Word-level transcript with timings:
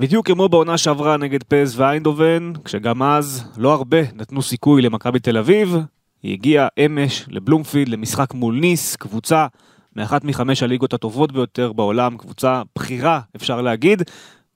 בדיוק 0.00 0.26
כמו 0.26 0.48
בעונה 0.48 0.78
שעברה 0.78 1.16
נגד 1.16 1.42
פז 1.42 1.80
ואיינדובן, 1.80 2.52
כשגם 2.64 3.02
אז 3.02 3.44
לא 3.56 3.72
הרבה 3.72 3.98
נתנו 4.14 4.42
סיכוי 4.42 4.82
למכבי 4.82 5.18
תל 5.18 5.38
אביב, 5.38 5.76
היא 6.22 6.32
הגיעה 6.32 6.68
אמש 6.86 7.24
לבלומפילד 7.28 7.88
למשחק 7.88 8.34
מול 8.34 8.54
ניס, 8.54 8.96
קבוצה 8.96 9.46
מאחת 9.96 10.24
מחמש 10.24 10.62
הליגות 10.62 10.94
הטובות 10.94 11.32
ביותר 11.32 11.72
בעולם, 11.72 12.16
קבוצה 12.16 12.62
בכירה 12.76 13.20
אפשר 13.36 13.62
להגיד, 13.62 14.02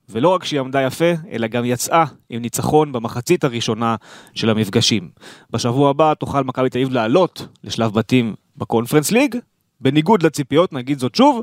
ולא 0.09 0.29
רק 0.29 0.43
שהיא 0.43 0.59
עמדה 0.59 0.81
יפה, 0.81 1.11
אלא 1.31 1.47
גם 1.47 1.65
יצאה 1.65 2.05
עם 2.29 2.41
ניצחון 2.41 2.91
במחצית 2.91 3.43
הראשונה 3.43 3.95
של 4.33 4.49
המפגשים. 4.49 5.09
בשבוע 5.49 5.89
הבא 5.89 6.13
תוכל 6.13 6.43
מכבי 6.43 6.69
תל 6.69 6.77
אביב 6.77 6.93
לעלות 6.93 7.47
לשלב 7.63 7.93
בתים 7.93 8.35
בקונפרנס 8.57 9.11
ליג, 9.11 9.35
בניגוד 9.81 10.23
לציפיות, 10.23 10.73
נגיד 10.73 10.99
זאת 10.99 11.15
שוב, 11.15 11.41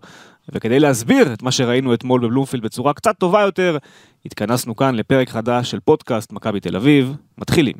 וכדי 0.48 0.80
להסביר 0.80 1.32
את 1.32 1.42
מה 1.42 1.50
שראינו 1.50 1.94
אתמול 1.94 2.20
בבלומפילד 2.20 2.62
בצורה 2.62 2.92
קצת 2.92 3.18
טובה 3.18 3.40
יותר, 3.40 3.78
התכנסנו 4.26 4.76
כאן 4.76 4.94
לפרק 4.94 5.28
חדש 5.28 5.70
של 5.70 5.80
פודקאסט 5.80 6.32
מכבי 6.32 6.60
תל 6.60 6.76
אביב. 6.76 7.14
מתחילים. 7.38 7.74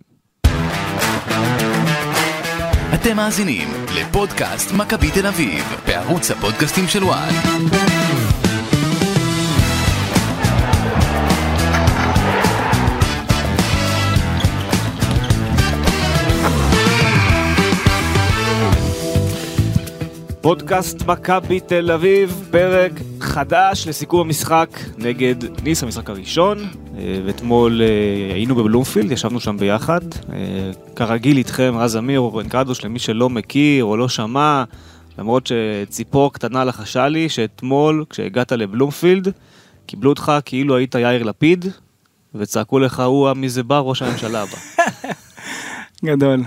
אתם 2.95 3.17
מאזינים 3.17 3.69
לפודקאסט 3.95 4.73
מכבי 4.73 5.11
תל 5.11 5.27
אביב, 5.27 5.65
בערוץ 5.87 6.31
הפודקאסטים 6.31 6.89
של 6.89 7.05
וואן. 7.05 8.00
פודקאסט 20.43 21.07
מכבי 21.07 21.61
תל 21.61 21.91
אביב, 21.91 22.49
פרק 22.51 22.93
חדש 23.21 23.87
לסיכום 23.89 24.21
המשחק 24.21 24.69
נגד 24.99 25.35
ניס, 25.65 25.83
המשחק 25.83 26.11
הראשון. 26.11 26.59
אה, 26.99 27.21
ואתמול 27.27 27.83
אה, 27.83 28.35
היינו 28.35 28.55
בבלומפילד, 28.55 29.13
ישבנו 29.13 29.41
שם 29.41 29.57
ביחד. 29.57 30.01
אה, 30.33 30.71
כרגיל 30.97 31.37
איתכם, 31.37 31.75
רז 31.79 31.97
אמיר, 31.97 32.21
אורן 32.21 32.49
קדוש, 32.49 32.85
למי 32.85 32.99
שלא 32.99 33.31
מכיר 33.31 33.85
או 33.85 33.97
לא 33.97 34.09
שמע, 34.09 34.65
למרות 35.19 35.47
שציפור 35.47 36.33
קטנה 36.33 36.65
לחשה 36.65 37.09
לי 37.09 37.29
שאתמול, 37.29 38.05
כשהגעת 38.11 38.53
לבלומפילד, 38.53 39.29
קיבלו 39.87 40.11
אותך 40.11 40.33
כאילו 40.45 40.77
היית 40.77 40.95
יאיר 40.95 41.23
לפיד, 41.23 41.65
וצעקו 42.35 42.79
לך, 42.79 43.01
הוא 43.01 43.33
מי 43.33 43.49
זה 43.49 43.63
בא, 43.63 43.79
ראש 43.79 44.03
הממשלה 44.03 44.43
הבא. 44.43 44.57
גדול. 46.05 46.41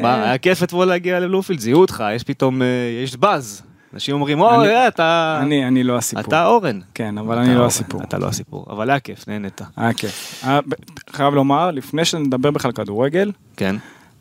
מה, 0.00 0.24
היה 0.24 0.38
כיף 0.38 0.62
אתמול 0.62 0.86
להגיע 0.86 1.20
לבלומפילד, 1.20 1.58
זיהו 1.60 1.80
אותך, 1.80 2.04
יש 2.16 2.22
פתאום, 2.22 2.62
יש 3.04 3.16
באז. 3.16 3.62
אנשים 3.94 4.14
אומרים, 4.14 4.40
אוי, 4.40 4.68
אני- 4.76 4.88
אתה... 4.88 5.38
אני, 5.42 5.68
אני 5.68 5.84
לא 5.84 5.96
הסיפור. 5.96 6.24
אתה 6.24 6.46
אורן. 6.46 6.80
כן, 6.94 7.18
אבל 7.18 7.38
אני 7.38 7.54
לא 7.54 7.66
הסיפור. 7.66 8.02
אתה 8.02 8.18
לא 8.18 8.26
הסיפור, 8.26 8.66
אבל 8.70 8.90
היה 8.90 9.00
כיף, 9.00 9.28
נהנית. 9.28 9.60
היה 9.76 9.92
כיף. 9.92 10.44
חייב 11.10 11.34
לומר, 11.34 11.70
לפני 11.70 12.04
שנדבר 12.04 12.50
בכלל 12.50 12.72
כדורגל, 12.72 13.32
כן, 13.56 13.76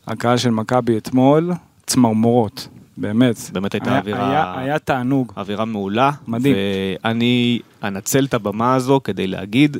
הקהל 0.08 0.38
של 0.38 0.50
מכבי 0.50 0.98
אתמול, 0.98 1.52
צמרמורות. 1.86 2.68
באמת. 2.98 3.36
באמת 3.54 3.74
הייתה 3.74 3.98
אווירה- 3.98 4.30
היה- 4.30 4.54
היה 4.58 4.80
תענוג. 4.80 5.32
אווירה 5.38 5.66
מעולה. 5.66 6.12
מדהים. 6.28 6.56
ואני 7.04 7.60
אנצל 7.84 8.26
את 8.26 8.34
הבמה 8.34 8.76
הזו 8.76 9.02
כדי 9.04 9.28
להגיד 9.28 9.78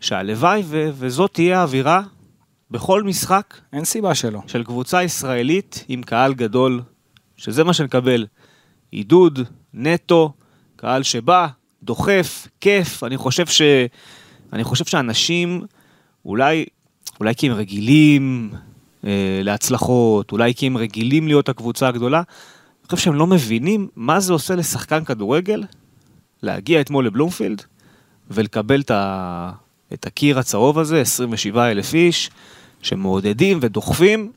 שהלוואי 0.00 0.62
ו- 0.66 0.90
וזאת 0.98 1.30
תהיה 1.34 1.58
האווירה 1.60 2.02
בכל 2.74 3.02
משחק 3.02 3.54
אין 3.72 3.84
סיבה 3.84 4.14
שלא. 4.14 4.40
של 4.46 4.64
קבוצה 4.64 5.02
ישראלית 5.02 5.84
עם 5.88 6.02
קהל 6.02 6.34
גדול, 6.34 6.82
שזה 7.36 7.64
מה 7.64 7.72
שנקבל. 7.72 8.26
עידוד, 8.90 9.38
נטו, 9.74 10.32
קהל 10.76 11.02
שבא, 11.02 11.46
דוחף, 11.82 12.48
כיף. 12.60 13.04
אני 13.04 13.16
חושב 13.16 13.46
ש... 13.46 13.62
אני 14.52 14.64
חושב 14.64 14.84
שאנשים, 14.84 15.62
אולי, 16.24 16.64
אולי 17.20 17.34
כי 17.34 17.46
הם 17.46 17.52
רגילים 17.52 18.50
אה, 19.06 19.40
להצלחות, 19.42 20.32
אולי 20.32 20.54
כי 20.54 20.66
הם 20.66 20.76
רגילים 20.76 21.26
להיות 21.26 21.48
הקבוצה 21.48 21.88
הגדולה, 21.88 22.18
אני 22.18 22.88
חושב 22.90 23.04
שהם 23.04 23.14
לא 23.14 23.26
מבינים 23.26 23.88
מה 23.96 24.20
זה 24.20 24.32
עושה 24.32 24.54
לשחקן 24.54 25.04
כדורגל 25.04 25.62
להגיע 26.42 26.80
אתמול 26.80 27.06
לבלומפילד 27.06 27.62
ולקבל 28.30 28.80
את, 28.80 28.90
ה... 28.90 29.50
את 29.92 30.06
הקיר 30.06 30.38
הצהוב 30.38 30.78
הזה, 30.78 31.00
27 31.00 31.70
אלף 31.70 31.94
איש, 31.94 32.30
שמעודדים 32.84 33.58
ודוחפים. 33.60 34.32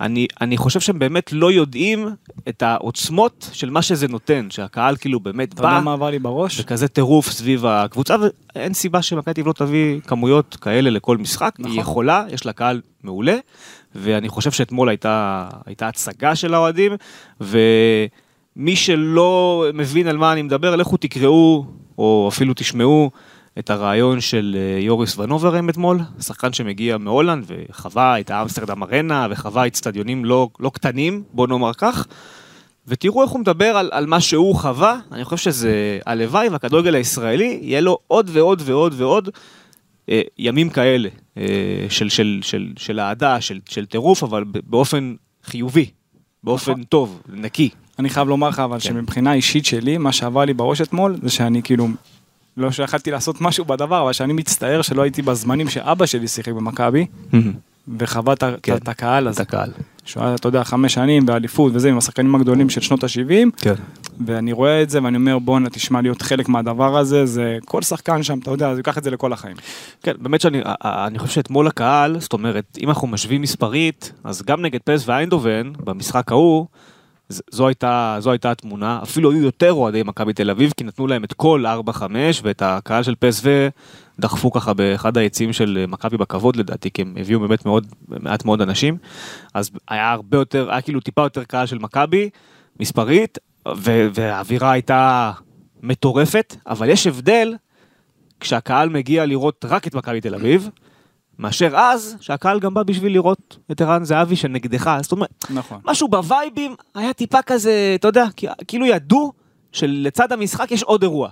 אני, 0.00 0.26
אני 0.40 0.56
חושב 0.56 0.80
שהם 0.80 0.98
באמת 0.98 1.32
לא 1.32 1.52
יודעים 1.52 2.08
את 2.48 2.62
העוצמות 2.62 3.50
של 3.52 3.70
מה 3.70 3.82
שזה 3.82 4.08
נותן, 4.08 4.46
שהקהל 4.50 4.96
כאילו 4.96 5.20
באמת 5.20 5.52
אתה 5.52 5.62
יודע 5.62 5.78
בא 5.78 5.84
מה 5.84 5.92
עבר 5.92 6.10
לי 6.10 6.18
בראש? 6.18 6.60
וכזה 6.60 6.88
טירוף 6.88 7.30
סביב 7.30 7.66
הקבוצה, 7.66 8.16
ואין 8.54 8.74
סיבה 8.74 9.02
שמכבי 9.02 9.34
תל 9.34 9.42
לא 9.46 9.52
תביא 9.52 10.00
כמויות 10.00 10.56
כאלה 10.60 10.90
לכל 10.90 11.16
משחק. 11.16 11.54
נכון. 11.58 11.72
היא 11.72 11.80
יכולה, 11.80 12.24
יש 12.32 12.46
לה 12.46 12.52
קהל 12.52 12.80
מעולה, 13.02 13.36
ואני 13.94 14.28
חושב 14.28 14.50
שאתמול 14.50 14.88
הייתה, 14.88 15.48
הייתה 15.66 15.88
הצגה 15.88 16.34
של 16.34 16.54
האוהדים, 16.54 16.92
ומי 17.40 18.76
שלא 18.76 19.64
מבין 19.74 20.08
על 20.08 20.16
מה 20.16 20.32
אני 20.32 20.42
מדבר, 20.42 20.76
לכו 20.76 20.96
תקראו, 20.96 21.64
או 21.98 22.28
אפילו 22.32 22.54
תשמעו. 22.56 23.10
את 23.58 23.70
הרעיון 23.70 24.20
של 24.20 24.56
אה, 24.58 24.80
יוריס 24.80 25.18
ונוברם 25.18 25.70
אתמול, 25.70 26.00
שחקן 26.20 26.52
שמגיע 26.52 26.98
מהולנד 26.98 27.44
וחווה 27.46 28.20
את 28.20 28.30
האמסטרדם 28.30 28.82
ארנה 28.82 29.26
וחווה 29.30 29.66
אצטדיונים 29.66 30.24
לא, 30.24 30.48
לא 30.60 30.70
קטנים, 30.70 31.22
בוא 31.32 31.46
נאמר 31.46 31.72
כך. 31.74 32.06
ותראו 32.86 33.22
איך 33.22 33.30
הוא 33.30 33.40
מדבר 33.40 33.76
על, 33.76 33.88
על 33.92 34.06
מה 34.06 34.20
שהוא 34.20 34.56
חווה, 34.56 34.98
אני 35.12 35.24
חושב 35.24 35.50
שזה 35.50 35.98
הלוואי 36.06 36.48
והכדורגל 36.48 36.94
הישראלי, 36.94 37.58
יהיה 37.62 37.80
לו 37.80 37.98
עוד 38.06 38.30
ועוד 38.32 38.62
ועוד 38.64 38.94
ועוד 38.96 39.28
אה, 40.08 40.20
ימים 40.38 40.70
כאלה 40.70 41.08
אה, 41.38 41.42
של, 41.88 42.08
של, 42.08 42.38
של, 42.42 42.72
של 42.76 43.00
אהדה, 43.00 43.40
של, 43.40 43.60
של 43.68 43.86
טירוף, 43.86 44.22
אבל 44.22 44.44
באופן 44.66 45.14
חיובי, 45.44 45.90
באופן 46.44 46.72
נכון. 46.72 46.84
טוב, 46.84 47.22
נקי. 47.32 47.70
אני 47.98 48.08
חייב 48.08 48.28
לומר 48.28 48.48
לך, 48.48 48.58
אבל 48.58 48.78
כן. 48.78 48.80
שמבחינה 48.80 49.32
אישית 49.32 49.64
שלי, 49.64 49.98
מה 49.98 50.12
שעבר 50.12 50.44
לי 50.44 50.54
בראש 50.54 50.80
אתמול, 50.80 51.16
זה 51.22 51.30
שאני 51.30 51.62
כאילו, 51.62 51.88
לא 52.58 52.70
שיכלתי 52.70 53.10
לעשות 53.10 53.40
משהו 53.40 53.64
בדבר, 53.64 54.02
אבל 54.02 54.12
שאני 54.12 54.32
מצטער 54.32 54.82
שלא 54.82 55.02
הייתי 55.02 55.22
בזמנים 55.22 55.68
שאבא 55.68 56.06
שלי 56.06 56.28
שיחק 56.28 56.52
במכבי, 56.52 57.06
וחווה 57.98 58.32
את 58.32 58.44
כן. 58.62 58.76
את 58.76 58.88
הקהל 58.88 59.28
את 59.28 59.30
הזה. 59.30 59.42
הקהל. 59.42 59.70
שהוא 60.04 60.24
היה, 60.24 60.34
אתה 60.34 60.48
יודע, 60.48 60.64
חמש 60.64 60.94
שנים 60.94 61.26
באליפות 61.26 61.72
וזה, 61.74 61.88
עם 61.88 61.98
השחקנים 61.98 62.34
הגדולים 62.34 62.70
של 62.70 62.80
שנות 62.80 63.04
ה-70, 63.04 63.50
כן. 63.56 63.74
ואני 64.26 64.52
רואה 64.52 64.82
את 64.82 64.90
זה 64.90 65.02
ואני 65.02 65.16
אומר, 65.16 65.38
בואנה, 65.38 65.70
תשמע, 65.70 66.00
להיות 66.00 66.22
חלק 66.22 66.48
מהדבר 66.48 66.98
הזה, 66.98 67.26
זה 67.26 67.58
כל 67.64 67.82
שחקן 67.82 68.22
שם, 68.22 68.38
אתה 68.38 68.50
יודע, 68.50 68.74
זה 68.74 68.80
ייקח 68.80 68.98
את 68.98 69.04
זה 69.04 69.10
לכל 69.10 69.32
החיים. 69.32 69.56
כן, 70.02 70.12
באמת 70.20 70.40
שאני 70.40 70.62
אני 70.84 71.18
חושב 71.18 71.32
שאתמול 71.32 71.66
הקהל, 71.66 72.20
זאת 72.20 72.32
אומרת, 72.32 72.78
אם 72.80 72.88
אנחנו 72.88 73.08
משווים 73.08 73.42
מספרית, 73.42 74.12
אז 74.24 74.42
גם 74.42 74.62
נגד 74.62 74.80
פס 74.84 75.08
ואיינדובן, 75.08 75.72
במשחק 75.84 76.32
ההוא, 76.32 76.66
זו 77.28 77.68
הייתה, 77.68 78.16
זו 78.20 78.30
הייתה 78.30 78.50
התמונה, 78.50 79.00
אפילו 79.02 79.30
היו 79.30 79.42
יותר 79.42 79.72
אוהדי 79.72 80.02
מכבי 80.02 80.32
תל 80.32 80.50
אביב, 80.50 80.72
כי 80.76 80.84
נתנו 80.84 81.06
להם 81.06 81.24
את 81.24 81.32
כל 81.32 81.64
4-5, 81.88 82.02
ואת 82.42 82.62
הקהל 82.62 83.02
של 83.02 83.14
פס 83.14 83.42
ודחפו 84.18 84.52
ככה 84.52 84.74
באחד 84.74 85.18
היציעים 85.18 85.52
של 85.52 85.84
מכבי 85.88 86.16
בכבוד 86.16 86.56
לדעתי, 86.56 86.90
כי 86.90 87.02
הם 87.02 87.14
הביאו 87.20 87.40
באמת 87.40 87.66
מאוד, 87.66 87.86
מעט 88.08 88.44
מאוד 88.44 88.60
אנשים, 88.60 88.96
אז 89.54 89.70
היה 89.88 90.12
הרבה 90.12 90.38
יותר, 90.38 90.70
היה 90.70 90.80
כאילו 90.80 91.00
טיפה 91.00 91.22
יותר 91.22 91.44
קהל 91.44 91.66
של 91.66 91.78
מכבי, 91.78 92.30
מספרית, 92.80 93.38
ו- 93.76 94.08
והאווירה 94.14 94.72
הייתה 94.72 95.32
מטורפת, 95.82 96.56
אבל 96.66 96.88
יש 96.88 97.06
הבדל 97.06 97.54
כשהקהל 98.40 98.88
מגיע 98.88 99.26
לראות 99.26 99.64
רק 99.68 99.86
את 99.86 99.94
מכבי 99.94 100.20
תל 100.20 100.34
אביב, 100.34 100.70
מאשר 101.38 101.76
אז, 101.76 102.16
שהקהל 102.20 102.60
גם 102.60 102.74
בא 102.74 102.82
בשביל 102.82 103.12
לראות 103.12 103.58
את 103.70 103.80
ערן 103.80 104.04
זהבי 104.04 104.36
שנגדך, 104.36 104.98
זאת 105.02 105.12
אומרת, 105.12 105.44
נכון. 105.50 105.80
משהו 105.84 106.08
בווייבים 106.08 106.74
היה 106.94 107.12
טיפה 107.12 107.42
כזה, 107.42 107.92
אתה 107.94 108.08
יודע, 108.08 108.24
כאילו 108.68 108.86
ידעו 108.86 109.32
שלצד 109.72 110.32
המשחק 110.32 110.70
יש 110.70 110.82
עוד 110.82 111.02
אירוע. 111.02 111.28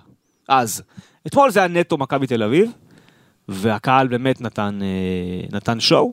אז, 0.48 0.82
אתמול 1.26 1.50
זה 1.50 1.58
היה 1.60 1.68
נטו 1.68 1.98
מכבי 1.98 2.26
תל 2.26 2.42
אביב, 2.42 2.72
והקהל 3.48 4.08
באמת 4.08 4.40
נתן, 4.40 4.78
אה, 4.82 5.46
נתן 5.56 5.80
שואו, 5.80 6.12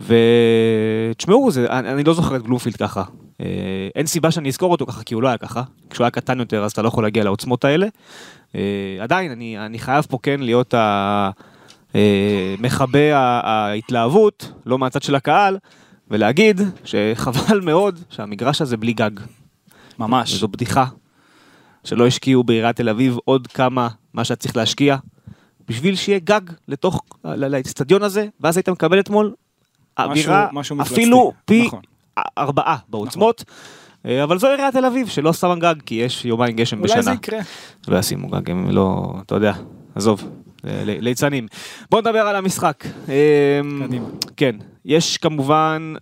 ותשמעו, 0.00 1.50
אני 1.68 2.04
לא 2.04 2.14
זוכר 2.14 2.36
את 2.36 2.42
בלומפילד 2.42 2.76
ככה. 2.76 3.02
אה, 3.40 3.46
אין 3.94 4.06
סיבה 4.06 4.30
שאני 4.30 4.48
אזכור 4.48 4.72
אותו 4.72 4.86
ככה, 4.86 5.02
כי 5.02 5.14
הוא 5.14 5.22
לא 5.22 5.28
היה 5.28 5.38
ככה. 5.38 5.62
כשהוא 5.90 6.04
היה 6.04 6.10
קטן 6.10 6.38
יותר, 6.38 6.64
אז 6.64 6.72
אתה 6.72 6.82
לא 6.82 6.88
יכול 6.88 7.04
להגיע 7.04 7.24
לעוצמות 7.24 7.64
האלה. 7.64 7.86
אה, 8.54 8.98
עדיין, 9.00 9.30
אני, 9.30 9.58
אני 9.58 9.78
חייב 9.78 10.06
פה 10.08 10.18
כן 10.22 10.40
להיות 10.40 10.74
ה... 10.74 11.30
אה, 11.94 12.54
מכבה 12.58 13.16
ההתלהבות, 13.16 14.52
לא 14.66 14.78
מהצד 14.78 15.02
של 15.02 15.14
הקהל, 15.14 15.58
ולהגיד 16.10 16.60
שחבל 16.84 17.60
מאוד 17.70 17.98
שהמגרש 18.10 18.62
הזה 18.62 18.76
בלי 18.76 18.92
גג. 18.92 19.10
ממש. 19.98 20.34
זו 20.34 20.48
בדיחה. 20.48 20.84
שלא 21.84 22.06
השקיעו 22.06 22.44
בעיריית 22.44 22.76
תל 22.76 22.88
אביב 22.88 23.16
עוד 23.24 23.46
כמה 23.46 23.88
מה 24.14 24.24
שהיה 24.24 24.36
צריך 24.36 24.56
להשקיע, 24.56 24.96
בשביל 25.68 25.96
שיהיה 25.96 26.18
גג 26.18 26.40
לתוך, 26.68 27.02
לאצטדיון 27.24 28.02
הזה, 28.02 28.26
ואז 28.40 28.56
היית 28.56 28.68
מקבל 28.68 29.00
אתמול 29.00 29.34
אווירה. 29.98 30.48
אפילו 30.82 31.32
פי 31.44 31.66
נכון. 31.66 31.80
ארבעה 32.38 32.76
בעוצמות. 32.88 33.44
אה, 34.06 34.24
אבל 34.24 34.38
זו 34.38 34.48
עיריית 34.48 34.74
תל 34.74 34.84
אביב 34.84 35.08
שלא 35.08 35.32
שמה 35.32 35.54
גג 35.54 35.74
כי 35.86 35.94
יש 35.94 36.24
יומיים 36.24 36.56
גשם 36.56 36.78
אולי 36.78 36.88
בשנה. 36.88 37.02
זה 37.02 37.10
יקרה. 37.10 37.38
לא 37.88 37.98
ישימו 37.98 38.28
גג, 38.28 38.50
הם 38.50 38.70
לא, 38.70 39.14
אתה 39.26 39.34
יודע, 39.34 39.52
עזוב. 39.94 40.28
ליצנים. 40.84 41.46
בוא 41.90 42.00
נדבר 42.00 42.18
על 42.18 42.36
המשחק. 42.36 42.84
קדימה. 43.86 44.08
כן, 44.36 44.56
יש 44.84 45.16
כמובן, 45.16 45.94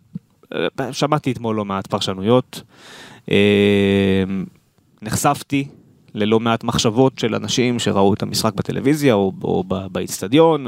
אה, 0.54 0.92
שמעתי 0.92 1.32
אתמול 1.32 1.56
לא 1.56 1.64
מעט 1.64 1.86
פרשנויות. 1.86 2.62
אה, 3.30 4.24
נחשפתי 5.02 5.68
ללא 6.14 6.40
מעט 6.40 6.64
מחשבות 6.64 7.18
של 7.18 7.34
אנשים 7.34 7.78
שראו 7.78 8.14
את 8.14 8.22
המשחק 8.22 8.54
בטלוויזיה 8.54 9.14
או, 9.14 9.32
או 9.42 9.64
באיצטדיון 9.92 10.66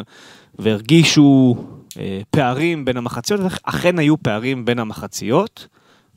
והרגישו 0.59 1.57
אה, 1.99 2.21
פערים 2.31 2.85
בין 2.85 2.97
המחציות, 2.97 3.41
אכן 3.63 3.99
היו 3.99 4.23
פערים 4.23 4.65
בין 4.65 4.79
המחציות. 4.79 5.67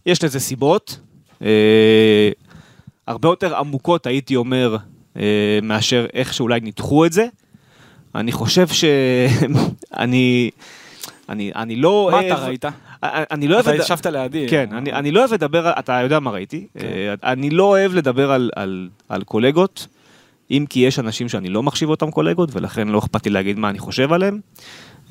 יש 0.05 0.23
לזה 0.23 0.39
סיבות, 0.39 0.99
אה, 1.41 2.29
הרבה 3.07 3.27
יותר 3.29 3.55
עמוקות 3.55 4.07
הייתי 4.07 4.35
אומר, 4.35 4.77
אה, 5.17 5.59
מאשר 5.63 6.05
איך 6.13 6.33
שאולי 6.33 6.59
ניתחו 6.59 7.05
את 7.05 7.13
זה. 7.13 7.27
אני 8.15 8.31
חושב 8.31 8.67
שאני, 8.67 10.51
אני, 11.29 11.51
אני 11.55 11.75
לא 11.75 12.09
מה 12.11 12.17
אוהב... 12.17 12.25
אתה 12.25 12.45
ראית? 12.45 12.65
אני 13.03 13.47
לא 13.47 13.55
אוהב... 13.55 13.67
אתה 13.67 13.75
ישבת 13.75 14.05
לידי. 14.05 14.47
כן, 14.49 14.69
אני, 14.71 14.93
אני 14.93 15.11
לא 15.11 15.19
אוהב 15.19 15.33
לדבר, 15.33 15.71
אתה 15.79 16.01
יודע 16.01 16.19
מה 16.19 16.31
ראיתי, 16.31 16.67
כן. 16.77 16.87
אה, 16.87 17.31
אני 17.31 17.49
לא 17.49 17.63
אוהב 17.63 17.93
לדבר 17.93 18.31
על, 18.31 18.51
על, 18.55 18.89
על 19.09 19.23
קולגות, 19.23 19.87
אם 20.51 20.65
כי 20.69 20.79
יש 20.79 20.99
אנשים 20.99 21.29
שאני 21.29 21.49
לא 21.49 21.63
מחשיב 21.63 21.89
אותם 21.89 22.11
קולגות, 22.11 22.49
ולכן 22.53 22.87
לא 22.87 22.99
אכפת 22.99 23.25
לי 23.25 23.31
להגיד 23.31 23.59
מה 23.59 23.69
אני 23.69 23.79
חושב 23.79 24.13
עליהם. 24.13 24.39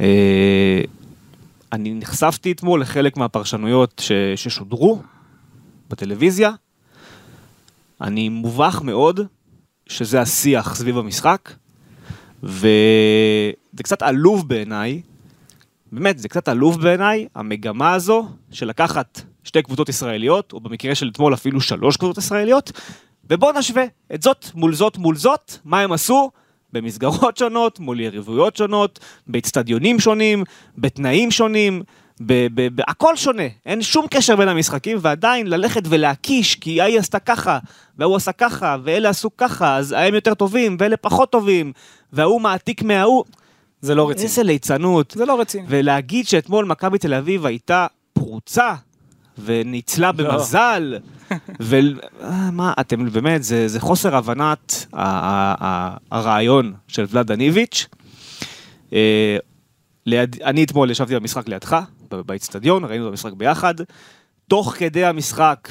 אה, 0.01 0.81
אני 1.73 1.95
נחשפתי 1.95 2.53
אתמול 2.53 2.81
לחלק 2.81 3.17
מהפרשנויות 3.17 4.03
ש, 4.05 4.13
ששודרו 4.37 5.03
בטלוויזיה. 5.91 6.51
אני 8.01 8.29
מובך 8.29 8.81
מאוד 8.85 9.21
שזה 9.87 10.21
השיח 10.21 10.75
סביב 10.75 10.99
המשחק, 10.99 11.53
וזה 12.43 13.83
קצת 13.83 14.03
עלוב 14.03 14.49
בעיניי, 14.49 15.03
באמת, 15.93 16.19
זה 16.19 16.29
קצת 16.29 16.49
עלוב 16.49 16.83
בעיניי, 16.83 17.27
המגמה 17.35 17.93
הזו 17.93 18.29
של 18.51 18.67
לקחת 18.67 19.21
שתי 19.45 19.63
קבוצות 19.63 19.89
ישראליות, 19.89 20.53
או 20.53 20.61
במקרה 20.61 20.95
של 20.95 21.09
אתמול 21.13 21.35
אפילו 21.35 21.61
שלוש 21.61 21.97
קבוצות 21.97 22.19
ישראליות, 22.19 22.73
ובואו 23.31 23.59
נשווה 23.59 23.85
את 24.15 24.23
זאת 24.23 24.47
מול 24.55 24.75
זאת 24.75 24.99
מול 24.99 25.17
זאת, 25.17 25.53
מה 25.65 25.81
הם 25.81 25.93
עשו? 25.93 26.31
במסגרות 26.73 27.37
שונות, 27.37 27.81
מול 27.81 28.01
יריבויות 28.01 28.57
שונות, 28.57 28.99
באצטדיונים 29.27 30.01
שונים, 30.01 30.45
בתנאים 30.79 31.31
שונים, 31.31 31.83
ב- 32.21 32.47
ב- 32.55 32.69
ב- 32.75 32.91
הכל 32.91 33.17
שונה, 33.17 33.43
אין 33.67 33.83
שום 33.83 34.07
קשר 34.11 34.37
בין 34.37 34.49
המשחקים, 34.49 34.99
ועדיין 35.01 35.47
ללכת 35.47 35.83
ולהקיש, 35.89 36.55
כי 36.55 36.81
ההיא 36.81 36.99
עשתה 36.99 37.19
ככה, 37.19 37.59
וההוא 37.99 38.17
עשה 38.17 38.33
ככה, 38.33 38.77
ואלה 38.85 39.09
עשו 39.09 39.37
ככה, 39.37 39.77
אז 39.77 39.95
הם 39.99 40.15
יותר 40.15 40.35
טובים, 40.35 40.77
ואלה 40.81 40.97
פחות 40.97 41.33
טובים, 41.33 41.73
וההוא 42.13 42.41
מעתיק 42.41 42.83
מההוא. 42.83 43.25
זה 43.81 43.95
לא 43.95 44.11
רציני. 44.11 44.25
איזה 44.29 44.43
ליצנות. 44.43 45.15
זה 45.17 45.27
לא 45.27 45.41
רציני. 45.41 45.65
ולהגיד 45.69 46.27
שאתמול 46.27 46.65
מכבי 46.65 46.99
תל 46.99 47.15
אביב 47.15 47.47
הייתה 47.47 47.87
פרוצה 48.13 48.75
וניצלה 49.45 50.13
במזל, 50.13 50.95
ומה, 51.61 52.73
אתם 52.81 53.11
באמת, 53.11 53.43
זה, 53.43 53.69
זה 53.69 53.81
חוסר 53.81 54.17
הבנת 54.17 54.87
ה- 54.93 55.03
ה- 55.03 55.55
ה- 55.61 55.97
הרעיון 56.11 56.73
של 56.89 57.05
ולאד 57.11 57.27
דניביץ'. 57.27 57.87
אה, 58.93 59.37
ליד, 60.07 60.37
אני 60.43 60.65
אתמול 60.65 60.91
ישבתי 60.91 61.15
במשחק 61.15 61.49
לידך, 61.49 61.77
באיצטדיון, 62.11 62.85
ראינו 62.85 63.05
את 63.07 63.11
המשחק 63.11 63.33
ביחד. 63.33 63.75
תוך 64.49 64.75
כדי 64.79 65.05
המשחק 65.05 65.69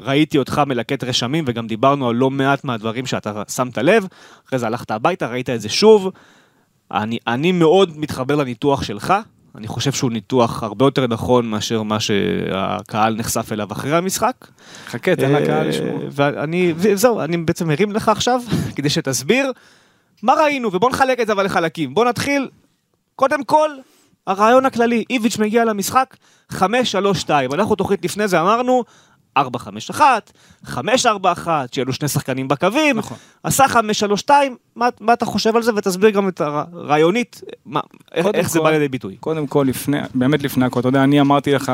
ראיתי 0.00 0.38
אותך 0.38 0.62
מלקט 0.66 1.04
רשמים, 1.04 1.44
וגם 1.46 1.66
דיברנו 1.66 2.08
על 2.08 2.16
לא 2.16 2.30
מעט 2.30 2.64
מהדברים 2.64 3.06
שאתה 3.06 3.42
שמת 3.48 3.78
לב. 3.78 4.06
אחרי 4.46 4.58
זה 4.58 4.66
הלכת 4.66 4.90
הביתה, 4.90 5.26
ראית 5.26 5.50
את 5.50 5.60
זה 5.60 5.68
שוב. 5.68 6.10
אני, 6.92 7.18
אני 7.26 7.52
מאוד 7.52 7.98
מתחבר 7.98 8.36
לניתוח 8.36 8.82
שלך, 8.82 9.14
אני 9.54 9.68
חושב 9.68 9.92
שהוא 9.92 10.10
ניתוח 10.10 10.62
הרבה 10.62 10.84
יותר 10.84 11.06
נכון 11.06 11.50
מאשר 11.50 11.82
מה 11.82 12.00
שהקהל 12.00 13.14
נחשף 13.14 13.52
אליו 13.52 13.72
אחרי 13.72 13.96
המשחק. 13.96 14.46
חכה, 14.86 15.16
תן 15.16 15.32
לקהל 15.32 15.62
אה, 15.62 15.64
לשמוע. 15.64 16.00
ואני, 16.10 16.72
וזהו, 16.76 17.20
אני 17.20 17.36
בעצם 17.36 17.68
מרים 17.68 17.92
לך 17.92 18.08
עכשיו, 18.08 18.40
כדי 18.76 18.90
שתסביר 18.90 19.52
מה 20.22 20.34
ראינו, 20.34 20.72
ובוא 20.72 20.90
נחלק 20.90 21.20
את 21.20 21.26
זה 21.26 21.32
אבל 21.32 21.44
לחלקים. 21.44 21.94
בוא 21.94 22.04
נתחיל, 22.04 22.48
קודם 23.16 23.44
כל, 23.44 23.70
הרעיון 24.26 24.66
הכללי, 24.66 25.04
איביץ' 25.10 25.38
מגיע 25.38 25.64
למשחק 25.64 26.16
5-3-2, 26.52 26.58
אנחנו 27.52 27.74
תוכנית 27.74 28.04
לפני 28.04 28.28
זה 28.28 28.40
אמרנו 28.40 28.84
4-5-1, 29.38 30.00
5-4-1, 30.66 30.70
שיהיו 31.72 31.86
לו 31.86 31.92
שני 31.92 32.08
שחקנים 32.08 32.48
בקווים, 32.48 32.96
נכון. 32.98 33.16
עשה 33.42 33.64
5-3-2, 34.26 34.30
מה, 34.76 34.88
מה 35.00 35.12
אתה 35.12 35.26
חושב 35.26 35.56
על 35.56 35.62
זה, 35.62 35.72
ותסביר 35.76 36.10
גם 36.10 36.28
את 36.28 36.40
הרעיונית, 36.40 37.40
מה, 37.66 37.80
איך, 38.14 38.26
איך 38.34 38.50
זה 38.50 38.58
כל- 38.58 38.64
בא 38.64 38.70
לידי 38.70 38.88
ביטוי. 38.88 39.16
קודם 39.20 39.46
כל, 39.46 39.64
לפני, 39.68 39.98
באמת 40.14 40.42
לפני 40.42 40.64
הכל, 40.64 40.80
אתה 40.80 40.88
יודע, 40.88 41.04
אני 41.04 41.20
אמרתי 41.20 41.52
לך, 41.52 41.72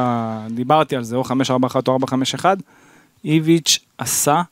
דיברתי 0.50 0.96
על 0.96 1.04
זה, 1.04 1.16
או 1.16 1.24
541 1.24 1.88
או 1.88 1.92
451, 1.92 2.58
איביץ' 3.24 3.78
עשה 3.98 4.42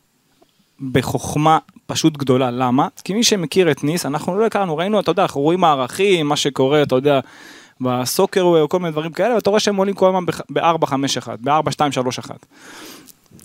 בחוכמה 0.93 1.59
פשוט 1.87 2.17
גדולה. 2.17 2.51
למה? 2.51 2.89
כי 3.05 3.15
מי 3.15 3.25
שמכיר 3.25 3.71
את 3.71 3.85
ניס, 3.85 4.07
אנחנו 4.07 4.39
לא 4.39 4.47
הכרנו, 4.47 4.77
ראינו, 4.77 5.01
אתה 5.01 5.11
יודע, 5.11 5.23
אנחנו 5.23 5.41
רואים 5.41 5.61
מערכים, 5.61 6.27
מה 6.29 6.37
שקורה, 6.37 6.83
אתה 6.83 6.95
יודע, 6.95 7.21
בסוקר 7.81 8.43
או 8.43 8.69
כל 8.69 8.79
מיני 8.79 8.93
דברים 8.93 9.13
כאלה, 9.13 9.35
ואתה 9.35 9.51
רואה 9.51 9.61
שהם 9.61 9.77
עולים 9.77 9.95
כל 9.95 10.07
הזמן 10.09 10.27
ב-4-5-1, 10.51 11.29
ב-4-2-3-1. 11.41 12.31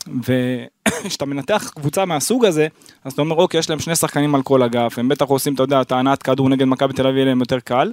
וכשאתה 0.07 1.25
מנתח 1.31 1.71
קבוצה 1.75 2.05
מהסוג 2.05 2.45
הזה, 2.45 2.67
אז 3.03 3.13
אתה 3.13 3.21
אומר, 3.21 3.35
אוקיי, 3.35 3.59
יש 3.59 3.69
להם 3.69 3.79
שני 3.79 3.95
שחקנים 3.95 4.35
על 4.35 4.41
כל 4.41 4.63
אגף, 4.63 4.99
הם 4.99 5.09
בטח 5.09 5.25
עושים, 5.25 5.53
אתה 5.53 5.63
יודע, 5.63 5.83
טענת 5.83 6.23
כדור 6.23 6.49
נגד 6.49 6.65
מכבי 6.65 6.93
תל 6.93 7.01
אביב, 7.01 7.15
יהיה 7.15 7.25
להם 7.25 7.39
יותר 7.39 7.59
קל. 7.59 7.91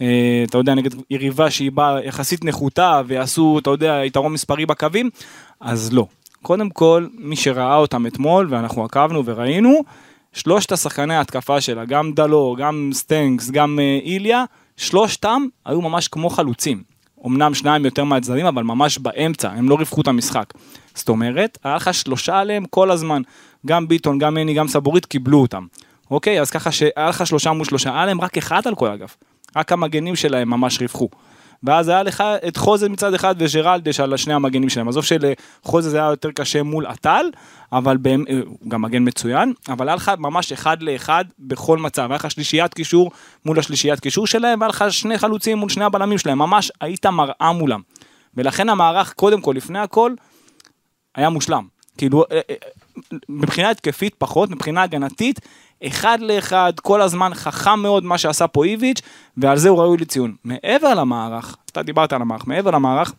אה, 0.00 0.44
אתה 0.48 0.58
יודע, 0.58 0.74
נגד 0.74 0.90
יריבה 1.10 1.50
שהיא 1.50 1.72
באה 1.72 2.04
יחסית 2.04 2.44
נחותה, 2.44 3.02
ויעשו, 3.06 3.58
אתה 3.62 3.70
יודע, 3.70 4.00
יתרון 4.04 4.32
מספרי 4.32 4.66
בקווים, 4.66 5.10
אז 5.60 5.92
לא. 5.92 6.06
קודם 6.42 6.70
כל, 6.70 7.06
מי 7.18 7.36
שראה 7.36 7.76
אותם 7.76 8.06
אתמול, 8.06 8.46
ואנחנו 8.50 8.84
עקבנו 8.84 9.24
וראינו, 9.24 9.80
שלושת 10.32 10.72
השחקני 10.72 11.14
ההתקפה 11.14 11.60
שלה, 11.60 11.84
גם 11.84 12.12
דלור, 12.12 12.56
גם 12.56 12.90
סטנקס, 12.92 13.50
גם 13.50 13.78
אה, 13.78 13.98
איליה, 14.02 14.44
שלושתם 14.76 15.46
היו 15.64 15.80
ממש 15.80 16.08
כמו 16.08 16.30
חלוצים. 16.30 16.82
אמנם 17.26 17.54
שניים 17.54 17.84
יותר 17.84 18.04
מהצדדים, 18.04 18.46
אבל 18.46 18.62
ממש 18.62 18.98
באמצע, 18.98 19.50
הם 19.50 19.68
לא 19.68 19.74
רווחו 19.74 20.00
את 20.00 20.08
המשחק. 20.08 20.54
זאת 20.94 21.08
אומרת, 21.08 21.58
היה 21.64 21.76
לך 21.76 21.94
שלושה 21.94 22.38
עליהם 22.38 22.64
כל 22.70 22.90
הזמן. 22.90 23.22
גם 23.66 23.88
ביטון, 23.88 24.18
גם 24.18 24.34
מני, 24.34 24.54
גם 24.54 24.68
סבוריט 24.68 25.06
קיבלו 25.06 25.40
אותם. 25.40 25.66
אוקיי, 26.10 26.40
אז 26.40 26.50
ככה 26.50 26.72
שהיה 26.72 27.08
לך 27.08 27.26
שלושה 27.26 27.52
מול 27.52 27.64
שלושה, 27.64 27.90
היה 27.94 28.06
להם 28.06 28.20
רק 28.20 28.38
אחד 28.38 28.66
על 28.66 28.74
כל 28.74 28.90
אגף. 28.90 29.16
רק 29.56 29.72
המגנים 29.72 30.16
שלהם 30.16 30.50
ממש 30.50 30.82
רווחו. 30.82 31.08
ואז 31.64 31.88
היה 31.88 32.02
לך 32.02 32.24
את 32.48 32.56
חוזה 32.56 32.88
מצד 32.88 33.14
אחד 33.14 33.34
וג'רלדש 33.38 34.00
על 34.00 34.16
שני 34.16 34.34
המגנים 34.34 34.68
שלהם. 34.68 34.88
עזוב 34.88 35.04
שלחוזה 35.04 35.90
זה 35.90 35.98
היה 35.98 36.10
יותר 36.10 36.30
קשה 36.30 36.62
מול 36.62 36.86
עטל, 36.86 37.26
אבל 37.72 37.96
באמת, 37.96 38.28
הוא 38.28 38.70
גם 38.70 38.82
מגן 38.82 39.08
מצוין, 39.08 39.52
אבל 39.68 39.88
היה 39.88 39.94
לך 39.94 40.12
ממש 40.18 40.52
אחד 40.52 40.82
לאחד 40.82 41.24
בכל 41.38 41.78
מצב. 41.78 42.02
היה 42.02 42.14
לך 42.14 42.30
שלישיית 42.30 42.74
קישור 42.74 43.10
מול 43.44 43.58
השלישיית 43.58 44.00
קישור 44.00 44.26
שלהם, 44.26 44.60
והיה 44.60 44.68
לך 44.68 44.84
שני 44.90 45.18
חלוצים 45.18 45.58
מול 45.58 45.68
שני 45.68 45.84
הבלמים 45.84 46.18
שלהם. 46.18 46.38
ממש 46.38 46.72
היית 46.80 47.06
מראה 47.06 47.52
מולם. 47.52 47.80
ולכן 48.36 48.68
המערך, 48.68 49.12
קודם 49.12 49.40
כל, 49.40 49.54
לפני 49.56 49.78
הכל, 49.78 50.12
היה 51.14 51.28
מושלם. 51.28 51.66
כאילו, 51.98 52.24
אה, 52.32 52.40
אה, 52.50 52.54
מבחינה 53.28 53.70
התקפית 53.70 54.14
פחות, 54.18 54.50
מבחינה 54.50 54.82
הגנתית, 54.82 55.40
אחד 55.86 56.18
לאחד, 56.20 56.72
כל 56.82 57.02
הזמן 57.02 57.34
חכם 57.34 57.80
מאוד 57.80 58.04
מה 58.04 58.18
שעשה 58.18 58.46
פה 58.46 58.64
איביץ', 58.64 59.00
ועל 59.36 59.58
זה 59.58 59.68
הוא 59.68 59.78
ראוי 59.78 59.96
לציון. 59.96 60.34
מעבר 60.44 60.94
למערך, 60.94 61.56
אתה 61.72 61.82
דיברת 61.82 62.12
על 62.12 62.22
המערך, 62.22 62.46
מעבר 62.46 62.70
למערך, 62.70 63.12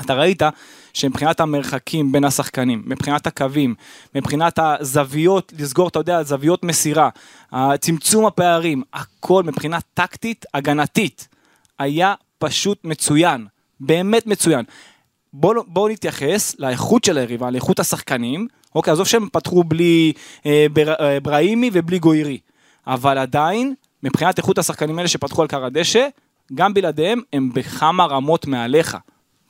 אתה 0.00 0.14
ראית 0.14 0.42
שמבחינת 0.92 1.40
המרחקים 1.40 2.12
בין 2.12 2.24
השחקנים, 2.24 2.82
מבחינת 2.86 3.26
הקווים, 3.26 3.74
מבחינת 4.14 4.58
הזוויות, 4.58 5.52
לסגור, 5.58 5.88
אתה 5.88 5.98
יודע, 5.98 6.22
זוויות 6.22 6.64
מסירה, 6.64 7.08
צמצום 7.80 8.26
הפערים, 8.26 8.82
הכל 8.92 9.42
מבחינה 9.42 9.78
טקטית, 9.94 10.44
הגנתית, 10.54 11.28
היה 11.78 12.14
פשוט 12.38 12.84
מצוין, 12.84 13.46
באמת 13.80 14.26
מצוין. 14.26 14.64
בואו 15.32 15.62
בוא 15.66 15.88
נתייחס 15.88 16.54
לאיכות 16.58 17.04
של 17.04 17.18
היריבה, 17.18 17.50
לאיכות 17.50 17.80
השחקנים. 17.80 18.48
אוקיי, 18.74 18.92
עזוב 18.92 19.06
שהם 19.06 19.28
פתחו 19.32 19.64
בלי 19.64 20.12
אה, 20.46 20.66
בר, 20.72 20.92
אה, 21.00 21.20
בראימי 21.20 21.70
ובלי 21.72 21.98
גוירי. 21.98 22.38
אבל 22.86 23.18
עדיין, 23.18 23.74
מבחינת 24.02 24.38
איכות 24.38 24.58
השחקנים 24.58 24.98
האלה 24.98 25.08
שפתחו 25.08 25.42
על 25.42 25.48
קר 25.48 25.64
הדשא, 25.64 26.08
גם 26.54 26.74
בלעדיהם 26.74 27.20
הם 27.32 27.50
בכמה 27.54 28.06
רמות 28.06 28.46
מעליך. 28.46 28.96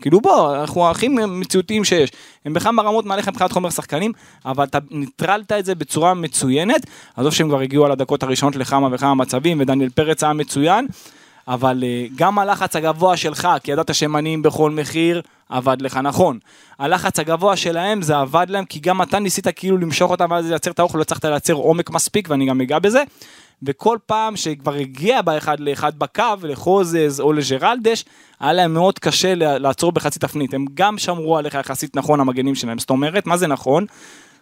כאילו 0.01 0.21
בוא, 0.21 0.57
אנחנו 0.57 0.91
הכי 0.91 1.09
מציאותיים 1.09 1.85
שיש. 1.85 2.11
הם 2.45 2.55
בכמה 2.55 2.83
רמות 2.83 3.05
מעליך 3.05 3.29
מבחינת 3.29 3.53
חומר 3.53 3.71
שחקנים, 3.71 4.13
אבל 4.47 4.65
אתה 4.65 4.79
ניטרלת 4.91 5.53
את 5.53 5.65
זה 5.65 5.75
בצורה 5.75 6.15
מצוינת. 6.15 6.87
עזוב 7.17 7.33
שהם 7.33 7.49
כבר 7.49 7.61
הגיעו 7.61 7.85
על 7.85 7.93
הדקות 7.93 8.23
הראשונות 8.23 8.57
לכמה 8.57 8.89
וכמה 8.93 9.15
מצבים, 9.15 9.61
ודניאל 9.61 9.91
פרץ 9.91 10.25
היה 10.25 10.33
מצוין. 10.33 10.87
אבל 11.49 11.83
uh, 11.83 12.13
גם 12.17 12.39
הלחץ 12.39 12.77
הגבוה 12.77 13.17
שלך, 13.17 13.49
כי 13.63 13.73
ידעת 13.73 13.95
שהם 13.95 14.17
עניים 14.17 14.43
בכל 14.43 14.71
מחיר, 14.71 15.23
עבד 15.49 15.83
לך 15.83 15.97
נכון. 15.97 16.39
הלחץ 16.79 17.19
הגבוה 17.19 17.57
שלהם 17.57 18.03
זה 18.03 18.17
עבד 18.17 18.47
להם, 18.49 18.65
כי 18.65 18.81
גם 18.81 19.03
אתה 19.03 19.19
ניסית 19.19 19.49
כאילו 19.49 19.79
למשוך 19.79 20.11
אותם 20.11 20.31
ואז 20.31 20.51
לייצר 20.51 20.71
את 20.71 20.79
האוכל, 20.79 20.99
לא 20.99 21.03
הצלחת 21.03 21.25
לייצר 21.25 21.53
עומק 21.53 21.91
מספיק, 21.91 22.31
ואני 22.31 22.47
גם 22.47 22.61
אגע 22.61 22.79
בזה. 22.79 23.03
וכל 23.63 23.99
פעם 24.07 24.37
שכבר 24.37 24.75
הגיע 24.75 25.23
באחד 25.23 25.61
לאחד 25.61 25.99
בקו, 25.99 26.23
לחוזז 26.43 27.21
או 27.21 27.33
לג'רלדש, 27.33 28.05
היה 28.41 28.53
להם 28.53 28.75
מאוד 28.75 28.99
קשה 28.99 29.35
לעצור 29.35 29.93
בחצי 29.93 30.19
תפנית. 30.19 30.55
הם 30.55 30.65
גם 30.75 30.99
שמרו 30.99 31.39
עליך 31.39 31.55
יחסית 31.55 31.97
נכון 31.97 32.21
המגנים 32.21 32.55
שלהם. 32.55 32.79
זאת 32.79 32.91
אומרת, 32.91 33.27
מה 33.27 33.37
זה 33.37 33.47
נכון? 33.47 33.87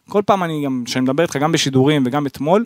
כל 0.09 0.23
פעם 0.27 0.43
אני 0.43 0.65
גם, 0.65 0.83
כשאני 0.87 1.03
מדבר 1.03 1.23
איתך 1.23 1.37
גם 1.37 1.53
בשידורים 1.53 2.03
וגם 2.07 2.27
אתמול, 2.27 2.65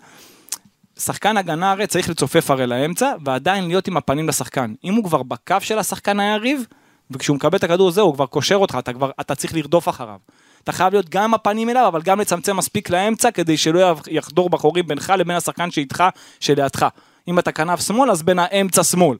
שחקן 0.99 1.37
הגנה 1.37 1.71
הרי 1.71 1.87
צריך 1.87 2.09
לצופף 2.11 2.51
הרי 2.51 2.67
לאמצע, 2.67 3.13
ועדיין 3.25 3.69
להיות 3.69 3.89
עם 3.89 3.97
הפנים 3.97 4.29
לשחקן. 4.29 4.75
אם 4.85 4.95
הוא 4.95 5.05
כבר 5.05 5.23
בקו 5.23 5.57
של 5.61 5.79
השחקן 5.79 6.21
היריב, 6.21 6.67
וכשהוא 7.11 7.37
מקבל 7.37 7.59
את 7.59 7.65
הכדור 7.65 7.91
זהו, 7.91 8.07
הוא 8.07 8.15
כבר 8.15 8.27
קושר 8.27 8.55
אותך, 8.55 8.77
אתה 8.79 8.93
כבר, 8.93 9.11
אתה 9.21 9.35
צריך 9.35 9.55
לרדוף 9.55 9.89
אחריו. 9.89 10.19
אתה 10.65 10.73
חייב 10.73 10.93
להיות 10.93 11.09
גם 11.09 11.25
עם 11.25 11.35
הפנים 11.35 11.71
אליו, 11.71 11.89
אבל 11.89 12.03
גם 12.03 12.21
לצמצם 12.21 12.57
מספיק 12.57 12.91
לאמצע, 12.91 13.31
כדי 13.31 13.57
שלא 13.57 13.95
יחדור 14.11 14.51
בחורים 14.51 14.87
בינך 14.87 15.13
לבין 15.19 15.37
השחקן 15.37 15.71
שאיתך, 15.71 16.05
שלידך. 16.41 16.87
אם 17.29 17.39
אתה 17.39 17.53
כנף 17.53 17.81
שמאל, 17.81 18.11
אז 18.11 18.23
בין 18.23 18.39
האמצע 18.39 18.85
שמאל. 18.85 19.17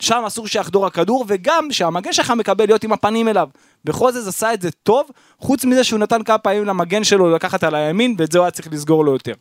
שם 0.00 0.22
אסור 0.26 0.46
שיחדור 0.46 0.86
הכדור, 0.86 1.24
וגם 1.28 1.68
שהמגן 1.70 2.12
שלך 2.12 2.30
מקבל 2.30 2.66
להיות 2.66 2.84
עם 2.84 2.92
הפנים 2.92 3.28
אליו. 3.28 3.48
וחוזז 3.84 4.28
עשה 4.28 4.54
את 4.54 4.62
זה 4.62 4.70
טוב, 4.70 5.10
חוץ 5.38 5.64
מזה 5.64 5.84
שהוא 5.84 5.98
נתן 5.98 6.22
כמה 6.22 6.38
פעמים 6.38 6.64
למגן 6.64 7.04
שלו 7.04 7.30
לקחת 7.30 7.64
על 7.64 7.74
הימין, 7.74 8.14
ואת 8.18 8.32
זה 8.32 8.38
הוא 8.38 8.44
היה 8.44 8.50
צריך 8.50 8.68
לסגור 8.72 9.04
לו 9.04 9.12
יותר. 9.12 9.32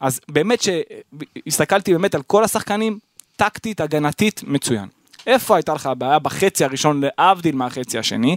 אז 0.00 0.20
באמת 0.28 0.62
שהסתכלתי 0.62 1.92
באמת 1.92 2.14
על 2.14 2.22
כל 2.22 2.44
השחקנים, 2.44 2.98
טקטית, 3.36 3.80
הגנתית, 3.80 4.42
מצוין. 4.46 4.88
איפה 5.26 5.56
הייתה 5.56 5.74
לך 5.74 5.86
הבעיה 5.86 6.18
בחצי 6.18 6.64
הראשון, 6.64 7.02
להבדיל 7.02 7.56
מהחצי 7.56 7.98
השני? 7.98 8.36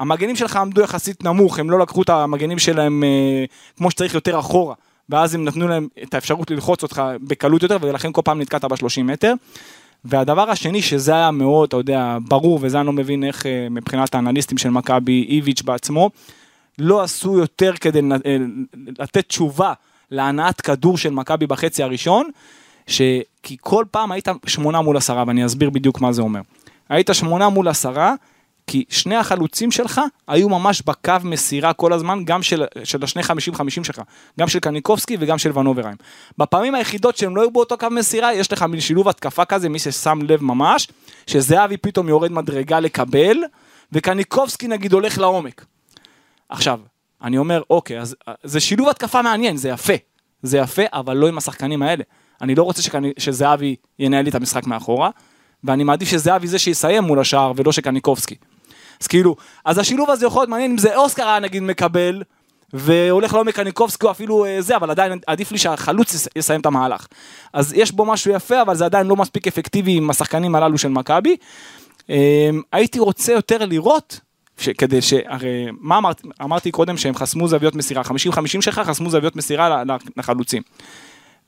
המגנים 0.00 0.36
שלך 0.36 0.56
עמדו 0.56 0.80
יחסית 0.80 1.24
נמוך, 1.24 1.58
הם 1.58 1.70
לא 1.70 1.78
לקחו 1.78 2.02
את 2.02 2.10
המגנים 2.10 2.58
שלהם 2.58 3.04
אה, 3.04 3.44
כמו 3.76 3.90
שצריך 3.90 4.14
יותר 4.14 4.38
אחורה, 4.38 4.74
ואז 5.08 5.34
הם 5.34 5.44
נתנו 5.44 5.68
להם 5.68 5.88
את 6.02 6.14
האפשרות 6.14 6.50
ללחוץ 6.50 6.82
אותך 6.82 7.02
בקלות 7.20 7.62
יותר, 7.62 7.76
ולכן 7.80 8.12
כל 8.12 8.22
פעם 8.24 8.40
נתקעת 8.40 8.64
ב-30 8.64 9.02
מטר. 9.02 9.34
והדבר 10.04 10.50
השני, 10.50 10.82
שזה 10.82 11.14
היה 11.14 11.30
מאוד, 11.30 11.68
אתה 11.68 11.76
יודע, 11.76 12.18
ברור, 12.28 12.58
וזה 12.62 12.78
אני 12.78 12.86
לא 12.86 12.92
מבין 12.92 13.24
איך 13.24 13.46
אה, 13.46 13.66
מבחינת 13.70 14.14
האנליסטים 14.14 14.58
של 14.58 14.70
מכבי, 14.70 15.26
איביץ' 15.28 15.62
בעצמו, 15.62 16.10
לא 16.78 17.02
עשו 17.02 17.38
יותר 17.38 17.72
כדי 17.80 18.00
אה, 18.00 18.36
לתת 18.98 19.28
תשובה 19.28 19.72
להנעת 20.12 20.60
כדור 20.60 20.98
של 20.98 21.10
מכבי 21.10 21.46
בחצי 21.46 21.82
הראשון, 21.82 22.30
ש... 22.86 23.02
כי 23.42 23.56
כל 23.60 23.84
פעם 23.90 24.12
היית 24.12 24.28
שמונה 24.46 24.80
מול 24.80 24.96
עשרה, 24.96 25.24
ואני 25.26 25.46
אסביר 25.46 25.70
בדיוק 25.70 26.00
מה 26.00 26.12
זה 26.12 26.22
אומר. 26.22 26.40
היית 26.88 27.10
שמונה 27.12 27.48
מול 27.48 27.68
עשרה, 27.68 28.14
כי 28.66 28.84
שני 28.88 29.16
החלוצים 29.16 29.70
שלך 29.70 30.00
היו 30.28 30.48
ממש 30.48 30.82
בקו 30.82 31.12
מסירה 31.24 31.72
כל 31.72 31.92
הזמן, 31.92 32.24
גם 32.24 32.42
של, 32.42 32.64
של 32.84 33.04
השני 33.04 33.22
חמישים 33.22 33.54
חמישים 33.54 33.84
שלך, 33.84 34.02
גם 34.40 34.48
של 34.48 34.58
קניקובסקי 34.58 35.16
וגם 35.20 35.38
של 35.38 35.58
ונוברהיים. 35.58 35.96
בפעמים 36.38 36.74
היחידות 36.74 37.16
שהם 37.16 37.36
לא 37.36 37.40
היו 37.40 37.50
באותו 37.50 37.78
קו 37.78 37.86
מסירה, 37.90 38.34
יש 38.34 38.52
לך 38.52 38.62
מין 38.62 38.80
שילוב 38.80 39.08
התקפה 39.08 39.44
כזה, 39.44 39.68
מי 39.68 39.78
ששם 39.78 40.18
לב 40.22 40.42
ממש, 40.42 40.88
שזהבי 41.26 41.76
פתאום 41.76 42.08
יורד 42.08 42.32
מדרגה 42.32 42.80
לקבל, 42.80 43.36
וקניקובסקי 43.92 44.68
נגיד 44.68 44.92
הולך 44.92 45.18
לעומק. 45.18 45.64
עכשיו, 46.48 46.80
אני 47.22 47.38
אומר, 47.38 47.62
אוקיי, 47.70 48.00
אז 48.00 48.16
זה 48.42 48.60
שילוב 48.60 48.88
התקפה 48.88 49.22
מעניין, 49.22 49.56
זה 49.56 49.68
יפה. 49.68 49.92
זה 50.42 50.58
יפה, 50.58 50.82
אבל 50.92 51.16
לא 51.16 51.28
עם 51.28 51.38
השחקנים 51.38 51.82
האלה. 51.82 52.04
אני 52.40 52.54
לא 52.54 52.62
רוצה 52.62 52.82
שקני, 52.82 53.12
שזהבי 53.18 53.76
ינהל 53.98 54.24
לי 54.24 54.30
את 54.30 54.34
המשחק 54.34 54.66
מאחורה, 54.66 55.10
ואני 55.64 55.84
מעדיף 55.84 56.08
שזהבי 56.08 56.46
זה 56.46 56.58
שיסיים 56.58 57.04
מול 57.04 57.20
השער, 57.20 57.52
ולא 57.56 57.72
שקניקובסקי. 57.72 58.34
אז 59.00 59.06
כאילו, 59.06 59.36
אז 59.64 59.78
השילוב 59.78 60.10
הזה 60.10 60.26
יכול 60.26 60.40
להיות 60.40 60.50
מעניין 60.50 60.70
אם 60.70 60.78
זה 60.78 60.96
אוסקר 60.96 61.28
היה 61.28 61.38
נגיד 61.38 61.62
מקבל, 61.62 62.22
והולך 62.72 63.34
לעומק 63.34 63.54
קניקובסקי 63.54 64.06
או 64.06 64.10
אפילו 64.10 64.44
אה, 64.44 64.62
זה, 64.62 64.76
אבל 64.76 64.90
עדיין 64.90 65.18
עדיף 65.26 65.52
לי 65.52 65.58
שהחלוץ 65.58 66.28
יסיים 66.36 66.60
את 66.60 66.66
המהלך. 66.66 67.06
אז 67.52 67.72
יש 67.72 67.92
בו 67.92 68.04
משהו 68.04 68.32
יפה, 68.32 68.62
אבל 68.62 68.74
זה 68.74 68.84
עדיין 68.84 69.06
לא 69.06 69.16
מספיק 69.16 69.46
אפקטיבי 69.46 69.96
עם 69.96 70.10
השחקנים 70.10 70.54
הללו 70.54 70.78
של 70.78 70.88
מכבי. 70.88 71.36
אה, 72.10 72.50
הייתי 72.72 72.98
רוצה 72.98 73.32
יותר 73.32 73.64
לראות 73.64 74.20
ש, 74.58 74.68
כדי 74.68 75.02
ש... 75.02 75.14
הרי 75.26 75.66
מה 75.80 75.98
אמרת, 75.98 76.22
אמרתי 76.42 76.70
קודם 76.70 76.96
שהם 76.96 77.14
חסמו 77.14 77.48
זוויות 77.48 77.74
מסירה, 77.74 78.02
50-50 78.02 78.60
שלך 78.60 78.78
חסמו 78.84 79.10
זוויות 79.10 79.36
מסירה 79.36 79.82
לחלוצים. 80.16 80.62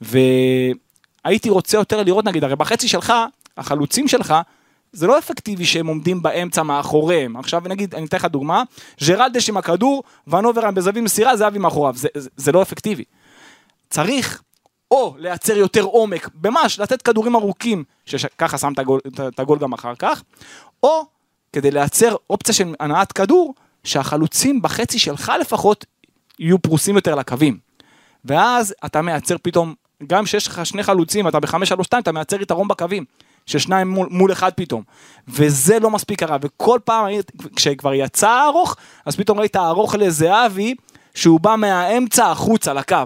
והייתי 0.00 1.50
רוצה 1.50 1.76
יותר 1.76 2.02
לראות 2.02 2.25
נגיד, 2.25 2.44
הרי 2.44 2.56
בחצי 2.56 2.88
שלך, 2.88 3.12
החלוצים 3.56 4.08
שלך, 4.08 4.34
זה 4.92 5.06
לא 5.06 5.18
אפקטיבי 5.18 5.64
שהם 5.64 5.87
עומדים 5.87 6.23
באמצע 6.23 6.62
מאחוריהם. 6.62 7.37
עכשיו 7.37 7.62
נגיד, 7.68 7.94
אני 7.94 8.06
אתן 8.06 8.16
לך 8.16 8.25
דוגמה, 8.25 8.62
ג'רלדש 9.06 9.49
עם 9.49 9.56
הכדור, 9.56 10.02
ונוברן 10.26 10.75
בזווית 10.75 11.04
מסירה, 11.04 11.37
זהבי 11.37 11.58
מאחוריו, 11.58 11.94
זה, 11.96 12.08
זה, 12.16 12.28
זה 12.37 12.52
לא 12.52 12.62
אפקטיבי. 12.62 13.04
צריך 13.90 14.42
או 14.90 15.14
לייצר 15.18 15.56
יותר 15.56 15.82
עומק, 15.82 16.28
ממש 16.44 16.78
לתת 16.80 17.02
כדורים 17.02 17.37
ארוכים, 17.37 17.84
שככה 18.06 18.58
שם 18.58 18.73
את 19.28 19.40
הגול 19.40 19.58
גם 19.58 19.73
אחר 19.73 19.94
כך, 19.94 20.23
או 20.82 21.06
כדי 21.54 21.70
לייצר 21.70 22.16
אופציה 22.30 22.54
של 22.54 22.75
הנעת 22.80 23.12
כדור, 23.12 23.54
שהחלוצים 23.84 24.62
בחצי 24.62 24.99
שלך 24.99 25.32
לפחות 25.40 25.84
יהיו 26.38 26.58
פרוסים 26.58 26.96
יותר 26.96 27.14
לקווים. 27.14 27.58
ואז 28.25 28.75
אתה 28.84 29.02
מייצר 29.02 29.37
פתאום, 29.42 29.75
גם 30.06 30.25
כשיש 30.25 30.46
לך 30.46 30.66
שני 30.66 30.82
חלוצים, 30.82 31.28
אתה 31.28 31.40
ב-5-3-2, 31.40 31.99
אתה 31.99 32.12
מייצר 32.12 32.42
יתרון 32.42 32.68
בקווים. 32.68 33.04
ששניים 33.46 33.88
מול, 33.88 34.08
מול 34.11 34.32
אחד 34.32 34.50
פתאום. 34.52 34.82
וזה 35.28 35.78
לא 35.78 35.90
מספיק 35.90 36.18
קרה, 36.18 36.37
וכל 36.40 36.78
פעם 36.84 37.06
כשכבר 37.56 37.94
יצא 37.94 38.30
הארוך, 38.30 38.76
אז 39.06 39.16
פתאום 39.16 39.38
ראית 39.40 39.56
הארוך 39.56 39.94
לזהבי, 39.94 40.75
שהוא 41.14 41.40
בא 41.40 41.56
מהאמצע 41.56 42.30
החוצה 42.30 42.73
לקו. 42.73 42.96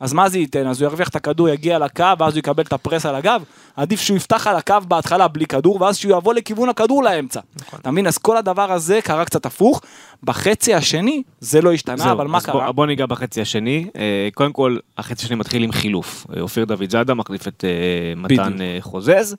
אז 0.00 0.12
מה 0.12 0.28
זה 0.28 0.38
ייתן? 0.38 0.66
אז 0.66 0.82
הוא 0.82 0.88
ירוויח 0.88 1.08
את 1.08 1.16
הכדור, 1.16 1.48
יגיע 1.48 1.78
לקו, 1.78 2.04
ואז 2.18 2.32
הוא 2.32 2.38
יקבל 2.38 2.62
את 2.62 2.72
הפרס 2.72 3.06
על 3.06 3.14
הגב. 3.14 3.42
עדיף 3.76 4.00
שהוא 4.00 4.16
יפתח 4.16 4.46
על 4.46 4.56
הקו 4.56 4.74
בהתחלה 4.88 5.28
בלי 5.28 5.46
כדור, 5.46 5.82
ואז 5.82 5.96
שהוא 5.96 6.16
יבוא 6.16 6.34
לכיוון 6.34 6.68
הכדור 6.68 7.02
לאמצע. 7.02 7.40
נכון. 7.56 7.78
אתה 7.82 7.90
מבין? 7.90 8.06
אז 8.06 8.18
כל 8.18 8.36
הדבר 8.36 8.72
הזה 8.72 9.00
קרה 9.04 9.24
קצת 9.24 9.46
הפוך. 9.46 9.80
בחצי 10.22 10.74
השני 10.74 11.22
זה 11.40 11.62
לא 11.62 11.72
השתנה, 11.72 11.96
זהו, 11.96 12.12
אבל 12.12 12.26
מה 12.26 12.40
קרה? 12.40 12.64
בוא, 12.64 12.72
בוא 12.72 12.86
ניגע 12.86 13.06
בחצי 13.06 13.40
השני. 13.40 13.86
אה, 13.96 14.28
קודם 14.34 14.52
כל, 14.52 14.76
החצי 14.98 15.24
השני 15.24 15.36
מתחיל 15.36 15.62
עם 15.62 15.72
חילוף. 15.72 16.26
אה, 16.36 16.40
אופיר 16.40 16.64
דוד 16.64 16.90
זאדה 16.90 17.14
מחליף 17.14 17.48
את 17.48 17.64
אה, 17.64 18.12
מתן 18.16 18.56
חוזז. 18.80 19.36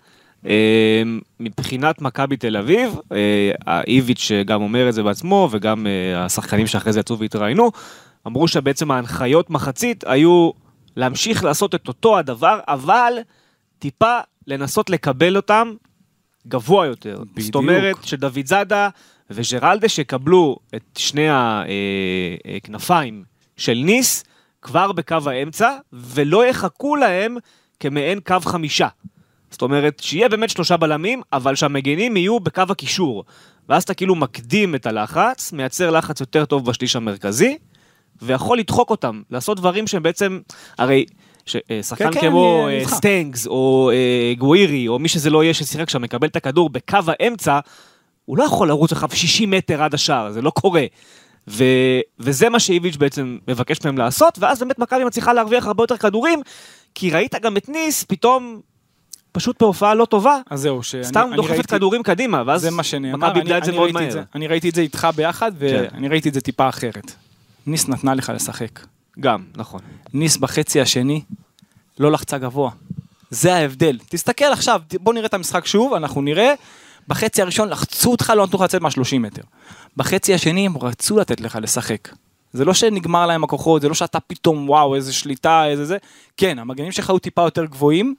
מבחינת 1.39 2.01
מכבי 2.01 2.37
תל 2.37 2.57
אביב, 2.57 2.95
איביץ' 3.87 4.31
גם 4.45 4.61
אומר 4.61 4.89
את 4.89 4.93
זה 4.93 5.03
בעצמו, 5.03 5.49
וגם 5.51 5.87
השחקנים 6.15 6.67
שאחרי 6.67 6.93
זה 6.93 6.99
יצאו 6.99 7.19
והתראיינו, 7.19 7.71
אמרו 8.27 8.47
שבעצם 8.47 8.91
ההנחיות 8.91 9.49
מחצית 9.49 10.03
היו 10.07 10.51
להמשיך 10.95 11.43
לעשות 11.43 11.75
את 11.75 11.87
אותו 11.87 12.17
הדבר, 12.17 12.59
אבל 12.67 13.13
טיפה 13.79 14.19
לנסות 14.47 14.89
לקבל 14.89 15.35
אותם 15.35 15.73
גבוה 16.47 16.85
יותר. 16.85 17.17
בדיוק. 17.17 17.39
זאת 17.39 17.55
אומרת 17.55 17.95
שדוד 18.03 18.45
זאדה 18.45 18.89
וג'רלדש 19.29 19.99
יקבלו 19.99 20.57
את 20.75 20.83
שני 20.97 21.27
הכנפיים 22.57 23.23
של 23.57 23.73
ניס 23.85 24.23
כבר 24.61 24.91
בקו 24.91 25.17
האמצע, 25.25 25.77
ולא 25.93 26.45
יחכו 26.45 26.95
להם 26.95 27.37
כמעין 27.79 28.19
קו 28.19 28.35
חמישה. 28.45 28.87
זאת 29.51 29.61
אומרת, 29.61 29.99
שיהיה 29.99 30.29
באמת 30.29 30.49
שלושה 30.49 30.77
בלמים, 30.77 31.21
אבל 31.33 31.55
שהמגנים 31.55 32.17
יהיו 32.17 32.39
בקו 32.39 32.63
הקישור. 32.69 33.23
ואז 33.69 33.83
אתה 33.83 33.93
כאילו 33.93 34.15
מקדים 34.15 34.75
את 34.75 34.85
הלחץ, 34.85 35.53
מייצר 35.53 35.91
לחץ 35.91 36.19
יותר 36.19 36.45
טוב 36.45 36.65
בשליש 36.65 36.95
המרכזי, 36.95 37.57
ויכול 38.21 38.59
לדחוק 38.59 38.89
אותם, 38.89 39.21
לעשות 39.31 39.57
דברים 39.57 39.87
שהם 39.87 40.03
בעצם, 40.03 40.39
הרי 40.77 41.05
אה, 41.71 41.83
שחקן 41.83 42.11
כן, 42.11 42.21
כן 42.21 42.29
כמו 42.29 42.67
כן, 42.69 42.95
סטנגס 42.95 43.47
או 43.47 43.91
אה, 43.93 44.33
גווירי 44.37 44.87
או 44.87 44.99
מי 44.99 45.09
שזה 45.09 45.29
לא 45.29 45.43
יהיה 45.43 45.53
ששיחק 45.53 45.89
שם 45.89 46.01
מקבל 46.01 46.27
את 46.27 46.35
הכדור 46.35 46.69
בקו 46.69 46.99
האמצע, 47.07 47.59
הוא 48.25 48.37
לא 48.37 48.43
יכול 48.43 48.67
לרוץ 48.67 48.91
לך 48.91 49.05
60 49.13 49.51
מטר 49.51 49.83
עד 49.83 49.93
השער, 49.93 50.31
זה 50.31 50.41
לא 50.41 50.49
קורה. 50.49 50.85
ו, 51.47 51.63
וזה 52.19 52.49
מה 52.49 52.59
שאיביץ' 52.59 52.95
בעצם 52.97 53.37
מבקש 53.47 53.77
מהם 53.85 53.97
לעשות, 53.97 54.39
ואז 54.39 54.59
באמת 54.59 54.79
מכבי 54.79 55.03
מצליחה 55.03 55.33
להרוויח 55.33 55.67
הרבה 55.67 55.83
יותר 55.83 55.97
כדורים, 55.97 56.41
כי 56.95 57.11
ראית 57.11 57.35
גם 57.41 57.57
את 57.57 57.69
ניס 57.69 58.03
פתאום 58.03 58.61
פשוט 59.31 59.61
בהופעה 59.61 59.95
לא 59.95 60.05
טובה. 60.05 60.39
אז 60.49 60.61
זהו, 60.61 60.83
שאני 60.83 61.03
סתם 61.03 61.29
דוחפת 61.35 61.51
ראיתי, 61.51 61.67
כדורים 61.67 62.03
קדימה, 62.03 62.43
ואז 62.45 62.61
מכבי 63.17 63.39
איבדה 63.39 63.57
את 63.57 63.63
זה 63.63 63.71
מאוד 63.71 63.91
מהר. 63.91 64.11
זה, 64.11 64.23
אני 64.35 64.47
ראיתי 64.47 64.69
את 64.69 64.75
זה 64.75 64.81
איתך 64.81 65.07
ביחד, 65.15 65.51
ואני 65.57 65.89
כן. 65.89 66.11
ראיתי 66.11 66.29
את 66.29 66.33
זה 66.33 66.41
טיפה 66.41 66.69
אחרת. 66.69 67.11
ניס 67.65 67.87
נתנה 67.87 68.13
לך 68.13 68.31
לשחק. 68.35 68.79
גם, 69.19 69.43
נכון. 69.55 69.79
ניס 70.13 70.37
בחצי 70.37 70.81
השני 70.81 71.21
לא 71.99 72.11
לחצה 72.11 72.37
גבוה. 72.37 72.71
זה 73.29 73.55
ההבדל. 73.55 73.99
תסתכל 74.09 74.45
עכשיו, 74.45 74.81
בוא 74.99 75.13
נראה 75.13 75.25
את 75.25 75.33
המשחק 75.33 75.65
שוב, 75.65 75.93
אנחנו 75.93 76.21
נראה. 76.21 76.53
בחצי 77.07 77.41
הראשון 77.41 77.69
לחצו 77.69 78.11
אותך, 78.11 78.33
לא 78.35 78.43
נתנו 78.45 78.57
לך 78.57 78.63
לצאת 78.63 78.81
מה-30 78.81 79.19
מטר. 79.19 79.41
בחצי 79.97 80.33
השני 80.33 80.65
הם 80.65 80.77
רצו 80.77 81.17
לתת 81.17 81.41
לך 81.41 81.57
לשחק. 81.61 82.09
זה 82.53 82.65
לא 82.65 82.73
שנגמר 82.73 83.25
להם 83.25 83.43
הכוחות, 83.43 83.81
זה 83.81 83.87
לא 83.87 83.93
שאתה 83.93 84.19
פתאום 84.19 84.69
וואו 84.69 84.95
איזה 84.95 85.13
שליטה, 85.13 85.65
איזה 85.65 85.85
זה. 85.85 85.97
כן, 86.37 86.59
המגנים 86.59 86.91
שלך 86.91 87.09
היו 87.09 87.19
טיפה 87.19 87.41
יותר 87.41 87.65
גבוהים, 87.65 88.15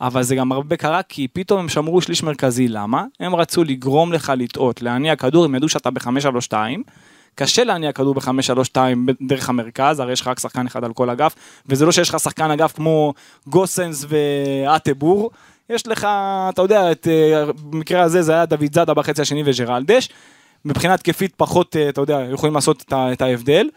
אבל 0.00 0.22
זה 0.22 0.34
גם 0.34 0.52
הרבה 0.52 0.76
קרה 0.76 1.02
כי 1.02 1.28
פתאום 1.28 1.60
הם 1.60 1.68
שמרו 1.68 2.00
שליש 2.00 2.22
מרכזי, 2.22 2.68
למה? 2.68 3.04
הם 3.20 3.34
רצו 3.34 3.64
לגרום 3.64 4.12
לך 4.12 4.32
לטעות, 4.36 4.82
להניע 4.82 5.16
כדור, 5.16 5.44
הם 5.44 5.54
ידעו 5.54 5.68
שאתה 5.68 5.90
ב-5 5.90 6.08
על 6.24 6.40
2, 6.40 6.82
קשה 7.36 7.64
להניע 7.64 7.92
כדור 7.92 8.14
ב-5-3-2 8.14 8.76
דרך 9.22 9.48
המרכז, 9.48 10.00
הרי 10.00 10.12
יש 10.12 10.20
לך 10.20 10.28
רק 10.28 10.38
שחקן 10.38 10.66
אחד 10.66 10.84
על 10.84 10.92
כל 10.92 11.10
אגף, 11.10 11.34
וזה 11.66 11.86
לא 11.86 11.92
שיש 11.92 12.08
לך 12.08 12.20
שחקן 12.20 12.50
אגף 12.50 12.72
כמו 12.72 13.14
גוסנס 13.46 14.06
ואטבור, 14.08 15.30
יש 15.70 15.86
לך, 15.86 16.08
אתה 16.48 16.62
יודע, 16.62 16.92
את, 16.92 17.08
אה, 17.10 17.44
במקרה 17.70 18.02
הזה 18.02 18.22
זה 18.22 18.32
היה 18.32 18.46
דוד 18.46 18.74
זאדה 18.74 18.94
בחצי 18.94 19.22
השני 19.22 19.42
וג'רלדש, 19.46 20.08
מבחינה 20.64 20.94
התקפית 20.94 21.34
פחות, 21.36 21.76
אה, 21.76 21.88
אתה 21.88 22.00
יודע, 22.00 22.20
יכולים 22.32 22.54
לעשות 22.54 22.84
את 22.92 23.22
ההבדל. 23.22 23.68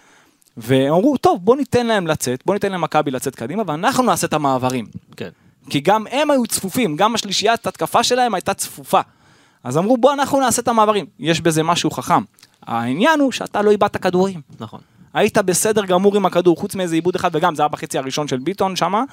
והם 0.58 0.94
אמרו, 0.94 1.18
טוב, 1.18 1.40
בוא 1.46 1.56
ניתן 1.56 1.86
להם 1.88 2.08
לצאת, 2.08 2.44
בוא 2.46 2.54
ניתן 2.54 2.72
למכבי 2.72 3.12
לצאת 3.12 3.36
קדימה, 3.36 3.64
ואנחנו 3.68 4.04
נעשה 4.04 4.28
את 4.28 4.34
המעברים. 4.34 4.86
כן. 5.18 5.30
כי 5.70 5.80
גם 5.80 6.06
הם 6.12 6.32
היו 6.32 6.46
צפופים, 6.48 6.96
גם 6.96 7.16
השלישיית 7.16 7.68
התקפה 7.68 8.04
שלהם 8.04 8.34
הייתה 8.34 8.54
צפופה. 8.54 9.00
אז 9.64 9.78
אמרו, 9.78 9.98
בוא 9.98 10.14
אנחנו 10.14 10.40
נעשה 10.40 10.62
את 10.62 10.68
המעברים. 10.68 11.06
יש 11.20 11.42
בזה 11.42 11.64
משהו 11.64 11.92
חכם. 11.92 12.22
העניין 12.66 13.20
הוא 13.20 13.32
שאתה 13.32 13.62
לא 13.62 13.72
איבדת 13.72 13.98
כדורים. 13.98 14.42
נכון. 14.60 14.80
היית 15.14 15.38
בסדר 15.38 15.86
גמור 15.86 16.16
עם 16.16 16.26
הכדור, 16.26 16.58
חוץ 16.58 16.76
מאיזה 16.76 16.96
עיבוד 16.96 17.16
אחד, 17.16 17.30
וגם 17.34 17.56
זה 17.56 17.62
היה 17.62 17.68
בחצי 17.68 17.98
הראשון 17.98 18.28
של 18.28 18.38
ביטון 18.38 18.76
שמה. 18.76 19.04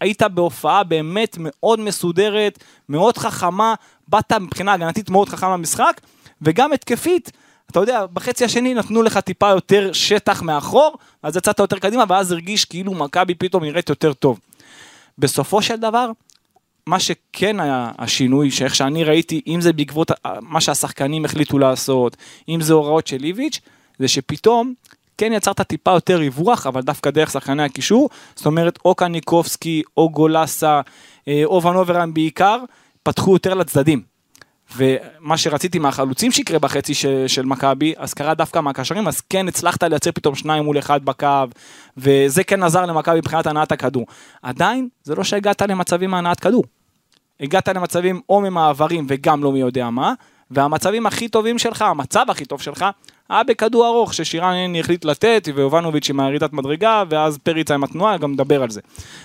היית 0.00 0.22
בהופעה 0.22 0.84
באמת 0.84 1.36
מאוד 1.40 1.80
מסודרת, 1.80 2.64
מאוד 2.88 3.18
חכמה, 3.18 3.74
באת 4.08 4.32
מבחינה 4.32 4.72
הגנתית 4.72 5.10
מאוד 5.10 5.28
חכמה 5.28 5.56
במשחק, 5.56 6.00
וגם 6.42 6.72
התקפית, 6.72 7.30
אתה 7.70 7.80
יודע, 7.80 8.06
בחצי 8.06 8.44
השני 8.44 8.74
נתנו 8.74 9.02
לך 9.02 9.18
טיפה 9.18 9.48
יותר 9.48 9.92
שטח 9.92 10.42
מאחור, 10.42 10.96
אז 11.22 11.36
יצאת 11.36 11.58
יותר 11.58 11.78
קדימה, 11.78 12.04
ואז 12.08 12.32
הרגיש 12.32 12.64
כאילו 12.64 12.94
מכבי 12.94 13.34
פתאום 13.34 13.64
נראית 13.64 13.88
יותר 13.88 14.12
טוב. 14.12 14.40
בסופו 15.18 15.62
של 15.62 15.76
דבר, 15.76 16.10
מה 16.86 17.00
שכן 17.00 17.60
היה 17.60 17.90
השינוי, 17.98 18.50
שאיך 18.50 18.74
שאני 18.74 19.04
ראיתי, 19.04 19.40
אם 19.46 19.60
זה 19.60 19.72
בעקבות 19.72 20.10
מה 20.40 20.60
שהשחקנים 20.60 21.24
החליטו 21.24 21.58
לעשות, 21.58 22.16
אם 22.48 22.60
זה 22.60 22.72
הוראות 22.72 23.06
של 23.06 23.24
איביץ', 23.24 23.60
זה 23.98 24.08
שפתאום 24.08 24.74
כן 25.18 25.32
יצרת 25.32 25.60
טיפה 25.60 25.90
יותר 25.90 26.16
ריווח, 26.16 26.66
אבל 26.66 26.82
דווקא 26.82 27.10
דרך 27.10 27.30
שחקני 27.30 27.62
הקישור, 27.62 28.08
זאת 28.34 28.46
אומרת 28.46 28.78
או 28.84 28.94
קניקובסקי, 28.94 29.82
או 29.96 30.10
גולסה, 30.10 30.80
אה, 31.28 31.42
או 31.44 31.62
ונוברן 31.62 32.14
בעיקר, 32.14 32.58
פתחו 33.02 33.32
יותר 33.32 33.54
לצדדים. 33.54 34.09
ומה 34.76 35.36
שרציתי 35.36 35.78
מהחלוצים 35.78 36.32
שיקרה 36.32 36.58
בחצי 36.58 36.94
ש- 36.94 37.06
של 37.26 37.46
מכבי, 37.46 37.94
אז 37.96 38.14
קרה 38.14 38.34
דווקא 38.34 38.58
מהקשרים, 38.58 39.08
אז 39.08 39.20
כן 39.20 39.48
הצלחת 39.48 39.82
לייצר 39.82 40.12
פתאום 40.12 40.34
שניים 40.34 40.64
מול 40.64 40.78
אחד 40.78 41.04
בקו, 41.04 41.26
וזה 41.96 42.44
כן 42.44 42.62
עזר 42.62 42.86
למכבי 42.86 43.18
מבחינת 43.18 43.46
הנעת 43.46 43.72
הכדור. 43.72 44.06
עדיין, 44.42 44.88
זה 45.02 45.14
לא 45.14 45.24
שהגעת 45.24 45.62
למצבים 45.62 46.10
מהנעת 46.10 46.40
כדור. 46.40 46.64
הגעת 47.40 47.68
למצבים 47.68 48.20
או 48.28 48.40
ממעברים 48.40 49.06
וגם 49.08 49.44
לא 49.44 49.52
מי 49.52 49.60
יודע 49.60 49.90
מה, 49.90 50.14
והמצבים 50.50 51.06
הכי 51.06 51.28
טובים 51.28 51.58
שלך, 51.58 51.82
המצב 51.82 52.26
הכי 52.28 52.44
טוב 52.44 52.60
שלך, 52.62 52.84
היה 53.28 53.42
בכדור 53.42 53.86
ארוך 53.86 54.14
ששירן 54.14 54.76
החליט 54.80 55.04
לתת, 55.04 55.48
ויובנוביץ' 55.54 56.10
עם 56.10 56.20
הירידת 56.20 56.52
מדרגה, 56.52 57.04
ואז 57.08 57.38
פריצה 57.38 57.74
עם 57.74 57.84
התנועה, 57.84 58.18
גם 58.18 58.32
נדבר 58.32 58.62
על 58.62 58.70
זה. 58.70 58.80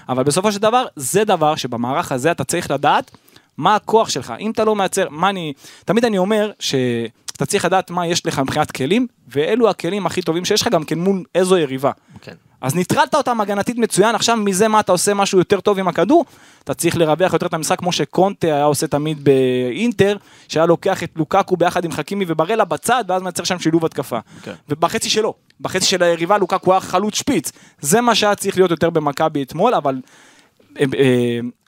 אבל 0.10 0.24
בסופו 0.24 0.52
של 0.52 0.60
דבר, 0.60 0.86
זה 0.96 1.24
דבר 1.24 1.56
שבמערך 1.56 2.12
הזה 2.12 2.32
אתה 2.32 2.44
צריך 2.44 2.72
לדעת 2.72 3.12
מה 3.58 3.76
הכוח 3.76 4.10
שלך. 4.10 4.34
אם 4.40 4.52
אתה 4.52 4.64
לא 4.64 4.76
מייצר, 4.76 5.08
מה 5.10 5.30
אני... 5.30 5.54
תמיד 5.86 6.06
אני 6.06 6.18
אומר 6.18 6.52
שאתה 6.60 7.46
צריך 7.46 7.66
לדעת 7.66 7.92
מה 7.92 8.08
יש 8.08 8.26
לך 8.26 8.40
מבחינת 8.40 8.72
כלים, 8.72 9.08
ואלו 9.28 9.70
הכלים 9.70 10.06
הכי 10.06 10.22
טובים 10.22 10.46
שיש 10.46 10.62
לך 10.62 10.68
גם 10.68 10.84
כן 10.84 11.00
מול 11.00 11.24
איזו 11.36 11.58
יריבה. 11.58 11.92
כן. 12.22 12.34
אז 12.62 12.76
ניטרלת 12.76 13.16
אותם 13.16 13.42
הגנתית 13.42 13.78
מצוין, 13.78 14.16
עכשיו 14.16 14.38
מזה 14.38 14.68
מה 14.68 14.80
אתה 14.80 14.92
עושה 14.92 15.14
משהו 15.14 15.40
יותר 15.40 15.60
טוב 15.60 15.80
עם 15.80 15.88
הכדור, 15.88 16.26
אתה 16.64 16.74
צריך 16.74 16.98
לרווח 16.98 17.34
יותר 17.34 17.46
את 17.46 17.54
המשחק 17.54 17.80
כמו 17.80 17.92
שקונטה 17.92 18.48
היה 18.48 18.64
עושה 18.64 18.88
תמיד 18.88 19.24
באינטר, 19.24 20.18
שהיה 20.48 20.66
לוקח 20.66 21.04
את 21.04 21.12
לוקקו 21.16 21.58
ביחד 21.58 21.86
עם 21.86 21.92
חכימי 21.92 22.26
וברלה 22.28 22.66
בצד, 22.66 23.04
ואז 23.08 23.22
מייצר 23.22 23.44
שם 23.44 23.60
שילוב 23.60 23.86
התקפה. 23.86 24.20
כן. 24.44 24.54
ובחצי 24.70 25.10
שלו, 25.10 25.34
בחצי 25.62 25.86
של 25.86 26.04
היריבה 26.04 26.38
לוקקו 26.38 26.72
היה 26.72 26.82
חלוץ 26.82 27.16
שפיץ, 27.16 27.52
זה 27.80 28.02
מה 28.02 28.16
שהיה 28.16 28.36
צריך 28.36 28.58
להיות 28.58 28.72
יותר 28.72 28.90
במכבי 28.90 29.44
אתמול, 29.44 29.74
אבל... 29.74 29.96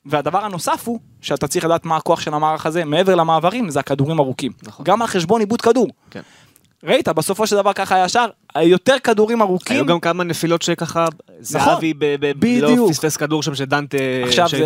והדבר 0.09 0.45
הנוסף 0.45 0.87
הוא, 0.87 0.99
שאתה 1.21 1.47
צריך 1.47 1.65
לדעת 1.65 1.85
מה 1.85 1.97
הכוח 1.97 2.19
של 2.19 2.33
המערך 2.33 2.65
הזה, 2.65 2.85
מעבר 2.85 3.15
למעברים, 3.15 3.69
זה 3.69 3.79
הכדורים 3.79 4.19
ארוכים. 4.19 4.51
נכון. 4.63 4.83
גם 4.83 5.01
על 5.01 5.07
חשבון 5.07 5.41
עיבוד 5.41 5.61
כדור. 5.61 5.87
כן. 6.11 6.21
ראית, 6.83 7.09
בסופו 7.09 7.47
של 7.47 7.55
דבר 7.55 7.73
ככה 7.73 8.05
ישר, 8.05 8.25
יותר 8.61 8.95
כדורים 9.03 9.41
ארוכים. 9.41 9.77
היו 9.77 9.85
גם 9.85 9.99
כמה 9.99 10.23
נפילות 10.23 10.61
שככה, 10.61 11.05
זהבי 11.39 11.93
ב- 11.97 12.15
בדיוק. 12.39 12.79
לא 12.79 12.87
פספס 12.89 13.17
כדור 13.17 13.43
שם 13.43 13.55
שדנטה, 13.55 13.97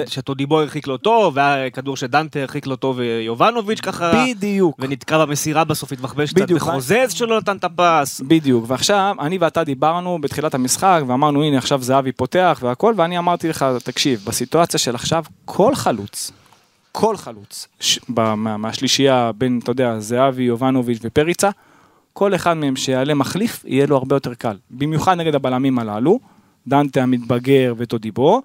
שטודיבו 0.08 0.60
הרחיק 0.60 0.88
לו 0.88 0.98
טוב, 0.98 1.38
והיה 1.38 1.70
כדור 1.70 1.98
שדנטה 1.98 2.40
הרחיק 2.40 2.68
לו 2.68 2.76
טוב 2.76 2.98
ויובנוביץ' 2.98 3.80
ככה, 3.80 4.12
בדיוק. 4.14 4.76
ונתקע 4.80 5.26
במסירה 5.26 5.64
בסוף, 5.64 5.92
התבחבש 5.92 6.34
קצת 6.34 6.42
בדיוק. 6.42 6.60
בחוזז 6.60 7.12
שלא 7.14 7.38
נתן 7.38 7.58
את 7.58 7.64
הפס. 7.64 8.22
בדיוק, 8.28 8.66
ועכשיו 8.68 9.16
אני 9.20 9.38
ואתה 9.38 9.64
דיברנו 9.64 10.20
בתחילת 10.22 10.54
המשחק 10.54 11.02
ואמרנו 11.08 11.44
הנה 11.44 11.58
עכשיו 11.58 11.84
זהבי 11.84 12.12
פותח 12.12 12.60
והכל 12.64 12.94
ואני 12.98 13.18
אמרתי 13.18 13.50
לך 13.50 13.66
תקשיב 13.84 14.24
בסיטואציה 14.26 14.80
של 14.80 14.96
עכשיו 14.96 15.24
כל 15.46 15.76
חלוץ, 15.76 16.32
כל 16.92 17.18
חלוץ 17.18 17.68
ש... 17.80 18.00
ב... 18.10 18.34
מה... 18.34 18.58
מהשלישייה 18.58 19.32
בין 19.38 19.60
אתה 19.64 19.72
יודע 19.72 20.00
זהבי 20.00 20.44
יובנוביץ' 20.44 21.00
ופריצה 21.02 21.50
כל 22.14 22.36
אחד 22.36 22.54
מהם 22.54 22.76
שיעלה 22.76 23.14
מחליף 23.14 23.66
יהיה 23.66 23.86
לו 23.86 23.98
הרבה 23.98 24.16
יותר 24.16 24.34
קל 24.34 24.58
במיוחד 24.70 25.18
נגד 25.18 25.36
הבלמים 25.36 25.80
הללו 25.80 26.20
דנטה 26.68 27.04
המתבגר 27.04 27.74
וטודיבו 27.78 28.42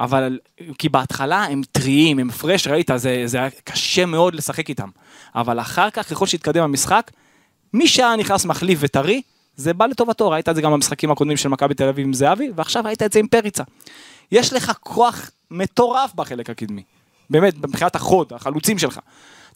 אבל 0.00 0.38
כי 0.78 0.88
בהתחלה 0.88 1.44
הם 1.44 1.62
טריים, 1.72 2.18
הם 2.18 2.30
פרש, 2.30 2.66
ראית, 2.66 2.90
זה, 2.96 3.22
זה 3.26 3.38
היה 3.38 3.50
קשה 3.64 4.06
מאוד 4.06 4.34
לשחק 4.34 4.68
איתם. 4.68 4.88
אבל 5.34 5.60
אחר 5.60 5.90
כך, 5.90 6.10
ככל 6.10 6.26
שהתקדם 6.26 6.62
המשחק, 6.62 7.10
מי 7.72 7.88
שהיה 7.88 8.16
נכנס 8.16 8.44
מחליף 8.44 8.78
וטרי, 8.82 9.22
זה 9.56 9.74
בא 9.74 9.86
לטובתו, 9.86 10.30
ראית 10.30 10.48
את 10.48 10.54
זה 10.54 10.62
גם 10.62 10.72
במשחקים 10.72 11.10
הקודמים 11.10 11.36
של 11.36 11.48
מכבי 11.48 11.74
תל 11.74 11.88
אביב 11.88 12.06
עם 12.06 12.12
זהבי, 12.12 12.50
ועכשיו 12.56 12.84
ראית 12.84 13.02
את 13.02 13.12
זה 13.12 13.18
עם 13.18 13.26
פריצה. 13.26 13.62
יש 14.32 14.52
לך 14.52 14.72
כוח 14.80 15.30
מטורף 15.50 16.14
בחלק 16.14 16.50
הקדמי. 16.50 16.82
באמת, 17.30 17.58
מבחינת 17.58 17.96
החוד, 17.96 18.32
החלוצים 18.32 18.78
שלך. 18.78 18.98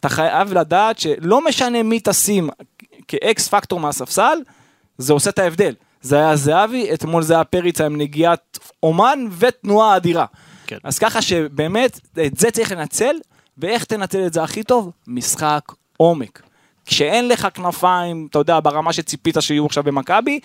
אתה 0.05 0.13
חייב 0.13 0.53
לדעת 0.53 0.99
שלא 0.99 1.45
משנה 1.45 1.83
מי 1.83 2.01
תשים 2.05 2.49
כאקס 3.09 3.49
פקטור 3.49 3.81
מהספסל, 3.81 4.39
זה 4.99 5.13
עושה 5.13 5.31
את 5.31 5.39
ההבדל. 5.39 5.75
זה 6.03 6.17
היה 6.17 6.37
זהבי, 6.37 6.95
אתמול 6.95 7.23
זה 7.23 7.35
היה 7.35 7.45
פריצה 7.45 7.87
עם 7.87 7.97
נגיעת 7.97 8.59
אומן 8.83 9.27
ותנועה 9.39 9.97
אדירה. 9.97 10.27
כן. 10.67 10.79
אז 10.85 10.99
ככה 10.99 11.23
שבאמת, 11.23 12.01
את 12.27 12.37
זה 12.37 12.51
צריך 12.51 12.73
לנצל, 12.73 13.17
ואיך 13.59 13.85
תנצל 13.85 14.27
את 14.27 14.33
זה 14.33 14.43
הכי 14.43 14.63
טוב? 14.63 14.91
משחק 15.07 15.73
עומק. 15.97 16.43
כשאין 16.87 17.29
לך 17.29 17.49
כנפיים, 17.55 18.27
אתה 18.31 18.39
יודע, 18.39 18.61
ברמה 18.61 18.93
שציפית 18.93 19.37
שיהיו 19.41 19.67
עכשיו 19.67 19.83
במכבי, 19.83 20.41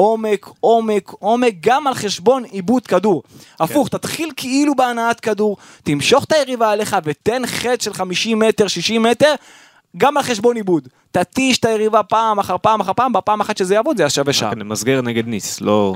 עומק, 0.00 0.50
עומק, 0.60 1.12
עומק, 1.18 1.54
גם 1.60 1.86
על 1.86 1.94
חשבון 1.94 2.44
עיבוד 2.44 2.86
כדור. 2.86 3.22
הפוך, 3.60 3.88
תתחיל 3.88 4.30
כאילו 4.36 4.74
בהנעת 4.74 5.20
כדור, 5.20 5.56
תמשוך 5.82 6.24
את 6.24 6.32
היריבה 6.32 6.70
עליך 6.70 6.96
ותן 7.04 7.42
חטא 7.46 7.84
של 7.84 7.94
50 7.94 8.38
מטר, 8.38 8.68
60 8.68 9.02
מטר, 9.02 9.34
גם 9.96 10.16
על 10.16 10.22
חשבון 10.22 10.56
עיבוד. 10.56 10.88
תתיש 11.10 11.58
את 11.58 11.64
היריבה 11.64 12.02
פעם 12.02 12.38
אחר 12.38 12.56
פעם 12.62 12.80
אחר 12.80 12.92
פעם, 12.92 13.12
בפעם 13.12 13.40
אחת 13.40 13.56
שזה 13.56 13.74
יעבוד 13.74 13.96
זה 13.96 14.02
היה 14.02 14.10
שווה 14.10 14.32
שעה. 14.32 14.50
רק 14.50 14.56
נמסגר 14.56 15.00
נגד 15.02 15.26
ניס, 15.26 15.60
לא... 15.60 15.94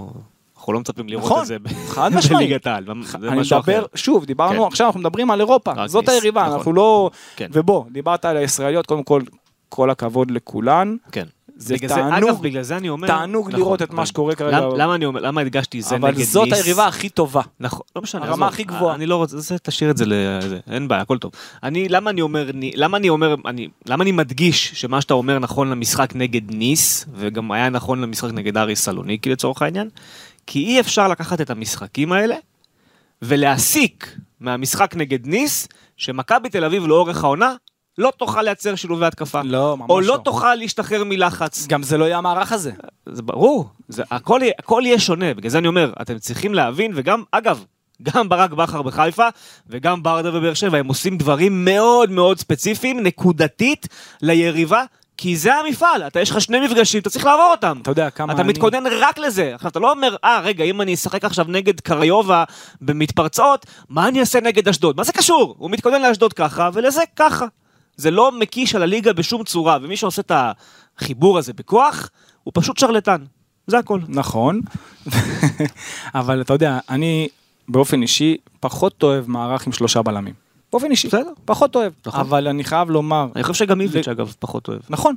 אנחנו 0.56 0.72
לא 0.72 0.80
מצפים 0.80 1.08
לראות 1.08 1.24
נכון, 1.24 1.42
את 1.42 1.46
זה. 1.46 1.56
בליגת 2.30 2.66
העל, 2.66 2.84
זה 3.20 3.28
אני 3.28 3.40
משהו 3.40 3.58
מדבר, 3.58 3.78
אחר. 3.78 3.86
שוב, 3.94 4.24
דיברנו, 4.24 4.62
כן. 4.62 4.66
עכשיו 4.66 4.86
אנחנו 4.86 5.00
מדברים 5.00 5.30
על 5.30 5.40
אירופה, 5.40 5.86
זאת 5.86 6.08
ניס, 6.08 6.14
היריבה, 6.14 6.42
נכון. 6.42 6.54
אנחנו 6.54 6.72
לא... 6.72 7.10
כן. 7.36 7.48
ובוא, 7.52 7.84
דיברת 7.90 8.24
על 8.24 8.36
הישראליות, 8.36 8.86
קודם 8.86 9.02
כל, 9.02 9.22
כל 9.68 9.90
הכבוד 9.90 10.30
לכולן. 10.30 10.96
כן. 11.12 11.26
זה 11.62 11.74
בגלל 11.74 11.88
זה- 11.88 11.94
תענוג, 11.94 12.28
אגב, 12.30 12.42
בגלל 12.42 12.62
זה 12.62 12.76
אני 12.76 12.88
אומר... 12.88 13.06
תענוג 13.08 13.48
נכון, 13.48 13.60
לראות 13.60 13.82
את 13.82 13.88
אבל 13.88 13.96
מה 13.96 14.06
שקורה 14.06 14.34
כרגע. 14.34 14.60
למ- 14.60 14.76
למה 14.76 14.94
אני 14.94 15.04
אומר, 15.04 15.20
למה 15.20 15.40
הדגשתי 15.40 15.82
זה 15.82 15.94
נגד 15.94 16.04
אבל 16.04 16.16
ניס? 16.16 16.32
זאת 16.32 16.52
היריבה 16.52 16.86
הכי 16.86 17.08
טובה. 17.08 17.42
נכון, 17.60 17.80
לא 17.96 18.02
משנה, 18.02 18.24
הרמה 18.26 18.46
הכי 18.48 18.64
גבוהה. 18.64 18.94
אני 18.94 19.06
לא 19.06 19.16
רוצה, 19.16 19.38
זה, 19.40 19.58
תשאיר 19.58 19.90
את 19.90 19.96
זה 19.96 20.04
לזה, 20.06 20.58
אין 20.70 20.88
בעיה, 20.88 21.02
הכל 21.02 21.18
טוב. 21.18 21.32
אני, 21.62 21.88
למה 21.88 22.10
אני 22.10 22.20
אומר, 22.20 22.50
אני- 22.50 22.72
למה 22.74 22.96
אני 22.96 23.08
אומר, 23.08 23.34
אני, 23.46 23.68
למה 23.86 24.02
אני 24.04 24.12
מדגיש 24.12 24.70
שמה 24.74 25.00
שאתה 25.00 25.14
אומר 25.14 25.38
נכון 25.38 25.70
למשחק 25.70 26.12
נגד 26.14 26.54
ניס, 26.54 27.06
וגם 27.14 27.52
היה 27.52 27.68
נכון 27.68 28.00
למשחק 28.00 28.30
נגד 28.32 28.56
אריס 28.56 28.84
סלוניקי 28.84 29.30
לצורך 29.30 29.62
העניין, 29.62 29.88
כי 30.46 30.58
אי 30.64 30.80
אפשר 30.80 31.08
לקחת 31.08 31.40
את 31.40 31.50
המשחקים 31.50 32.12
האלה 32.12 32.34
ולהסיק 33.22 34.16
מהמשחק 34.40 34.94
נגד 34.96 35.26
ניס, 35.26 35.68
שמכבי 35.96 36.48
תל 36.48 36.64
אביב 36.64 36.86
לאורך 36.86 37.24
העונה 37.24 37.54
לא 37.98 38.12
תוכל 38.16 38.42
לייצר 38.42 38.74
שילובי 38.74 39.06
התקפה. 39.06 39.40
לא, 39.44 39.76
ממש 39.76 39.90
או 39.90 40.00
לא 40.00 40.06
לא. 40.06 40.20
תוכל 40.24 40.54
להשתחרר 40.54 41.04
מלחץ. 41.04 41.66
גם 41.66 41.82
זה 41.82 41.98
לא 41.98 42.04
יהיה 42.04 42.18
המערך 42.18 42.52
הזה. 42.52 42.72
זה 43.06 43.22
ברור, 43.22 43.68
זה, 43.88 44.02
הכל, 44.10 44.40
הכל 44.58 44.82
יהיה 44.84 44.98
שונה, 44.98 45.34
בגלל 45.34 45.50
זה 45.50 45.58
אני 45.58 45.68
אומר, 45.68 45.92
אתם 46.02 46.18
צריכים 46.18 46.54
להבין, 46.54 46.92
וגם, 46.94 47.22
אגב, 47.32 47.64
גם 48.02 48.28
ברק 48.28 48.50
בכר 48.50 48.82
בחיפה, 48.82 49.28
וגם 49.66 50.02
ברדה 50.02 50.30
בבאר 50.30 50.54
שבע, 50.54 50.78
הם 50.78 50.86
עושים 50.88 51.18
דברים 51.18 51.64
מאוד 51.64 52.10
מאוד 52.10 52.38
ספציפיים, 52.38 53.00
נקודתית, 53.00 53.88
ליריבה, 54.22 54.84
כי 55.16 55.36
זה 55.36 55.54
המפעל, 55.54 56.02
אתה 56.06 56.20
יש 56.20 56.30
לך 56.30 56.40
שני 56.40 56.60
מפגשים, 56.60 57.00
אתה 57.00 57.10
צריך 57.10 57.24
לעבור 57.24 57.50
אותם. 57.50 57.78
אתה 57.82 57.90
יודע 57.90 58.10
כמה 58.10 58.32
אתה 58.32 58.42
אני- 58.42 58.48
מתכונן 58.48 58.82
רק 59.00 59.18
לזה. 59.18 59.54
עכשיו, 59.54 59.70
אתה 59.70 59.78
לא 59.80 59.90
אומר, 59.90 60.16
אה, 60.24 60.40
רגע, 60.40 60.64
אם 60.64 60.80
אני 60.80 60.94
אשחק 60.94 61.24
עכשיו 61.24 61.46
נגד 61.48 61.80
קריובה 61.80 62.44
במתפרצות, 62.80 63.66
מה 63.88 64.08
אני 64.08 64.20
אעשה 64.20 64.40
נגד 64.40 64.68
אשדוד? 64.68 64.96
מה 64.96 65.04
זה 65.04 65.12
קשור? 65.12 65.54
הוא 65.58 65.70
מתכונן 65.70 66.02
לאשדוד 66.02 66.32
ככה, 66.32 66.70
ולזה 66.72 67.02
ככה. 67.16 67.46
זה 67.96 68.10
לא 68.10 68.32
מקיש 68.38 68.74
על 68.74 68.82
הליגה 68.82 69.12
בשום 69.12 69.44
צורה, 69.44 69.78
ומי 69.82 69.96
שעושה 69.96 70.22
את 70.22 70.32
החיבור 70.98 71.38
הזה 71.38 71.52
בכוח, 71.52 72.10
הוא 72.44 72.52
פשוט 72.54 72.78
שרלטן. 72.78 73.24
זה 73.66 73.78
הכל. 73.78 74.00
נכון, 74.08 74.60
אבל 76.14 76.40
אתה 76.40 76.52
יודע, 76.52 76.78
אני 76.90 77.28
באופן 77.68 78.02
אישי 78.02 78.36
פחות 78.60 79.02
אוהב 79.02 79.30
מערך 79.30 79.66
עם 79.66 79.72
שלושה 79.72 80.02
בלמים. 80.02 80.34
באופן 80.72 80.90
אישי, 80.90 81.08
בסדר. 81.08 81.32
פחות 81.44 81.76
אוהב, 81.76 81.92
נכון. 82.06 82.20
אבל 82.20 82.48
אני 82.48 82.64
חייב 82.64 82.90
לומר, 82.90 83.26
אני 83.36 83.42
חושב 83.42 83.54
שגם 83.64 83.80
איביץ' 83.80 84.08
אגב 84.08 84.34
פחות 84.38 84.68
אוהב. 84.68 84.80
נכון, 84.88 85.14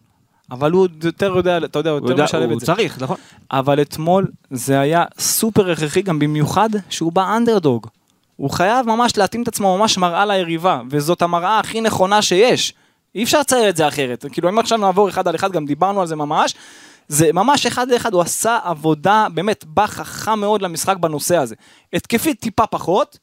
אבל 0.52 0.72
הוא 0.72 0.88
יותר 1.04 1.34
יודע, 1.36 1.58
אתה 1.58 1.80
יודע, 1.80 1.90
הוא 1.90 2.00
הוא 2.00 2.10
יותר 2.10 2.24
משלב 2.24 2.44
הוא 2.44 2.54
את 2.54 2.60
זה. 2.60 2.66
צריך, 2.66 3.02
נכון? 3.02 3.18
אבל 3.52 3.82
אתמול 3.82 4.28
זה 4.52 4.80
היה 4.80 5.06
סופר 5.20 5.72
הכרחי 5.72 6.02
גם 6.02 6.20
במיוחד 6.20 6.70
שהוא 6.90 7.12
בא 7.12 7.38
אנדרדוג. 7.38 7.88
הוא 8.36 8.50
חייב 8.50 8.88
ממש 8.88 9.18
להתאים 9.18 9.44
את 9.44 9.48
עצמו 9.48 9.78
ממש 9.78 9.98
מראה 9.98 10.26
ליריבה, 10.26 10.82
וזאת 10.90 11.22
המראה 11.22 11.60
הכי 11.60 11.82
נכונה 11.82 12.22
שיש. 12.22 12.74
אי 13.16 13.24
אפשר 13.24 13.40
לצייר 13.40 13.70
את 13.70 13.78
זה 13.78 13.88
אחרת. 13.88 14.26
כאילו 14.32 14.50
אם 14.50 14.60
עכשיו 14.60 14.78
נעבור 14.78 15.10
אחד 15.10 15.28
על 15.28 15.36
אחד, 15.36 15.52
גם 15.52 15.66
דיברנו 15.66 16.02
על 16.02 16.08
זה 16.08 16.16
ממש, 16.16 16.56
זה 17.08 17.34
ממש 17.34 17.66
אחד 17.66 17.92
לאחד, 17.92 18.14
הוא 18.14 18.22
עשה 18.22 18.60
עבודה, 18.64 19.28
באמת, 19.34 19.66
בא 19.66 19.86
חכם 19.88 20.40
מאוד 20.40 20.62
למשחק 20.62 20.98
בנושא 20.98 21.38
הזה. 21.38 21.56
התקפית 21.94 22.40
טיפה 22.40 22.68
פחות, 22.68 23.18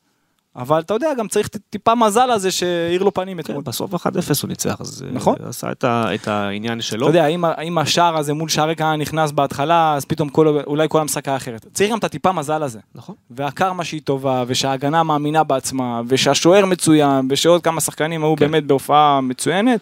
אבל 0.56 0.80
אתה 0.80 0.94
יודע, 0.94 1.08
גם 1.18 1.28
צריך 1.28 1.48
טיפה 1.70 1.94
מזל 1.94 2.30
הזה 2.30 2.50
שהאיר 2.50 3.02
לו 3.02 3.14
פנים 3.14 3.40
אתמול. 3.40 3.58
כן, 3.58 3.70
בסוף 3.70 3.94
1-0 3.94 3.98
הוא 4.42 4.48
ניצח, 4.48 4.76
אז 4.80 5.04
אה, 5.06 5.12
נכון. 5.12 5.34
עשה 5.48 5.72
את 5.72 5.84
ה- 5.84 6.14
את 6.14 6.28
העניין 6.28 6.80
שלו. 6.80 7.08
אתה 7.08 7.18
יודע, 7.18 7.26
אם 7.62 7.78
השער 7.78 8.16
הזה 8.16 8.34
מול 8.34 8.48
שערי 8.48 8.76
כהנא 8.76 8.96
נכנס 8.96 9.30
בהתחלה, 9.32 9.94
אז 9.94 10.04
פתאום 10.04 10.28
כל, 10.28 10.48
אולי 10.66 10.86
כל 10.90 11.00
המשחק 11.00 11.28
היה 11.28 11.36
אחרת. 11.36 11.66
צריך 11.74 11.90
גם 11.90 11.98
את 11.98 12.04
הטיפה 12.04 12.32
מזל 12.32 12.62
הזה. 12.62 12.78
נכון. 12.94 13.14
והקרמה 13.30 13.84
שהיא 13.84 14.00
טובה, 14.04 14.44
ושההגנה 14.46 15.02
מאמינה 15.02 15.44
בעצמה, 15.44 16.00
ושהשוער 16.08 16.66
מצוין, 16.66 17.26
ושעוד 17.30 17.62
כמה 17.62 17.80
שחקנים 17.80 18.24
היו 18.24 18.36
כן. 18.36 18.44
באמת 18.46 18.64
בהופעה 18.66 19.20
מצוינת, 19.20 19.80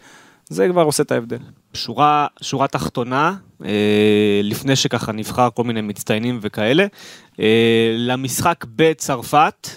זה 0.48 0.68
כבר 0.68 0.82
עושה 0.82 1.02
את 1.02 1.12
ההבדל. 1.12 1.38
שורה, 1.74 2.26
שורה 2.42 2.66
תחתונה, 2.68 3.34
אה, 3.64 3.70
לפני 4.42 4.76
שככה 4.76 5.12
נבחר 5.12 5.48
כל 5.54 5.64
מיני 5.64 5.80
מצטיינים 5.80 6.38
וכאלה, 6.42 6.86
אה, 7.40 7.46
למשחק 7.98 8.64
בצרפת, 8.76 9.68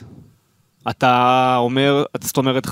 אתה 0.89 1.55
אומר, 1.57 2.03
זאת 2.21 2.37
אומרת 2.37 2.65
5-3-2 2.65 2.69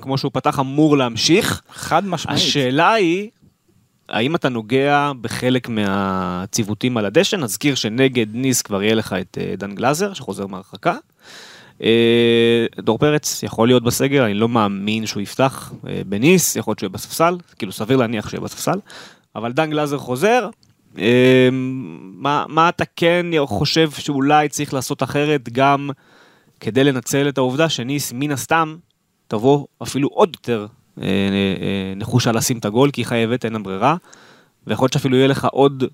כמו 0.00 0.18
שהוא 0.18 0.30
פתח 0.34 0.60
אמור 0.60 0.96
להמשיך. 0.96 1.62
חד 1.72 2.06
משמעית. 2.06 2.38
השאלה 2.38 2.92
היא, 2.92 3.30
האם 4.08 4.34
אתה 4.34 4.48
נוגע 4.48 5.12
בחלק 5.20 5.68
מהציוותים 5.68 6.96
על 6.96 7.06
הדשא? 7.06 7.36
נזכיר 7.36 7.74
שנגד 7.74 8.26
ניס 8.32 8.62
כבר 8.62 8.82
יהיה 8.82 8.94
לך 8.94 9.12
את 9.12 9.38
אה, 9.40 9.54
דן 9.58 9.74
גלאזר 9.74 10.12
שחוזר 10.12 10.46
מהרחקה. 10.46 10.96
אה, 11.82 12.66
דור 12.80 12.98
פרץ 12.98 13.42
יכול 13.42 13.68
להיות 13.68 13.82
בסגל, 13.82 14.22
אני 14.22 14.34
לא 14.34 14.48
מאמין 14.48 15.06
שהוא 15.06 15.20
יפתח 15.20 15.72
אה, 15.88 16.02
בניס, 16.06 16.56
יכול 16.56 16.70
להיות 16.70 16.78
שהוא 16.78 16.86
יהיה 16.86 16.94
בספסל, 16.94 17.36
כאילו 17.58 17.72
סביר 17.72 17.96
להניח 17.96 18.28
שהוא 18.28 18.38
יהיה 18.38 18.44
בספסל, 18.44 18.78
אבל 19.36 19.52
דן 19.52 19.70
גלאזר 19.70 19.98
חוזר. 19.98 20.48
מה, 22.00 22.44
מה 22.48 22.68
אתה 22.68 22.84
כן 22.96 23.26
חושב 23.44 23.90
שאולי 23.90 24.48
צריך 24.48 24.74
לעשות 24.74 25.02
אחרת 25.02 25.48
גם 25.52 25.90
כדי 26.60 26.84
לנצל 26.84 27.28
את 27.28 27.38
העובדה 27.38 27.68
שניס 27.68 28.12
מן 28.14 28.30
הסתם 28.30 28.76
תבוא 29.28 29.66
אפילו 29.82 30.08
עוד 30.08 30.36
יותר 30.36 30.66
אה, 31.02 31.04
אה, 31.06 31.92
נחושה 31.96 32.32
לשים 32.32 32.58
את 32.58 32.64
הגול 32.64 32.90
כי 32.90 33.00
היא 33.00 33.06
חייבת, 33.06 33.44
אין 33.44 33.52
לה 33.52 33.58
ברירה. 33.58 33.96
ויכול 34.66 34.84
להיות 34.84 34.92
שאפילו 34.92 35.16
יהיה 35.16 35.28
לך 35.28 35.44
עוד, 35.52 35.84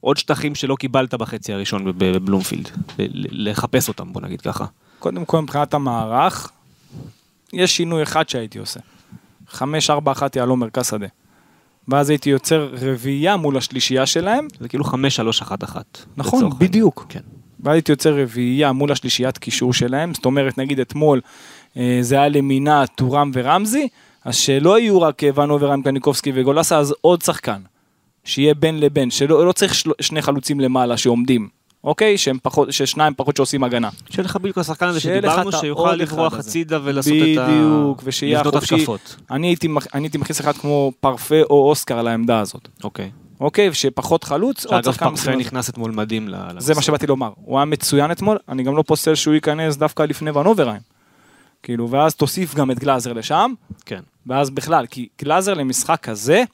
עוד 0.00 0.16
שטחים 0.16 0.54
שלא 0.54 0.76
קיבלת 0.76 1.14
בחצי 1.14 1.52
הראשון 1.52 1.84
בב- 1.84 2.04
בבלומפילד. 2.16 2.70
לחפש 3.30 3.88
אותם 3.88 4.12
בוא 4.12 4.20
נגיד 4.20 4.40
ככה. 4.40 4.64
קודם 4.98 5.24
כל 5.24 5.40
מבחינת 5.42 5.74
המערך, 5.74 6.50
יש 7.52 7.76
שינוי 7.76 8.02
אחד 8.02 8.28
שהייתי 8.28 8.58
עושה. 8.58 8.80
5-4-1 9.54 9.60
יהלום 10.36 10.60
מרכז 10.60 10.86
שדה. 10.86 11.06
ואז 11.88 12.10
הייתי 12.10 12.30
יוצר 12.30 12.68
רביעייה 12.80 13.36
מול 13.36 13.56
השלישייה 13.56 14.06
שלהם, 14.06 14.48
זה 14.60 14.68
כאילו 14.68 14.84
5-3-1-1. 14.84 14.92
נכון. 16.16 16.50
בדיוק. 16.58 17.06
כן. 17.08 17.20
ואז 17.60 17.74
הייתי 17.74 17.92
יוצר 17.92 18.22
רביעייה 18.22 18.72
מול 18.72 18.92
השלישיית 18.92 19.38
קישור 19.38 19.72
שלהם, 19.72 20.14
זאת 20.14 20.24
אומרת 20.24 20.58
נגיד 20.58 20.80
אתמול 20.80 21.20
אה, 21.76 21.98
זה 22.00 22.14
היה 22.14 22.28
למינה, 22.28 22.86
טורם 22.86 23.30
ורמזי, 23.34 23.88
אז 24.24 24.36
שלא 24.36 24.78
יהיו 24.78 25.02
רק 25.02 25.24
אה, 25.24 25.30
ונובר, 25.34 25.70
רם 25.70 25.82
קניקובסקי 25.82 26.32
וגולסה, 26.34 26.78
אז 26.78 26.94
עוד 27.00 27.22
שחקן, 27.22 27.60
שיהיה 28.24 28.54
בין 28.54 28.80
לבין, 28.80 29.10
שלא 29.10 29.46
לא 29.46 29.52
צריך 29.52 29.74
של, 29.74 29.90
שני 30.00 30.22
חלוצים 30.22 30.60
למעלה 30.60 30.96
שעומדים, 30.96 31.48
אוקיי? 31.84 32.18
שהם 32.18 32.38
פחות, 32.42 32.72
ששניים 32.72 33.14
פחות 33.16 33.36
שעושים 33.36 33.64
הגנה. 33.64 33.88
שיהיה 34.10 34.24
לך 34.24 34.36
בדיוק 34.36 34.58
השחקן 34.58 34.86
הזה 34.86 35.00
שדיברנו 35.00 35.52
שיוכל 35.52 35.94
לברוח. 35.94 36.34
הצידה 36.34 36.78
ולעשות 36.84 37.12
את 37.12 37.38
ה... 37.38 37.46
בדיוק, 37.46 38.02
ושיהיה. 38.04 38.40
התקפות. 38.40 39.16
אני 39.30 39.46
הייתי, 39.46 39.68
אני 39.94 40.04
הייתי 40.04 40.18
מכניס 40.18 40.40
אחד 40.40 40.52
כמו 40.52 40.92
פרפה 41.00 41.42
או 41.50 41.68
אוסקר 41.68 42.02
לעמדה 42.02 42.40
הזאת, 42.40 42.68
אוקיי. 42.84 43.10
אוקיי? 43.40 43.74
שפחות 43.74 44.24
חלוץ, 44.24 44.66
עוד 44.66 44.84
שחקן 44.84 44.98
פרפה 44.98 45.10
מסוים. 45.10 45.38
נכנס 45.38 45.70
אתמול 45.70 45.90
מדהים 45.90 46.28
ל- 46.28 46.34
זה. 46.58 46.74
מה 46.74 46.82
שבאתי 46.82 47.06
לומר, 47.06 47.30
הוא 47.34 47.58
היה 47.58 47.64
מצוין 47.64 48.10
אתמול, 48.10 48.38
אני 48.48 48.62
גם 48.62 48.76
לא 48.76 48.82
פוסל 48.86 49.14
שהוא 49.14 49.34
ייכנס 49.34 49.76
דווקא 49.76 50.02
לפני 50.02 50.30
ונוברהיים. 50.30 50.80
כאילו, 51.62 51.90
ואז 51.90 52.14
תוסיף 52.14 52.54
גם 52.54 52.70
את 52.70 52.78
גלאזר 52.78 53.12
לשם, 53.12 53.52
כן. 53.86 54.00
ואז 54.26 54.50
בכלל, 54.50 54.86
כי 54.86 55.08
גלאזר 55.22 55.54
למשחק 55.54 56.00
כזה, 56.02 56.44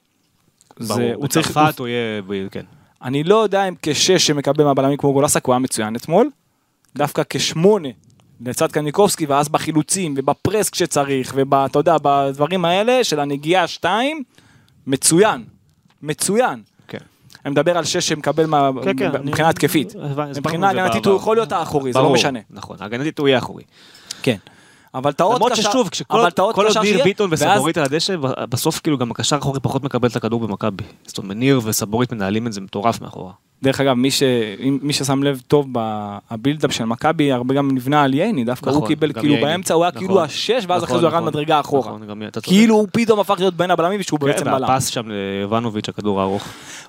זה. 0.79 1.11
הוא 1.15 1.27
צריך, 1.27 1.51
בצרפת 1.51 1.79
הוא 1.79 1.87
יהיה... 1.87 2.21
כן. 2.51 2.65
אני 3.01 3.23
לא 3.23 3.43
יודע 3.43 3.67
אם 3.67 3.73
כשש 3.81 4.27
שמקבל 4.27 4.63
מהבלמים 4.63 4.97
כמו 4.97 5.13
גולסק 5.13 5.45
הוא 5.45 5.53
היה 5.53 5.59
מצוין 5.59 5.95
אתמול, 5.95 6.29
דווקא 6.95 7.21
כשמונה 7.29 7.89
לצד 8.41 8.71
קניקובסקי, 8.71 9.25
ואז 9.25 9.49
בחילוצים 9.49 10.13
ובפרס 10.17 10.69
כשצריך, 10.69 11.33
ואתה 11.51 11.79
יודע, 11.79 11.95
בדברים 12.01 12.65
האלה 12.65 13.03
של 13.03 13.19
הנגיעה 13.19 13.67
שתיים, 13.67 14.23
מצוין, 14.87 15.43
מצוין. 16.01 16.61
אני 17.45 17.51
מדבר 17.51 17.77
על 17.77 17.83
שש 17.83 18.09
שמקבל 18.09 18.45
כן, 18.83 18.97
כן, 18.97 19.11
מבחינה 19.23 19.49
התקפית. 19.49 19.93
מבחינה 20.37 20.69
הגנתית. 20.69 21.05
הוא 21.05 21.15
יכול 21.15 21.37
להיות 21.37 21.51
האחורי, 21.51 21.93
זה 21.93 21.99
לא 21.99 22.13
משנה. 22.13 22.39
נכון, 22.49 22.77
הגנתית 22.79 23.19
הוא 23.19 23.27
יהיה 23.27 23.37
אחורי. 23.37 23.63
כן. 24.21 24.37
אבל 24.95 25.11
את 25.11 25.19
העוד 25.19 25.35
למרות 25.35 25.51
קשר, 25.51 25.61
ששוב, 25.69 25.89
כשכל 25.89 26.25
עוד 26.47 26.77
ניר 26.81 27.03
ביטון 27.03 27.29
ואז- 27.29 27.41
וסבורית 27.43 27.77
על 27.77 27.83
הדשא, 27.83 28.15
בסוף 28.49 28.79
כאילו 28.79 28.97
גם 28.97 29.11
הקשר 29.11 29.35
האחורי 29.35 29.59
פחות 29.59 29.83
מקבל 29.83 30.09
את 30.09 30.15
הכדור 30.15 30.39
במכבי. 30.47 30.83
זאת 31.07 31.17
אומרת, 31.17 31.37
ניר 31.37 31.61
וסבורית 31.63 32.13
מנהלים 32.13 32.47
את 32.47 32.53
זה 32.53 32.61
מטורף 32.61 33.01
מאחורה. 33.01 33.31
דרך 33.63 33.81
אגב, 33.81 33.93
מי, 33.93 34.11
ש... 34.11 34.23
מי 34.81 34.93
ששם 34.93 35.23
לב 35.23 35.41
טוב 35.47 35.67
בבילדאפ 36.31 36.71
של 36.71 36.85
מכבי, 36.85 37.31
הרבה 37.31 37.53
גם 37.55 37.71
נבנה 37.71 38.03
על 38.03 38.13
ייני, 38.13 38.43
דווקא 38.43 38.69
נכון, 38.69 38.81
הוא 38.81 38.87
קיבל 38.87 39.13
כאילו 39.13 39.33
ייני. 39.33 39.45
באמצע, 39.45 39.73
הוא 39.73 39.83
היה 39.83 39.91
נכון. 39.91 40.01
כאילו 40.07 40.21
השש, 40.23 40.63
ואז 40.67 40.83
אחרי 40.83 40.99
זה 40.99 41.05
הוא 41.05 41.11
ירד 41.11 41.21
נכון, 41.21 41.27
מדרגה 41.27 41.59
אחורה. 41.59 41.91
נכון, 41.91 42.07
גם-. 42.07 42.21
כאילו 42.43 42.75
הוא 42.75 42.87
פתאום 42.91 43.19
הפך 43.19 43.35
להיות 43.39 43.53
בין 43.53 43.71
הבלמים 43.71 43.99
ושהוא 43.99 44.19
כן, 44.19 44.25
בעצם 44.25 44.45
בלם. 44.45 44.69
והפס 44.69 44.85
שם 44.87 45.03
ליובנוביץ', 45.07 45.89
הכדור 45.89 46.19
הארוך. 46.21 46.43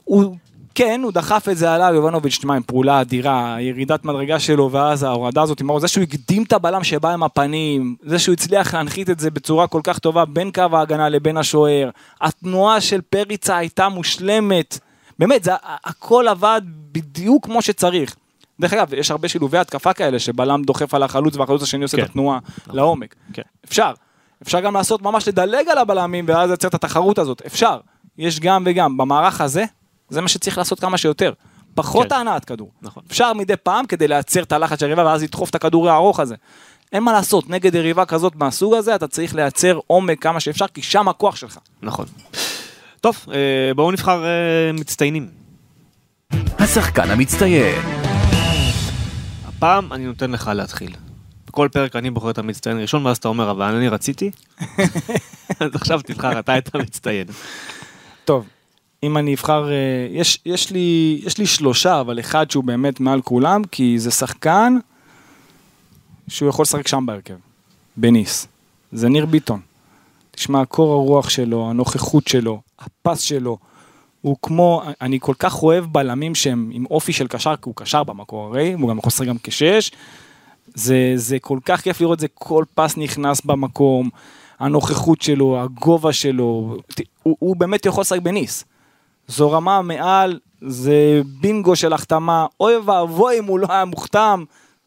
הוא, 0.04 0.36
כן, 0.76 1.00
הוא 1.04 1.12
דחף 1.12 1.48
את 1.48 1.56
זה 1.56 1.74
עליו, 1.74 1.94
יובנוביץ', 1.94 2.38
תשמע, 2.38 2.56
עם 2.56 2.62
פעולה 2.62 3.00
אדירה, 3.00 3.54
הירידת 3.54 4.04
מדרגה 4.04 4.38
שלו, 4.38 4.72
ואז 4.72 5.02
ההורדה 5.02 5.42
הזאת, 5.42 5.60
עם 5.60 5.78
זה 5.78 5.88
שהוא 5.88 6.02
הקדים 6.02 6.42
את 6.42 6.52
הבלם 6.52 6.84
שבא 6.84 7.12
עם 7.12 7.22
הפנים, 7.22 7.96
זה 8.02 8.18
שהוא 8.18 8.32
הצליח 8.32 8.74
להנחית 8.74 9.10
את 9.10 9.20
זה 9.20 9.30
בצורה 9.30 9.66
כל 9.66 9.80
כך 9.84 9.98
טובה 9.98 10.24
בין 10.24 10.50
קו 10.52 10.62
ההגנה 10.72 11.08
לבין 11.08 11.36
השוער, 11.36 11.90
התנועה 12.20 12.80
של 12.80 13.00
פריצה 13.00 13.56
הייתה 13.56 13.88
מושלמת, 13.88 14.78
באמת, 15.18 15.44
זה, 15.44 15.52
הכל 15.84 16.28
עבד 16.28 16.62
בדיוק 16.92 17.44
כמו 17.44 17.62
שצריך. 17.62 18.16
דרך 18.60 18.72
אגב, 18.72 18.94
יש 18.94 19.10
הרבה 19.10 19.28
שילובי 19.28 19.58
התקפה 19.58 19.92
כאלה, 19.92 20.18
שבלם 20.18 20.62
דוחף 20.62 20.94
על 20.94 21.02
החלוץ 21.02 21.36
והחלוץ 21.36 21.62
השני 21.62 21.82
עושה 21.82 21.96
כן. 21.96 22.02
את 22.02 22.08
התנועה 22.08 22.38
לעומק. 22.72 23.14
כן. 23.32 23.42
אפשר. 23.64 23.92
אפשר 24.42 24.60
גם 24.60 24.74
לעשות 24.74 25.02
ממש 25.02 25.28
לדלג 25.28 25.68
על 25.68 25.78
הבלמים 25.78 26.24
ואז 26.28 26.48
לייצר 26.50 26.68
את 26.68 26.74
התחרות 26.74 27.18
הזאת. 27.18 27.42
אפשר. 27.46 27.78
יש 28.18 28.40
גם 28.40 28.62
וגם. 28.66 28.96
במערך 28.96 29.40
הזה, 29.40 29.64
זה 30.08 30.20
מה 30.20 30.28
שצריך 30.28 30.58
לעשות 30.58 30.80
כמה 30.80 30.98
שיותר. 30.98 31.32
פחות 31.74 32.08
כן. 32.08 32.14
הנעת 32.14 32.44
כדור. 32.44 32.70
נכון. 32.82 33.02
אפשר 33.10 33.32
מדי 33.32 33.56
פעם 33.56 33.86
כדי 33.86 34.08
לייצר 34.08 34.42
את 34.42 34.52
הלחץ 34.52 34.80
של 34.80 34.86
היריבה 34.86 35.04
ואז 35.04 35.22
לדחוף 35.22 35.50
את 35.50 35.54
הכדור 35.54 35.90
הארוך 35.90 36.20
הזה. 36.20 36.34
אין 36.92 37.02
מה 37.02 37.12
לעשות, 37.12 37.50
נגד 37.50 37.74
יריבה 37.74 38.04
כזאת 38.04 38.36
מהסוג 38.36 38.74
הזה, 38.74 38.94
אתה 38.94 39.08
צריך 39.08 39.34
לייצר 39.34 39.78
עומק 39.86 40.22
כמה 40.22 40.40
שאפשר, 40.40 40.66
כי 40.66 40.82
שם 40.82 41.08
הכוח 41.08 41.36
שלך. 41.36 41.58
נכון. 41.82 42.06
טוב, 43.00 43.26
אה, 43.32 43.74
בואו 43.74 43.90
נבחר 43.90 44.24
אה, 44.24 44.72
מצטיינים. 44.74 45.28
השחקן 46.58 47.10
המצטיין, 47.10 47.82
הפעם 49.48 49.92
אני 49.92 50.04
נותן 50.04 50.30
לך 50.30 50.50
להתחיל. 50.54 50.94
בכל 51.46 51.68
פרק 51.72 51.96
אני 51.96 52.10
בוחר 52.10 52.30
את 52.30 52.38
המצטיין 52.38 52.80
ראשון, 52.80 53.06
ואז 53.06 53.16
אתה 53.16 53.28
אומר, 53.28 53.50
אבל 53.50 53.74
אני 53.74 53.88
רציתי. 53.88 54.30
אז 55.60 55.70
עכשיו 55.74 56.00
תבחר 56.02 56.38
אתה 56.38 56.58
את 56.58 56.74
המצטיין. 56.74 57.26
טוב, 58.24 58.46
אם 59.02 59.18
אני 59.18 59.34
אבחר, 59.34 59.70
אה, 59.70 59.76
יש, 60.10 60.38
יש, 60.46 60.70
לי, 60.70 61.20
יש 61.24 61.38
לי 61.38 61.46
שלושה, 61.46 62.00
אבל 62.00 62.20
אחד 62.20 62.50
שהוא 62.50 62.64
באמת 62.64 63.00
מעל 63.00 63.22
כולם, 63.22 63.64
כי 63.64 63.98
זה 63.98 64.10
שחקן 64.10 64.76
שהוא 66.28 66.48
יכול 66.48 66.62
לשחק 66.62 66.88
שם 66.88 67.06
בהרכב, 67.06 67.34
בניס. 67.96 68.46
זה 68.92 69.08
ניר 69.08 69.26
ביטון. 69.26 69.60
תשמע, 70.30 70.64
קור 70.64 70.92
הרוח 70.92 71.28
שלו, 71.28 71.70
הנוכחות 71.70 72.28
שלו, 72.28 72.60
הפס 72.78 73.20
שלו, 73.20 73.58
הוא 74.20 74.36
כמו, 74.42 74.82
אני 75.00 75.18
כל 75.20 75.34
כך 75.38 75.62
אוהב 75.62 75.84
בלמים 75.84 76.34
שהם 76.34 76.70
עם 76.72 76.86
אופי 76.90 77.12
של 77.12 77.26
קשר, 77.26 77.56
כי 77.56 77.62
הוא 77.64 77.74
קשר 77.76 78.04
במקור 78.04 78.44
הרי, 78.44 78.72
הוא 78.72 78.90
גם 78.90 78.98
יכול 78.98 79.08
לשחק 79.08 79.26
גם 79.26 79.36
כשש. 79.42 79.90
זה, 80.74 81.12
זה 81.16 81.38
כל 81.38 81.58
כך 81.64 81.80
כיף 81.80 82.00
לראות 82.00 82.14
את 82.14 82.20
זה, 82.20 82.26
כל 82.34 82.64
פס 82.74 82.96
נכנס 82.96 83.40
במקום, 83.40 84.10
הנוכחות 84.58 85.22
שלו, 85.22 85.62
הגובה 85.62 86.12
שלו, 86.12 86.76
הוא, 87.22 87.36
הוא 87.38 87.56
באמת 87.56 87.86
יכול 87.86 88.00
לשחק 88.00 88.22
בניס. 88.22 88.64
זו 89.28 89.50
רמה 89.50 89.82
מעל, 89.82 90.38
זה 90.60 91.20
בינגו 91.40 91.76
של 91.76 91.92
החתמה, 91.92 92.46
אוי 92.60 92.76
ואבוי 92.76 93.38
אם 93.38 93.44
הוא 93.44 93.58
לא 93.58 93.66
היה 93.70 93.84
מוחתם, 93.84 94.44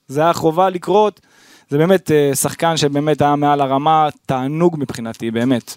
זה 0.07 0.21
היה 0.21 0.33
חובה 0.33 0.69
לקרות. 0.69 1.21
זה 1.69 1.77
באמת 1.77 2.11
אה, 2.11 2.35
שחקן 2.35 2.77
שבאמת 2.77 3.21
היה 3.21 3.35
מעל 3.35 3.61
הרמה, 3.61 4.09
תענוג 4.25 4.75
מבחינתי, 4.79 5.31
באמת. 5.31 5.75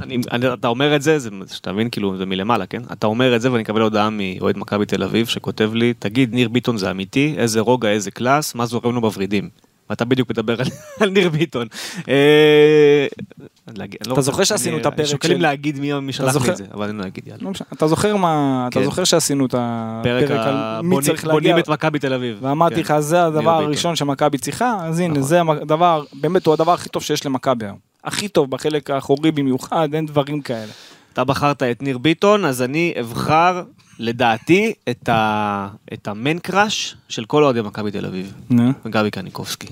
אני, 0.00 0.18
אני, 0.30 0.52
אתה 0.52 0.68
אומר 0.68 0.96
את 0.96 1.02
זה, 1.02 1.18
זה, 1.18 1.30
שתבין, 1.52 1.90
כאילו, 1.90 2.16
זה 2.16 2.26
מלמעלה, 2.26 2.66
כן? 2.66 2.82
אתה 2.92 3.06
אומר 3.06 3.36
את 3.36 3.40
זה 3.40 3.52
ואני 3.52 3.62
אקבל 3.62 3.80
הודעה 3.80 4.08
מאוהד 4.10 4.58
מכבי 4.58 4.86
תל 4.86 5.02
אביב 5.02 5.26
שכותב 5.26 5.70
לי, 5.74 5.94
תגיד, 5.98 6.34
ניר 6.34 6.48
ביטון 6.48 6.76
זה 6.76 6.90
אמיתי, 6.90 7.34
איזה 7.38 7.60
רוגע, 7.60 7.88
איזה 7.88 8.10
קלאס, 8.10 8.54
מה 8.54 8.66
זורם 8.66 8.94
לו 8.94 9.00
בוורידים. 9.00 9.48
ואתה 9.90 10.04
בדיוק 10.04 10.30
מדבר 10.30 10.60
על, 10.60 10.66
על 11.00 11.10
ניר 11.10 11.28
ביטון. 11.30 11.66
אה, 12.08 13.06
לא 14.06 14.12
אתה 14.12 14.20
זוכר 14.20 14.44
שעשינו 14.44 14.78
את 14.78 14.86
הפרק 14.86 15.06
שוקלים 15.06 15.36
של- 15.36 15.42
להגיד 15.42 15.80
מי 15.80 16.12
שלח? 16.12 16.36
לי 16.46 16.50
את 16.52 16.56
זה, 16.56 16.64
אבל 16.74 16.88
אני 16.88 16.98
לא 16.98 17.06
אגיד, 17.06 17.26
יאללה. 17.26 17.42
לא 17.42 17.50
אתה 17.72 17.86
זוכר 17.88 18.16
מה, 18.16 18.66
אתה 18.70 18.78
כן. 18.80 18.84
זוכר 18.84 19.04
שעשינו 19.04 19.46
את 19.46 19.50
פרק 20.02 20.24
הפרק 20.24 20.46
על 20.46 20.80
מי 20.82 20.96
צריך 21.02 21.26
להגיע, 21.26 21.58
את 21.58 21.68
מכבי 21.68 21.98
תל 21.98 22.12
אביב. 22.14 22.38
ואמרתי 22.40 22.74
כן. 22.74 22.80
לך, 22.80 22.98
זה 22.98 23.24
הדבר. 23.24 23.50
הראשון 23.50 23.96
שמכבי 23.96 24.38
צריכה, 24.38 24.76
אז 24.82 24.98
הנה, 25.00 25.08
נכון. 25.08 25.22
זה 25.22 25.40
הדבר, 25.40 26.04
באמת 26.12 26.46
הוא 26.46 26.54
הדבר 26.54 26.72
הכי 26.72 26.88
טוב 26.88 27.02
שיש 27.02 27.26
למכבי 27.26 27.64
היום. 27.66 27.76
הכי 28.04 28.28
טוב, 28.28 28.50
בחלק 28.50 28.90
האחורי 28.90 29.30
במיוחד, 29.32 29.88
אין 29.94 30.06
דברים 30.06 30.40
כאלה. 30.40 30.72
אתה 31.12 31.24
בחרת 31.24 31.62
את 31.62 31.82
ניר 31.82 31.98
ביטון, 31.98 32.44
אז 32.44 32.62
אני 32.62 32.94
אבחר, 33.00 33.62
לדעתי, 33.98 34.72
את 34.90 35.08
ה- 35.08 35.68
את 35.92 36.08
המן 36.08 36.38
קראש 36.38 36.96
של 37.08 37.24
כל 37.24 37.44
אוהדי 37.44 37.60
מכבי 37.62 37.90
תל 37.90 38.06
אביב. 38.06 38.32
נו. 38.50 38.72
גבי 38.88 39.10
קניקובסקי. 39.10 39.66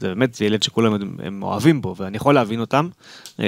זה 0.00 0.08
באמת 0.08 0.34
זה 0.34 0.44
ילד 0.44 0.62
שכולם 0.62 0.94
הם- 0.94 1.16
הם 1.22 1.42
אוהבים 1.42 1.82
בו, 1.82 1.94
ואני 1.98 2.16
יכול 2.16 2.34
להבין 2.34 2.60
אותם. 2.60 2.88
אה, 3.40 3.44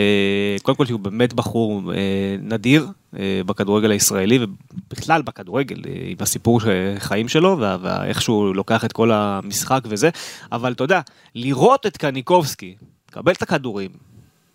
קודם 0.63 0.77
כל, 0.77 0.85
הוא 0.91 1.01
באמת 1.01 1.33
בחור 1.35 1.93
אה, 1.95 1.99
נדיר 2.43 2.87
אה, 3.19 3.41
בכדורגל 3.47 3.91
הישראלי, 3.91 4.39
ובכלל 4.45 5.23
בכדורגל, 5.23 5.77
עם 6.11 6.17
הסיפור 6.21 6.61
חיים 6.99 7.29
שלו, 7.29 7.57
ואיך 7.83 8.23
שהוא 8.23 8.55
לוקח 8.55 8.85
את 8.85 8.93
כל 8.93 9.11
המשחק 9.13 9.81
וזה. 9.89 10.11
אבל 10.53 10.73
אתה 10.73 10.85
יודע, 10.85 11.01
לראות 11.35 11.87
את 11.87 11.97
קניקובסקי, 11.97 12.75
לקבל 13.11 13.33
את 13.33 13.43
הכדורים, 13.43 13.91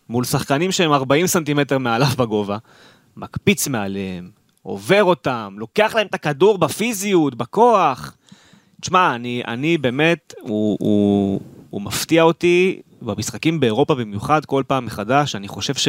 מול 0.10 0.24
שחקנים 0.24 0.72
שהם 0.72 0.92
40 0.94 1.28
סנטימטר 1.28 1.78
מעליו 1.78 2.08
בגובה, 2.18 2.58
מקפיץ 3.18 3.68
מעליהם, 3.68 4.30
עובר 4.64 5.04
אותם, 5.04 5.56
לוקח 5.58 5.96
להם 5.96 6.08
את 6.08 6.14
הכדור 6.14 6.58
בפיזיות, 6.58 7.36
בכוח. 7.36 8.14
תשמע, 8.82 9.16
אני, 9.16 9.42
אני 9.48 9.78
באמת, 9.78 10.34
הוא, 10.42 10.78
הוא, 10.80 11.40
הוא 11.70 11.82
מפתיע 11.82 12.24
אותי 12.24 12.82
במשחקים 13.02 13.60
באירופה 13.60 13.96
במיוחד, 13.96 14.46
כל 14.46 14.64
פעם 14.68 14.86
מחדש. 14.86 15.36
אני 15.36 15.48
חושב 15.48 15.74
ש, 15.76 15.88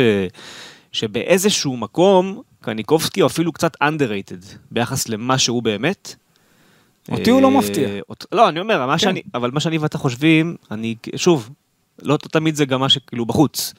שבאיזשהו 0.93 1.77
מקום, 1.77 2.43
קניקובסקי 2.61 3.21
הוא 3.21 3.27
אפילו 3.27 3.53
קצת 3.53 3.77
underrated 3.83 4.45
ביחס 4.71 5.09
למה 5.09 5.39
שהוא 5.39 5.63
באמת. 5.63 6.15
אותי 7.13 7.31
הוא 7.31 7.43
לא 7.43 7.49
אה, 7.49 7.59
מפתיע. 7.59 7.89
אות- 8.09 8.27
לא, 8.33 8.49
אני 8.49 8.61
אומר, 8.61 8.87
מה 8.87 8.93
כן. 8.93 8.99
שאני, 8.99 9.23
אבל 9.35 9.51
מה 9.51 9.61
שאני 9.61 9.79
ואתה 9.79 9.99
חושבים, 9.99 10.57
אני, 10.71 10.95
שוב, 11.17 11.51
לא 12.03 12.17
תמיד 12.17 12.55
זה 12.55 12.65
גם 12.65 12.81
מה 12.81 12.89
שכאילו 12.89 13.27
בחוץ. 13.27 13.75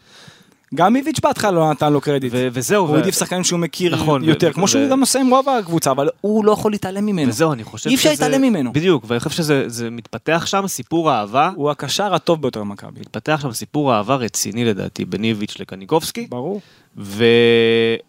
גם 0.75 0.95
איביץ' 0.95 1.19
בהתחלה 1.23 1.51
לא 1.51 1.71
נתן 1.71 1.93
לו 1.93 2.01
קרדיט. 2.01 2.31
ו- 2.35 2.47
וזהו, 2.51 2.85
הוא 2.85 2.91
ו- 2.93 2.95
העדיף 2.97 3.19
שחקנים 3.19 3.43
שהוא 3.43 3.59
מכיר 3.59 3.95
נכון, 3.95 4.23
ו- 4.23 4.25
יותר, 4.25 4.49
ו- 4.49 4.53
כמו 4.53 4.67
שהוא 4.67 4.81
ו- 4.85 4.89
גם 4.89 4.99
עושה 5.01 5.19
עם 5.21 5.29
רוב 5.29 5.49
הקבוצה, 5.49 5.91
אבל 5.91 6.09
הוא 6.21 6.45
לא 6.45 6.51
יכול 6.51 6.71
להתעלם 6.71 7.05
ממנו. 7.05 7.29
וזהו, 7.29 7.53
אני 7.53 7.63
חושב 7.63 7.89
אי 7.89 7.95
אפשר 7.95 8.13
שזה- 8.13 8.23
להתעלם 8.25 8.41
ממנו. 8.41 8.73
בדיוק, 8.73 9.03
ואני 9.07 9.19
חושב 9.19 9.29
שזה 9.35 9.63
זה 9.67 9.89
מתפתח 9.89 10.43
שם 10.45 10.67
סיפור 10.67 11.11
אהבה, 11.11 11.51
הוא 11.55 11.71
הקשר 11.71 12.13
הטוב 12.13 12.41
ביותר 12.41 12.59
במכבי. 12.59 12.99
מתפתח 12.99 13.39
שם 13.41 13.51
סיפור 13.51 13.93
אהבה 13.93 14.15
רציני 14.15 14.65
לדעתי 14.65 15.05
בין 15.05 15.23
איביץ' 15.23 15.55
לקניקובסקי, 15.59 16.27
ברור. 16.29 16.61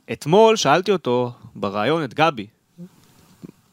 ואתמול 0.08 0.56
שאלתי 0.56 0.92
אותו 0.92 1.32
בריאיון 1.56 2.04
את 2.04 2.14
גבי, 2.14 2.46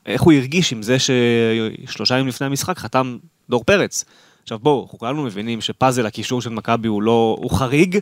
איך 0.06 0.21
הוא 0.21 0.34
הרגיש 0.34 0.71
עם 0.73 0.84
זה 0.84 0.97
ששלושה 0.99 2.15
ימים 2.15 2.27
לפני 2.27 2.47
המשחק 2.47 2.77
חתם 2.77 3.17
דור 3.49 3.63
פרץ. 3.63 4.06
עכשיו 4.43 4.60
בואו, 4.60 4.84
אנחנו 4.84 4.99
כולנו 4.99 5.23
מבינים 5.23 5.62
שפאזל 5.62 6.06
הקישור 6.06 6.41
של 6.41 6.49
מכבי 6.49 6.88
הוא 6.88 7.01
לא, 7.01 7.36
הוא 7.41 7.51
חריג, 7.51 7.97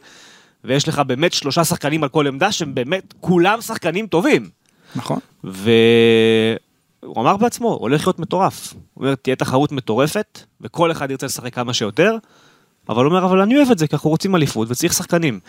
ויש 0.64 0.88
לך 0.88 1.00
באמת 1.00 1.34
שלושה 1.34 1.64
שחקנים 1.64 2.04
על 2.04 2.10
כל 2.10 2.28
עמדה 2.28 2.52
שהם 2.52 2.76
באמת 2.76 3.14
כולם 3.20 3.62
שחקנים 3.62 4.08
טובים. 4.08 4.50
נכון. 4.96 5.20
והוא 5.44 7.18
אמר 7.18 7.38
בעצמו, 7.38 7.74
הולך 7.74 8.08
להיות 8.08 8.20
מטורף. 8.20 8.74
הוא 8.74 9.04
אומר, 9.04 9.16
תהיה 9.16 9.36
תחרות 9.36 9.72
מטורפת, 9.72 10.40
וכל 10.62 10.92
אחד 10.92 11.12
ירצה 11.12 11.26
לשחק 11.26 11.56
כמה 11.56 11.74
שיותר, 11.74 12.18
אבל 12.90 13.06
הוא 13.06 13.14
אומר, 13.14 13.26
אבל 13.26 13.42
אני 13.42 13.58
אוהב 13.58 13.72
את 13.72 13.78
זה, 13.78 13.88
כי 13.88 13.96
אנחנו 13.96 14.10
רוצים 14.10 14.36
אליפות 14.36 14.72
וצריך 14.72 14.94
שחקנים. 14.94 15.40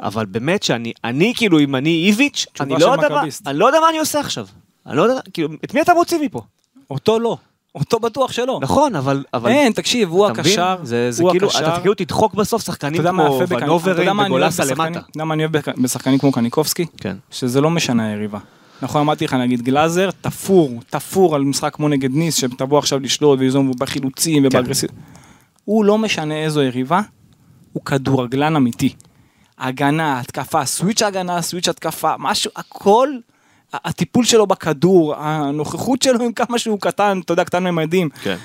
אבל 0.00 0.26
באמת 0.26 0.62
שאני, 0.62 0.92
אני 1.04 1.32
כאילו, 1.36 1.58
אם 1.60 1.76
אני 1.76 2.04
איביץ', 2.06 2.46
אני 2.60 2.74
לא, 2.78 2.92
יודע 2.92 3.08
מה. 3.08 3.22
אני 3.46 3.58
לא 3.58 3.66
יודע 3.66 3.80
מה 3.80 3.88
אני 3.88 3.98
עושה 3.98 4.20
עכשיו. 4.20 4.46
אני 4.86 4.96
לא 4.96 5.02
יודע, 5.02 5.20
כאילו, 5.32 5.48
את 5.64 5.74
מי 5.74 5.80
אתה 5.80 5.94
מוציא 5.94 6.18
מפה? 6.18 6.42
אותו 6.90 7.18
לא. 7.18 7.36
אותו 7.74 7.98
בטוח 7.98 8.32
שלא. 8.32 8.58
נכון, 8.62 8.94
אבל... 8.94 9.24
אבל 9.34 9.50
אין, 9.50 9.72
תקשיב, 9.72 10.10
הוא? 10.10 10.26
הקשר, 10.26 10.76
זה, 10.82 11.10
זה 11.10 11.22
הוא 11.22 11.30
כאילו, 11.30 11.46
הקשר. 11.48 11.68
אתה 11.68 11.80
כאילו 11.80 11.94
תדחוק 11.94 12.34
בסוף 12.34 12.64
שחקנים 12.64 13.02
כמו 13.02 13.40
ונוברים 13.48 14.18
וגולסה 14.18 14.64
למטה. 14.64 14.98
אתה 14.98 15.08
יודע 15.14 15.24
מה 15.24 15.34
אני 15.34 15.44
אוהב 15.44 15.56
בשחקנים 15.82 16.18
כמו 16.18 16.32
קניקובסקי? 16.32 16.86
כן. 16.96 17.16
שזה 17.30 17.60
לא 17.60 17.70
משנה 17.70 18.08
היריבה. 18.08 18.38
נכון, 18.82 19.00
אמרתי 19.00 19.24
לך, 19.24 19.34
נגיד 19.34 19.62
גלאזר, 19.62 20.10
תפור, 20.20 20.80
תפור 20.90 21.34
על 21.34 21.44
משחק 21.44 21.74
כמו 21.74 21.88
נגד 21.88 22.14
ניס, 22.14 22.36
שתבוא 22.36 22.78
עכשיו 22.78 22.98
לשלוט 22.98 23.38
וליזום 23.38 23.72
בחילוצים 23.78 24.42
כן. 24.42 24.46
ובאגרסיב. 24.46 24.90
הוא 25.64 25.84
לא 25.84 25.98
משנה 25.98 26.34
איזו 26.34 26.62
יריבה, 26.62 27.00
הוא 27.72 27.84
כדורגלן 27.84 28.56
אמיתי. 28.56 28.94
הגנה, 29.58 30.20
התקפה, 30.20 30.64
סוויץ' 30.64 31.02
הגנה, 31.02 31.42
סוויץ' 31.42 31.68
התקפה, 31.68 32.14
משהו, 32.18 32.50
הכל, 32.56 33.08
הטיפול 33.72 34.24
שלו 34.24 34.46
בכדור, 34.46 35.14
הנוכחות 35.16 36.02
שלו 36.02 36.24
עם 36.24 36.32
כמה 36.32 36.58
שהוא 36.58 36.80
קטן, 36.80 37.20
אתה 37.24 37.32
יודע, 37.32 37.44
קטן 37.44 37.64
ממדים, 37.64 38.08
כן. 38.22 38.36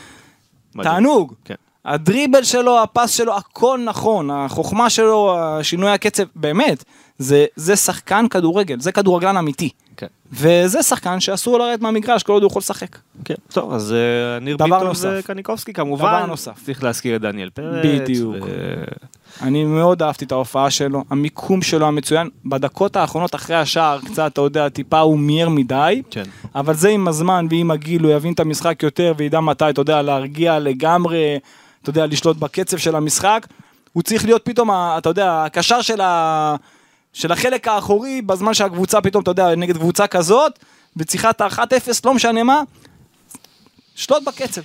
תענוג. 0.83 1.33
כן. 1.45 1.55
הדריבל 1.85 2.43
שלו, 2.43 2.83
הפס 2.83 3.11
שלו, 3.11 3.37
הכל 3.37 3.79
נכון, 3.85 4.31
החוכמה 4.31 4.89
שלו, 4.89 5.37
שינוי 5.61 5.91
הקצב, 5.91 6.23
באמת, 6.35 6.83
זה, 7.17 7.45
זה 7.55 7.75
שחקן 7.75 8.27
כדורגל, 8.27 8.79
זה 8.79 8.91
כדורגלן 8.91 9.37
אמיתי. 9.37 9.69
כן. 9.97 10.07
וזה 10.31 10.83
שחקן 10.83 11.19
שאסור 11.19 11.59
לרדת 11.59 11.81
מהמגרש 11.81 12.23
כל 12.23 12.33
עוד 12.33 12.43
הוא 12.43 12.49
יכול 12.49 12.59
לשחק. 12.59 12.97
כן, 13.25 13.33
טוב, 13.53 13.73
אז 13.73 13.93
אה, 13.93 14.39
ניר 14.39 14.57
ביטון 14.57 14.87
נוסף. 14.87 15.09
וקניקובסקי 15.19 15.73
כמובן. 15.73 16.17
דבר 16.17 16.25
נוסף. 16.25 16.63
צריך 16.65 16.83
להזכיר 16.83 17.15
את 17.15 17.21
דניאל 17.21 17.49
פרץ. 17.49 17.85
בדיוק. 17.85 18.35
ו- 18.41 18.83
אני 19.41 19.63
מאוד 19.63 20.03
אהבתי 20.03 20.25
את 20.25 20.31
ההופעה 20.31 20.69
שלו, 20.69 21.03
המיקום 21.09 21.61
שלו 21.61 21.87
המצוין, 21.87 22.29
בדקות 22.45 22.95
האחרונות 22.95 23.35
אחרי 23.35 23.55
השער, 23.55 23.99
קצת, 24.05 24.31
אתה 24.33 24.41
יודע, 24.41 24.69
טיפה 24.69 24.99
הוא 24.99 25.19
מיהר 25.19 25.49
מדי, 25.49 26.01
כן. 26.11 26.23
אבל 26.55 26.73
זה 26.73 26.89
עם 26.89 27.07
הזמן 27.07 27.47
ועם 27.49 27.71
הגיל, 27.71 28.03
הוא 28.03 28.11
יבין 28.11 28.33
את 28.33 28.39
המשחק 28.39 28.83
יותר 28.83 29.13
וידע 29.17 29.39
מתי, 29.39 29.69
אתה 29.69 29.81
יודע, 29.81 30.01
להרגיע 30.01 30.59
לגמרי, 30.59 31.39
אתה 31.81 31.89
יודע, 31.89 32.05
לשלוט 32.05 32.37
בקצב 32.37 32.77
של 32.77 32.95
המשחק. 32.95 33.47
הוא 33.93 34.03
צריך 34.03 34.25
להיות 34.25 34.41
פתאום, 34.45 34.69
אתה 34.71 35.09
יודע, 35.09 35.43
הקשר 35.43 35.81
של, 35.81 36.01
ה... 36.01 36.55
של 37.13 37.31
החלק 37.31 37.67
האחורי, 37.67 38.21
בזמן 38.21 38.53
שהקבוצה 38.53 39.01
פתאום, 39.01 39.23
אתה 39.23 39.31
יודע, 39.31 39.55
נגד 39.55 39.77
קבוצה 39.77 40.07
כזאת, 40.07 40.59
וצריכה 40.97 41.29
את 41.29 41.41
ה-1-0, 41.41 41.89
לא 42.05 42.13
משנה 42.13 42.43
מה, 42.43 42.61
שלוט 43.95 44.23
בקצב. 44.23 44.61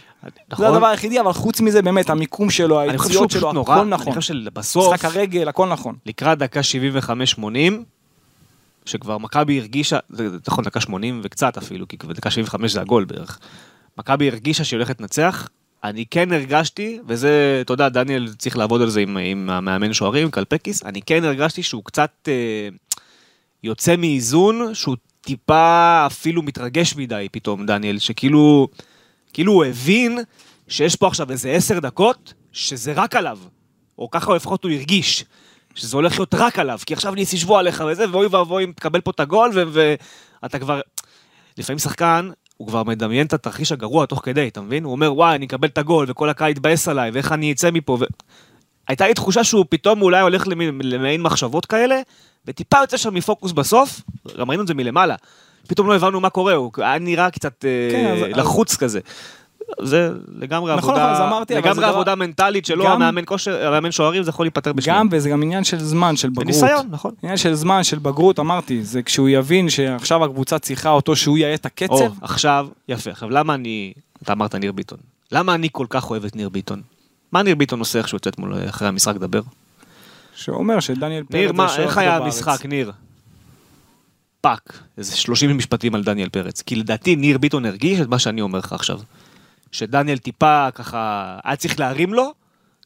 נכון. 0.49 0.67
זה 0.67 0.69
הדבר 0.69 0.87
היחידי, 0.87 1.21
אבל 1.21 1.33
חוץ 1.33 1.61
מזה, 1.61 1.83
באמת, 1.83 2.11
המיקום 2.11 2.51
שלו, 2.51 2.81
היציאות 2.81 3.31
שלו, 3.31 3.41
פשוט 3.41 3.55
נורא, 3.55 3.75
הכל 3.75 3.83
אני 3.83 3.91
נכון. 3.91 4.15
חושב 4.15 4.35
שבסוף, 4.35 4.95
משחק 4.95 5.05
הרגל, 5.05 5.49
הכל 5.49 5.69
נכון. 5.69 5.95
לקראת 6.07 6.39
דקה 6.39 6.61
75-80, 7.39 7.43
שכבר 8.85 9.19
מכבי 9.19 9.59
הרגישה, 9.59 9.99
נכון, 10.47 10.65
דקה 10.65 10.81
80 10.81 11.21
וקצת 11.25 11.57
אפילו, 11.59 11.89
כי 11.89 11.97
דקה 11.97 12.31
75 12.31 12.73
זה 12.73 12.81
הגול 12.81 13.05
בערך. 13.05 13.39
מכבי 13.99 14.29
הרגישה 14.29 14.65
שהיא 14.65 14.77
הולכת 14.77 15.01
לנצח, 15.01 15.49
אני 15.85 16.07
כן 16.07 16.33
הרגשתי, 16.33 16.99
וזה, 17.07 17.59
אתה 17.61 17.73
יודע, 17.73 17.89
דניאל 17.89 18.29
צריך 18.39 18.57
לעבוד 18.57 18.83
על 18.83 18.91
זה 18.91 19.01
עם, 19.01 19.17
עם 19.17 19.51
המאמן 19.51 19.93
שוערים, 19.93 20.31
קלפקיס, 20.31 20.85
אני 20.85 21.03
כן 21.03 21.25
הרגשתי 21.25 21.63
שהוא 21.63 21.85
קצת 21.85 22.11
אה, 22.29 22.69
יוצא 23.63 23.97
מאיזון, 23.97 24.75
שהוא 24.75 24.97
טיפה 25.21 26.07
אפילו 26.07 26.43
מתרגש 26.43 26.97
מדי 26.97 27.29
פתאום, 27.33 27.67
דניאל, 27.67 27.99
שכאילו, 27.99 28.69
כאילו 29.33 29.53
הוא 29.53 29.65
הבין 29.65 30.19
שיש 30.69 30.97
פה 30.97 31.07
עכשיו 31.07 31.31
איזה 31.31 31.51
עשר 31.51 31.79
דקות, 31.79 32.35
שזה 32.53 32.93
רק 32.93 33.17
עליו, 33.17 33.39
או 33.99 34.11
ככה 34.11 34.35
לפחות 34.35 34.65
הוא 34.65 34.73
הרגיש. 34.73 35.25
שזה 35.75 35.97
הולך 35.97 36.19
להיות 36.19 36.35
רק 36.35 36.59
עליו, 36.59 36.79
כי 36.87 36.95
עכשיו 36.95 37.15
ניס 37.15 37.33
ישבו 37.33 37.59
עליך 37.59 37.85
וזה, 37.91 38.05
ואוי 38.11 38.27
ואבוי 38.27 38.65
אם 38.65 38.73
תקבל 38.77 39.01
פה 39.01 39.11
את 39.11 39.21
הגול, 39.21 39.51
ואתה 39.55 40.59
כבר... 40.59 40.81
לפעמים 41.59 41.79
שחקן, 41.79 42.31
הוא 42.59 42.69
כבר 42.69 42.83
מדמיין 42.83 43.27
את 43.27 43.33
התרחיש 43.33 43.73
הגרוע 43.73 44.07
תוך 44.07 44.21
כדי, 44.25 44.49
אתה 44.49 44.61
מבין? 44.61 44.85
הוא 44.85 44.93
אומר, 44.93 45.15
וואי, 45.15 45.35
אני 45.35 45.47
אקבל 45.47 45.69
את 45.69 45.79
הגול, 45.79 46.07
וכל 46.09 46.29
הקהל 46.29 46.51
יתבאס 46.51 46.89
עליי, 46.89 47.11
ואיך 47.11 47.33
אני 47.33 47.53
אצא 47.53 47.71
מפה, 47.71 47.97
ו... 48.01 48.05
הייתה 48.89 49.07
לי 49.09 49.15
תחושה 49.15 49.45
שהוא 49.45 49.65
פתאום 49.69 50.03
אולי 50.03 50.21
הולך 50.21 50.45
למעין 50.83 51.23
מחשבות 51.23 51.67
כאלה, 51.67 52.01
וטיפה 52.47 52.77
יוצא 52.81 52.97
שם 52.97 53.15
מפוקוס 53.15 53.53
בסוף, 53.53 54.01
גם 54.39 54.49
ראינו 54.49 54.63
את 54.63 54.69
זה 54.69 54.75
מלמעלה. 54.75 55.15
פתאום 55.69 55.89
לא 55.89 55.95
הבנו 55.97 56.21
מה 56.21 56.31
קורה, 56.31 56.55
הוא 56.55 56.73
היה 56.77 56.99
נראה 56.99 57.31
קצת 57.31 57.53
כן, 57.61 57.67
אה, 58.07 58.13
אז- 58.13 58.37
לחוץ 58.37 58.77
כזה. 58.77 59.01
זה 59.83 60.11
לגמרי 60.39 60.77
נכון, 60.77 60.91
עבודה, 60.91 61.13
אז 61.13 61.21
אמרתי, 61.21 61.55
לגמרי 61.55 61.77
דבר- 61.77 61.87
עבודה 61.87 62.15
מנטלית 62.15 62.67
שלו, 62.67 62.85
גם- 62.85 62.91
המאמן 62.93 63.23
כושר, 63.27 63.67
המאמן 63.67 63.91
שוערים, 63.93 64.23
זה 64.23 64.29
יכול 64.31 64.47
להיפתר 64.47 64.73
בשנייה. 64.73 64.99
גם, 64.99 65.09
וזה 65.11 65.29
גם 65.31 65.43
עניין 65.43 65.65
של 65.65 65.79
זמן, 65.79 66.17
של 66.17 66.29
בגרות. 66.31 66.45
וניסיון, 66.45 66.87
נכון. 66.91 67.15
עניין 67.23 67.37
של 67.37 67.55
זמן, 67.55 67.85
של 67.85 67.99
בגרות, 67.99 68.39
אמרתי, 68.39 68.83
זה 68.85 69.03
כשהוא 69.03 69.29
יבין 69.29 69.69
שעכשיו 69.71 70.25
הקבוצה 70.25 70.59
צריכה 70.59 70.91
אותו 70.91 71.17
שהוא 71.17 71.39
יהיה 71.39 71.55
את 71.55 71.67
הקצב, 71.67 71.93
או, 71.95 72.09
עכשיו, 72.23 72.69
יפה. 72.89 73.11
עכשיו, 73.11 73.31
למה 73.31 73.55
אני, 73.55 73.93
אתה 74.23 74.33
אמרת 74.33 74.55
ניר 74.55 74.73
ביטון. 74.73 74.99
למה 75.33 75.55
אני 75.55 75.69
כל 75.73 75.87
כך 75.91 76.11
אוהב 76.11 76.25
את 76.25 76.37
ניר 76.37 76.49
ביטון? 76.49 76.83
מה 77.33 77.43
ניר 77.43 77.55
ביטון 77.55 77.79
עושה 77.79 77.99
איך 77.99 78.09
שהוא 78.09 78.17
יוצא 78.19 78.31
אתמול 78.31 78.55
אחרי 78.69 78.89
המשחק 78.89 79.15
לדבר? 79.15 79.41
שאומר 80.35 80.81
שדניאל 80.81 81.23
פרץ 81.25 81.33
ניר, 81.35 81.53
מה, 81.53 81.77
איך 81.77 81.99
היה. 81.99 82.17
המשחק, 82.17 82.67
ניר? 82.67 82.93
fuck, 84.41 84.79
איזה 84.99 85.17
30 85.17 85.57
משפטים 85.57 85.95
על 85.95 86.05
דניאל 86.05 86.29
פרץ. 86.29 86.63
כי 86.63 86.77
לדעתי 86.77 87.17
ניר 87.17 87.39
ביטון 87.39 87.65
הרגיש 87.67 88.01
את 88.01 88.09
מה 88.09 88.19
שאני 88.19 88.41
אומר 88.41 88.59
לך 88.59 88.73
עכשיו. 88.73 89.01
שדניאל 89.73 90.19
טיפה 90.19 90.69
ככה, 90.75 90.99
היה 91.45 91.57
צריך 91.57 91.81
להרים 91.81 92.15
לו, 92.15 92.33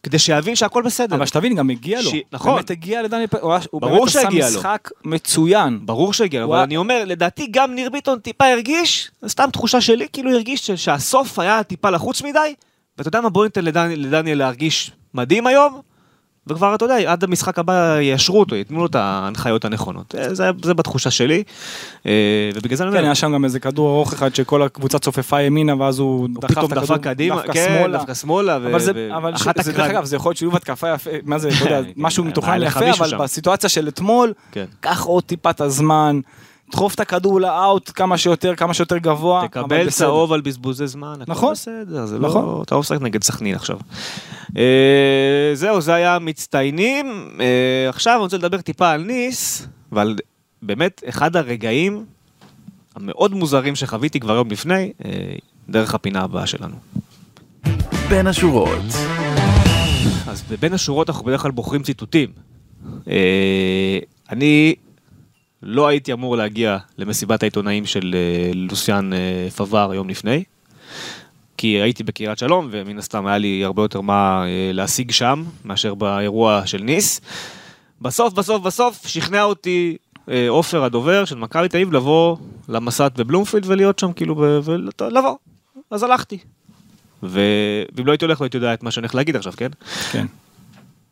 כדי 0.02 0.18
שיבין 0.18 0.56
שהכל 0.56 0.82
בסדר. 0.82 1.16
אבל 1.16 1.26
שתבין, 1.26 1.54
גם 1.54 1.70
הגיע 1.70 2.02
לו. 2.02 2.10
ש- 2.10 2.14
נכון. 2.32 2.54
באמת 2.54 2.70
הגיע 2.70 3.02
לדניאל 3.02 3.26
פרץ, 3.26 3.62
הוא 3.70 3.80
באמת 3.80 4.02
עשה 4.06 4.22
שהגיע 4.22 4.50
לו. 4.50 4.56
משחק 4.58 4.88
מצוין. 5.04 5.78
ברור 5.86 6.12
שהגיע, 6.12 6.40
לו, 6.40 6.46
אבל 6.46 6.58
אני 6.58 6.76
אומר, 6.76 7.02
לדעתי 7.06 7.46
גם 7.50 7.74
ניר 7.74 7.90
ביטון 7.90 8.18
טיפה 8.18 8.44
הרגיש, 8.52 9.10
סתם 9.28 9.48
תחושה 9.52 9.80
שלי, 9.80 10.06
כאילו 10.12 10.30
הרגיש 10.30 10.70
שהסוף 10.70 11.38
היה 11.38 11.62
טיפה 11.62 11.90
לחוץ 11.90 12.22
מדי, 12.22 12.54
ואתה 12.98 13.08
יודע 13.08 13.20
מה, 13.20 13.28
בוא 13.30 13.44
ניתן 13.44 13.64
לדניאל, 13.64 14.00
לדניאל 14.00 14.38
להרגיש 14.38 14.90
מדהים 15.14 15.46
היום, 15.46 15.80
וכבר, 16.46 16.74
אתה 16.74 16.84
יודע, 16.84 17.12
עד 17.12 17.24
המשחק 17.24 17.58
הבא 17.58 17.98
יאשרו 18.00 18.40
אותו, 18.40 18.54
ייתנו 18.56 18.80
לו 18.80 18.86
את 18.86 18.94
ההנחיות 18.94 19.64
הנכונות. 19.64 20.14
אה, 20.18 20.34
זה, 20.34 20.50
זה 20.62 20.74
בתחושה 20.74 21.10
שלי, 21.10 21.42
אה, 22.06 22.12
ובגלל 22.54 22.76
זה 22.76 22.84
אני 22.84 22.90
כן, 22.92 22.96
אומר, 22.96 23.06
היה 23.06 23.14
שם 23.14 23.32
גם 23.34 23.44
איזה 23.44 23.60
כדור 23.60 23.88
ארוך 23.90 24.12
אחד 24.12 24.34
שכל 24.34 24.62
הקבוצה 24.62 24.98
צופפה 24.98 25.40
ימינה, 25.40 25.74
ואז 25.80 25.98
הוא 25.98 26.28
דחף 26.40 26.64
את 26.64 26.72
הכדור 26.72 26.96
קדימה, 26.96 27.36
דווקא 27.36 27.52
כן, 27.52 27.76
שמאלה. 27.78 27.98
דווקא 27.98 28.14
שמאלה, 28.14 28.58
ו- 28.62 28.70
אבל 28.70 28.80
זה, 28.80 29.08
אבל 29.16 29.36
ש- 29.36 29.42
זה 29.62 29.72
דרך 29.72 29.90
אגב, 29.90 30.04
זה 30.04 30.16
יכול 30.16 30.30
להיות 30.30 30.36
שילוב 30.38 30.56
התקפה 30.56 30.94
יפה, 30.94 31.10
מה 31.24 31.38
זה, 31.38 31.48
אתה 31.48 31.64
יודע, 31.64 31.82
כן, 31.82 31.90
משהו 31.96 32.24
לך 32.58 32.80
יפה, 32.88 33.04
אבל. 33.06 33.18
בסיטואציה 33.18 33.68
של 33.68 33.88
אתמול, 33.88 34.32
כן. 34.52 34.64
קח 34.80 35.02
עוד 35.04 35.22
טיפה 35.24 35.50
את 35.50 35.60
הזמן, 35.60 36.20
דחוף 36.72 36.94
את 36.94 37.00
הכדור 37.00 37.40
לאאוט 37.40 37.90
כמה 37.94 38.18
שיותר, 38.18 38.54
כמה 38.56 38.74
שיותר 38.74 38.98
גבוה, 38.98 39.48
תקבל. 39.48 39.90
צהוב 39.90 40.32
על 40.32 40.40
בזבוזי 40.40 40.86
זמן, 40.86 41.14
הכל 41.20 41.32
נכון. 41.32 41.52
בסדר, 41.52 42.06
זה 42.06 42.18
נכון. 42.18 42.44
לא, 42.44 42.62
אתה 42.62 42.74
לא 42.74 42.80
משחק 42.80 43.00
נגד 43.00 43.22
סכנין 43.22 43.54
עכשיו. 43.54 43.78
אה, 44.56 45.50
זהו, 45.54 45.80
זה 45.80 45.94
היה 45.94 46.18
מצטיינים. 46.18 47.28
אה, 47.40 47.88
עכשיו 47.88 48.12
אני 48.14 48.20
רוצה 48.20 48.36
לדבר 48.36 48.60
טיפה 48.60 48.90
על 48.90 49.02
ניס, 49.02 49.68
ועל 49.92 50.16
באמת 50.62 51.02
אחד 51.08 51.36
הרגעים 51.36 52.04
המאוד 52.96 53.34
מוזרים 53.34 53.76
שחוויתי 53.76 54.20
כבר 54.20 54.34
יום 54.34 54.50
לפני, 54.50 54.92
אה, 55.04 55.10
דרך 55.68 55.94
הפינה 55.94 56.20
הבאה 56.20 56.46
שלנו. 56.46 56.76
בין 58.08 58.26
השורות. 58.26 58.82
אז 60.26 60.42
בין 60.60 60.72
השורות 60.72 61.10
אנחנו 61.10 61.24
בדרך 61.24 61.42
כלל 61.42 61.50
בוחרים 61.50 61.82
ציטוטים. 61.82 62.28
אה, 63.08 63.98
אני 64.30 64.74
לא 65.62 65.88
הייתי 65.88 66.12
אמור 66.12 66.36
להגיע 66.36 66.78
למסיבת 66.98 67.42
העיתונאים 67.42 67.86
של 67.86 68.14
אה, 68.14 68.50
לוסיאן 68.54 69.12
אה, 69.12 69.48
פבר 69.56 69.94
יום 69.94 70.08
לפני, 70.08 70.44
כי 71.56 71.66
הייתי 71.66 72.04
בקריית 72.04 72.38
שלום, 72.38 72.68
ומן 72.70 72.98
הסתם 72.98 73.26
היה 73.26 73.38
לי 73.38 73.64
הרבה 73.64 73.82
יותר 73.82 74.00
מה 74.00 74.44
אה, 74.46 74.70
להשיג 74.72 75.10
שם, 75.10 75.44
מאשר 75.64 75.94
באירוע 75.94 76.66
של 76.66 76.82
ניס. 76.82 77.20
בסוף, 78.00 78.34
בסוף, 78.34 78.62
בסוף, 78.62 79.06
שכנע 79.06 79.42
אותי 79.42 79.96
עופר 80.48 80.84
הדובר 80.84 81.24
של 81.24 81.36
מכבי 81.36 81.68
תל 81.68 81.76
אביב 81.76 81.92
לבוא 81.92 82.36
למסעת 82.68 83.18
בבלומפילד 83.18 83.66
ולהיות 83.66 83.98
שם, 83.98 84.12
כאילו, 84.12 84.62
ולבוא. 84.64 85.36
אז 85.90 86.02
הלכתי. 86.02 86.38
ו... 87.22 87.40
ואם 87.94 88.06
לא 88.06 88.12
הייתי 88.12 88.24
הולך, 88.24 88.40
לא 88.40 88.44
הייתי 88.44 88.56
יודע 88.56 88.74
את 88.74 88.82
מה 88.82 88.90
שאני 88.90 89.04
הולך 89.04 89.14
להגיד 89.14 89.36
עכשיו, 89.36 89.52
כן? 89.56 89.70
כן. 90.12 90.26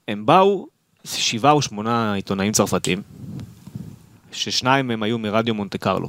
הם 0.09 0.27
באו, 0.27 0.67
שבעה 1.05 1.53
או 1.53 1.63
שמונה 1.63 2.15
עיתונאים 2.15 2.53
צרפתים, 2.53 3.03
ששניים 4.33 4.89
מהם 4.89 5.03
היו 5.03 5.19
מרדיו 5.19 5.55
מונטה 5.55 5.79
קרלו. 5.79 6.09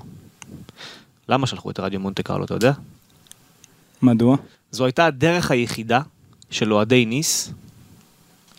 למה 1.30 1.48
שלחו 1.48 1.72
את 1.72 1.80
רדיו 1.80 2.00
מונטה 2.00 2.24
קרלו, 2.24 2.46
אתה 2.46 2.54
יודע? 2.54 2.72
מדוע? 4.02 4.38
זו 4.72 4.86
הייתה 4.86 5.06
הדרך 5.06 5.52
היחידה 5.52 6.02
של 6.50 6.74
אוהדי 6.74 7.06
ניס 7.06 7.54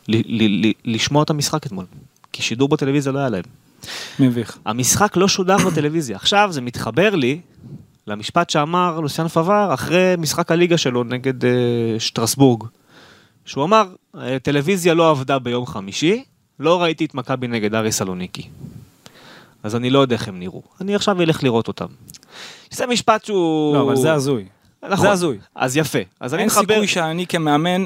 ל- 0.09 0.43
ל- 0.43 0.67
ל- 0.67 0.73
לשמוע 0.85 1.23
את 1.23 1.31
המשחק 1.31 1.67
אתמול. 1.67 1.85
כי 2.33 2.43
שידור 2.43 2.69
בטלוויזיה 2.69 3.13
לא 3.13 3.19
היה 3.19 3.29
להם. 3.29 3.45
מביך. 4.19 4.59
המשחק 4.65 5.17
לא 5.17 5.29
שודר 5.29 5.57
בטלוויזיה. 5.71 6.17
עכשיו 6.17 6.49
זה 6.53 6.61
מתחבר 6.61 7.15
לי 7.15 7.41
למשפט 8.07 8.51
שאמר 8.51 9.01
לוסיאן 9.01 9.29
פבר 9.29 9.75
אחרי 9.75 10.15
משחק 10.19 10.51
הליגה 10.51 10.79
שלו 10.79 11.05
נגד 11.05 11.45
אה, 11.45 11.51
שטרסבורג. 11.99 12.65
שהוא 13.45 13.65
אמר, 13.65 13.95
טלוויזיה 14.43 14.95
לא 14.95 15.11
עבדה 15.11 15.39
ביום 15.39 15.67
חמישי, 15.67 16.25
לא 16.61 16.83
ראיתי 16.83 17.05
את 17.05 17.15
מכבי 17.15 17.49
נגד 17.49 17.75
ארי 17.75 17.93
סלוניקי. 17.93 18.49
אז 19.63 19.77
אני 19.77 19.91
לא 19.91 19.99
יודע 19.99 20.17
איך 20.17 20.29
הם 20.29 20.39
נראו. 20.39 20.63
אני 20.81 20.95
עכשיו 20.95 21.23
אלך 21.23 21.43
לראות 21.45 21.69
אותם. 21.69 21.87
זה 22.71 22.87
משפט 22.87 23.25
שהוא... 23.25 23.75
לא, 23.77 23.83
אבל 23.83 23.97
זה 23.97 24.13
הזוי. 24.13 24.45
נכון. 24.89 25.07
זה 25.07 25.13
הזוי. 25.13 25.39
אז 25.55 25.77
יפה. 25.77 25.99
אז 26.21 26.35
אני 26.35 26.43
אין 26.43 26.47
מחבר... 26.47 26.75
סיכוי 26.75 26.87
שאני 26.87 27.27
כמאמן, 27.27 27.85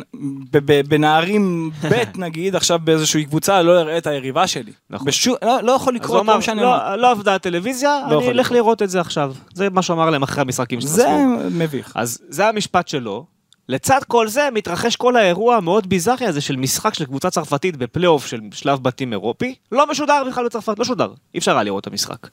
בנערים 0.88 1.70
ב' 1.90 1.94
נגיד, 2.24 2.56
עכשיו 2.56 2.78
באיזושהי 2.84 3.24
קבוצה, 3.24 3.62
לא 3.62 3.80
אראה 3.80 3.98
את 3.98 4.06
היריבה 4.06 4.46
שלי. 4.46 4.72
נכון. 4.90 5.06
בשום- 5.06 5.34
לא 5.44 5.62
לא 5.62 5.72
יכול 5.72 5.94
לקרות, 5.94 6.20
אמר, 6.22 6.32
לא 6.32 6.38
משנה 6.38 6.62
מה. 6.62 6.90
לא, 6.96 7.02
לא 7.02 7.10
עבדה 7.10 7.34
הטלוויזיה, 7.34 8.00
לא 8.10 8.18
אני 8.18 8.28
אלך. 8.30 8.52
לראות 8.52 8.82
את 8.82 8.90
זה 8.90 9.00
עכשיו. 9.00 9.34
זה 9.54 9.70
מה 9.70 9.82
שהוא 9.82 9.94
אמר 9.94 10.10
להם 10.10 10.22
אחרי 10.22 10.40
המשחקים 10.42 10.80
של 10.80 10.86
זה. 10.86 11.08
מביך. 11.50 11.92
אז 11.94 12.18
זה 12.28 12.48
המשפט 12.48 12.88
שלו. 12.88 13.35
לצד 13.68 14.00
כל 14.08 14.28
זה 14.28 14.48
מתרחש 14.52 14.96
כל 14.96 15.16
האירוע 15.16 15.56
המאוד 15.56 15.88
ביזארי 15.88 16.26
הזה 16.26 16.40
של 16.40 16.56
משחק 16.56 16.94
של 16.94 17.04
קבוצה 17.04 17.30
צרפתית 17.30 17.76
בפלייאוף 17.76 18.26
של 18.26 18.40
שלב 18.52 18.82
בתים 18.82 19.12
אירופי. 19.12 19.54
לא 19.72 19.90
משודר 19.90 20.22
בכלל 20.28 20.46
בצרפת, 20.46 20.78
לא 20.78 20.84
שודר. 20.84 21.12
אי 21.34 21.38
אפשר 21.38 21.52
היה 21.52 21.62
לראות 21.62 21.80
את 21.80 21.86
המשחק. 21.86 22.26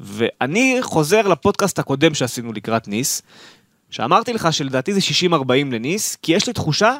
ואני 0.00 0.78
חוזר 0.80 1.28
לפודקאסט 1.28 1.78
הקודם 1.78 2.14
שעשינו 2.14 2.52
לקראת 2.52 2.88
ניס, 2.88 3.22
שאמרתי 3.90 4.32
לך 4.32 4.52
שלדעתי 4.52 4.94
זה 4.94 5.00
60-40 5.30 5.34
לניס, 5.72 6.16
כי 6.16 6.32
יש 6.32 6.46
לי 6.46 6.52
תחושה 6.52 6.96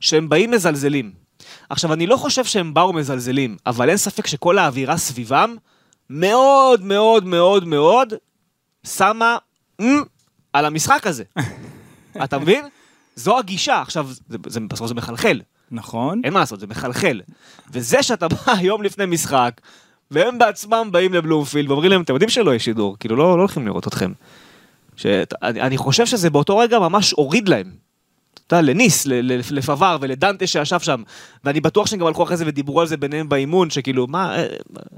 שהם 0.00 0.28
באים 0.28 0.50
מזלזלים. 0.50 1.12
עכשיו, 1.68 1.92
אני 1.92 2.06
לא 2.06 2.16
חושב 2.16 2.44
שהם 2.44 2.74
באו 2.74 2.92
מזלזלים, 2.92 3.56
אבל 3.66 3.88
אין 3.88 3.96
ספק 3.96 4.26
שכל 4.26 4.58
האווירה 4.58 4.96
סביבם 4.96 5.54
מאוד 6.10 6.84
מאוד 6.84 7.24
מאוד 7.24 7.68
מאוד 7.68 8.14
שמה 8.86 9.36
"אמ" 9.80 10.02
על 10.52 10.64
המשחק 10.64 11.06
הזה. 11.06 11.24
אתה 12.24 12.38
מבין? 12.38 12.64
זו 13.16 13.38
הגישה. 13.38 13.80
עכשיו, 13.80 14.08
זה, 14.28 14.38
זה, 14.46 14.60
בסוף 14.60 14.86
זה 14.86 14.94
מחלחל. 14.94 15.40
נכון. 15.70 16.20
אין 16.24 16.32
מה 16.32 16.40
לעשות, 16.40 16.60
זה 16.60 16.66
מחלחל. 16.66 17.20
וזה 17.72 18.02
שאתה 18.02 18.28
בא 18.28 18.52
יום 18.68 18.82
לפני 18.82 19.06
משחק, 19.06 19.60
והם 20.10 20.38
בעצמם 20.38 20.88
באים 20.92 21.14
לבלומפילד 21.14 21.68
ואומרים 21.68 21.90
להם, 21.90 22.02
אתם 22.02 22.12
יודעים 22.12 22.28
שלא 22.28 22.54
יש 22.54 22.64
שידור, 22.64 22.96
כאילו 23.00 23.16
לא, 23.16 23.36
לא 23.36 23.42
הולכים 23.42 23.66
לראות 23.66 23.88
אתכם. 23.88 24.12
שאת, 24.96 25.34
אני, 25.42 25.60
אני 25.60 25.76
חושב 25.76 26.06
שזה 26.06 26.30
באותו 26.30 26.58
רגע 26.58 26.78
ממש 26.78 27.10
הוריד 27.10 27.48
להם. 27.48 27.72
אתה 28.50 28.56
יודע, 28.58 28.72
לניס, 28.72 29.06
לפבר 29.50 29.96
ולדנטה 30.00 30.46
שישב 30.46 30.78
שם, 30.80 31.02
ואני 31.44 31.60
בטוח 31.60 31.86
שהם 31.86 31.98
גם 31.98 32.06
הלכו 32.06 32.22
אחרי 32.22 32.36
זה 32.36 32.44
ודיברו 32.46 32.80
על 32.80 32.86
זה 32.86 32.96
ביניהם 32.96 33.28
באימון, 33.28 33.70
שכאילו, 33.70 34.06
מה, 34.06 34.36
אה, 34.36 34.46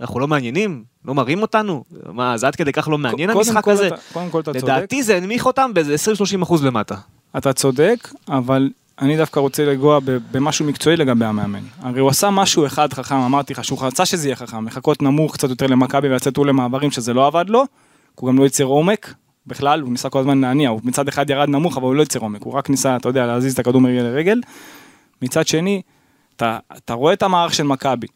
אנחנו 0.01 0.21
לא 0.21 0.29
מעניינים? 0.29 0.85
לא 1.05 1.15
מראים 1.15 1.43
אותנו? 1.43 1.85
מה, 2.13 2.37
זה 2.37 2.47
עד 2.47 2.57
כדי 2.57 2.73
כך 2.73 2.89
לא 2.89 2.99
מעניין 2.99 3.31
המשחק 3.31 3.69
הזה? 3.69 3.89
קודם 4.13 4.31
כל 4.31 4.41
אתה 4.41 4.53
צודק. 4.53 4.63
לדעתי 4.63 5.03
זה 5.03 5.17
הנמיך 5.17 5.47
אותם 5.47 5.71
באיזה 5.75 5.95
20-30 6.39 6.43
אחוז 6.43 6.65
למטה. 6.65 6.95
אתה 7.37 7.53
צודק, 7.53 8.09
אבל 8.29 8.71
אני 9.01 9.17
דווקא 9.17 9.41
רוצה 9.41 9.65
לגוע 9.65 9.99
במשהו 10.33 10.67
מקצועי 10.67 10.97
לגבי 10.97 11.25
המאמן. 11.25 11.63
הרי 11.81 12.01
הוא 12.01 12.11
עשה 12.11 12.31
משהו 12.31 12.67
אחד 12.67 12.93
חכם, 12.93 13.17
אמרתי 13.17 13.53
לך 13.53 13.65
שהוא 13.65 13.79
רצה 13.83 14.07
שזה 14.07 14.29
יהיה 14.29 14.37
חכם, 14.37 14.67
לחכות 14.67 15.03
נמוך 15.03 15.35
קצת 15.35 15.51
יותר 15.51 15.67
למכבי 15.67 16.09
ולצאת 16.09 16.37
הוא 16.37 16.47
למעברים 16.47 16.91
שזה 16.91 17.15
לא 17.15 17.27
עבד 17.27 17.45
לו, 17.49 17.65
הוא 18.15 18.29
גם 18.29 18.39
לא 18.39 18.45
ייצר 18.45 18.65
עומק, 18.65 19.15
בכלל, 19.47 19.81
הוא 19.81 19.93
ניסה 19.93 20.11
כל 20.11 20.19
הזמן 20.19 20.41
להניע, 20.41 20.69
הוא 20.69 20.81
מצד 20.85 21.09
אחד 21.09 21.31
ירד 21.31 21.49
נמוך 21.49 21.77
אבל 21.77 21.87
הוא 21.87 21.95
לא 21.95 22.01
ייצר 22.01 22.21
עומק, 22.21 22.43
הוא 22.43 22.53
רק 22.53 22.71
ניסה, 22.71 22.97
אתה 22.97 23.09
יודע, 23.09 23.27
להזיז 23.27 23.53
את 23.53 23.59
הכדור 23.59 23.81
מרגל 23.81 24.03
לרגל. 24.03 24.41
מצד 25.23 25.47
שני, 25.47 25.83
אתה, 26.37 26.59
אתה 26.77 26.95
רואה 26.95 27.13
את 27.13 27.23
המערך 27.23 27.55
של 27.55 27.63
מכבי. 27.63 28.07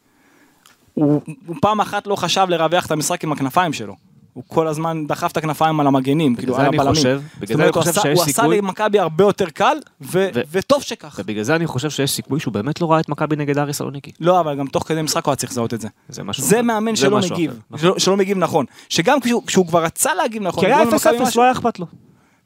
הוא, 0.93 1.21
הוא 1.45 1.55
פעם 1.61 1.81
אחת 1.81 2.07
לא 2.07 2.15
חשב 2.15 2.45
לרווח 2.49 2.85
את 2.85 2.91
המשחק 2.91 3.23
עם 3.23 3.31
הכנפיים 3.31 3.73
שלו. 3.73 3.95
הוא 4.37 4.43
כל 4.47 4.67
הזמן 4.67 5.07
דחף 5.07 5.31
את 5.31 5.37
הכנפיים 5.37 5.79
על 5.79 5.87
המגנים, 5.87 6.35
כאילו 6.35 6.53
זה 6.53 6.59
על 6.61 6.67
אני 6.67 6.77
הבלמים. 6.77 6.95
חושב- 6.95 7.21
בגלל 7.39 7.57
זה 7.57 7.63
אני 7.63 7.71
חושב 7.71 7.93
שיש 7.93 8.03
הוא 8.03 8.23
עשה 8.23 8.31
סיכוי- 8.33 8.57
למכבי 8.57 8.99
הרבה 8.99 9.23
יותר 9.23 9.45
קל, 9.49 9.77
ו- 10.01 10.29
ו- 10.35 10.41
וטוב 10.51 10.81
שכך. 10.81 11.19
ובגלל 11.23 11.43
זה 11.43 11.55
אני 11.55 11.67
חושב 11.67 11.89
שיש 11.89 12.11
סיכוי 12.11 12.39
שהוא 12.39 12.53
באמת 12.53 12.81
לא 12.81 12.91
ראה 12.91 12.99
את 12.99 13.09
מכבי 13.09 13.35
נגד 13.35 13.57
ארי 13.57 13.73
סלוניקי. 13.73 14.11
לא, 14.19 14.39
אבל 14.39 14.55
גם 14.55 14.67
תוך 14.67 14.83
כדי 14.87 15.01
משחק 15.01 15.25
הוא 15.25 15.31
היה 15.31 15.35
צריך 15.35 15.51
לזהות 15.51 15.73
את 15.73 15.81
זה. 15.81 15.87
זה 16.09 16.23
משהו 16.23 16.43
זה. 16.43 16.61
מאמן 16.61 16.95
שלא 16.95 17.19
מגיב, 17.19 17.59
נכון. 17.71 17.99
שלא- 17.99 18.17
מגיב 18.17 18.37
נכון. 18.37 18.65
שגם 18.89 19.17
כשהוא- 19.47 19.67
כבר 19.67 19.83
רצה 19.83 20.13
להגיב 20.13 20.43
נכון, 20.43 20.59
כי 20.63 20.71
היה 20.71 20.75
לגרום 20.81 20.95
0-0, 20.95 21.05
למכבי 21.07 21.27
משהו- 21.27 21.39
לא 21.41 21.45
היה 21.45 21.51
אכפת 21.51 21.79
לו. 21.79 21.85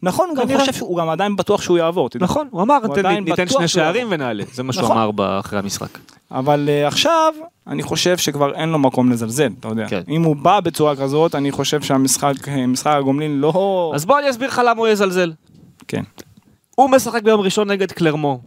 נכון, 0.03 0.29
הוא 0.29 0.37
גם. 0.37 0.59
חושב 0.59 0.73
שהוא 0.73 0.97
גם 0.97 1.09
עדיין 1.09 1.35
בטוח 1.35 1.61
שהוא 1.61 1.77
יעבור. 1.77 2.09
תדע. 2.09 2.23
נכון, 2.23 2.47
הוא 2.51 2.61
אמר, 2.61 2.77
הוא 2.83 2.95
"תן- 2.95 2.99
עדיין 3.05 3.23
ניתן 3.23 3.47
שני 3.47 3.67
שערים. 3.67 4.07
ונעלה. 4.11 4.43
זה 4.53 4.63
מה 4.63 4.73
שהוא 4.73 4.83
נכון. 4.83 4.97
אמר 4.97 5.39
אחרי 5.39 5.59
המשחק. 5.59 5.97
אבל 6.31 6.69
uh, 6.69 6.87
עכשיו, 6.87 7.33
אני 7.67 7.83
חושב 7.83 8.17
שכבר 8.17 8.53
אין 8.53 8.69
לו 8.69 8.79
מקום 8.79 9.11
לזלזל, 9.11 9.49
אתה 9.59 9.67
יודע. 9.67 9.87
כן. 9.87 10.01
אם 10.09 10.23
הוא 10.23 10.35
בא 10.35 10.59
בצורה 10.59 10.95
כזאת, 10.95 11.35
אני 11.35 11.51
חושב 11.51 11.81
שהמשחק, 11.81 12.47
אה, 12.47 12.67
משחק 12.67 12.91
הגומלין 12.97 13.39
לא... 13.39 13.91
אז 13.95 14.05
בוא 14.05 14.19
אני 14.19 14.29
אסביר 14.29 14.47
לך 14.47 14.61
למה 14.65 14.79
הוא 14.79 14.87
יזלזל. 14.87 15.31
כן. 15.87 16.03
הוא 16.75 16.89
משחק 16.89 17.23
ביום 17.23 17.41
ראשון 17.41 17.71
נגד 17.71 17.91
קלרמו. 17.91 18.39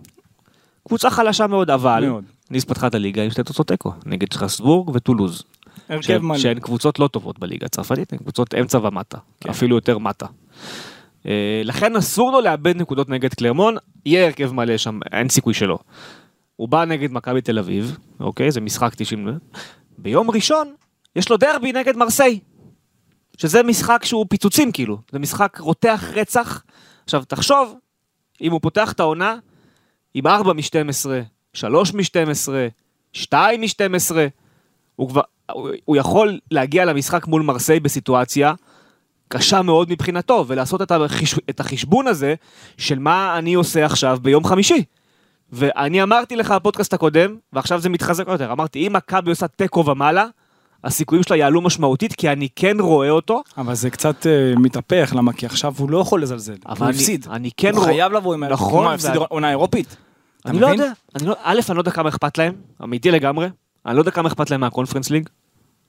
קבוצה 0.89 1.11
חלשה 1.11 1.47
מאוד, 1.47 1.71
אבל 1.71 2.05
מאוד. 2.09 2.25
ניס 2.51 2.65
פתחה 2.65 2.87
את 2.87 2.95
הליגה 2.95 3.23
עם 3.23 3.31
שתי 3.31 3.43
תוצאות 3.43 3.69
תיקו, 3.69 3.93
נגד 4.07 4.33
שטרסבורג 4.33 4.89
וטולוז. 4.95 5.43
הרכב 5.89 6.19
מלא. 6.19 6.39
שהן 6.39 6.59
קבוצות 6.61 6.99
לא 6.99 7.09
טובות 7.09 7.39
בליגה 7.39 7.67
הצרפתית, 7.67 8.13
הן 8.13 8.19
קבוצות 8.19 8.55
אמצע 8.55 8.79
ומטה, 8.83 9.19
כן. 9.41 9.51
אפילו 9.51 9.77
יותר 9.77 9.99
מטה. 9.99 10.27
אה, 11.27 11.63
לכן 11.65 11.97
אסור 11.97 12.33
לו 12.33 12.41
לאבד 12.41 12.77
נקודות 12.77 13.09
נגד 13.09 13.35
קלרמון, 13.35 13.77
יהיה 14.07 14.27
הרכב 14.27 14.53
מלא 14.53 14.77
שם, 14.77 14.99
אין 15.13 15.29
סיכוי 15.29 15.55
שלא. 15.55 15.79
הוא 16.57 16.69
בא 16.69 16.85
נגד 16.85 17.13
מכבי 17.13 17.41
תל 17.41 17.59
אביב, 17.59 17.99
אוקיי? 18.21 18.51
זה 18.51 18.61
משחק 18.61 18.95
90... 18.95 19.29
ביום 19.99 20.31
ראשון 20.31 20.75
יש 21.17 21.31
לו 21.31 21.37
דרבי 21.37 21.73
נגד 21.73 21.97
מרסיי. 21.97 22.41
שזה 23.37 23.63
משחק 23.63 24.05
שהוא 24.05 24.27
פיצוצים 24.29 24.73
כאילו, 24.73 24.99
זה 25.13 25.19
משחק 25.19 25.59
רותח 25.59 26.05
רצח. 26.15 26.63
עכשיו 27.05 27.25
תחשוב, 27.25 27.75
אם 28.41 28.53
הוא 28.53 28.61
פותח 28.61 28.93
את 28.93 29.01
העונה 29.01 29.37
עם 30.15 30.27
4 30.27 30.53
מ-12, 30.53 31.07
3 31.53 31.95
מ-12, 31.95 32.49
2 33.13 33.61
מ-12, 33.61 34.15
הוא 34.97 35.09
כבר, 35.09 35.21
הוא, 35.53 35.71
הוא 35.85 35.97
יכול 35.97 36.39
להגיע 36.51 36.85
למשחק 36.85 37.27
מול 37.27 37.43
מרסיי 37.43 37.81
בסיטואציה 37.81 38.55
קשה 39.29 39.63
מאוד 39.63 39.91
מבחינתו, 39.91 40.45
ולעשות 40.49 40.83
את, 40.83 40.91
החיש, 40.91 41.35
את 41.51 41.61
החשבון 41.61 42.07
הזה 42.07 42.35
של 42.79 42.99
מה 42.99 43.39
אני 43.39 43.55
עושה 43.55 43.85
עכשיו 43.87 44.19
ביום 44.23 44.45
חמישי. 44.45 44.85
ואני 45.53 46.03
אמרתי 46.03 46.37
לך 46.37 46.51
בפודקאסט 46.51 46.95
הקודם, 46.95 47.37
ועכשיו 47.53 47.81
זה 47.81 47.89
מתחזק 47.89 48.25
יותר, 48.29 48.53
אמרתי, 48.53 48.87
אם 48.87 48.93
מכבי 48.93 49.31
עושה 49.31 49.49
תיקו 49.49 49.87
ומעלה, 49.87 50.27
הסיכויים 50.85 51.23
שלה 51.25 51.37
יעלו 51.37 51.61
משמעותית, 51.61 52.13
כי 52.13 52.29
אני 52.33 52.49
כן 52.57 52.77
רואה 52.81 53.11
אותו, 53.11 53.43
אבל 53.59 53.75
זה 53.75 53.91
קצת 53.91 54.27
אה, 54.27 54.55
מתהפך, 54.57 55.13
למה? 55.17 55.33
כי 55.33 55.47
עכשיו 55.47 55.75
הוא 55.79 55.91
לא 55.91 55.99
יכול 55.99 56.23
לזלזל. 56.23 56.57
הוא 56.79 56.87
הפסיד. 56.87 57.27
אני 57.31 57.51
כן 57.57 57.71
הוא 57.71 57.79
רוא- 57.79 57.85
חייב 57.87 58.13
לבוא 58.13 58.35
עם. 58.35 58.45
נכון, 58.45 58.87
הפסיד 58.95 59.17
וה- 59.17 59.27
עונה 59.29 59.51
אירופית. 59.51 59.97
אני 60.47 60.61
לא? 60.61 60.67
יודע, 60.67 60.93
אני 61.17 61.27
לא, 61.27 61.35
א', 61.43 61.61
אני 61.69 61.77
לא 61.77 61.81
יודע 61.81 61.91
כמה 61.91 62.09
אכפת 62.09 62.39
להם, 62.39 62.53
אמיתי 62.83 63.11
לגמרי, 63.11 63.49
אני 63.87 63.95
לא 63.97 64.01
יודע 64.01 64.11
כמה 64.11 64.29
אכפת 64.29 64.51
להם 64.51 64.61
מהקונפרנס 64.61 65.11
ליג, 65.11 65.29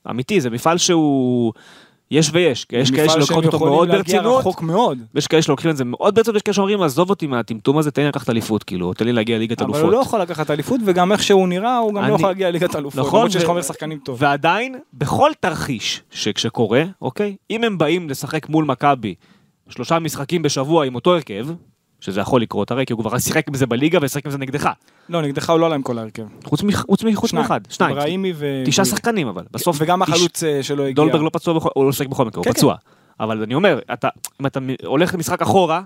אמיתי, 0.10 0.42
זה 0.42 0.50
מפעל 0.50 0.78
שהוא, 0.78 1.54
יש 2.12 2.30
ויש, 2.34 2.66
יש 2.72 2.92
כאלה 2.92 3.10
שלוקחות 3.10 3.46
אותו 3.46 3.60
מאוד 3.60 3.88
ברצינות, 3.92 4.62
מאוד. 4.62 4.98
ויש 5.16 5.28
כאלה 5.28 5.42
שלוקחים 5.42 5.72
את 5.72 5.78
זה 5.78 5.86
מאוד 5.86 6.16
ברצינות, 6.16 6.36
ויש 6.36 6.42
כאלה 6.44 6.54
שאומרים, 6.54 6.82
עזוב 6.82 7.10
אותי 7.10 7.28
מהטמטום 7.28 7.78
הזה, 7.78 7.92
תן 7.92 8.02
לי 8.02 8.08
לקחת 8.08 8.30
אליפות, 8.30 8.64
כאילו, 8.64 8.94
תן 8.94 9.06
לי 9.06 9.14
להגיע 9.14 9.38
לליגת 9.38 9.62
אבל 9.62 9.70
הוא 9.70 9.76
אלופות. 9.78 9.94
לא 9.94 10.02
יכול 10.02 10.22
לקחת 10.22 10.52
אליפות, 10.52 10.82
וגם 10.86 11.12
איך 11.12 11.24
שהוא 11.24 11.48
נראה, 11.48 11.78
הוא 11.78 11.94
גם 11.94 12.02
אני- 12.04 12.10
לא 12.10 12.16
יכול 12.16 12.28
להגיע 12.30 12.50
לליגת 12.50 12.76
אלופות. 12.76 13.00
נכון, 13.00 13.20
למרות 13.20 13.32
שיש 13.32 13.44
חומר 13.44 13.62
שחקנים 13.62 14.00
טוב. 14.04 14.18
ועדיין, 14.22 14.76
בכל 14.94 15.32
תרחיש 15.40 16.02
שכשקורה, 16.12 16.84
אוקיי, 17.02 17.36
אם 17.50 17.64
הם 17.64 17.78
באים 17.78 18.10
לשחק 18.10 18.50
מול 18.50 18.66
מכבי 18.66 19.16
שלושה 19.70 20.00
משחקים 20.00 20.42
בשבוע 20.42 20.86
עם 20.86 20.96
אותו 20.96 21.14
הרכב, 21.14 21.48
שזה 22.06 22.22
יכול 22.22 22.42
לקרות 22.42 22.72
הרי, 22.72 22.86
כי 22.86 22.94
הוא 22.94 23.02
כבר 23.02 23.18
שיחק 23.26 23.48
עם 23.48 23.54
זה 23.54 23.66
בליגה 23.66 24.00
ושיחק 24.02 24.26
עם 24.26 24.32
זה 24.32 24.38
נגדך. 24.38 24.70
לא, 25.10 25.22
נגדך 25.22 25.50
הוא 25.50 25.60
לא 25.60 25.66
עלה 25.66 25.76
עם 25.76 25.82
כל 25.82 25.98
ההרכב. 25.98 26.24
חוץ 26.44 26.64
מ- 26.64 26.72
חוץ 26.72 27.04
מ- 27.04 27.16
חוץ 27.16 27.34
מאחד, 27.34 27.62
שניים. 27.70 27.96
ברהימי 27.96 28.34
ו... 28.36 28.64
תשעה 28.66 28.86
שחקנים 28.86 29.28
אבל, 29.28 29.44
בסוף... 29.52 29.78
וגם 29.80 30.02
החלוץ 30.02 30.44
אה, 30.44 30.64
שלו 30.64 30.84
הגיע. 30.84 30.94
דולברג 30.96 31.22
לא 31.22 31.30
פצוע, 31.34 31.60
הוא 31.74 31.84
לא 31.84 31.90
משחק 31.90 32.08
בכל 32.08 32.26
מקרה, 32.26 32.40
הוא 32.40 32.46
כן, 32.46 32.54
פצוע. 32.54 32.76
אבל 33.20 33.44
אני 33.44 33.56
אומר, 33.56 33.80
אם 34.42 34.46
אתה 34.46 34.60
הולך 34.86 35.14
למשחק 35.14 35.42
אחורה, 35.42 35.82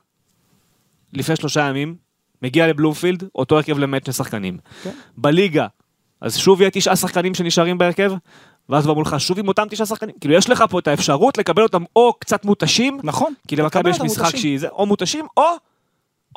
לפני 1.14 1.36
שלושה 1.36 1.62
ימים, 1.62 1.96
מגיע 2.42 2.68
לבלומפילד, 2.68 3.24
אותו 3.36 3.56
הרכב 3.56 3.80
למעט 3.80 4.06
שני 4.06 4.14
שחקנים. 4.14 4.58
כן. 4.84 4.92
בליגה, 5.18 5.68
אז 6.22 6.38
שוב 6.38 6.62
יהיה 6.62 6.72
תשעה 6.72 6.96
שחקנים 6.96 7.34
שנשארים 7.34 7.78
בהרכב, 7.78 8.12
ואז 8.70 8.88
בא 8.88 8.94
מולך 8.94 9.16
שוב 9.20 9.40
עם 9.40 9.48
אותם 9.48 9.64
תשעה 9.70 9.86
שחקנים. 9.86 10.16
כאילו 10.22 10.36
יש 10.36 10.50
לך 10.50 10.64
פה 10.70 10.80
את 10.80 10.88
האפשרות 10.88 11.38
לקבל 11.38 11.64
אותם 11.64 11.84
או 11.96 12.14
קצת 12.20 12.46
מותשים, 12.46 13.00
נכון. 13.04 13.34
כי 13.48 13.56
למכבי 13.56 13.90
יש 13.90 14.02
משחק. 14.02 14.36
שהיא 14.36 14.60
זה, 14.60 14.70
או 14.70 14.86
מותשים, 14.86 15.26
או, 15.38 15.44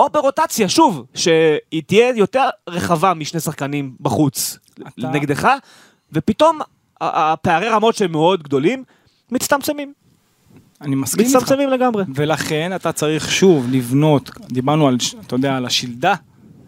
או 0.03 0.11
ברוטציה, 0.11 0.69
שוב, 0.69 1.05
שהיא 1.15 1.83
תהיה 1.87 2.17
יותר 2.17 2.45
רחבה 2.69 3.15
משני 3.15 3.41
שחקנים 3.41 3.93
בחוץ 4.01 4.59
אתה- 4.81 5.09
נגדך, 5.09 5.49
ופתאום 6.13 6.59
הפערי 7.01 7.69
רמות 7.69 7.95
שהם 7.95 8.13
מאוד 8.13 8.43
גדולים, 8.43 8.85
מצטמצמים. 9.31 9.93
אני 10.81 10.95
מסכים 10.95 11.27
איתך. 11.27 11.37
מצטמצמים 11.37 11.69
לגמרי. 11.71 12.05
ולכן 12.15 12.73
אתה 12.75 12.93
צריך 12.93 13.31
שוב 13.33 13.67
לבנות, 13.71 14.31
דיברנו 14.49 14.89
על, 14.89 14.97
אתה 15.27 15.35
יודע, 15.35 15.57
על 15.57 15.67
השלדה, 15.67 16.15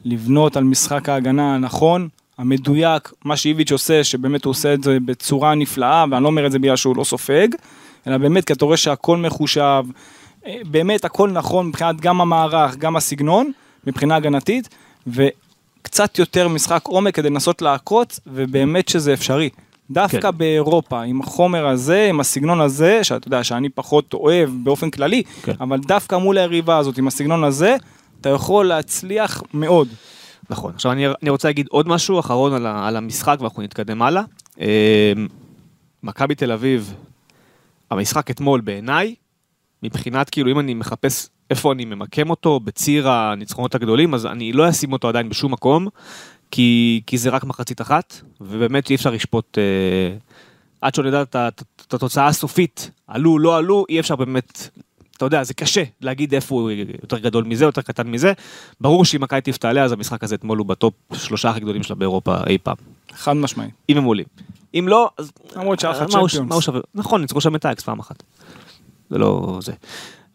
לבנות 0.04 0.56
על 0.56 0.64
משחק 0.64 1.08
ההגנה 1.08 1.54
הנכון, 1.54 2.08
המדויק, 2.38 3.12
מה 3.24 3.36
שאיביץ' 3.36 3.72
עושה, 3.72 4.04
שבאמת 4.04 4.44
הוא 4.44 4.50
עושה 4.50 4.74
את 4.74 4.82
זה 4.84 4.98
בצורה 5.04 5.54
נפלאה, 5.54 6.04
ואני 6.10 6.22
לא 6.22 6.28
אומר 6.28 6.46
את 6.46 6.52
זה 6.52 6.58
בגלל 6.58 6.76
שהוא 6.76 6.96
לא 6.96 7.04
סופג, 7.04 7.48
אלא 8.06 8.18
באמת 8.18 8.44
כי 8.44 8.52
אתה 8.52 8.64
רואה 8.64 8.76
שהכל 8.76 9.16
מחושב, 9.16 9.84
באמת 10.70 11.04
הכל 11.04 11.30
נכון 11.30 11.66
מבחינת 11.66 12.00
גם 12.00 12.20
המערך, 12.20 12.76
גם 12.76 12.96
הסגנון, 12.96 13.52
מבחינה 13.86 14.16
הגנתית, 14.16 14.68
וקצת 15.06 16.18
יותר 16.18 16.48
משחק 16.48 16.80
עומק 16.86 17.14
כדי 17.14 17.30
לנסות 17.30 17.62
לעקוץ, 17.62 18.20
ובאמת 18.26 18.88
שזה 18.88 19.12
אפשרי. 19.12 19.50
דווקא 19.90 20.20
כן. 20.20 20.38
באירופה, 20.38 21.02
עם 21.02 21.20
החומר 21.20 21.66
הזה, 21.66 22.06
עם 22.10 22.20
הסגנון 22.20 22.60
הזה, 22.60 23.04
שאתה 23.04 23.28
יודע 23.28 23.44
שאני 23.44 23.68
פחות 23.68 24.14
אוהב 24.14 24.50
באופן 24.62 24.90
כללי, 24.90 25.22
כן. 25.42 25.52
אבל 25.60 25.78
דווקא 25.78 26.16
מול 26.16 26.38
היריבה 26.38 26.78
הזאת, 26.78 26.98
עם 26.98 27.08
הסגנון 27.08 27.44
הזה, 27.44 27.76
אתה 28.20 28.28
יכול 28.28 28.66
להצליח 28.66 29.42
מאוד. 29.54 29.88
נכון. 30.50 30.72
עכשיו 30.74 30.92
אני, 30.92 31.06
אני 31.22 31.30
רוצה 31.30 31.48
להגיד 31.48 31.66
עוד 31.70 31.88
משהו 31.88 32.20
אחרון 32.20 32.52
על, 32.52 32.66
ה, 32.66 32.88
על 32.88 32.96
המשחק 32.96 33.36
ואנחנו 33.40 33.62
נתקדם 33.62 34.02
הלאה. 34.02 34.22
אה, 34.60 35.12
מכבי 36.02 36.34
תל 36.34 36.52
אביב, 36.52 36.94
המשחק 37.90 38.30
אתמול 38.30 38.60
בעיניי, 38.60 39.14
מבחינת 39.84 40.30
כאילו 40.30 40.50
אם 40.50 40.58
אני 40.58 40.74
מחפש 40.74 41.28
איפה 41.50 41.72
אני 41.72 41.84
ממקם 41.84 42.30
אותו 42.30 42.60
בציר 42.60 43.08
הניצחונות 43.10 43.74
הגדולים, 43.74 44.14
אז 44.14 44.26
אני 44.26 44.52
לא 44.52 44.70
אשים 44.70 44.92
אותו 44.92 45.08
עדיין 45.08 45.28
בשום 45.28 45.52
מקום, 45.52 45.88
כי, 46.50 47.00
כי 47.06 47.18
זה 47.18 47.30
רק 47.30 47.44
מחצית 47.44 47.80
אחת, 47.80 48.20
ובאמת 48.40 48.90
אי 48.90 48.94
אפשר 48.94 49.10
לשפוט, 49.10 49.58
אה, 49.58 50.16
עד 50.80 50.92
את, 51.22 51.34
ה- 51.36 51.48
את 51.86 51.94
התוצאה 51.94 52.26
הסופית, 52.26 52.90
עלו, 53.06 53.38
לא 53.38 53.56
עלו, 53.56 53.84
אי 53.88 54.00
אפשר 54.00 54.16
באמת, 54.16 54.68
אתה 55.16 55.24
יודע, 55.24 55.44
זה 55.44 55.54
קשה 55.54 55.82
להגיד 56.00 56.34
איפה 56.34 56.54
הוא 56.54 56.70
יותר 57.02 57.18
גדול 57.18 57.44
מזה, 57.44 57.64
יותר 57.64 57.82
קטן 57.82 58.06
מזה. 58.06 58.32
ברור 58.80 59.04
שאם 59.04 59.20
מכבי 59.20 59.40
טיף 59.40 59.56
תעלה, 59.56 59.84
אז 59.84 59.92
המשחק 59.92 60.24
הזה 60.24 60.34
אתמול 60.34 60.58
הוא 60.58 60.66
בטופ 60.66 60.94
שלושה 61.12 61.50
הכי 61.50 61.60
גדולים 61.60 61.82
שלה 61.82 61.96
באירופה 61.96 62.36
אי 62.46 62.58
פעם, 62.62 62.76
חד 63.12 63.32
משמעי. 63.32 63.68
אם 63.88 63.96
הם 63.96 64.04
עולים. 64.04 64.26
אם 64.78 64.88
לא, 64.88 65.10
אז 65.18 65.32
למרות 65.56 65.80
שהיה 65.80 65.92
לך 65.92 65.98
צ'מפיונס. 66.10 66.22
נכון, 66.94 67.20
ניצחו 67.20 67.40
שם 67.40 67.54
את 67.56 67.66
אייקס 67.66 67.82
פעם 67.82 67.98
אחת. 67.98 68.22
זה 69.14 69.18
לא 69.18 69.58
זה. 69.62 69.72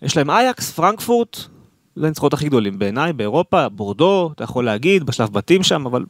יש 0.02 0.18
להם 0.18 0.30
אייקס, 0.30 0.72
פרנקפורט, 0.72 1.38
זה 1.96 2.06
הניצחונות 2.06 2.34
הכי 2.34 2.46
גדולים 2.46 2.80
בעיניי, 2.80 3.14
באירופה, 3.14 3.70
בורדו, 3.70 4.32
אתה 4.36 4.44
יכול 4.44 4.66
להגיד, 4.66 5.04
בשלב 5.06 5.30
בתים 5.34 5.64
שם, 5.64 5.86
אבל 5.86 6.06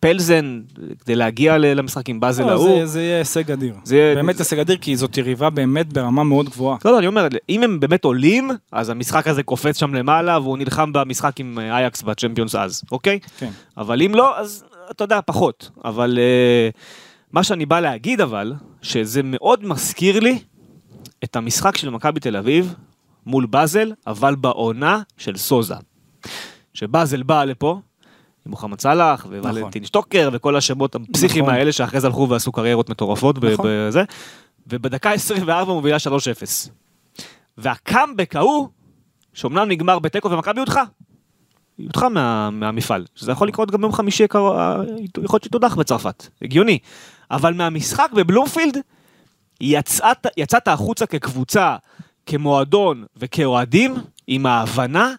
פלזן, 0.00 0.60
כדי 1.04 1.14
להגיע 1.16 1.58
למשחק 1.58 2.08
עם 2.08 2.20
באזל 2.20 2.42
לא, 2.44 2.50
ההוא. 2.50 2.78
זה- 2.80 2.86
זה 2.86 3.02
יהיה 3.02 3.18
הישג 3.18 3.50
אדיר. 3.50 3.74
זה 3.84 3.96
יהיה- 3.96 4.14
באמת 4.14 4.38
הישג 4.38 4.58
אדיר, 4.58 4.76
כי 4.80 4.96
זאת 4.96 5.16
יריבה 5.16 5.50
באמת 5.50 5.92
ברמה 5.92 6.24
מאוד 6.24 6.48
גבוהה. 6.48 6.76
לא, 6.84 6.92
לא, 6.92 6.98
אני 6.98 7.06
אומר, 7.06 7.28
אם 7.48 7.62
הם 7.62 7.80
באמת 7.80 8.04
עולים, 8.04 8.50
אז 8.72 8.88
המשחק 8.88 9.28
הזה 9.28 9.42
קופץ 9.42 9.76
שם 9.78 9.94
למעלה, 9.94 10.38
והוא 10.38 10.58
נלחם 10.58 10.92
במשחק 10.92 11.40
עם 11.40 11.58
אה, 11.58 11.76
אייקס 11.76 12.02
והצ'מפיונס 12.06 12.54
אז, 12.54 12.82
אוקיי? 12.92 13.18
כן. 13.38 13.50
אבל 13.76 14.02
אם 14.02 14.14
לא, 14.14 14.38
אז 14.38 14.64
אתה 14.90 15.04
יודע, 15.04 15.20
פחות. 15.26 15.70
אבל 15.84 16.18
uh, 16.18 16.76
מה 17.32 17.42
שאני 17.42 17.66
בא 17.66 17.80
להגיד 17.80 18.20
אבל, 18.20 18.52
שזה 18.82 19.20
מאוד 19.24 19.64
מזכיר 19.66 20.20
לי 20.20 20.38
את 21.24 21.36
המשחק 21.36 21.76
של 21.76 21.90
מכבי 21.90 22.20
תל 22.20 22.36
אביב 22.36 22.74
מול 23.26 23.46
באזל, 23.46 23.92
אבל 24.06 24.34
בעונה 24.34 25.02
של 25.16 25.36
סוזה. 25.36 25.74
שבאזל 26.74 27.22
באה 27.22 27.44
לפה, 27.44 27.80
עם 28.46 28.50
מוחמד 28.50 28.80
סאלח, 28.80 29.26
וולנטין 29.26 29.84
שטוקר, 29.84 30.30
וכל 30.32 30.56
השמות 30.56 30.94
הפסיכיים 30.94 31.44
נכון. 31.44 31.54
האלה 31.54 31.72
שאחרי 31.72 32.00
זה 32.00 32.06
הלכו 32.06 32.28
ועשו 32.28 32.52
קריירות 32.52 32.90
מטורפות 32.90 33.44
נכון. 33.44 33.66
בזה, 33.68 34.04
ובדקה 34.66 35.12
24 35.12 35.72
מובילה 35.72 35.96
3-0. 35.96 36.00
והקאמבק 37.58 38.36
ההוא, 38.36 38.68
שאומנם 39.34 39.68
נגמר 39.68 39.98
בתיקו 39.98 40.30
ומכבי 40.30 40.60
הודחה, 40.60 40.82
היא 41.78 41.86
הודחה 41.86 42.08
מה, 42.08 42.50
מהמפעל, 42.50 43.04
שזה 43.14 43.32
יכול 43.32 43.48
לקרות 43.48 43.70
גם 43.70 43.80
ביום 43.80 43.92
חמישי, 43.92 44.24
יכול 44.24 44.56
להיות 45.16 45.44
שתודח 45.44 45.74
בצרפת, 45.74 46.26
הגיוני. 46.42 46.78
אבל 47.30 47.54
מהמשחק 47.54 48.10
בבלומפילד, 48.14 48.78
יצאת, 49.62 50.26
יצאת 50.36 50.68
החוצה 50.68 51.06
כקבוצה, 51.06 51.76
כמועדון 52.26 53.04
וכאוהדים, 53.16 53.94
עם 54.26 54.46
ההבנה 54.46 55.14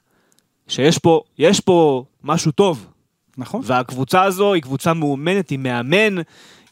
שיש 0.68 0.98
פה, 0.98 1.22
יש 1.38 1.60
פה 1.60 2.04
משהו 2.24 2.52
טוב. 2.52 2.88
נכון? 3.38 3.62
והקבוצה 3.64 4.24
הזו 4.24 4.54
היא 4.54 4.64
קבוצה 4.64 4.94
מאומנת, 4.94 5.52
עם 5.52 5.64
מאמן, 5.64 6.22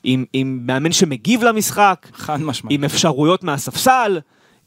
עם, 0.04 0.26
עם 0.34 0.60
מאמן 0.66 0.92
שמגיב 0.92 1.44
למשחק, 1.44 2.08
חד 2.14 2.42
משמעית. 2.42 2.80
עם 2.80 2.84
אפשרויות 2.84 3.44
מהספסל, 3.44 4.20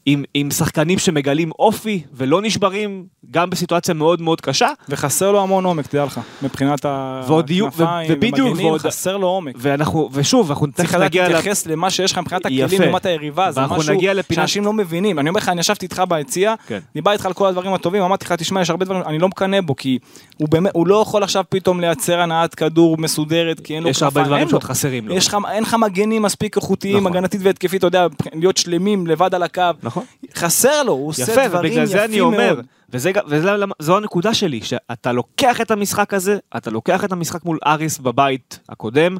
עם, 0.05 0.23
עם 0.33 0.51
שחקנים 0.51 0.99
שמגלים 0.99 1.51
אופי 1.59 2.01
ולא 2.13 2.41
נשברים, 2.41 3.05
גם 3.31 3.49
בסיטואציה 3.49 3.93
מאוד 3.93 4.21
מאוד 4.21 4.41
קשה. 4.41 4.67
וחסר 4.89 5.31
לו 5.31 5.41
המון 5.41 5.65
עומק, 5.65 5.87
תדע 5.87 6.05
לך, 6.05 6.19
מבחינת 6.41 6.85
הכנפיים 6.85 8.05
ובדיוק, 8.09 8.55
ועוד- 8.57 8.81
חסר 8.81 9.17
לו 9.17 9.27
עומק. 9.27 9.55
ואנחנו, 9.57 10.09
ושוב, 10.13 10.49
אנחנו 10.51 10.67
צריך 10.71 10.87
תכף 10.89 10.95
לדעת 10.97 11.09
נגיע 11.09 11.29
ל... 11.29 11.31
להתייחס 11.33 11.65
למה 11.67 11.89
שיש 11.89 12.11
לך 12.11 12.17
מבחינת 12.17 12.45
הכלים. 12.45 12.81
לעומת 12.81 13.05
היריבה, 13.05 13.51
זה 13.51 13.61
משהו 13.61 13.93
לפינת- 14.13 14.35
שאנשים 14.35 14.65
לא 14.65 14.73
מבינים. 14.73 15.19
אני 15.19 15.29
אומר 15.29 15.37
לך, 15.37 15.49
אני 15.49 15.59
ישבתי 15.59 15.85
איתך 15.85 16.03
ביציע, 16.09 16.53
כן. 16.67 16.79
דיברתי 16.93 17.13
איתך 17.13 17.25
על 17.25 17.33
כל 17.33 17.47
הדברים 17.47 17.73
הטובים, 17.73 18.03
אמרתי 18.03 18.25
לך, 18.25 18.31
תשמע, 18.31 18.61
יש 18.61 18.69
הרבה 18.69 18.85
דברים, 18.85 19.01
אני 19.05 19.19
לא 19.19 19.27
מקנא 19.27 19.61
בו, 19.61 19.75
כי 19.75 19.99
הוא 20.37 20.49
באמת, 20.49 20.71
הוא 20.73 20.87
לא 20.87 21.01
יכול 21.01 21.23
עכשיו 21.23 21.43
פתאום 21.49 21.79
לייצר 21.79 22.19
הנעת 22.19 22.55
כדור 22.55 22.97
מסודרת, 22.97 23.59
כי 23.59 23.75
אין 23.75 23.83
לו 23.83 23.89
יש 23.89 24.03
הרבה 24.03 24.11
כנפיים, 24.13 24.25
דברים 24.25 24.39
אין 24.39 24.45
לו. 24.45 24.49
שעוד 24.51 24.63
חסרים 24.63 25.07
לו. 25.07 25.15
אין 25.51 25.63
לך 25.63 25.73
מגנים 25.79 26.21
מספיק 26.21 26.55
איכותיים, 26.55 26.97
נכון. 26.97 27.07
הגנתית 27.11 27.41
והתקפית, 27.43 27.79
אתה 27.79 27.87
יודע, 27.87 28.07
להיות 28.33 28.57
שלמים 28.57 29.07
לבד 29.07 29.35
על 29.35 29.43
הקו. 29.43 29.61
נכון. 29.95 30.03
חסר 30.35 30.83
לו, 30.83 30.91
הוא 30.93 31.07
עושה 31.09 31.23
יפה, 31.23 31.47
דברים 31.47 31.71
ובגלל 31.71 31.85
זה 31.85 32.03
אני 32.05 32.13
יפים 32.13 32.23
אומר, 32.25 32.53
מאוד. 32.53 32.65
וזה, 32.89 33.11
גם- 33.11 33.23
וזה 33.27 33.51
למה- 33.51 33.73
זו 33.79 33.97
הנקודה 33.97 34.33
שלי, 34.33 34.61
שאתה 34.63 35.11
לוקח 35.11 35.61
את 35.61 35.71
המשחק 35.71 36.13
הזה, 36.13 36.37
אתה 36.57 36.69
לוקח 36.71 37.03
את 37.05 37.11
המשחק 37.11 37.45
מול 37.45 37.57
אריס 37.67 37.97
בבית 37.99 38.59
הקודם, 38.69 39.17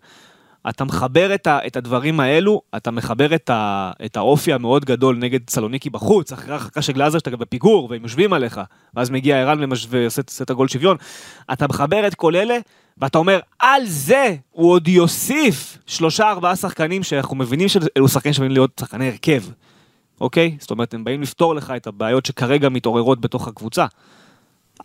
אתה 0.70 0.84
מחבר 0.84 1.36
את, 1.36 1.48
ה, 1.48 1.60
את 1.68 1.76
הדברים 1.78 2.20
האלו, 2.20 2.62
אתה 2.78 2.92
מחבר 2.92 3.36
את, 3.36 3.50
ה, 3.50 3.92
את 4.06 4.18
האופי 4.18 4.54
המאוד 4.54 4.86
גדול 4.86 5.18
נגד 5.18 5.40
סלוניקי 5.50 5.90
בחוץ, 5.90 6.32
אחרי 6.32 6.54
הרחקה 6.54 6.82
של 6.82 6.94
גלאזר 6.94 7.18
שאתה 7.20 7.38
בפיגור, 7.38 7.88
והם 7.92 8.04
יושבים 8.04 8.34
עליך, 8.34 8.62
ואז 8.94 9.10
מגיע 9.10 9.38
ערן 9.42 9.60
ומש- 9.64 9.88
ועושה 9.90 10.22
עושה 10.28 10.44
את 10.44 10.50
הגול 10.50 10.68
שוויון. 10.68 10.98
אתה 11.54 11.68
מחבר 11.68 12.08
את 12.08 12.16
כל 12.16 12.36
אלה, 12.36 12.58
ואתה 12.98 13.18
אומר, 13.18 13.40
על 13.60 13.82
זה 13.86 14.36
הוא 14.52 14.72
עוד 14.72 14.88
יוסיף 14.88 15.78
שלושה 15.88 16.30
ארבעה 16.30 16.56
שחקנים 16.56 17.04
שאנחנו 17.04 17.36
מבינים 17.36 17.68
שאלו 17.68 18.08
שחקנים 18.08 18.34
שבאים 18.34 18.52
להיות 18.52 18.72
שחקני 18.80 19.08
הרכב. 19.10 19.42
אוקיי? 20.22 20.58
זאת 20.60 20.72
אומרת, 20.72 20.94
הם 20.94 21.04
באים 21.04 21.22
לפתור 21.22 21.56
לך 21.56 21.74
את 21.76 21.88
הבעיות 21.88 22.26
שכרגע 22.26 22.70
מתעוררות 22.70 23.22
בתוך 23.22 23.48
הקבוצה. 23.48 23.86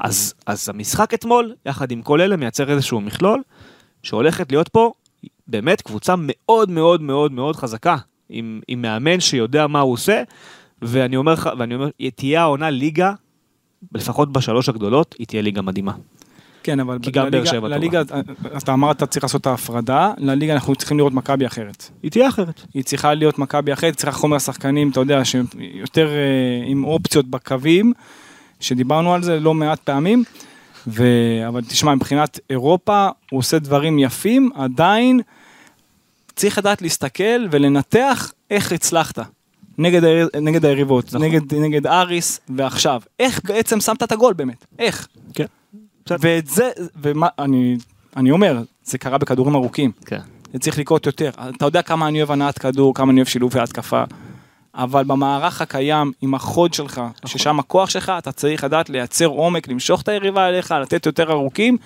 אז, 0.01 0.35
אז 0.47 0.69
המשחק 0.69 1.15
אתמול, 1.15 1.55
יחד 1.67 1.91
עם 1.91 2.03
כל 2.03 2.21
אלה, 2.21 2.37
מייצר 2.37 2.71
איזשהו 2.71 3.01
מכלול, 3.01 3.43
שהולכת 4.03 4.53
להיות 4.53 4.69
פה 4.69 4.93
באמת 5.49 5.81
קבוצה 5.81 6.15
מאוד 6.19 6.71
מאוד 6.71 7.03
מאוד 7.03 7.33
מאוד 7.33 7.57
חזקה, 7.57 7.97
עם, 8.29 8.61
עם 8.69 8.83
מאמן 8.83 9.21
שיודע 9.21 9.67
מה 9.67 9.81
הוא 9.81 9.93
עושה, 9.93 10.23
ואני 10.83 11.17
אומר 11.17 11.33
לך, 11.33 11.51
ואני 11.59 11.75
אומר, 11.75 11.89
תהיה 12.15 12.43
העונה 12.43 12.71
ליגה, 12.71 13.13
לפחות 13.95 14.33
בשלוש 14.33 14.69
הגדולות, 14.69 15.15
היא 15.19 15.27
תהיה 15.27 15.43
ליגה 15.43 15.63
מדהימה. 15.63 15.93
כן, 16.63 16.81
אבל 16.81 16.99
כי 17.03 17.11
גם 17.11 17.31
באר 17.31 17.45
שבע 17.45 17.61
טובה. 17.61 17.69
לליגה, 17.69 18.03
אז 18.53 18.63
אתה 18.63 18.73
אמרת 18.73 19.03
צריך 19.03 19.25
לעשות 19.25 19.41
את 19.41 19.47
ההפרדה, 19.47 20.13
לליגה 20.19 20.53
אנחנו 20.53 20.77
צריכים 20.77 20.99
לראות 20.99 21.13
מכבי 21.13 21.47
אחרת. 21.47 21.91
היא 22.03 22.11
תהיה 22.11 22.29
אחרת. 22.29 22.61
היא 22.75 22.85
צריכה 22.85 23.15
להיות 23.15 23.39
מכבי 23.39 23.73
אחרת, 23.73 23.97
צריכה 23.97 24.13
חומר 24.13 24.39
שחקנים, 24.39 24.91
אתה 24.91 25.01
יודע, 25.01 25.25
שיותר 25.25 26.09
אה, 26.09 26.65
עם 26.67 26.85
אופציות 26.85 27.27
בקווים, 27.27 27.93
שדיברנו 28.61 29.15
על 29.15 29.23
זה 29.23 29.41
לא 29.41 29.55
מעט 29.55 29.81
פעמים. 29.81 30.25
ו... 30.87 31.05
אבל 31.49 31.63
תשמע, 31.63 31.95
מבחינת 31.95 32.41
אירופה, 32.51 33.09
הוא 33.31 33.39
עושה 33.39 33.59
דברים 33.59 33.99
יפים, 33.99 34.51
עדיין 34.55 35.21
צריך 36.37 36.59
לדעת 36.59 36.83
להסתכל 36.83 37.47
ולנתח 37.51 38.33
איך 38.51 38.73
הצלחת. 38.73 39.19
נגד, 39.79 40.05
היר... 40.05 40.29
נגד 40.41 40.65
היריבות, 40.65 41.07
נכון. 41.07 41.23
נגד, 41.23 41.55
נגד 41.55 41.87
אריס 41.87 42.41
ועכשיו. 42.57 43.01
איך 43.19 43.41
בעצם 43.45 43.81
שמת 43.81 44.03
את 44.03 44.13
הגול 44.13 44.33
באמת? 44.33 44.67
איך? 44.79 45.09
כן. 45.35 45.45
ואת 46.11 46.47
זה, 46.47 46.71
ומה, 47.03 47.29
אני, 47.39 47.77
אני 48.17 48.31
אומר, 48.31 48.63
זה 48.85 48.99
קרה 48.99 49.19
בכדורים 49.19 49.55
ארוכים. 49.55 49.93
כן. 50.07 50.21
זה 50.53 50.59
צריך 50.59 50.79
לקרות 50.79 51.07
יותר. 51.07 51.31
אתה 51.57 51.65
יודע 51.65 51.83
כמה 51.83 52.09
אני 52.09 52.19
אוהב 52.19 52.31
הנעת 52.31 52.59
כדור, 52.59 52.95
כמה 52.95 53.13
אני 53.13 53.21
אוהב 53.21 53.29
שילובי 53.29 53.61
התקפה. 53.61 54.05
אבל 54.75 55.05
במערך 55.05 55.63
הקיים, 55.63 56.13
עם 56.23 56.35
החוד 56.35 56.75
שלך, 56.75 57.01
ששם 57.27 57.59
הכוח 57.59 57.91
שלך, 57.91 58.13
אתה 58.19 58.33
צריך 58.33 58.65
לדעת 58.65 58.91
לייצר 58.91 59.27
עומק, 59.27 59.69
למשוך 59.69 60.03
את 60.03 60.09
היריבה 60.09 60.49
אליך, 60.49 60.75
לתת 60.83 61.07
יותר 61.07 61.31
ארוכים, 61.33 61.77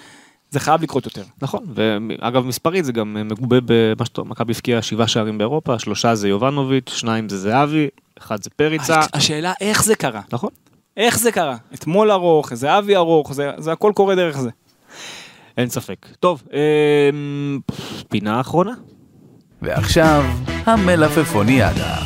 זה 0.50 0.60
חייב 0.60 0.82
לקרות 0.82 1.04
יותר. 1.04 1.22
נכון, 1.42 1.64
ואגב 1.74 2.46
מספרית 2.46 2.84
זה 2.84 2.92
גם 2.92 3.28
מגובה 3.28 3.56
במה 3.64 4.06
שאתה, 4.06 4.22
מכבי 4.22 4.52
הבקיעה 4.52 4.82
שבעה 4.82 5.08
שערים 5.08 5.38
באירופה, 5.38 5.78
שלושה 5.78 6.14
זה 6.14 6.28
יובנוביץ', 6.28 6.90
שניים 6.90 7.28
זה 7.28 7.38
זהבי, 7.38 7.88
אחד 8.18 8.42
זה 8.42 8.50
פריצה. 8.50 9.00
השאלה 9.12 9.52
איך 9.60 9.84
זה 9.84 9.94
קרה. 9.94 10.20
נכון. 10.32 10.50
איך 10.96 11.18
זה 11.18 11.32
קרה? 11.32 11.56
אתמול 11.74 12.10
ארוך, 12.10 12.54
זהבי 12.54 12.96
ארוך, 12.96 13.32
זה, 13.32 13.50
זה 13.58 13.72
הכל 13.72 13.92
קורה 13.94 14.14
דרך 14.14 14.38
זה. 14.38 14.50
אין 15.56 15.68
ספק. 15.68 16.06
טוב, 16.20 16.42
אמ, 16.52 17.60
פינה 18.08 18.40
אחרונה. 18.40 18.72
ועכשיו, 19.62 20.24
המלפפוניאדה. 20.66 21.96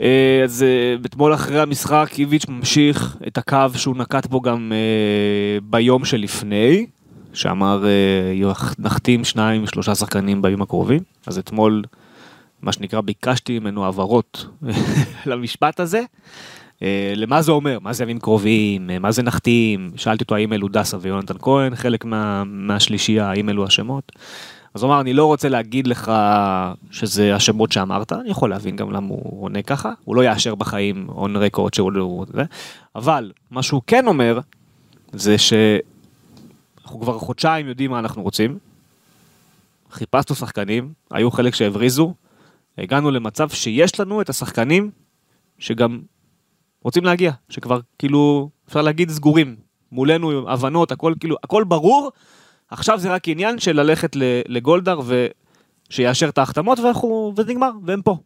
אה, 0.00 0.40
אז 0.44 0.62
אה, 0.62 0.96
אתמול 1.06 1.34
אחרי 1.34 1.60
המשחק 1.60 2.10
איביץ' 2.18 2.46
ממשיך 2.48 3.16
את 3.26 3.38
הקו 3.38 3.66
שהוא 3.74 3.96
נקט 3.96 4.26
בו 4.26 4.40
גם 4.40 4.72
אה, 4.74 5.58
ביום 5.62 6.04
שלפני, 6.04 6.86
שאמר 7.32 7.84
אה, 7.86 8.52
נחתים 8.78 9.24
שניים 9.24 9.66
שלושה 9.66 9.94
שחקנים 9.94 10.42
בימים 10.42 10.62
הקרובים, 10.62 11.00
אז 11.26 11.38
אתמול 11.38 11.82
מה 12.62 12.72
שנקרא 12.72 13.00
ביקשתי 13.00 13.58
ממנו 13.58 13.86
הבהרות 13.86 14.46
למשפט 15.26 15.80
הזה. 15.80 16.02
אה, 16.82 17.12
למה 17.16 17.42
זה 17.42 17.52
אומר, 17.52 17.78
מה 17.80 17.92
זה 17.92 18.04
ימים 18.04 18.18
קרובים, 18.18 18.90
אה, 18.90 18.98
מה 18.98 19.12
זה 19.12 19.22
נחתים, 19.22 19.90
שאלתי 19.96 20.22
אותו 20.22 20.34
האם 20.34 20.52
אלו 20.52 20.68
דסה 20.68 20.96
ויונתן 21.00 21.34
כהן, 21.38 21.74
חלק 21.74 22.04
מה, 22.04 22.44
מהשלישייה, 22.44 23.30
האם 23.30 23.48
אלו 23.48 23.64
השמות. 23.64 24.12
אז 24.74 24.82
הוא 24.82 24.90
אמר, 24.90 25.00
אני 25.00 25.12
לא 25.12 25.26
רוצה 25.26 25.48
להגיד 25.48 25.86
לך 25.86 26.12
שזה 26.90 27.34
השמות 27.34 27.72
שאמרת, 27.72 28.12
אני 28.12 28.30
יכול 28.30 28.50
להבין 28.50 28.76
גם 28.76 28.92
למה 28.92 29.08
הוא 29.08 29.44
עונה 29.44 29.62
ככה, 29.62 29.92
הוא 30.04 30.16
לא 30.16 30.24
יאשר 30.24 30.54
בחיים 30.54 31.08
און 31.08 31.36
רקורד 31.36 31.74
שהוא 31.74 31.92
לא... 31.92 32.24
אבל 32.96 33.32
מה 33.50 33.62
שהוא 33.62 33.82
כן 33.86 34.06
אומר, 34.06 34.40
זה 35.12 35.36
שאנחנו 35.38 37.00
כבר 37.00 37.18
חודשיים 37.18 37.68
יודעים 37.68 37.90
מה 37.90 37.98
אנחנו 37.98 38.22
רוצים, 38.22 38.58
חיפשנו 39.90 40.36
שחקנים, 40.36 40.92
היו 41.10 41.30
חלק 41.30 41.54
שהבריזו, 41.54 42.14
הגענו 42.78 43.10
למצב 43.10 43.48
שיש 43.48 44.00
לנו 44.00 44.20
את 44.20 44.28
השחקנים 44.28 44.90
שגם 45.58 46.00
רוצים 46.84 47.04
להגיע, 47.04 47.32
שכבר 47.48 47.80
כאילו, 47.98 48.50
אפשר 48.68 48.82
להגיד 48.82 49.10
סגורים, 49.10 49.56
מולנו 49.92 50.50
הבנות, 50.50 50.92
הכל 50.92 51.14
כאילו, 51.20 51.36
הכל 51.44 51.64
ברור, 51.64 52.10
עכשיו 52.70 52.98
זה 52.98 53.14
רק 53.14 53.28
עניין 53.28 53.58
של 53.58 53.80
ללכת 53.80 54.16
לגולדהר 54.48 55.00
ושיאשר 55.90 56.28
את 56.28 56.38
ההחתמות 56.38 56.78
ואנחנו, 56.78 57.32
וזה 57.36 57.52
נגמר, 57.52 57.70
והם 57.84 58.02
פה. 58.02 58.16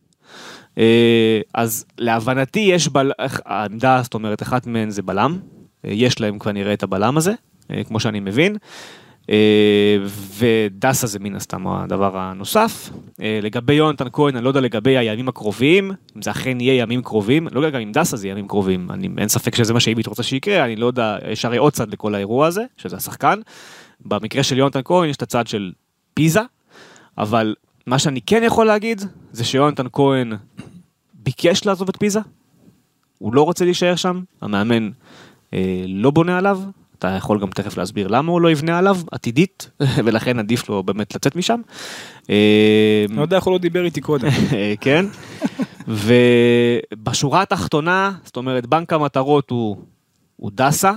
אה, 0.78 1.40
אז 1.54 1.84
להבנתי 1.98 2.60
יש 2.60 2.88
בל... 2.88 3.12
העמדה, 3.18 4.00
זאת 4.02 4.14
אומרת, 4.14 4.42
אחת 4.42 4.66
מהן 4.66 4.90
זה 4.90 5.02
בלם, 5.02 5.38
אה, 5.84 5.90
יש 5.92 6.20
להם 6.20 6.38
כנראה 6.38 6.72
את 6.72 6.82
הבלם 6.82 7.16
הזה, 7.16 7.32
אה, 7.70 7.84
כמו 7.84 8.00
שאני 8.00 8.20
מבין. 8.20 8.56
אה, 9.30 9.96
ודסה 10.38 11.06
זה 11.06 11.18
מן 11.18 11.36
הסתם 11.36 11.66
הדבר 11.66 12.18
הנוסף. 12.18 12.90
אה, 13.20 13.38
לגבי 13.42 13.74
יונתן 13.74 14.06
כהן, 14.12 14.36
אני 14.36 14.44
לא 14.44 14.50
יודע 14.50 14.60
לגבי 14.60 14.98
הימים 14.98 15.28
הקרובים, 15.28 15.92
אם 16.16 16.22
זה 16.22 16.30
אכן 16.30 16.60
יהיה 16.60 16.82
ימים 16.82 17.02
קרובים, 17.02 17.48
לא 17.52 17.60
יודע 17.60 17.70
גם 17.70 17.80
אם 17.80 17.92
דסה 17.92 18.16
זה 18.16 18.28
ימים 18.28 18.48
קרובים, 18.48 18.90
אני, 18.90 19.08
אין 19.18 19.28
ספק 19.28 19.54
שזה 19.54 19.72
מה 19.72 19.80
שאיביץ' 19.80 20.06
רוצה 20.06 20.22
שיקרה, 20.22 20.64
אני 20.64 20.76
לא 20.76 20.86
יודע, 20.86 21.16
יש 21.28 21.44
הרי 21.44 21.56
עוד 21.56 21.72
צד 21.72 21.92
לכל 21.92 22.14
האירוע 22.14 22.46
הזה, 22.46 22.64
שזה 22.76 22.96
השחקן. 22.96 23.40
במקרה 24.00 24.42
של 24.42 24.58
יונתן 24.58 24.80
כהן 24.84 25.08
יש 25.08 25.16
את 25.16 25.22
הצד 25.22 25.46
של 25.46 25.72
פיזה, 26.14 26.40
אבל 27.18 27.54
מה 27.86 27.98
שאני 27.98 28.20
כן 28.20 28.42
יכול 28.46 28.66
להגיד, 28.66 29.02
זה 29.32 29.44
שיונתן 29.44 29.86
כהן 29.92 30.32
ביקש 31.14 31.66
לעזוב 31.66 31.88
את 31.88 31.96
פיזה, 31.96 32.20
הוא 33.18 33.34
לא 33.34 33.42
רוצה 33.42 33.64
להישאר 33.64 33.96
שם, 33.96 34.22
המאמן 34.40 34.90
אה, 35.54 35.84
לא 35.86 36.10
בונה 36.10 36.38
עליו, 36.38 36.60
אתה 37.06 37.16
יכול 37.16 37.40
גם 37.40 37.50
תכף 37.50 37.76
להסביר 37.76 38.08
למה 38.08 38.32
הוא 38.32 38.40
לא 38.40 38.50
יבנה 38.50 38.78
עליו, 38.78 38.96
עתידית, 39.12 39.70
ולכן 40.04 40.38
עדיף 40.38 40.68
לו 40.68 40.82
באמת 40.82 41.14
לצאת 41.14 41.36
משם. 41.36 41.60
אה, 42.30 43.04
לא 43.10 43.22
יודע 43.22 43.36
איך 43.36 43.44
הוא 43.44 43.52
לא 43.52 43.58
דיבר 43.58 43.84
איתי 43.84 44.00
קודם. 44.00 44.28
כן, 44.80 45.06
ובשורה 45.88 47.42
התחתונה, 47.42 48.12
זאת 48.24 48.36
אומרת, 48.36 48.66
בנק 48.66 48.92
המטרות 48.92 49.50
הוא, 49.50 49.76
הוא 50.36 50.50
דסה, 50.54 50.92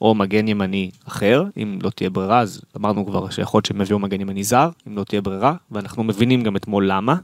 או 0.00 0.14
מגן 0.14 0.48
ימני 0.48 0.90
אחר, 1.08 1.44
אם 1.62 1.78
לא 1.82 1.90
תהיה 1.90 2.10
ברירה, 2.10 2.40
אז 2.40 2.60
אמרנו 2.76 3.06
כבר 3.06 3.30
שיכול 3.30 3.58
להיות 3.58 3.66
שהם 3.66 3.80
יביאו 3.80 3.98
מגן 3.98 4.20
ימני 4.20 4.44
זר, 4.44 4.68
אם 4.88 4.96
לא 4.96 5.04
תהיה 5.04 5.20
ברירה, 5.20 5.54
ואנחנו 5.70 6.04
מבינים 6.04 6.42
גם 6.42 6.56
אתמול 6.56 6.86
למה, 6.90 7.16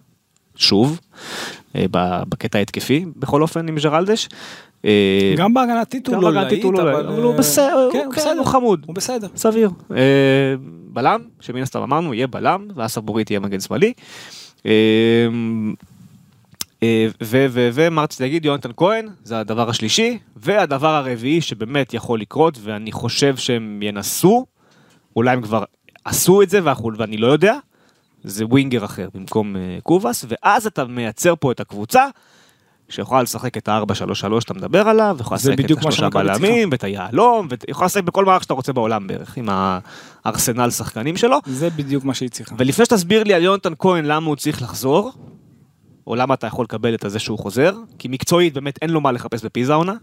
שוב, 0.57 1.01
אה, 1.77 1.85
בקטע 2.29 2.59
ההתקפי, 2.59 3.05
בכל 3.17 3.43
אופן 3.43 3.69
עם 3.69 3.77
ג'רלדש. 3.77 4.29
אה, 4.85 5.35
גם 5.37 5.57
הוא 5.57 5.67
גם 6.13 6.21
לא 6.21 6.33
להיט, 6.33 6.65
הוא 6.65 6.73
לא 6.73 6.83
אבל... 6.83 6.93
להיט, 6.93 7.07
אבל 7.07 7.23
הוא 7.23 7.35
בסדר, 7.35 7.73
הוא 7.73 7.83
הוא 7.83 7.93
כן, 7.93 8.09
בסדר. 8.17 8.39
הוא 8.39 8.47
חמוד. 8.47 8.85
הוא 8.87 8.95
בסדר. 8.95 9.27
סביר. 9.37 9.71
אה, 9.97 10.55
בלם, 10.89 11.21
שמן 11.41 11.63
הסתם 11.63 11.83
אמרנו, 11.83 12.15
יהיה 12.15 12.27
בלם, 12.27 12.69
ואז 12.75 12.91
סבורית 12.93 13.31
יהיה 13.31 13.41
מגן 13.41 13.61
שמאלי. 13.61 13.93
אה, 14.67 14.73
אה, 16.83 17.07
ו- 17.23 17.47
ו- 17.51 17.71
ומה 17.73 18.03
רציתי 18.03 18.23
להגיד, 18.23 18.45
יונתן 18.45 18.71
כהן, 18.77 19.09
זה 19.25 19.41
הדבר 19.41 19.69
השלישי, 19.71 20.19
והדבר 20.37 20.89
הרביעי 20.89 21.41
שבאמת 21.41 21.95
יכול 21.95 22.21
לקרות, 22.21 22.59
ואני 22.63 22.93
חושב 22.93 23.37
שהם 23.37 23.81
ינסו, 23.83 24.47
אולי 25.17 25.31
הם 25.31 25.43
כבר 25.43 25.65
עשו 26.05 26.43
את 26.43 26.51
זה 26.51 26.61
ואני 26.99 27.17
לא 27.17 27.27
יודע, 27.27 27.57
זה 28.25 28.47
ווינגר 28.47 28.85
אחר 28.85 29.09
במקום 29.15 29.57
אה, 29.57 29.79
קובאס, 29.83 30.25
ואז 30.29 30.67
אתה 30.67 30.85
מייצר 30.85 31.35
פה 31.41 31.53
את 31.53 31.61
הקבוצה, 31.61 32.07
שיכולה 32.93 33.23
לשחק 33.23 33.57
את 33.57 33.69
ה-4-3-3 33.69 34.41
שאתה 34.41 34.55
מדבר 34.55 34.89
עליו, 34.89 35.17
ויכולה 35.19 35.39
זה 35.39 35.53
לשחק 35.53 35.71
את 35.71 35.87
השלושה. 35.87 36.11
בלמים, 36.11 36.69
ואת 36.73 36.85
היהלום, 36.85 37.49
ויכולה 37.69 37.87
לשחק 37.87 38.05
בכל 38.05 38.25
מערך 38.25 38.43
שאתה 38.43 38.55
רוצה 38.55 38.73
בעולם 38.73 39.07
בערך, 39.07 39.37
עם 39.37 39.49
הארסנל 40.25 40.71
שחקנים 40.71 41.17
שלו. 41.17 41.39
זה 41.47 41.71
בדיוק 41.71 42.05
מה 42.05 42.15
שהיא 42.15 42.29
צריכה. 42.31 42.55
ולפני 42.59 42.85
שתסביר 42.85 43.25
לי 43.25 43.35
על 43.35 43.43
יונתן 43.43 43.73
כהן 43.79 44.05
למה 44.05 44.27
הוא 44.27 44.37
צריך 44.37 44.63
לחזור, 44.63 45.13
או 46.07 46.15
למה 46.15 46.35
אתה 46.35 46.47
יכול 46.47 46.65
לקבל 46.65 46.95
את 46.95 47.05
זה 47.07 47.19
שהוא 47.19 47.39
חוזר, 47.39 47.75
כי 47.99 48.09
מקצועית 48.09 48.55
באמת 48.55 48.79
אין 48.83 48.91
לו 48.91 49.01
מה 49.01 49.13
לחפש 49.13 49.45
בפיזה 49.45 49.75
עונה, 49.75 49.95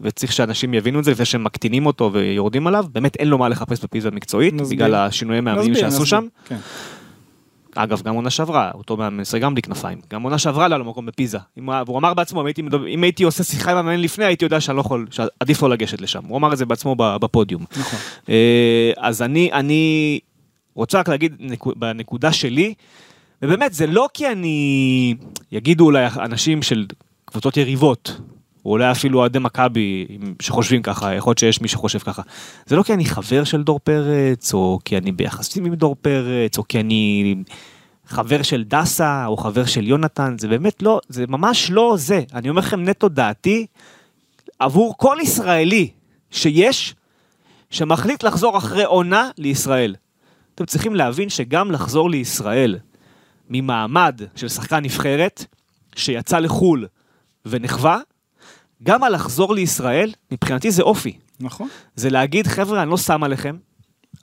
וצריך 0.00 0.32
שאנשים 0.32 0.74
יבינו 0.74 0.98
את 0.98 1.04
זה 1.04 1.10
לפני 1.10 1.24
שהם 1.24 1.44
מקטינים 1.44 1.86
אותו 1.86 2.10
ויורדים 2.12 2.66
עליו, 2.66 2.86
באמת 2.92 3.16
אין 3.16 3.28
לו 3.28 3.38
מה 3.38 3.48
לחפש 3.48 3.84
בפיזה 3.84 4.10
מקצועית, 4.10 4.54
נסביר. 4.54 4.76
בגלל 4.78 4.94
השינויי 4.94 5.40
מאמנים 5.40 5.74
שעשו 5.74 5.86
נסביר. 5.86 6.04
שם. 6.04 6.26
כן. 6.44 6.56
אגב, 7.82 8.02
גם 8.02 8.14
עונה 8.14 8.30
שעברה, 8.30 8.70
אותו 8.74 8.96
מאמן 8.96 9.20
משחק 9.20 9.40
גם 9.40 9.54
בלי 9.54 9.62
כנפיים. 9.62 9.98
גם 10.10 10.22
עונה 10.22 10.38
שעברה 10.38 10.66
היה 10.66 10.78
לו 10.78 10.84
מקום 10.84 11.06
בפיזה. 11.06 11.38
אם 11.58 11.70
הוא- 11.70 11.74
והוא 11.86 11.98
אמר 11.98 12.14
בעצמו, 12.14 12.40
אם 12.40 12.46
הייתי, 12.46 12.62
אם 12.88 13.02
הייתי 13.02 13.22
עושה 13.24 13.44
שיחה 13.44 13.70
עם 13.72 13.76
המאמן 13.76 14.00
לפני, 14.00 14.24
הייתי 14.24 14.44
יודע 14.44 14.60
שאני 14.60 14.76
לא 14.76 14.80
יכול, 14.80 15.06
שעדיף 15.10 15.62
לא 15.62 15.70
לגשת 15.70 16.00
לשם. 16.00 16.24
הוא 16.28 16.36
אמר 16.38 16.52
את 16.52 16.58
זה 16.58 16.66
בעצמו 16.66 16.96
בפודיום. 16.98 17.64
נכון. 17.78 17.98
אה, 18.28 18.92
אז 18.96 19.22
אני, 19.22 19.52
אני 19.52 20.18
רוצה 20.74 20.98
רק 21.00 21.08
להגיד 21.08 21.34
נקו- 21.40 21.72
בנקודה 21.76 22.32
שלי, 22.32 22.74
ובאמת 23.42 23.72
זה 23.74 23.86
לא 23.86 24.08
כי 24.14 24.28
אני, 24.32 25.14
יגידו 25.52 25.84
אולי 25.84 26.06
אנשים 26.20 26.62
של 26.62 26.86
קבוצות 27.24 27.56
יריבות, 27.56 28.20
או 28.64 28.70
אולי 28.70 28.90
אפילו 28.90 29.18
אוהדי 29.18 29.38
מכבי 29.38 30.06
שחושבים 30.42 30.82
ככה, 30.82 31.14
יכול 31.14 31.30
להיות 31.30 31.38
שיש 31.38 31.60
מי 31.60 31.68
שחושב 31.68 31.98
ככה. 31.98 32.22
זה 32.66 32.76
לא 32.76 32.82
כי 32.82 32.92
אני 32.92 33.04
חבר 33.04 33.44
של 33.44 33.62
דור 33.62 33.78
פרץ, 33.78 34.54
או 34.54 34.78
כי 34.84 34.96
אני 34.96 35.12
ביחסים 35.12 35.64
עם 35.64 35.74
דור 35.74 35.96
פרץ, 36.02 36.58
או 36.58 36.68
כי 36.68 36.80
אני 36.80 37.34
חבר 38.06 38.42
של 38.42 38.64
דסה, 38.64 39.26
או 39.26 39.36
חבר 39.36 39.64
של 39.64 39.88
יונתן, 39.88 40.36
זה 40.38 40.48
באמת 40.48 40.82
לא, 40.82 41.00
זה 41.08 41.24
ממש 41.28 41.70
לא 41.70 41.94
זה. 41.98 42.22
אני 42.34 42.48
אומר 42.48 42.60
לכם 42.60 42.84
נטו 42.84 43.08
דעתי, 43.08 43.66
עבור 44.58 44.94
כל 44.96 45.16
ישראלי 45.22 45.88
שיש, 46.30 46.94
שמחליט 47.70 48.22
לחזור 48.22 48.58
אחרי 48.58 48.84
עונה 48.84 49.30
לישראל. 49.38 49.94
אתם 50.54 50.66
צריכים 50.66 50.94
להבין 50.94 51.28
שגם 51.28 51.70
לחזור 51.70 52.10
לישראל 52.10 52.78
ממעמד 53.50 54.20
של 54.36 54.48
שחקן 54.48 54.84
נבחרת 54.84 55.44
שיצא 55.96 56.38
לחו"ל 56.38 56.86
ונחווה, 57.46 57.98
גם 58.82 59.04
על 59.04 59.14
לחזור 59.14 59.54
לישראל, 59.54 60.12
מבחינתי 60.32 60.70
זה 60.70 60.82
אופי. 60.82 61.18
נכון. 61.40 61.68
זה 61.96 62.10
להגיד, 62.10 62.46
חבר'ה, 62.46 62.82
אני 62.82 62.90
לא 62.90 62.96
שם 62.96 63.24
עליכם, 63.24 63.56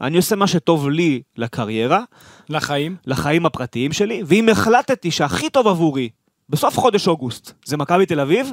אני 0.02 0.18
עושה 0.18 0.36
מה 0.36 0.48
שטוב 0.48 0.90
לי 0.90 1.22
לקריירה, 1.38 2.04
לחיים. 2.50 2.96
לחיים 3.06 3.46
הפרטיים 3.46 3.94
שלי, 3.94 4.22
ואם 4.26 4.50
החלטתי 4.50 5.12
שהכי 5.12 5.50
טוב 5.50 5.68
עבורי 5.68 6.10
בסוף 6.50 6.78
חודש 6.78 7.08
אוגוסט 7.08 7.52
זה 7.66 7.78
מכבי 7.78 8.06
תל 8.06 8.20
אביב, 8.20 8.52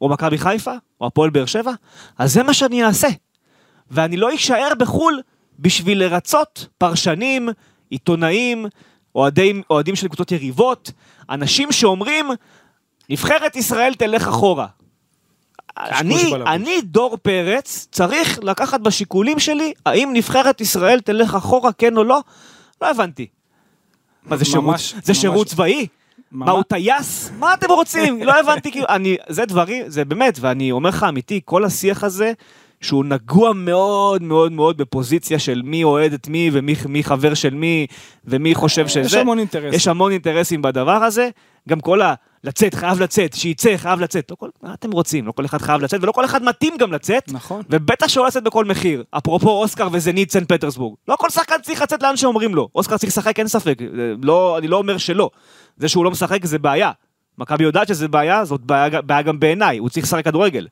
או 0.00 0.08
מכבי 0.08 0.38
חיפה, 0.38 0.72
או 1.00 1.06
הפועל 1.06 1.30
באר 1.30 1.46
שבע, 1.46 1.72
אז 2.18 2.32
זה 2.32 2.42
מה 2.42 2.54
שאני 2.54 2.84
אעשה. 2.84 3.08
ואני 3.90 4.16
לא 4.16 4.34
אשאר 4.34 4.72
בחו"ל 4.78 5.20
בשביל 5.58 5.98
לרצות 5.98 6.66
פרשנים, 6.78 7.48
עיתונאים, 7.90 8.66
אוהדים, 9.14 9.62
אוהדים 9.70 9.96
של 9.96 10.06
קבוצות 10.06 10.32
יריבות, 10.32 10.92
אנשים 11.30 11.72
שאומרים, 11.72 12.26
נבחרת 13.10 13.56
ישראל 13.56 13.94
תלך 13.94 14.28
אחורה. 14.28 14.66
אני. 15.88 16.32
אני, 16.46 16.80
דור 16.82 17.16
פרץ, 17.22 17.88
צריך 17.92 18.38
לקחת 18.42 18.80
בשיקולים 18.80 19.38
שלי, 19.38 19.72
האם 19.86 20.10
נבחרת 20.12 20.60
ישראל 20.60 21.00
תלך 21.00 21.34
אחורה, 21.34 21.72
כן 21.72 21.96
או 21.96 22.04
לא? 22.04 22.20
לא 22.82 22.90
הבנתי. 22.90 23.26
מה 24.26 24.36
זה 24.36 24.44
שירות, 24.44 24.64
ממש- 24.64 24.94
זה 25.02 25.12
ממש- 25.12 25.20
שירות 25.20 25.46
צבאי? 25.46 25.86
מה 26.32 26.46
ממש- 26.46 26.54
הוא 26.56 26.62
טייס? 26.62 27.30
מה 27.38 27.54
אתם 27.54 27.70
רוצים? 27.70 28.22
לא 28.22 28.40
הבנתי, 28.40 28.70
כאילו, 28.70 28.86
אני, 28.88 29.16
זה 29.28 29.44
דברים, 29.44 29.84
זה 29.88 30.04
באמת, 30.04 30.38
ואני 30.40 30.72
אומר 30.72 30.88
לך 30.88 31.06
אמיתי, 31.08 31.40
כל 31.44 31.64
השיח 31.64 32.04
הזה, 32.04 32.32
שהוא 32.80 33.04
נגוע 33.04 33.52
מאוד 33.52 34.22
מאוד 34.22 34.52
מאוד 34.52 34.76
בפוזיציה 34.76 35.38
של 35.38 35.62
מי 35.64 35.84
אוהד 35.84 36.12
את 36.12 36.28
מי 36.28 36.50
ומי 36.52 36.74
מי 36.88 37.04
חבר 37.04 37.34
של 37.34 37.54
מי 37.54 37.86
ומי 38.24 38.54
חושב 38.54 38.88
שזה. 38.88 39.00
יש 39.00 39.14
המון 39.14 39.38
אינטרסים. 39.38 39.72
יש 39.72 39.88
המון 39.88 40.12
אינטרסים 40.12 40.62
בדבר 40.62 41.04
הזה, 41.04 41.28
גם 41.68 41.80
כל 41.80 42.02
ה... 42.02 42.14
לצאת, 42.44 42.74
חייב 42.74 43.00
לצאת, 43.00 43.32
שיצא, 43.34 43.76
חייב 43.76 44.00
לצאת. 44.00 44.30
לא 44.30 44.36
כל... 44.36 44.48
מה 44.62 44.74
אתם 44.74 44.90
רוצים? 44.90 45.26
לא 45.26 45.32
כל 45.32 45.44
אחד 45.44 45.62
חייב 45.62 45.82
לצאת, 45.82 46.02
ולא 46.02 46.12
כל 46.12 46.24
אחד 46.24 46.42
מתאים 46.42 46.76
גם 46.76 46.92
לצאת. 46.92 47.32
נכון. 47.32 47.62
ובטח 47.70 48.08
שלא 48.08 48.26
לצאת 48.26 48.42
בכל 48.42 48.64
מחיר. 48.64 49.04
אפרופו 49.10 49.50
אוסקר 49.50 49.88
וזנית 49.92 50.32
סנט 50.32 50.52
פטרסבורג. 50.52 50.94
לא 51.08 51.16
כל 51.18 51.30
שחקן 51.30 51.54
צריך 51.62 51.82
לצאת 51.82 52.02
לאן 52.02 52.16
שאומרים 52.16 52.54
לו. 52.54 52.68
אוסקר 52.74 52.98
צריך 52.98 53.12
לשחק, 53.12 53.38
אין 53.38 53.48
ספק. 53.48 53.78
זה 53.96 54.14
לא, 54.22 54.58
אני 54.58 54.68
לא 54.68 54.76
אומר 54.76 54.98
שלא. 54.98 55.30
זה 55.76 55.88
שהוא 55.88 56.04
לא 56.04 56.10
משחק 56.10 56.46
זה 56.46 56.58
בעיה. 56.58 56.90
מכבי 57.38 57.64
יודעת 57.64 57.88
שזה 57.88 58.08
בעיה, 58.08 58.44
זאת 58.44 58.60
בעיה, 58.60 59.02
בעיה 59.02 59.22
גם 59.22 59.40
בעיניי. 59.40 59.78
הוא 59.78 59.88
צריך 59.88 60.06
לשחק 60.06 60.24
כדורגל. 60.24 60.66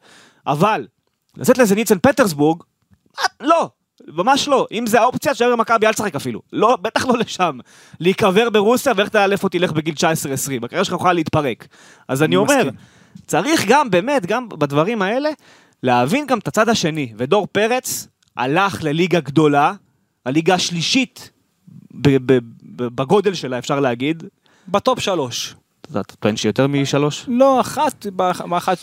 אבל, 0.46 0.86
לצאת 1.38 1.58
לזנית 1.58 1.88
סנט 1.88 2.06
פטרסבורג, 2.06 2.62
מה? 3.18 3.46
לא. 3.46 3.70
ממש 4.08 4.48
לא. 4.48 4.66
אם 4.72 4.86
זה 4.86 5.00
האופציה, 5.00 5.34
תשאר 5.34 5.52
במכבי, 5.52 5.86
אל 5.86 5.92
תשחק 5.92 6.14
אפילו. 6.14 6.40
לא, 6.52 6.76
בטח 6.82 7.06
לא 7.06 7.18
לשם. 7.18 7.58
להיקבר 8.00 8.50
ברוסיה, 8.50 8.92
ואיך 8.96 9.08
תאלף 9.08 9.44
אותי 9.44 9.58
לך 9.58 9.72
בגיל 9.72 9.94
19-20. 9.94 10.64
הקריירה 10.64 10.84
שלך 10.84 10.94
יכולה 10.94 11.12
להתפרק. 11.12 11.68
אז 12.08 12.22
אני 12.22 12.26
אני 12.26 12.36
אומר, 12.36 12.56
מסכים. 12.56 12.72
צריך 13.26 13.64
גם, 13.68 13.90
באמת, 13.90 14.26
גם 14.26 14.48
בדברים 14.48 15.02
האלה, 15.02 15.30
להבין 15.82 16.26
גם 16.26 16.38
את 16.38 16.48
הצד 16.48 16.68
השני. 16.68 17.12
ודור 17.16 17.46
פרץ 17.52 18.08
הלך 18.36 18.84
לליגה 18.84 19.20
גדולה, 19.20 19.72
הליגה 20.26 20.54
השלישית 20.54 21.30
בגודל 22.70 23.34
שלה, 23.34 23.58
אפשר 23.58 23.80
להגיד. 23.80 24.24
בטופ 24.68 25.00
שלוש. 25.00 25.54
אתה 25.80 26.02
טוען 26.02 26.36
שיותר 26.36 26.66
משלוש? 26.66 27.24
לא, 27.28 27.60
אחת, 27.60 28.06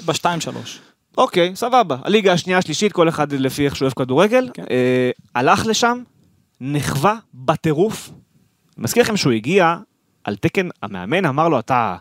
בשתיים 0.06 0.42
שלוש. 0.42 0.80
אוקיי, 1.18 1.56
סבבה. 1.56 1.98
הליגה 2.04 2.34
השנייה, 2.34 2.58
השלישית, 2.58 2.94
כל 2.94 3.10
אחד 3.10 3.34
לפי 3.34 3.66
איך 3.66 3.76
שהוא 3.76 3.86
אוהב 3.86 3.94
כדורגל. 3.94 4.50
כן. 4.54 4.64
אה, 4.72 5.12
הלך 5.36 5.66
לשם, 5.66 6.04
נחווה 6.62 7.16
בטירוף. 7.34 8.10
מזכיר 8.78 9.04
לכם 9.04 9.18
שהוא 9.18 9.34
הגיע 9.34 9.76
על 10.24 10.36
תקן, 10.36 10.70
המאמן 10.84 11.26
אמר 11.26 11.50
לו, 11.50 11.60
אתה... 11.60 11.96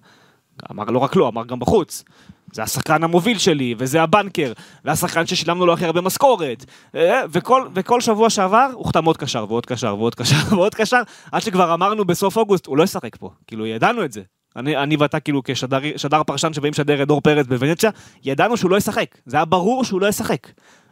אמר 0.71 0.85
לא 0.85 0.99
רק 0.99 1.17
לו, 1.17 1.29
אמר 1.29 1.45
גם 1.45 1.59
בחוץ. 1.59 2.05
זה 2.53 2.63
השחקן 2.63 3.05
המוביל 3.05 3.39
שלי, 3.39 3.75
וזה 3.79 4.03
הבנקר, 4.03 4.53
והשחקן 4.85 5.27
ששילמנו 5.27 5.67
לו 5.67 5.73
הכי 5.73 5.85
הרבה 5.85 6.01
משכורת. 6.01 6.65
אה, 6.95 7.23
וכל, 7.31 7.69
וכל 7.75 8.01
שבוע 8.01 8.31
שעבר, 8.31 8.69
הוא 8.75 8.87
חתם 8.87 9.05
עוד 9.05 9.17
קשר, 9.17 9.47
ועוד 9.49 9.67
קשר, 9.67 9.97
ועוד 9.99 10.15
קשר, 10.15 10.37
ועוד 10.57 10.75
קשר, 10.75 11.03
עד 11.33 11.43
שכבר 11.43 11.75
אמרנו 11.75 12.05
בסוף 12.05 12.37
אוגוסט, 12.37 12.67
הוא 12.67 12.77
לא 12.77 12.83
ישחק 12.83 13.17
פה. 13.17 13.31
כאילו, 13.47 13.67
ידענו 13.67 14.05
את 14.05 14.13
זה. 14.13 14.23
אני, 14.57 14.77
אני 14.77 14.97
ואתה 14.97 15.21
כאילו 15.21 15.43
כשדר 15.45 15.81
שדר 15.97 16.23
פרשן 16.23 16.53
שבאים 16.53 16.71
לשדר 16.71 17.03
את 17.03 17.09
דור 17.09 17.21
פרץ 17.21 17.47
בוונציה, 17.47 17.91
ידענו 18.25 18.57
שהוא 18.57 18.71
לא 18.71 18.77
ישחק. 18.77 19.07
זה 19.27 19.37
היה 19.37 19.45
ברור 19.45 19.85
שהוא 19.85 20.01
לא 20.01 20.07
ישחק. 20.07 20.47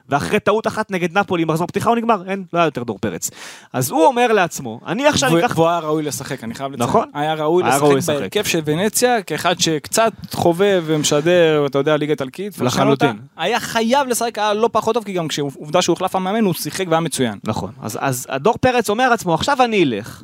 ואחרי 0.09 0.41
טעות 0.41 0.67
אחת 0.67 0.91
נגד 0.91 1.19
נפולי, 1.19 1.45
מחזור 1.45 1.67
פתיחה 1.67 1.91
הוא 1.91 1.97
נגמר, 1.97 2.23
אין, 2.31 2.45
לא 2.53 2.59
היה 2.59 2.67
יותר 2.67 2.83
דור 2.83 2.99
פרץ. 2.99 3.31
אז 3.73 3.91
הוא 3.91 4.07
אומר 4.07 4.33
לעצמו, 4.33 4.81
אני 4.87 5.07
עכשיו 5.07 5.39
אקח... 5.39 5.53
והוא 5.55 5.69
היה 5.69 5.79
ראוי 5.79 6.03
לשחק, 6.03 6.45
אני 6.45 6.55
חייב 6.55 6.73
לציין. 6.73 6.89
נכון. 6.89 7.09
היה 7.15 7.35
ראוי 7.35 7.65
היה 7.65 7.79
לשחק. 7.97 8.15
בהרכב 8.15 8.45
של 8.45 8.61
ונציה, 8.65 9.23
כאחד 9.23 9.61
שקצת 9.61 10.13
חובב 10.33 10.83
ומשדר, 10.87 11.67
אתה 11.67 11.79
יודע, 11.79 11.97
ליגה 11.97 12.13
איטלקית. 12.13 12.59
לחלוטין. 12.59 13.19
היה 13.37 13.61
חייב 13.61 14.09
לשחק, 14.09 14.39
היה 14.39 14.55
לא 14.55 14.69
פחות 14.73 14.95
טוב, 14.95 15.05
כי 15.05 15.13
גם 15.13 15.29
כשעובדה 15.29 15.83
שהוא 15.83 15.95
הוחלף 15.95 16.17
המאמן, 16.17 16.45
הוא 16.45 16.55
שיחק 16.55 16.87
והיה 16.89 17.01
מצוין. 17.01 17.39
נכון. 17.45 17.73
אז, 17.83 17.99
אז 18.01 18.27
הדור 18.31 18.59
פרץ 18.61 18.91
אומר 18.91 19.09
לעצמו, 19.09 19.35
עכשיו 19.35 19.63
אני 19.65 19.85
אלך 19.85 20.23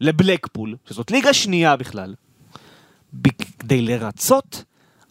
לבלקפול, 0.00 0.76
שזאת 0.88 1.10
ליגה 1.10 1.32
שנייה 1.32 1.76
בכלל, 1.76 2.14
כדי 3.58 3.82
לרצות 3.82 4.64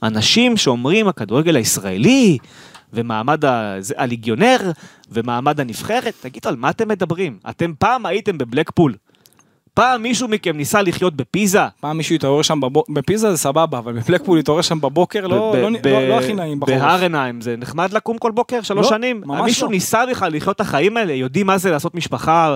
אנשים 0.04 0.58
שאומרים 0.58 1.08
הכדורגל 1.08 1.56
הישראלי, 1.56 2.38
ומעמד 2.94 3.46
ה- 3.46 3.76
הליגיונר, 3.98 4.58
ומעמד 5.12 5.60
הנבחרת, 5.60 6.14
תגידו, 6.22 6.50
על 6.50 6.56
מה 6.56 6.70
אתם 6.70 6.88
מדברים? 6.88 7.38
אתם 7.50 7.72
פעם 7.80 8.06
הייתם 8.06 8.38
בבלקפול. 8.38 8.96
פעם 9.74 10.02
מישהו 10.02 10.28
מכם 10.28 10.58
ניסה 10.58 10.82
לחיות 10.82 11.16
בפיזה? 11.16 11.60
פעם 11.80 11.98
מישהו 11.98 12.16
התעורר 12.16 12.42
שם 12.42 12.60
בבוקר, 12.62 12.94
בפיזה 12.94 13.32
זה 13.32 13.38
סבבה, 13.38 13.78
אבל 13.78 13.94
בפלקפול 13.94 14.40
התעורר 14.40 14.62
שם 14.62 14.82
בבוקר, 14.82 15.28
לא 15.28 15.52
ב- 15.54 15.56
לא- 15.58 15.70
ב- 15.84 15.88
לא- 15.88 16.08
לא 16.08 16.20
הכי 16.20 16.34
נעים 16.34 16.60
בחורף. 16.60 16.80
בהר 16.80 17.02
עיניים 17.02 17.42
זה 17.42 17.56
נחמד 17.58 17.94
לקום 17.94 18.18
כל 18.18 18.32
בוקר, 18.32 18.62
שלוש 18.62 18.86
לא, 18.86 18.90
שנים? 18.90 19.22
ממש 19.26 19.42
מישהו 19.46 19.66
לא. 19.68 19.72
ניסה 19.72 20.06
בכלל 20.12 20.36
לחיות 20.36 20.56
את 20.56 20.62
החיים 20.62 20.98
האלה? 20.98 21.14
יודעים 21.14 21.48
מה 21.48 21.58
זה 21.58 21.72
לעשות 21.72 21.96
משפחה, 21.96 22.56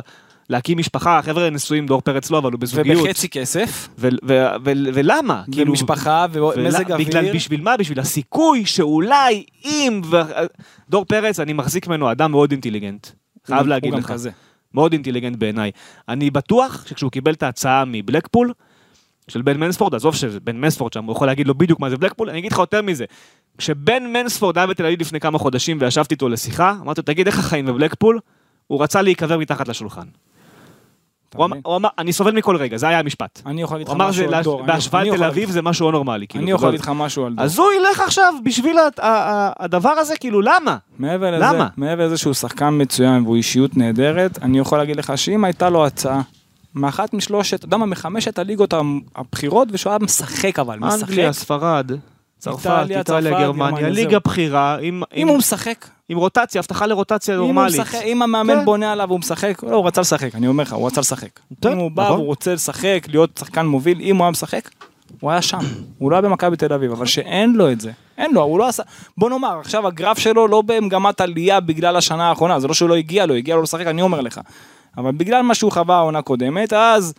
להקים 0.50 0.78
משפחה? 0.78 1.22
חבר'ה 1.22 1.50
נשואים, 1.50 1.86
דור 1.86 2.02
פרץ 2.02 2.32
לא, 2.32 2.38
אבל 2.38 2.52
הוא 2.52 2.60
בזוגיות. 2.60 3.02
ובחצי 3.04 3.30
כסף, 3.30 3.90
ו- 3.98 4.08
ו- 4.28 4.46
ו- 4.66 4.72
ולמה? 4.94 5.44
כאילו, 5.52 5.70
ומשפחה, 5.72 6.26
ומזג 6.34 6.86
ולה- 6.88 6.98
בגלל, 6.98 7.18
אוויר. 7.20 7.34
בשביל 7.36 7.62
מה? 7.62 7.78
בשביל 7.78 8.00
הסיכוי 8.00 8.66
שאולי 8.66 9.44
אם... 9.66 10.02
דור 10.90 11.06
פרץ, 11.06 11.40
אני 11.40 11.54
מחזיק 11.54 11.88
ממנו 11.88 12.12
אדם 12.12 12.32
מאוד 12.32 12.52
אינטליגנט. 12.52 13.08
חייב 13.48 13.68
להגיד 13.68 13.92
הוא 13.94 14.00
גם 14.00 14.04
לך. 14.06 14.12
כזה. 14.12 14.30
מאוד 14.74 14.94
אינטליגנט 14.94 15.36
בעיניי. 15.38 15.72
אני 16.10 16.30
בטוח 16.30 16.86
שכשהוא 16.88 17.12
קיבל 17.12 17.34
את 17.34 17.44
ההצעה 17.44 17.84
מבלקפול, 17.88 18.54
של 19.28 19.42
בן 19.42 19.60
מנספורד, 19.60 19.96
עזוב 19.96 20.16
שבן 20.16 20.58
מנספורד 20.58 20.94
שם, 20.94 21.04
הוא 21.06 21.12
יכול 21.12 21.28
להגיד 21.28 21.48
לו 21.48 21.56
בדיוק 21.56 21.80
מה 21.80 21.90
זה 21.90 21.98
בלקפול, 21.98 22.30
אני 22.30 22.40
אגיד 22.40 22.52
לך 22.52 22.58
יותר 22.60 22.82
מזה. 22.82 23.06
כשבן 23.58 24.04
מנספורד 24.14 24.58
היה 24.58 24.68
בתל 24.68 24.86
אביב 24.86 25.02
לפני 25.02 25.20
כמה 25.20 25.38
חודשים 25.40 25.78
וישבתי 25.82 26.14
איתו 26.14 26.30
לשיחה, 26.30 26.74
אמרתי 26.82 27.02
לו, 27.02 27.06
תגיד 27.06 27.28
איך 27.28 27.40
החיים 27.40 27.66
בבלקפול? 27.66 28.20
הוא 28.68 28.84
רצה 28.84 29.02
להיקבר 29.02 29.38
מתחת 29.38 29.68
לשולחן. 29.68 30.06
הוא 31.36 31.46
אמר-? 31.46 31.58
הוא 31.66 31.76
אמר, 31.76 31.90
אני 31.98 32.14
סובל 32.14 32.32
מכל 32.32 32.56
רגע, 32.56 32.78
זה 32.78 32.88
היה 32.88 33.00
המשפט. 33.00 33.42
אני 33.46 33.62
יכול 33.62 33.76
להגיד 33.76 33.88
הוא 33.88 33.96
לך 33.96 34.02
אמר 34.02 34.10
משהו 34.10 34.34
על 34.34 34.44
דור. 34.44 34.60
אני- 34.60 34.68
בהשוואה 34.68 35.02
אני 35.02 35.10
לתל 35.12 35.24
אביב 35.24 35.50
זה 35.52 35.62
משהו 35.62 35.86
לא 35.86 35.92
נורמלי. 35.92 36.28
כאילו, 36.28 36.44
אני 36.44 36.52
יכול. 36.52 36.68
להגיד 36.68 36.80
לך 36.80 36.92
משהו 36.96 37.26
על 37.26 37.34
דור. 37.34 37.46
אז 37.46 37.60
הוא 37.60 37.68
ילך 37.80 38.00
עכשיו 38.00 38.34
בשביל 38.44 38.78
הדבר 39.60 39.90
הזה, 39.90 40.14
כאילו, 40.20 40.42
למה? 40.42 40.78
מעבר 41.00 41.32
לזה, 41.32 41.46
למה? 41.46 41.68
מעבר 41.78 42.06
לזה 42.06 42.18
שהוא 42.18 42.34
שחקן 42.34 42.70
מצוין 42.82 43.24
והוא 43.24 43.36
אישיות 43.36 43.78
נהדרת, 43.78 44.40
אני 44.42 44.60
יכול 44.60 44.78
להגיד 44.78 44.96
לך 44.96 45.14
שאם 45.16 45.44
הייתה 45.44 45.70
לו 45.70 45.86
הצעה 45.86 46.22
מאחת 46.76 47.14
משלושת, 47.14 47.54
אתה 47.60 47.66
יודע 47.66 47.78
מה, 47.78 47.86
מחמשת 47.86 48.40
הליגות 48.40 48.74
הבכירות, 49.16 49.68
ושהוא 49.72 49.92
היה 49.92 50.00
משחק 50.00 50.60
אבל, 50.60 50.80
משחק. 50.80 51.10
אנגליה, 51.10 51.34
ספרד, 51.34 51.92
צרפת, 52.40 52.66
איטליה, 52.66 53.00
איטליה, 53.00 53.32
צרפת, 53.32 53.42
גרמניה, 53.44 53.90
ליגה 53.90 54.10
זהו. 54.12 54.20
בכירה, 54.26 54.78
עם- 54.82 55.04
אם 55.04 55.22
עם- 55.22 55.28
הוא 55.28 55.38
משחק, 55.38 55.86
עם 56.10 56.18
רוטציה, 56.18 56.60
הבטחה 56.60 56.86
לרוטציה 56.86 57.36
אם 57.36 57.40
הוא 57.40 57.54
נורמלית. 57.54 57.80
משחק, 57.80 58.00
אם 58.04 58.22
המאמן 58.22 58.54
כן. 58.60 58.66
בונה 58.66 58.92
עליו 58.92 59.06
והוא 59.10 59.20
משחק, 59.20 59.64
לא, 59.64 59.76
הוא 59.76 59.88
רצה 59.88 60.02
לשחק, 60.02 60.36
אני 60.36 60.48
אומר 60.48 60.64
לך, 60.64 60.74
הוא 60.74 60.88
רצה 60.88 61.02
לשחק. 61.02 61.40
טוב, 61.60 61.72
אם 61.72 61.78
הוא 61.78 61.92
בא 61.92 62.04
נכון. 62.04 62.16
והוא 62.16 62.26
רוצה 62.26 62.54
לשחק, 62.54 63.06
להיות 63.08 63.30
שחקן 63.40 63.66
מוביל, 63.66 63.98
אם 64.02 64.16
הוא 64.16 64.24
היה 64.24 64.32
משחק, 64.32 64.70
הוא 65.20 65.32
היה 65.32 65.42
שם. 65.42 65.58
הוא 65.98 66.12
לא 66.12 66.16
היה 66.16 66.22
במכבי 66.22 66.58
תל 66.58 66.74
אביב, 66.74 66.92
אבל 66.92 67.06
שאין 67.06 67.54
לו 67.54 67.72
את 67.72 67.82
זה. 67.82 67.92
אין 68.18 68.34
לו, 68.34 68.42
הוא 68.42 68.60
לא 68.60 68.68
עשה... 68.68 68.84
בוא 69.18 69.30
נאמר, 69.30 69.60
עכשיו 69.60 69.88
הגרף 69.88 70.18
שלו 70.20 70.48
לא 70.48 70.62
במגמת 70.66 71.22
עלייה 71.22 71.60
בגלל 71.60 71.96
השנה 71.96 72.30
האחרונה, 72.30 72.60
זה 72.60 72.68
לא 72.68 72.74
שהוא 72.74 72.90
לא 72.90 72.96
הגיע 72.96 73.26
לו, 73.26 73.34
הגיע 73.34 73.56
לו 73.56 73.62
לשחק, 73.62 73.88
אני 73.88 74.02
אומר 74.02 74.22
לך. 74.22 74.40
אבל 74.98 75.12
בגלל 75.12 75.42
מה 75.42 75.56
שהוא 75.56 75.72
חווה 75.72 75.96
העונה 75.98 76.22
קודמת, 76.22 76.74
אז 76.74 77.14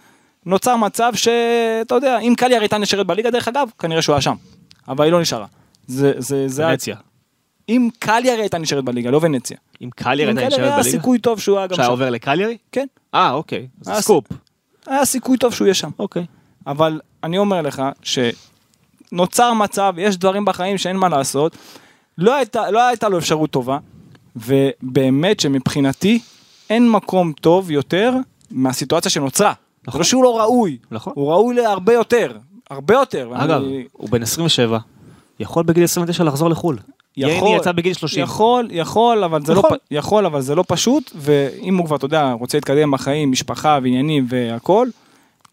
נוצר 0.47 0.77
מצב 0.77 1.12
שאתה 1.14 1.95
יודע, 1.95 2.18
אם 2.18 2.35
קליאר 2.37 2.61
הייתה 2.61 2.79
נשארת 2.79 3.07
בליגה, 3.07 3.31
דרך 3.31 3.49
אגב, 3.49 3.68
כנראה 3.79 4.03
שהוא 4.03 4.14
היה 4.14 4.21
שם. 4.21 4.35
אבל 4.91 5.05
היא 5.05 5.12
לא 5.12 5.20
נשארה. 5.20 5.47
זה, 5.86 6.12
זה, 6.18 6.49
זה... 6.49 6.66
ונציה. 6.66 6.97
אם 7.68 7.88
קליאר 7.99 8.41
הייתה 8.41 8.59
נשארת 8.59 8.84
בליגה, 8.84 9.11
לא 9.11 9.20
ונציה. 9.22 9.57
אם 9.80 9.86
הייתה 9.86 10.05
קליאר 10.05 10.32
נשארת 10.32 10.53
היה 10.53 10.76
בליגה? 10.76 10.82
סיכוי 10.82 11.18
טוב 11.18 11.41
שהוא 11.41 11.59
היה 11.59 11.66
גם 11.66 11.76
שהיה 11.76 11.86
שם. 11.86 11.91
עובר 11.91 12.11
לקליירי? 12.11 12.57
כן, 12.72 12.86
אה, 13.14 13.30
אוקיי. 13.32 13.68
זה 13.80 13.93
היה 13.93 14.01
סקופ. 14.01 14.24
היה 14.86 15.05
סיכוי 15.05 15.38
טוב 15.38 15.55
שהוא 15.55 15.66
יהיה 15.66 15.74
שם. 15.74 15.91
אוקיי. 15.99 16.26
אבל 16.66 17.01
אני 17.24 17.38
אומר 17.38 17.62
לך 17.62 17.82
שנוצר 18.03 19.53
מצב, 19.53 19.95
יש 19.99 20.16
דברים 20.16 20.45
בחיים 20.45 20.78
שאין 20.78 20.97
מה 20.97 21.09
לעשות, 21.09 21.57
לא 22.18 22.34
הייתה, 22.34 22.70
לא 22.70 22.86
הייתה 22.88 23.09
לו 23.09 23.18
אפשרות 23.18 23.51
טובה, 23.51 23.78
ובאמת 24.36 25.41
שמבחינתי 25.41 26.20
אין 26.70 26.91
מקום 26.91 27.32
טוב 27.41 27.70
יותר 27.70 28.14
מהסיטואציה 28.51 29.11
שנוצרה. 29.11 29.53
נכון. 29.82 29.93
זה 29.93 29.99
לא 29.99 30.05
שהוא 30.05 30.24
לא 30.24 30.41
ראוי, 30.41 30.78
נכון. 30.91 31.12
הוא 31.16 31.32
ראוי 31.32 31.55
להרבה 31.55 31.93
יותר, 31.93 32.36
הרבה 32.71 32.95
יותר. 32.95 33.31
אגב, 33.35 33.62
ואני- 33.62 33.85
הוא 33.93 34.09
בן 34.11 34.23
27, 34.23 34.79
יכול 35.41 35.64
בגיל 35.64 35.85
29 35.85 36.25
לחזור 36.25 36.51
לחו"ל. 36.51 36.79
ייני 37.16 37.33
יצא 37.57 37.73
בגיל 37.73 37.93
30. 37.93 38.23
יכול, 38.23 38.68
יכול, 38.71 39.25
אבל 39.25 39.45
זה 39.45 39.53
יכול. 39.53 39.71
לא, 39.73 39.77
פ- 39.77 39.81
יכול, 39.91 40.27
אבל 40.27 40.41
זה 40.41 40.55
לא 40.55 40.64
פשוט, 40.68 41.11
ואם 41.16 41.77
הוא 41.77 41.87
כבר, 41.87 41.97
אתה 41.97 42.05
יודע, 42.07 42.33
רוצה 42.33 42.57
להתקדם 42.59 42.91
בחיים, 42.91 43.31
משפחה 43.31 43.79
ועניינים 43.83 44.27
והכל, 44.29 44.89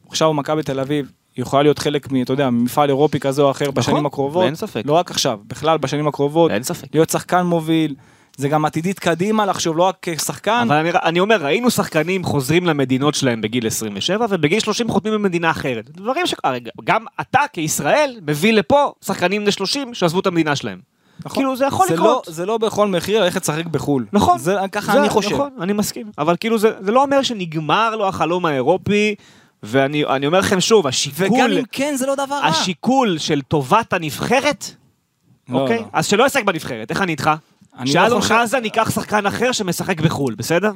עכשיו 0.10 0.34
מכבי 0.34 0.64
תל 0.64 0.80
אביב, 0.80 1.12
יכולה 1.38 1.64
להיות 1.64 1.80
חלק, 1.80 2.12
מ- 2.12 2.22
אתה 2.22 2.34
יודע, 2.34 2.50
ממפעל 2.50 2.90
אירופי 2.90 3.20
כזה 3.20 3.42
או 3.42 3.52
אחר 3.52 3.72
בשנים 3.72 4.06
הקרובות. 4.06 4.44
ואין 4.44 4.56
ספק. 4.56 4.82
לא 4.86 4.94
רק 4.94 5.12
עכשיו, 5.12 5.40
בכלל 5.48 5.78
בשנים 5.78 6.08
הקרובות. 6.08 6.52
אין 6.52 6.64
ספק. 6.64 6.88
להיות 6.94 7.10
שחקן 7.10 7.42
מוביל, 7.42 7.96
זה 8.38 8.50
גם 8.50 8.66
עתידית 8.66 9.00
קדימה 9.00 9.46
לחשוב, 9.46 9.78
לא 9.78 9.84
רק 9.84 9.96
כשחקן. 10.02 10.64
אבל 10.68 10.76
אני, 10.76 10.90
אני 11.04 11.20
אומר, 11.20 11.36
ראינו 11.46 11.72
שחקנים 11.72 12.24
חוזרים 12.24 12.66
למדינות 12.66 13.16
שלהם 13.16 13.42
בגיל 13.42 13.68
27, 13.68 14.26
ובגיל 14.30 14.60
30 14.60 14.90
חותמים 14.90 15.14
במדינה 15.14 15.52
אחרת. 15.52 15.90
דברים 15.90 16.28
ש... 16.28 16.34
הרי 16.44 16.60
גם 16.84 17.06
אתה 17.22 17.40
כישראל 17.54 18.20
מביא 18.28 18.54
לפה 18.54 18.92
שחקנים 19.06 19.42
בני 19.42 19.52
30 19.52 19.94
שעזבו 19.94 20.20
את 20.20 20.28
המדינה 20.28 20.56
שלהם. 20.56 20.80
נכון. 21.26 21.36
כאילו 21.44 21.56
זה 21.56 21.66
יכול 21.66 21.88
זה 21.88 21.94
לקרות. 21.94 22.28
לא, 22.28 22.34
זה 22.34 22.46
לא 22.46 22.58
בכל 22.58 22.88
מחיר 22.88 23.24
ללכת 23.24 23.42
לשחק 23.42 23.66
בחו"ל. 23.66 24.06
נכון. 24.14 24.38
זה, 24.40 24.56
ככה 24.72 24.92
זה- 24.94 25.00
אני 25.00 25.10
חושב. 25.10 25.34
נכון, 25.34 25.50
אני 25.62 25.74
מסכים. 25.74 26.12
אבל 26.18 26.36
כאילו 26.40 26.58
זה, 26.58 26.72
זה 26.80 26.92
לא 26.92 27.02
אומר 27.02 27.22
שנגמר 27.24 27.96
לו 27.96 28.08
החלום 28.08 28.46
האירופי, 28.46 29.16
ואני 29.64 30.06
אני 30.06 30.28
אומר 30.28 30.40
לכם 30.40 30.62
שוב, 30.62 30.88
השיקול, 30.88 31.28
וגם 31.38 31.52
אם 31.52 31.64
כן, 31.72 31.96
זה 31.96 32.06
לא 32.06 32.16
דבר 32.16 32.36
רע. 32.36 32.46
השיקול 32.46 33.18
של 33.18 33.42
טובת 33.42 33.94
הנבחרת, 33.94 34.66
לא, 35.50 35.60
אוקיי? 35.60 35.78
לא. 35.80 35.86
אז 35.94 36.06
שלא 36.06 36.26
ישחק 36.26 36.44
בנבחרת, 36.44 36.90
איך 36.92 37.02
אני 37.02 37.12
איתך? 37.12 37.32
לא 37.80 37.86
שאלון 37.86 38.22
חזן 38.22 38.64
ייקח 38.64 38.92
שחקן 38.92 39.26
אחר 39.26 39.52
שמשחק 39.52 40.02
בחו"ל, 40.02 40.36
בסדר? 40.36 40.72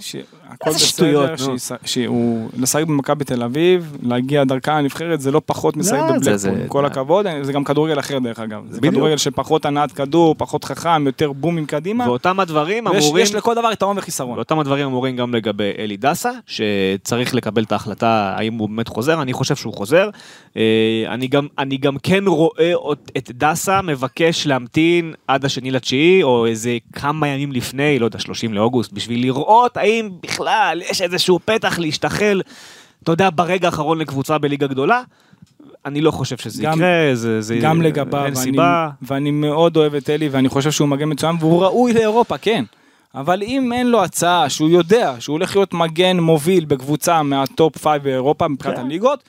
איזה 0.66 0.78
בסדר, 0.78 0.88
שטויות, 0.88 1.30
נו. 1.30 1.60
שיש- 1.60 1.72
שהוא 1.86 2.50
לשחק 2.58 2.84
במכבי 2.84 3.24
תל 3.26 3.44
אביב, 3.44 3.98
להגיע 4.04 4.44
דרכה 4.44 4.82
לנבחרת, 4.82 5.22
זה 5.22 5.32
לא 5.32 5.42
פחות 5.46 5.78
משחק 5.78 5.98
לא, 5.98 6.52
עם 6.52 6.68
כל 6.68 6.86
הכבוד, 6.86 7.26
זה 7.42 7.54
גם 7.54 7.64
כדורגל 7.64 8.00
אחר 8.00 8.20
דרך 8.20 8.40
אגב, 8.40 8.62
זה. 8.70 8.82
כדורגל 8.82 9.18
שפחות 9.18 9.66
הנעת 9.66 9.92
כדור, 9.92 10.36
פחות 10.38 10.64
חכם, 10.64 11.06
יותר 11.06 11.32
בומים 11.32 11.66
קדימה, 11.66 12.10
ואותם 12.10 12.40
הדברים 12.40 12.86
ויש 12.88 13.04
אמורים... 13.06 13.24
יש 13.24 13.36
לכל 13.36 13.56
דבר 13.56 13.72
יתרון 13.72 13.98
וחיסרון. 13.98 14.36
ואותם 14.38 14.60
הדברים 14.60 14.86
אמורים 14.86 15.16
גם 15.16 15.36
לגבי 15.36 15.72
אלי 15.78 15.98
דסה, 15.98 16.32
שצריך 16.48 17.36
לקבל 17.36 17.64
את 17.64 17.72
ההחלטה 17.72 18.34
האם 18.38 18.54
הוא 18.58 18.70
באמת 18.70 18.88
חוזר, 18.88 19.22
אני 19.22 19.34
חושב 19.34 19.56
שהוא 19.56 19.74
חוזר. 19.74 20.10
אה, 20.58 20.62
אני 21.08 21.28
גם, 21.28 21.48
אני 21.60 21.78
גם 21.78 21.98
כן 22.04 22.24
רואה 22.28 22.74
את 23.18 23.32
דסה 23.34 23.82
מבקש 23.82 24.48
להמתין 24.48 25.14
עד 25.28 25.46
השני 25.46 25.72
לתשיעי, 25.72 26.24
או 26.24 26.46
איזה 26.46 26.78
כמה 26.94 27.28
ימים 27.28 27.52
לפני, 27.52 28.00
לא 28.00 28.06
יודע, 28.06 28.20
30 28.20 28.54
לאוגוסט, 28.54 28.94
בשביל 28.94 29.22
לראות 29.22 29.78
האם 29.78 30.10
בכלל 30.24 30.41
יש 30.90 31.02
איזשהו 31.02 31.40
פתח 31.46 31.80
להשתחל, 31.80 32.42
אתה 33.04 33.12
יודע, 33.12 33.30
ברגע 33.36 33.68
האחרון 33.68 33.98
לקבוצה 34.00 34.38
בליגה 34.38 34.68
גדולה. 34.68 35.02
אני 35.86 36.02
לא 36.02 36.12
חושב 36.12 36.38
שזה 36.38 36.64
גם- 36.64 36.74
יקרה, 36.78 36.90
זה, 37.16 37.42
זה, 37.42 37.56
גם 37.62 37.82
לגביו, 37.82 38.26
אין 38.26 38.34
ואני- 38.34 38.36
סיבה. 38.36 38.90
ואני 39.02 39.32
מאוד 39.32 39.78
אוהב 39.78 39.96
את 39.96 40.10
אלי, 40.10 40.30
ואני 40.30 40.50
חושב 40.50 40.72
שהוא 40.72 40.88
מגן 40.88 41.10
מצוין, 41.12 41.36
והוא 41.40 41.64
ראוי 41.64 41.94
לאירופה, 41.94 42.38
כן. 42.38 42.64
אבל 43.16 43.44
אם 43.44 43.74
אין 43.74 43.88
לו 43.88 44.04
הצעה, 44.04 44.50
שהוא 44.50 44.70
יודע 44.70 45.14
שהוא 45.20 45.34
הולך 45.34 45.56
להיות 45.56 45.74
מגן 45.74 46.20
מוביל 46.20 46.66
בקבוצה 46.66 47.24
מהטופ 47.24 47.78
5 47.88 48.00
באירופה 48.04 48.48
מבחינת 48.48 48.76
כן. 48.76 48.82
הליגות, 48.86 49.24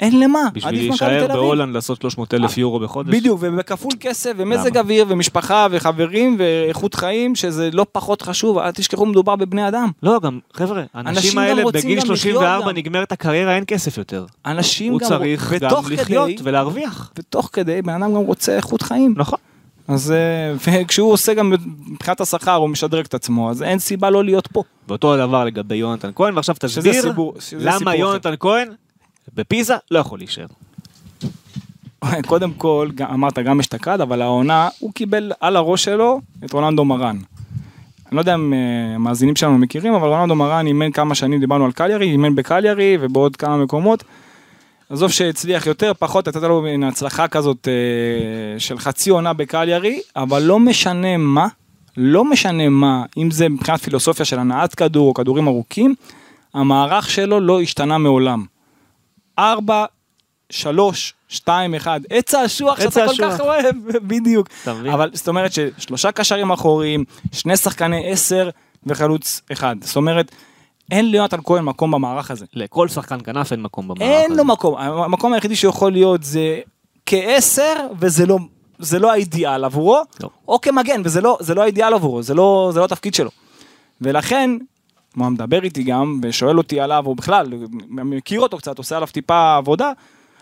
אין 0.00 0.20
למה. 0.20 0.40
בשביל 0.52 0.74
להישאר. 0.74 1.26
בהולנד 1.26 1.74
לעשות 1.74 2.00
300 2.00 2.34
אלף 2.34 2.58
יורו 2.58 2.80
בחודש. 2.80 3.14
בדיוק, 3.14 3.38
ובכפול 3.42 3.92
כסף, 4.00 4.32
ומזג? 4.36 4.78
אוויר, 4.78 5.04
ומשפחה, 5.08 5.66
וחברים, 5.70 6.36
ואיכות 6.38 6.94
חיים, 6.94 7.34
שזה 7.34 7.70
לא 7.72 7.86
פחות 7.92 8.22
חשוב, 8.22 8.58
אל 8.58 8.70
תשכחו, 8.70 9.06
מדובר 9.06 9.36
בבני 9.36 9.68
אדם. 9.68 9.90
לא, 10.02 10.20
גם, 10.22 10.38
חבר'ה, 10.52 10.82
האנשים 10.94 11.38
האלה 11.38 11.64
בגיל 11.64 12.00
גם 12.00 12.12
לחיות 12.12 12.18
34 12.18 12.66
גם. 12.66 12.76
נגמרת 12.76 13.12
הקריירה, 13.12 13.54
אין 13.56 13.64
כסף 13.66 13.98
יותר. 13.98 14.26
אנשים 14.46 14.92
הוא 14.92 15.00
גם, 15.00 15.08
צריך 15.08 15.52
גם 15.52 15.82
לחיות 15.90 16.30
ולהרוויח. 16.42 17.12
ותוך 17.18 17.50
כדי, 17.52 17.82
בן 17.82 18.02
אדם 18.02 18.14
גם 18.14 18.20
רוצה 18.20 18.56
איכות 18.56 18.82
חיים. 18.82 19.14
נכון. 19.16 19.38
אז 19.88 20.12
אה, 20.12 20.54
וכשהוא 20.82 21.12
עושה 21.12 21.34
גם 21.34 21.52
מבחינת 21.86 22.20
השכר, 22.20 22.54
הוא 22.54 22.68
משדרג 22.68 23.04
את 23.04 23.14
עצמו, 23.14 23.50
אז 23.50 23.62
אין 23.62 23.78
סיבה 23.78 24.10
לא 24.10 24.24
להיות 24.24 24.46
פה. 24.46 24.62
ואותו 24.88 25.14
הדבר 25.14 25.44
לגבי 25.44 25.76
יונתן 25.76 26.10
כהן, 26.14 26.34
ועכשיו 26.36 26.54
תסביר 26.58 27.12
למה. 27.60 27.96
יונתן 27.96 28.34
כהן 28.40 28.68
בפיזה 29.36 29.74
לא 29.90 29.98
יכול 29.98 30.18
להישאר. 30.18 30.46
קודם 32.26 32.52
כל, 32.52 32.88
אמרת 33.12 33.38
גם 33.38 33.60
אשתקד, 33.60 34.00
אבל 34.00 34.22
העונה, 34.22 34.68
הוא 34.78 34.92
קיבל 34.92 35.32
על 35.40 35.56
הראש 35.56 35.84
שלו 35.84 36.20
את 36.44 36.52
רולנדו 36.52 36.84
מרן. 36.84 37.16
אני 38.08 38.16
לא 38.16 38.20
יודע 38.20 38.34
אם 38.34 38.52
אה, 38.52 38.58
המאזינים 38.94 39.36
שלנו 39.36 39.58
מכירים, 39.58 39.94
אבל 39.94 40.08
רולנדו 40.08 40.34
מרן 40.34 40.66
אימן 40.66 40.92
כמה 40.92 41.14
שנים, 41.14 41.40
דיברנו 41.40 41.64
על 41.64 41.72
קליירי, 41.72 42.10
אימן 42.10 42.34
בקליירי 42.34 42.98
ובעוד 43.00 43.36
כמה 43.36 43.56
מקומות. 43.56 44.04
עזוב 44.90 45.10
שהצליח 45.10 45.66
יותר, 45.66 45.92
פחות, 45.98 46.26
הייתה 46.26 46.48
לו 46.48 46.62
מין 46.62 46.82
הצלחה 46.82 47.28
כזאת 47.28 47.68
אה, 47.68 48.60
של 48.60 48.78
חצי 48.78 49.10
עונה 49.10 49.32
בקליירי, 49.32 50.00
אבל 50.16 50.42
לא 50.42 50.58
משנה 50.58 51.16
מה, 51.16 51.46
לא 51.96 52.24
משנה 52.24 52.68
מה, 52.68 53.04
אם 53.16 53.30
זה 53.30 53.48
מבחינת 53.48 53.80
פילוסופיה 53.80 54.24
של 54.24 54.38
הנעת 54.38 54.74
כדור 54.74 55.08
או 55.08 55.14
כדורים 55.14 55.48
ארוכים, 55.48 55.94
המערך 56.54 57.10
שלו 57.10 57.40
לא 57.40 57.60
השתנה 57.60 57.98
מעולם. 57.98 58.44
ארבע, 59.38 59.84
שלוש, 60.50 61.14
שתיים, 61.28 61.74
אחד, 61.74 62.00
עץ 62.10 62.34
האשוח 62.34 62.80
שאתה 62.80 63.06
כל. 63.06 63.14
כך 63.22 63.40
אוהב, 63.40 63.76
בדיוק. 64.10 64.48
אבל 64.66 65.10
זאת 65.12 65.28
אומרת 65.28 65.50
ששלושה 65.52 66.12
קשרים 66.12 66.50
אחוריים, 66.50 67.04
שני 67.32 67.56
שחקני 67.56 68.12
עשר 68.12 68.50
וחלוץ 68.86 69.40
אחד. 69.52 69.76
זאת 69.80 69.96
אומרת, 69.96 70.32
אין 70.90 71.10
ליונתן 71.10 71.38
כהן 71.44 71.64
מקום 71.64 71.90
במערך 71.90 72.30
הזה. 72.30 72.46
לכל 72.54 72.88
שחקן 72.88 73.18
כנף 73.24 73.52
אין 73.52 73.62
מקום 73.62 73.88
במערך 73.88 74.02
אין 74.02 74.30
הזה. 74.30 74.38
לו 74.38 74.44
מקום, 74.44 74.76
המקום 74.76 75.32
היחידי 75.32 75.56
שיכול 75.56 75.92
להיות 75.92 76.22
זה 76.22 76.60
כעשר, 77.06 77.74
וזה 77.98 78.26
לא, 78.26 78.38
זה 78.78 78.98
לא 78.98 79.12
האידיאל 79.12 79.64
עבורו, 79.64 80.02
לא. 80.22 80.28
או 80.48 80.60
כמגן, 80.60 81.00
וזה 81.04 81.20
לא, 81.20 81.38
זה 81.40 81.54
לא 81.54 81.62
האידיאל 81.62 81.94
עבורו, 81.94 82.22
זה 82.22 82.34
לא, 82.34 82.70
זה 82.74 82.80
לא 82.80 82.84
התפקיד 82.84 83.14
שלו. 83.14 83.30
ולכן, 84.00 84.50
הוא 85.24 85.32
מדבר 85.32 85.64
איתי 85.64 85.82
גם, 85.82 86.18
ושואל 86.22 86.58
אותי 86.58 86.80
עליו, 86.80 87.02
או 87.06 87.14
בכלל, 87.14 87.46
מכיר 87.88 88.40
אותו 88.40 88.56
קצת, 88.58 88.78
עושה 88.78 88.96
עליו 88.96 89.08
טיפה 89.12 89.56
עבודה, 89.56 89.92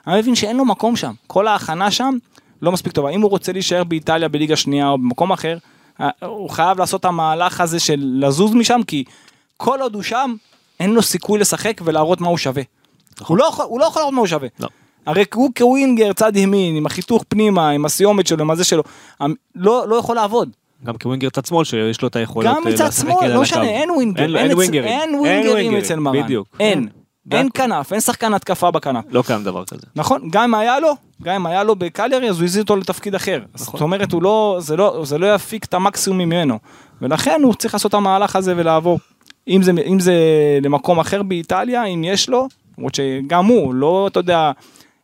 אני 0.06 0.18
מבין 0.20 0.34
שאין 0.34 0.56
לו 0.56 0.64
מקום 0.64 0.96
שם. 0.96 1.12
כל 1.26 1.46
ההכנה 1.48 1.90
שם 1.90 2.14
לא 2.62 2.72
מספיק 2.72 2.92
טובה. 2.92 3.10
אם 3.10 3.20
הוא 3.20 3.30
רוצה 3.30 3.52
להישאר 3.52 3.84
באיטליה 3.84 4.28
בליגה 4.28 4.56
שנייה 4.56 4.88
או 4.88 4.98
במקום 4.98 5.32
אחר, 5.32 5.58
אה, 6.00 6.08
הוא 6.26 6.50
חייב 6.50 6.78
לעשות 6.78 7.00
את 7.00 7.04
המהלך 7.04 7.60
הזה 7.60 7.80
של 7.80 7.94
לזוז 8.20 8.54
משם, 8.54 8.80
כי 8.86 9.04
כל 9.56 9.80
עוד 9.80 9.94
הוא 9.94 10.02
שם, 10.02 10.34
אין 10.80 10.90
לו 10.92 11.02
סיכוי 11.02 11.38
לשחק 11.38 11.80
ולהראות 11.84 12.20
מה 12.20 12.28
הוא 12.28 12.38
שווה. 12.38 12.62
הוא 13.26 13.36
לא 13.38 13.44
יכול- 13.44 13.64
הוא 13.68 13.80
לא 13.80 13.84
יכול 13.84 14.00
להראות 14.00 14.14
מה 14.14 14.20
הוא 14.20 14.26
שווה. 14.26 14.48
לא. 14.60 14.68
הרי 15.06 15.24
הוא 15.34 15.50
כווינגר 15.58 16.12
צד 16.12 16.36
ימין, 16.36 16.76
עם 16.76 16.86
החיתוך 16.86 17.24
פנימה, 17.28 17.70
עם 17.70 17.84
הסיומת 17.84 18.26
שלו, 18.26 18.42
עם 18.44 18.50
הזה 18.50 18.64
שלו, 18.64 18.82
המ- 19.20 19.34
לא 19.54 19.88
לא 19.88 19.96
יכול 19.96 20.16
לעבוד. 20.16 20.50
גם 20.84 20.94
כווינגר 21.02 21.30
צד 21.30 21.44
שמאל 21.44 21.64
שיש 21.64 22.02
לו 22.02 22.08
את 22.08 22.16
היכולת 22.16 22.46
גם 22.46 22.54
אה, 22.54 22.72
מצד 22.72 22.86
לשחק 22.86 23.08
שמאל, 23.08 23.34
לא. 23.34 23.40
משנה, 23.40 23.68
אין 23.68 23.90
ווינגר, 23.90 24.36
אין 24.36 24.54
ווינגרים. 24.54 24.84
אין 24.84 25.14
ווינגרים 25.14 25.76
אצל 25.76 25.98
מרן. 25.98 26.22
בדיוק. 26.22 26.48
אין. 26.60 26.88
אין 27.32 27.48
כנף, 27.54 27.92
אין 27.92 28.00
שחקן 28.00 28.34
התקפה 28.34 28.70
בכנף. 28.70 29.04
לא 29.10 29.22
קיים 29.26 29.44
דבר 29.44 29.64
כזה. 29.64 29.82
נכון, 29.96 30.28
גם 30.30 30.42
אם 30.42 30.54
היה 30.54 30.80
לו, 30.80 30.92
גם 31.22 31.34
אם 31.34 31.46
היה 31.46 31.64
לו 31.64 31.76
בקליירי, 31.76 32.30
אז 32.30 32.36
הוא 32.38 32.44
הזיז 32.44 32.62
אותו 32.62 32.76
לתפקיד 32.76 33.14
אחר. 33.14 33.40
נכון. 33.54 33.72
זאת 33.72 33.82
אומרת, 33.82 34.12
הוא 34.12 34.22
לא, 34.22 34.56
זה 34.60 34.76
לא, 34.76 35.00
זה 35.04 35.18
לא 35.18 35.34
יפיק 35.34 35.64
את 35.64 35.74
המקסימום 35.74 36.18
ממנו. 36.18 36.58
ולכן 37.02 37.40
הוא 37.42 37.54
צריך 37.54 37.74
לעשות 37.74 37.88
את 37.88 37.94
המהלך 37.94 38.36
הזה 38.36 38.54
ולעבור. 38.56 38.98
אם 39.48 39.98
זה 40.00 40.14
למקום 40.62 40.98
אחר 40.98 41.22
באיטליה, 41.22 41.84
אם 41.84 42.04
יש 42.04 42.28
לו, 42.28 42.48
למרות 42.78 42.94
שגם 42.94 43.46
הוא, 43.46 43.74
לא, 43.74 44.06
אתה 44.06 44.20
יודע, 44.20 44.52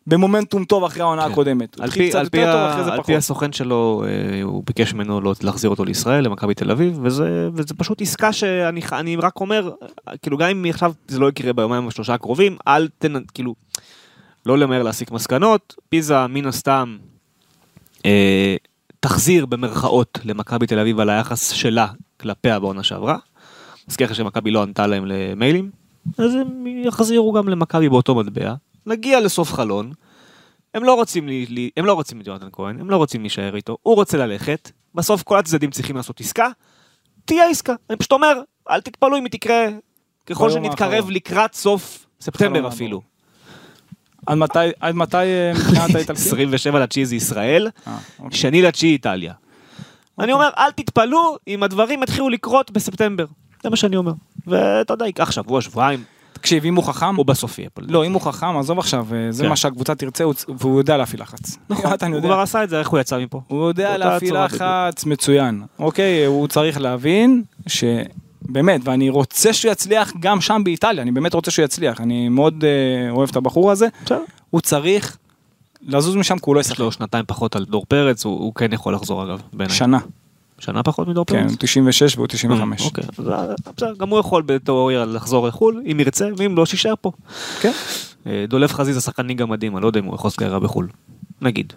במומנטום 0.07 0.65
טוב 0.65 0.85
אחרי 0.85 1.03
העונה 1.03 1.25
כן. 1.25 1.33
הקודמת. 1.33 1.81
על 1.81 1.91
פי, 1.91 2.13
על, 2.13 2.29
פי 2.29 2.45
ה, 2.45 2.75
על 2.77 2.91
פחות. 2.93 3.07
פי 3.07 3.17
הסוכן 3.17 3.53
שלו, 3.53 4.05
אה, 4.07 4.43
הוא 4.43 4.63
ביקש 4.67 4.95
ממנו 4.95 5.21
לא- 5.21 5.35
להחזיר 5.43 5.71
אותו 5.71 5.85
לישראל, 5.85 6.25
למכבי 6.25 6.55
תל 6.55 6.71
אביב, 6.71 6.99
וזה, 7.03 7.49
וזה 7.55 7.75
פשוט 7.75 8.03
עסקה 8.03 8.33
שאני 8.33 8.81
אני 8.93 9.17
רק 9.17 9.41
אומר, 9.41 9.71
כאילו 10.23 10.39
גם 10.39 10.49
אם 10.49 10.65
עכשיו 10.69 10.93
זה 11.09 11.19
לא 11.19 11.29
יקרה 11.29 11.53
ביומיים 11.53 11.87
או 11.87 11.91
שלושה 11.91 12.15
הקרובים, 12.15 12.57
אל 12.69 12.89
תנ... 12.99 13.13
כאילו, 13.35 13.55
לא 14.47 14.59
למהר 14.59 14.83
להסיק 14.83 15.11
מסקנות, 15.11 15.75
פיזה 15.89 16.27
מן 16.27 16.47
הסתם 16.47 16.97
אה, 18.07 18.57
תחזיר 19.01 19.47
במרכאות 19.47 20.19
למכבי 20.25 20.67
תל 20.67 20.79
אביב 20.79 21.01
על 21.01 21.11
היחס 21.11 21.51
שלה 21.51 21.87
כלפיה 22.21 22.59
בעונה 22.59 22.83
שעברה. 22.83 23.17
מזכיר 23.89 24.07
לך 24.07 24.15
שמכבי 24.15 24.51
לא 24.51 24.63
ענתה 24.63 24.87
להם 24.87 25.07
למיילים, 25.07 25.71
אז 26.19 26.35
הם 26.35 26.67
יחזירו 26.67 27.33
גם 27.33 27.49
למכבי 27.49 27.89
באותו 27.89 28.15
מטבע. 28.15 28.55
נגיע 28.87 29.21
לסוף 29.21 29.53
חלון, 29.53 29.93
הם 30.75 30.85
לא 30.85 30.95
רוצים 30.95 31.29
לי, 31.29 31.47
לי, 31.47 31.71
הם 31.77 31.87
לא 31.87 31.93
רוצים 31.93 32.21
את 32.21 32.27
יונתן 32.27 32.49
כהן, 32.53 32.81
הם 32.81 32.91
לא 32.91 32.97
רוצים 32.97 33.21
להישאר 33.21 33.57
איתו, 33.57 33.77
הוא 33.83 33.95
רוצה 33.95 34.19
ללכת, 34.19 34.71
בסוף 34.95 35.23
כל 35.23 35.39
הצדדים 35.39 35.71
צריכים 35.71 35.97
לעשות 35.97 36.21
עסקה, 36.21 36.49
תהיה 37.25 37.51
עסקה. 37.51 37.75
אני 37.91 37.97
פשוט 37.97 38.13
אומר, 38.13 38.41
אל 38.71 38.81
תתפלאו 38.81 39.17
אם 39.19 39.25
היא 39.25 39.33
תקרה 39.33 39.67
ככל 40.27 40.51
שנתקרב 40.51 40.93
האחרון. 40.93 41.13
לקראת 41.13 41.55
סוף 41.55 42.07
ספטמבר 42.21 42.59
חלון 42.59 42.73
אפילו. 42.73 43.01
עד 44.27 44.39
מתי, 44.39 44.59
עד 44.81 44.95
מתי 44.95 45.17
אה, 45.17 45.53
מבחינת 45.55 45.95
האיטלקים? 45.95 46.27
27 46.27 46.81
לתשיעי 46.81 47.07
זה 47.07 47.17
ישראל, 47.17 47.69
אה, 47.87 47.99
אוקיי. 48.19 48.39
שני 48.39 48.63
לתשיעי 48.63 48.93
איטליה. 48.93 49.33
אני 50.19 50.33
אומר, 50.33 50.51
אל 50.59 50.71
תתפלאו 50.71 51.37
אם 51.49 51.63
הדברים 51.63 52.03
יתחילו 52.03 52.29
לקרות 52.29 52.71
בספטמבר. 52.71 53.25
זה 53.63 53.71
מה 53.71 53.77
שאני 53.77 53.97
אומר. 53.97 54.13
ואתה 54.47 54.95
יודע, 54.95 55.07
ייקח 55.07 55.31
שבוע, 55.31 55.61
שבועיים, 55.61 56.05
תקשיב, 56.41 56.65
אם 56.65 56.77
הוא 56.77 56.85
חכם, 56.85 57.17
הוא 57.17 57.27
בסוף 57.27 57.59
יהיה 57.59 57.71
פה. 57.75 57.83
לא, 57.89 58.07
אם 58.07 58.13
הוא 58.13 58.21
חכם, 58.23 58.57
עזוב 58.59 58.79
עכשיו, 58.79 59.07
אה, 59.15 59.33
זה 59.33 59.43
כן. 59.43 59.49
מה 59.49 59.57
שהקבוצה 59.57 59.95
תרצה, 59.95 60.25
הוא- 60.25 60.35
והוא 60.59 60.79
יודע 60.81 60.97
להפעיל 60.97 61.23
לחץ. 61.23 61.57
נכון, 61.71 61.85
הוא. 62.13 62.21
כבר 62.21 62.41
עשה 62.41 62.65
את 62.65 62.71
זה, 62.71 62.79
איך 62.79 62.89
הוא 62.89 62.99
יצא 63.01 63.19
מפה? 63.19 63.41
הוא 63.49 63.69
יודע 63.69 63.99
להפעיל 63.99 64.45
לחץ 64.45 65.05
מצוין. 65.05 65.63
אוקיי, 65.79 66.25
הוא 66.25 66.49
צריך 66.49 66.81
להבין 66.81 67.43
שבאמת, 67.67 68.81
ואני 68.85 69.09
רוצה 69.11 69.53
שהוא 69.53 69.73
יצליח 69.73 70.13
גם 70.21 70.41
שם 70.41 70.61
באיטליה, 70.65 71.03
אני 71.03 71.11
באמת 71.13 71.35
רוצה 71.35 71.51
שהוא 71.51 71.65
יצליח, 71.65 72.01
אני 72.01 72.29
מאוד 72.29 72.65
אה, 72.65 73.11
אוהב 73.11 73.29
את 73.31 73.37
הבחור 73.37 73.71
הזה. 73.71 73.87
בסדר. 74.05 74.19
הוא 74.51 74.61
צריך 74.61 75.17
לזוז 75.83 76.17
משם 76.17 76.37
כי 76.39 76.43
הוא 76.47 76.55
לא 76.55 76.61
יש. 76.61 76.79
לו 76.79 76.93
שנתיים 76.93 77.25
פחות 77.29 77.57
על 77.57 77.65
דור 77.65 77.85
פרץ, 77.89 78.25
הוא, 78.25 78.39
הוא 78.39 78.55
כן 78.55 78.73
יכול 78.73 78.95
לחזור 78.95 79.25
אגב, 79.25 79.41
בעיניי. 79.53 79.77
שנה, 79.77 79.99
שנה 80.61 80.83
פחות 80.83 81.09
מדור 81.09 81.27
כן, 81.27 81.43
פרץ? 81.43 81.51
הוא 81.51 81.57
96 81.59 82.17
והוא 82.17 82.27
95. 82.27 82.83
אוקיי, 82.83 83.05
אז, 83.19 83.29
אה, 83.29 83.47
בסדר, 83.77 83.95
גם 83.95 84.09
הוא 84.09 84.19
יכול 84.19 84.43
בתיאוריה 84.43 85.05
לחזור 85.05 85.49
לחו"ל, 85.49 85.83
אם 85.93 86.01
ירצה, 86.01 86.29
ואם 86.37 86.57
לא, 86.57 86.67
שישאר 86.67 86.95
פה. 87.01 87.13
כן. 87.61 87.73
אה, 88.27 88.45
דולב 88.49 88.73
חזיז 88.73 88.95
זה 88.95 89.01
שחקן 89.01 89.27
ליגה 89.27 89.47
מדהים, 89.47 89.77
אני 89.77 89.83
לא 89.83 89.87
יודע 89.87 90.01
אם 90.01 90.05
הוא 90.05 90.15
יכול 90.15 90.29
לעשות 90.29 90.39
קריירה 90.39 90.61
בחו"ל. 90.61 90.89
נגיד. 91.41 91.73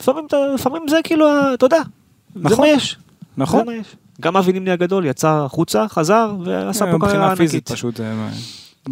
לפעמים, 0.00 0.88
זה 0.88 0.96
כאילו, 1.04 1.26
אתה 1.54 1.66
יודע, 1.66 1.80
זה 2.34 2.40
נכון. 2.42 2.60
מה 2.60 2.68
יש. 2.68 2.96
נכון. 3.36 3.66
גם 4.20 4.36
אבי 4.36 4.52
נימני 4.52 4.70
הגדול 4.70 5.06
יצא 5.06 5.28
החוצה, 5.30 5.88
חזר, 5.88 6.34
ועשה 6.44 6.92
פה 6.92 6.98
קריירה 6.98 6.98
מבחינה 6.98 7.36
פיזית 7.36 7.70
ענקית. 7.70 7.76
פשוט 7.76 8.00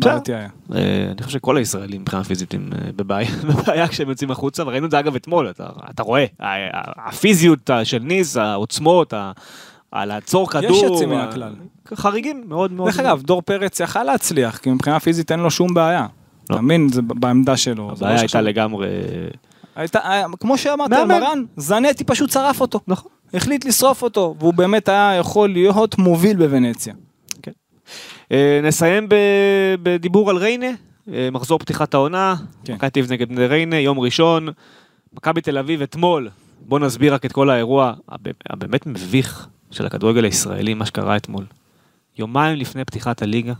אה. 0.06 0.46
אה, 0.74 1.06
אני 1.12 1.22
חושב 1.22 1.38
שכל 1.38 1.56
הישראלים 1.56 2.00
מבחינה 2.00 2.24
פיזית 2.24 2.54
הם 2.54 2.70
אה, 2.74 2.92
בבעיה, 2.96 3.88
כשהם 3.88 4.08
יוצאים 4.08 4.30
החוצה, 4.30 4.62
וראינו 4.66 4.86
את 4.86 4.90
זה 4.90 4.98
אגב 4.98 5.14
אתמול, 5.14 5.50
אתה, 5.90 6.02
רואה, 6.02 6.24
הפיזיות 6.96 7.70
של 7.84 7.98
ניס, 7.98 8.36
העוצמות, 8.36 9.14
על 9.92 10.08
לעצור 10.08 10.50
כדור, 10.50 10.84
יוצאים 10.84 11.08
מן 11.08 11.16
הכלל. 11.16 11.54
חריגים 11.94 12.44
מאוד 12.48 12.72
מאוד. 12.72 12.88
דרך 12.88 13.00
אגב, 13.00 13.22
דור 13.22 13.42
פרץ 13.42 13.80
יכל 13.80 14.02
להצליח, 14.02 14.58
כי 14.58 14.70
מבחינה 14.70 15.00
פיזית 15.00 15.32
אין 15.32 15.40
לו 15.40 15.50
שום 15.50 15.74
בעיה. 15.74 16.06
לא. 16.50 16.54
אתה 16.54 16.62
מבין? 16.62 16.88
זה 16.88 17.02
בעמדה 17.02 17.56
שלו. 17.56 17.86
לא 17.86 17.92
הבעיה 17.92 18.20
הייתה. 18.20 18.40
לגמרי, 18.40 18.88
כמו 20.40 20.58
שאמרת. 20.58 20.90
מרן, 20.92 21.44
זנטי 21.56 22.04
פשוט 22.04 22.30
שרף 22.30 22.60
אותו. 22.60 22.80
נכון. 22.88 23.10
החליט 23.34 23.64
לשרוף 23.64 24.02
אותו, 24.02 24.34
והוא 24.38 24.54
באמת 24.54 24.88
היה 24.88 25.14
יכול 25.14 25.48
להיות 25.48 25.98
מוביל 25.98 26.36
בוונציה. 26.36 26.94
אה, 28.32 28.60
נסיים 28.62 29.08
בדיבור 29.82 30.30
על 30.30 30.36
ריינה, 30.36 30.66
אה, 31.12 31.28
מחזור 31.32 31.58
פתיחת 31.58 31.94
העונה, 31.94 32.34
כן. 32.64 32.74
מכבי 32.74 32.90
תל 32.90 33.00
אביב 33.00 33.12
נגד 33.12 33.38
ריינה, 33.38 33.76
יום 33.76 33.98
ראשון, 33.98 34.48
מכבי 35.12 35.40
תל 35.40 35.58
אביב 35.58 35.82
אתמול, 35.82 36.28
בוא 36.60 36.78
נסביר 36.78 37.14
רק 37.14 37.24
את 37.26 37.32
כל 37.32 37.50
האירוע 37.50 37.92
הבא- 38.08 38.30
הבאמת 38.50 38.86
מביך 38.86 39.46
של 39.70 39.86
הכדורגל 39.86 40.24
הישראלי, 40.24 40.74
מה 40.74 40.86
שקרה 40.86 41.16
אתמול. 41.16 41.44
יומיים 42.18 42.56
לפני 42.58 42.84
פתיחת 42.84 43.22
הליגה, 43.22 43.52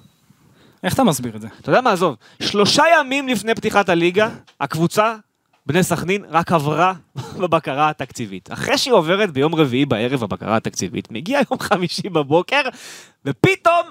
איך 0.84 0.94
אתה 0.94 1.04
מסביר 1.04 1.36
את 1.36 1.40
זה? 1.40 1.48
אתה 1.60 1.70
יודע 1.70 1.80
מה, 1.80 1.92
עזוב, 1.92 2.16
שלושה 2.42 2.82
ימים 3.00 3.28
לפני 3.28 3.54
פתיחת 3.54 3.88
הליגה, 3.88 4.28
הקבוצה, 4.60 5.14
בני 5.66 5.82
סכנין, 5.82 6.24
רק 6.28 6.52
עברה 6.52 6.92
בבקרה 7.40 7.88
התקציבית. 7.88 8.52
אחרי 8.52 8.78
שהיא 8.78 8.94
עוברת 8.94 9.30
ביום 9.30 9.54
רביעי 9.54 9.86
בערב 9.86 10.20
בבקרה 10.20 10.56
התקציבית, 10.56 11.10
מגיע 11.10 11.40
יום 11.50 11.60
חמישי 11.60 12.08
בבוקר, 12.08 12.60
ופתאום 13.24 13.86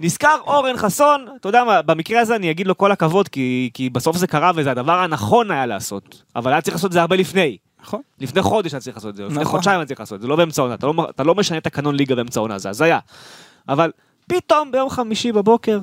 נזכר 0.00 0.36
אורן 0.46 0.76
חסון, 0.76 1.26
אתה 1.40 1.48
יודע 1.48 1.64
מה, 1.64 1.82
במקרה 1.82 2.20
הזה 2.20 2.36
אני 2.36 2.50
אגיד 2.50 2.66
לו 2.66 2.76
כל 2.76 2.92
הכבוד, 2.92 3.28
כי, 3.28 3.70
כי 3.74 3.90
בסוף 3.90 4.16
זה 4.16 4.26
קרה 4.26 4.52
וזה 4.54 4.70
הדבר 4.70 4.98
הנכון 4.98 5.50
היה 5.50 5.66
לעשות, 5.66 6.22
אבל 6.36 6.52
היה 6.52 6.60
צריך 6.60 6.74
לעשות 6.76 6.88
את 6.88 6.92
זה 6.92 7.00
הרבה 7.00 7.16
לפני. 7.16 7.56
נכון. 7.82 8.00
לפני 8.20 8.42
חודש 8.42 8.74
היה 8.74 8.80
צריך 8.80 8.96
לעשות 8.96 9.10
את 9.10 9.16
זה, 9.16 9.24
לפני 9.24 9.34
נכון. 9.40 9.50
חודשיים 9.50 9.78
היה 9.80 9.86
צריך 9.86 10.00
לעשות 10.00 10.16
את 10.16 10.22
זה, 10.22 10.28
לא 10.28 10.36
באמצע 10.36 10.62
העונה, 10.62 10.74
אתה 10.74 10.86
לא, 10.86 11.06
אתה 11.10 11.24
לא 11.24 11.34
משנה 11.34 11.58
את 11.58 11.64
תקנון 11.64 11.94
ליגה 11.94 12.14
באמצע 12.14 12.40
העונה, 12.40 12.58
זה 12.58 12.70
הזיה. 12.70 12.98
אבל 13.68 13.90
פתאום 14.26 14.72
ביום 14.72 14.90
חמישי 14.90 15.32
בבוקר 15.32 15.78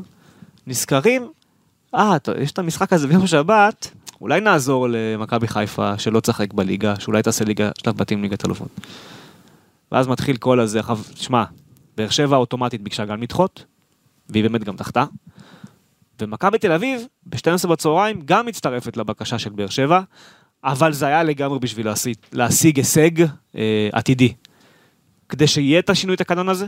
נזכרים, 0.67 1.27
אה, 1.95 2.17
יש 2.41 2.51
את 2.51 2.59
המשחק 2.59 2.93
הזה 2.93 3.07
ביום 3.07 3.27
שבת, 3.27 3.91
אולי 4.21 4.41
נעזור 4.41 4.87
למכבי 4.89 5.47
חיפה 5.47 5.97
שלא 5.97 6.19
תשחק 6.19 6.53
בליגה, 6.53 6.99
שאולי 6.99 7.23
תעשה 7.23 7.45
ליגה, 7.45 7.71
שלב 7.83 7.97
בתים 7.97 8.21
ליגת 8.21 8.45
אלופות. 8.45 8.69
ואז 9.91 10.07
מתחיל 10.07 10.37
כל 10.37 10.59
הזה, 10.59 10.79
שמע, 11.15 11.43
באר 11.97 12.09
שבע 12.09 12.37
אוטומטית 12.37 12.81
ביקשה 12.81 13.05
גם 13.05 13.21
לדחות, 13.21 13.65
והיא 14.29 14.43
באמת 14.43 14.63
גם 14.63 14.75
דחתה. 14.75 15.05
ומכבי 16.21 16.57
תל 16.57 16.71
אביב, 16.71 17.01
ב-12 17.25 17.67
בצהריים, 17.67 18.21
גם 18.25 18.45
מצטרפת 18.45 18.97
לבקשה 18.97 19.39
של 19.39 19.49
באר 19.49 19.67
שבע, 19.67 20.01
אבל 20.63 20.93
זה 20.93 21.05
היה 21.05 21.23
לגמרי 21.23 21.59
בשביל 21.59 21.85
להשיג, 21.85 22.15
להשיג 22.33 22.77
הישג 22.77 23.11
אה, 23.55 23.89
עתידי. 23.91 24.33
כדי 25.29 25.47
שיהיה 25.47 25.79
את 25.79 25.89
השינוי 25.89 26.15
תקנון 26.15 26.49
הזה, 26.49 26.65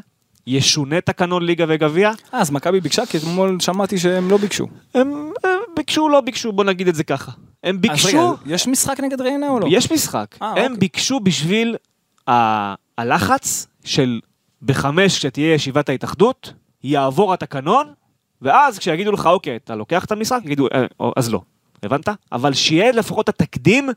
ישונה 0.48 1.02
תקנון 1.02 1.46
ליגה 1.46 1.66
וגביע, 1.68 2.10
אה, 2.10 2.14
אז 2.42 2.52
מכבי 2.52 2.80
ביקשה, 2.82 3.06
כי 3.06 3.18
אתמול 3.18 3.58
שמעתי 3.60 3.98
שהם 3.98 4.32
לא 4.32 4.38
ביקשו. 4.38 4.68
הם, 4.94 5.32
הם 5.44 5.60
ביקשו, 5.76 6.10
לא 6.10 6.22
ביקשו, 6.22 6.52
בוא 6.52 6.64
נגיד 6.64 6.88
את 6.88 6.96
זה 6.96 7.04
ככה. 7.04 7.32
הם 7.64 7.76
אז 7.76 7.82
ביקשו, 7.82 8.08
רגע, 8.30 8.54
יש 8.56 8.68
משחק 8.68 9.00
נגד 9.00 9.22
ריינה 9.22 9.50
או 9.50 9.60
לא? 9.60 9.68
יש 9.72 9.92
משחק. 9.92 10.36
אה, 10.42 10.48
הם 10.50 10.58
אוקיי. 10.58 10.78
ביקשו 10.78 11.20
בשביל 11.20 11.76
ה- 12.30 12.74
הלחץ 12.98 13.68
של 13.86 14.20
בחמש, 14.62 15.18
כשתהיה 15.18 15.54
ישיבת 15.54 15.90
ההתאחדות, 15.90 16.54
יעבור 16.84 17.34
התקנון, 17.34 17.94
ואז 18.42 18.80
כשיגידו 18.80 19.12
לך, 19.12 19.26
אוקיי, 19.26 19.56
אתה 19.56 19.76
לוקח 19.76 20.06
את 20.06 20.12
המשחק, 20.12 20.40
יגידו, 20.46 20.68
"אה, 20.74 20.86
אז 21.16 21.32
לא. 21.34 21.42
הבנת? 21.84 22.10
אבל 22.32 22.54
שיהיה 22.54 22.92
לפחות 22.92 23.30
התקדים, 23.30 23.90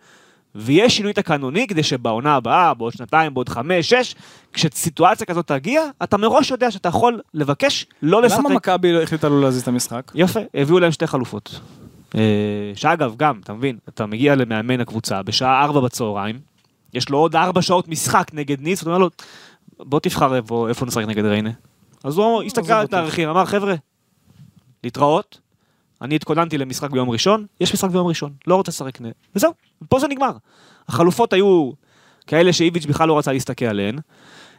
ויהיה 0.57 0.91
שינוי 0.91 1.13
תקנוני, 1.13 1.67
כדי 1.67 1.83
שבעונה 1.83 2.35
הבאה, 2.35 2.75
בעוד 2.75 2.93
שנתיים, 2.93 3.35
בעוד 3.35 3.49
חמש, 3.49 3.89
שש, 3.89 4.15
כשסיטואציה 4.53 5.27
כזאת 5.27 5.47
תגיע, 5.47 5.83
אתה 6.03 6.17
מראש 6.17 6.51
יודע 6.51 6.71
שאתה 6.71 6.89
יכול 6.89 7.21
לבקש 7.35 7.87
לא 8.03 8.23
לשחק. 8.23 8.39
למה 8.39 8.55
מכבי 8.55 8.93
לא 8.93 9.03
החליטה 9.03 9.29
לא 9.29 9.41
להזיז 9.41 9.63
את 9.63 9.69
המשחק? 9.69 10.13
יפה, 10.15 10.41
הביאו 10.55 10.79
להם 10.79 10.93
שתי 10.93 11.07
חלופות. 11.07 11.61
אה, 12.15 12.21
שאגב, 12.75 13.15
גם, 13.17 13.41
אתה 13.45 13.53
מבין, 13.53 13.79
אתה 13.89 14.07
מגיע 14.07 14.35
למאמן 14.35 14.81
הקבוצה 14.81 15.23
בשעה 15.23 15.65
4 15.65 15.81
בצהריים, 15.81 16.39
יש 16.95 17.09
לו 17.09 17.19
עוד 17.19 17.37
4 17.37 17.63
שעות 17.63 17.89
משחק 17.89 18.31
נגד 18.33 18.61
ניס, 18.61 18.83
אתה 18.83 18.91
אומר 18.91 18.99
לו, 18.99 19.11
בוא 19.79 20.01
תבחר 20.01 20.37
איפה, 20.37 20.69
איפה 20.69 20.87
נשחק 20.87 21.05
נגד 21.05 21.25
ריינה. 21.25 21.51
אז 22.05 22.19
הוא 22.19 22.43
הסתכל 22.43 22.73
על 22.73 22.83
אותו. 22.83 22.97
התאריכים, 22.97 23.29
אמר, 23.29 23.45
חבר'ה, 23.45 23.75
להתראות, 24.85 25.41
אני 26.03 26.15
התכוננתי 26.17 26.59
למשחק 26.59 26.91
ביום 26.91 27.11
ראשון, 27.11 27.47
יש 27.61 27.75
משחק 27.75 27.91
ביום 27.91 28.07
ראשון, 28.07 28.33
לא 28.47 28.55
רוצה 28.55 28.71
לשחק, 28.71 29.01
נ- 29.01 29.11
וזהו, 29.37 29.53
פה 29.89 29.99
זה 30.01 30.09
נגמר. 30.09 30.31
החלופות 30.89 31.33
היו 31.33 31.71
כאלה 32.27 32.53
שאיביץ' 32.53 32.87
בכלל 32.87 33.09
לא 33.09 33.19
רצה 33.19 33.33
להסתכל 33.33 33.65
עליהן. 33.65 33.99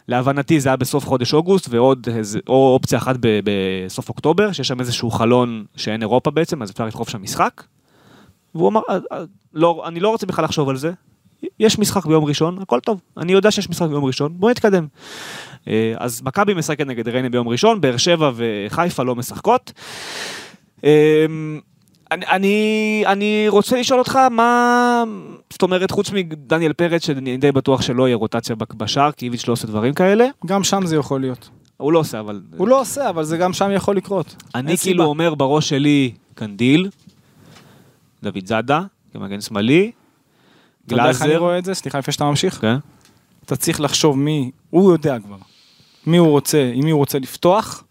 להבנתי 0.08 0.60
זה 0.60 0.70
היה 0.70 0.76
בסוף 0.76 1.06
חודש 1.06 1.34
אוגוסט 1.34 1.68
ועוד 1.70 2.08
איזה, 2.16 2.40
או 2.48 2.74
אופציה 2.74 2.98
אחת 2.98 3.16
ב, 3.20 3.40
בסוף 3.44 4.10
אוקטובר, 4.10 4.52
שיש 4.52 4.68
שם 4.68 4.80
איזשהו 4.80 5.12
חלון 5.12 5.66
שאין 5.76 6.02
אירופה 6.02 6.32
בעצם, 6.32 6.62
אז 6.62 6.72
אפשר 6.72 6.86
לדחוף 6.86 7.10
שם 7.10 7.22
משחק. 7.22 7.64
והוא 8.56 8.70
אמר, 8.70 8.82
"אה, 8.90 8.98
אה, 9.12 9.24
לא, 9.54 9.84
אני 9.88 10.00
לא 10.00 10.10
רוצה 10.10 10.26
בכלל 10.26 10.46
לחשוב 10.46 10.70
על 10.70 10.78
זה, 10.78 10.92
יש 11.60 11.80
משחק 11.80 12.06
ביום 12.06 12.26
ראשון, 12.26 12.58
הכל 12.62 12.80
טוב, 12.80 13.02
אני 13.18 13.32
יודע 13.32 13.52
שיש 13.52 13.70
משחק 13.70 13.88
ביום 13.90 14.06
ראשון, 14.06 14.34
בוא 14.38 14.52
נתקדם. 14.52 14.88
אה, 15.68 15.94
אז 15.98 16.22
מכבי 16.22 16.54
משחקת 16.54 16.86
נגד 16.88 17.08
ריינה 17.08 17.30
ביום 17.30 17.48
ראשון, 17.48 17.82
באר 17.82 17.98
שבע 17.98 18.32
וחיפה 18.36 19.04
לא 19.04 19.16
משחקות. 19.16 19.72
אמ, 20.84 21.60
אני, 22.12 22.26
אני, 22.26 23.04
אני 23.06 23.46
רוצה 23.50 23.80
לשאול 23.80 24.00
אותך 24.00 24.16
מה, 24.16 25.04
זאת 25.50 25.62
אומרת, 25.62 25.92
חוץ 25.92 26.12
מדניאל 26.12 26.74
פרץ, 26.74 27.06
שאני 27.06 27.38
די 27.38 27.52
בטוח 27.52 27.82
שלא 27.82 28.08
יהיה 28.08 28.18
רוטציה 28.18 28.56
בשער, 28.56 29.12
כי 29.12 29.26
איביץ' 29.26 29.48
לא 29.48 29.54
עושה 29.54 29.68
דברים 29.68 29.94
כאלה. 29.94 30.28
גם 30.46 30.64
שם 30.64 30.86
זה 30.86 30.96
יכול 30.96 31.22
להיות. 31.22 31.50
הוא 31.78 31.94
לא 31.94 32.00
עושה, 32.00 32.20
אבל... 32.20 32.42
הוא 32.58 32.68
לא 32.68 32.82
עושה, 32.82 33.10
אבל 33.10 33.24
זה 33.24 33.38
גם 33.38 33.54
שם 33.54 33.72
יכול 33.72 33.96
לקרות. 33.96 34.36
אני 34.56 34.78
כאילו 34.78 34.78
סיבה. 34.78 35.04
אומר 35.04 35.36
בראש 35.36 35.70
שלי, 35.70 36.12
קנדיל, 36.36 36.90
דוד 38.24 38.46
זאדה, 38.46 38.82
כמגן 39.14 39.42
שמאלי, 39.42 39.92
אתה 40.86 40.94
יודע 40.94 41.10
איך 41.10 41.22
אני 41.22 41.30
גלאזר, 41.30 41.44
רואה 41.44 41.58
את 41.58 41.66
זה? 41.66 41.74
סליחה, 41.74 42.00
לפני 42.00 42.14
שאתה 42.14 42.26
ממשיך. 42.26 42.62
כן, 42.62 42.76
אתה 43.46 43.56
צריך 43.56 43.82
לחשוב 43.82 44.18
מי, 44.18 44.52
הוא 44.70 44.92
יודע 44.92 45.20
כבר, 45.20 45.38
מי 46.06 46.18
הוא 46.18 46.28
רוצה, 46.28 46.72
עם 46.74 46.86
מי 46.86 46.92
הוא 46.92 47.00
רוצה 47.00 47.20
לפתוח, 47.20 47.84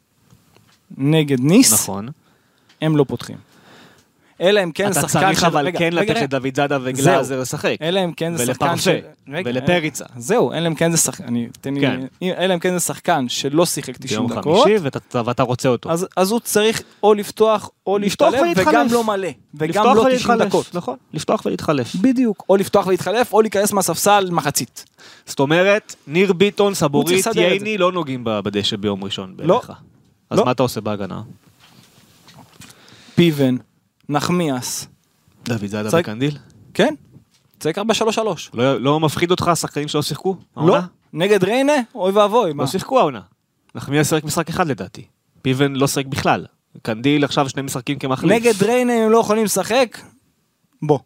נגד 0.97 1.41
ניס, 1.41 1.72
נכון. 1.72 2.09
הם 2.83 2.97
לא 2.97 3.05
פותחים. 3.09 3.37
אלא 4.41 4.62
אם 4.62 4.72
כן 4.72 4.91
אתה 4.91 5.01
שחקן 5.01 5.20
צריך 5.20 5.41
של- 5.41 5.47
אבל 5.47 5.66
רגע, 5.66 5.79
כן 5.79 5.91
רגע, 5.93 6.14
לתת. 6.14 6.33
לדוד 6.35 6.57
זאדה 6.57 6.79
וגלאזר 6.83 7.41
לשחק. 7.41 7.77
אלא 7.83 8.05
אם 8.05 8.12
כן 8.12 8.37
זה 8.37 8.47
שחקן 8.47 8.77
של... 8.77 8.99
ולפריצה. 9.29 10.05
זהו, 10.16 10.53
אלא 10.53 10.66
אם 10.66 10.74
כן 10.74 10.91
זה 10.91 10.97
שחקן, 10.97 11.24
אני, 11.24 11.49
תן 11.61 11.74
לי, 11.74 11.81
כן. 11.81 12.01
אלא 12.22 12.55
אם 12.55 12.59
כן 12.59 12.72
זה 12.72 12.81
שחקן 12.81 13.29
שלא 13.29 13.66
שיחק 13.66 13.97
90 13.97 14.27
ביום 14.27 14.39
דקות, 14.41 14.62
חמישי, 14.64 14.79
ואתה- 14.83 15.22
ואתה 15.24 15.43
רוצה 15.43 15.68
אותו. 15.68 15.91
אז, 15.91 16.07
אז 16.16 16.31
הוא 16.31 16.41
צריך 16.41 16.83
או 17.03 17.14
לפתוח 17.14 17.70
או 17.87 17.99
לפתוח 17.99 18.35
ולהתחלף. 18.43 18.66
וגם 18.68 18.87
לא 18.91 19.05
מלא, 19.05 19.29
וגם 19.55 19.85
לא 19.85 19.91
90 19.93 20.07
ולהתחלף, 20.07 20.49
דקות. 20.49 20.74
נכון, 20.74 20.97
לפתוח 21.14 21.47
ולהתחלף. 21.47 21.95
בדיוק, 21.95 22.45
או 22.49 22.57
לפתוח 22.57 22.87
ולהתחלף, 22.87 23.33
או 23.33 23.41
להיכנס 23.43 23.72
מהספסל 23.72 24.29
מחצית. 24.31 24.85
זאת 25.27 25.41
אומרת, 25.41 25.95
ניר 26.07 26.33
ביטון, 26.33 26.74
סבורית. 26.74 27.27
ייני, 27.35 27.79
לא 27.79 27.93
נוגעים 27.93 28.20
בדשא 28.24 28.77
ביום 28.77 29.05
ראשון 29.05 29.35
לא. 29.39 29.55
בערך. 29.55 29.70
אז 30.31 30.39
לא. 30.39 30.45
מה 30.45 30.51
אתה 30.51 30.62
עושה 30.62 30.81
בהגנה? 30.81 31.20
פיבן, 33.17 33.57
נחמיאס, 34.09 34.87
דוד 35.45 35.67
זאדה 35.67 35.91
צג- 35.91 35.99
וקנדיל? 36.01 36.39
כן? 36.75 36.95
צריך 37.61 37.79
4-3-3. 37.79 37.81
לא 38.55 38.81
לא 38.81 39.01
מפחיד 39.01 39.31
אותך 39.31 39.49
השחקנים 39.49 39.89
שלא 39.89 40.03
שיחקו? 40.03 40.37
לא, 40.57 40.62
העונה? 40.62 40.87
נגד 41.12 41.45
ריינה, 41.45 41.73
אוי 41.95 42.12
ואבוי, 42.12 42.53
מה? 42.53 42.62
לא 42.62 42.69
שיחקו 42.69 42.99
העונה. 42.99 43.21
נחמיאס 43.75 44.09
שיחק 44.09 44.25
משחק 44.25 44.49
אחד 44.49 44.67
לדעתי. 44.67 45.05
פיבן 45.43 45.73
לא 45.77 45.87
שיחק 45.87 46.07
בכלל. 46.07 46.47
קנדיל 46.83 47.25
עכשיו 47.25 47.49
שני 47.49 47.62
משחקים 47.62 47.99
כמחליף. 47.99 48.33
נגד 48.33 48.62
ריינה 48.62 48.93
הם 48.93 49.11
לא 49.11 49.19
יכולים 49.19 49.45
לשחק? 49.45 49.99
בוא. 50.83 50.99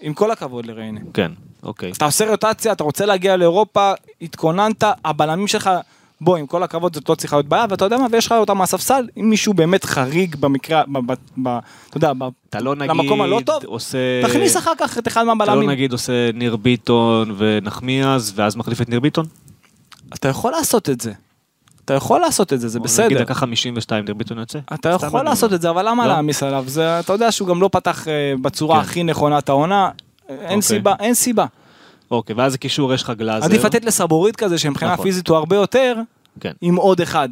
עם 0.00 0.14
כל 0.14 0.30
הכבוד 0.30 0.66
לריינה. 0.66 1.00
כן, 1.14 1.32
אוקיי. 1.62 1.90
אתה 1.92 2.04
עושה 2.04 2.30
רוטציה, 2.30 2.72
אתה 2.72 2.84
רוצה 2.84 3.06
להגיע 3.06 3.36
לאירופה, 3.36 3.92
התכוננת, 4.22 4.84
הבלמים 5.04 5.46
שלך, 5.46 5.70
בוא, 6.20 6.36
עם 6.36 6.46
כל 6.46 6.62
הכבוד 6.62 6.94
זאת 6.94 7.08
לא 7.08 7.14
צריכה 7.14 7.36
להיות 7.36 7.46
בעיה, 7.46 7.66
ואתה 7.70 7.84
יודע 7.84 7.98
מה, 7.98 8.06
ויש 8.10 8.26
לך 8.26 8.32
אותם 8.32 8.58
מהספסל, 8.58 9.08
אם 9.16 9.30
מישהו 9.30 9.54
באמת 9.54 9.84
חריג 9.84 10.36
במקרה, 10.36 10.82
ב, 10.92 11.12
ב, 11.12 11.14
ב, 11.42 11.58
אתה 11.88 11.96
יודע, 11.96 12.12
ב, 12.12 12.24
אתה 12.50 12.60
לא 12.60 12.74
נגיד 12.74 12.90
למקום 12.90 13.20
הלא 13.22 13.40
טוב, 13.46 13.64
עושה... 13.64 13.98
תכניס 14.22 14.56
אחר 14.56 14.72
כך 14.78 14.98
את 14.98 15.08
אחד 15.08 15.20
אתה 15.20 15.30
לא 15.30 15.34
מהבלמים. 15.34 15.70
נגיד 15.70 15.92
עושה 15.92 16.32
ניר 16.34 16.56
ביטון 16.56 17.34
ונחמיאס, 17.36 18.32
ואז 18.34 18.56
מחליף 18.56 18.80
את 18.80 18.88
ניר 18.88 19.00
ביטון? 19.00 19.26
אתה 20.14 20.28
יכול 20.28 20.52
לעשות 20.52 20.90
את 20.90 21.00
זה. 21.00 21.12
אתה 21.84 21.94
יכול 21.94 22.20
לעשות 22.20 22.52
את 22.52 22.60
זה, 22.60 22.68
זה 22.68 22.78
נגיד 22.78 22.90
בסדר. 22.90 23.22
דקה 23.22 23.34
52 23.34 24.04
ניר 24.04 24.14
ביטון 24.14 24.38
יוצא? 24.38 24.58
אתה 24.74 24.88
יכול 24.88 25.20
אני 25.20 25.28
לעשות. 25.28 25.52
את 25.52 25.62
זה, 25.62 25.70
אבל 25.70 25.88
למה 25.88 26.06
לא. 26.06 26.12
להעמיס 26.12 26.42
עליו? 26.42 26.64
זה, 26.66 27.00
אתה 27.00 27.12
יודע 27.12 27.32
שהוא 27.32 27.48
גם 27.48 27.60
לא 27.60 27.68
פתח 27.72 28.08
אה, 28.08 28.32
בצורה 28.42 28.76
כן. 28.76 28.80
הכי 28.82 29.02
נכונה 29.02 29.38
את 29.38 29.48
העונה, 29.48 29.90
אין 30.28 30.36
אוקיי. 30.38 30.62
סיבה, 30.62 30.94
אין 31.00 31.14
סיבה. 31.14 31.46
אוקיי, 32.10 32.36
ואז 32.36 32.54
הקישור 32.54 32.94
יש 32.94 33.02
לך 33.02 33.10
גלאזר. 33.10 33.44
עדיף 33.46 33.64
לתת 33.64 33.84
לסבורית 33.84 34.36
כזה, 34.36 34.58
שמבחינה 34.58 34.92
נכון. 34.92 35.04
פיזית 35.04 35.28
הוא 35.28 35.36
הרבה 35.36 35.56
יותר, 35.56 35.94
כן. 36.40 36.52
עם 36.60 36.76
עוד 36.76 37.00
אחד, 37.00 37.28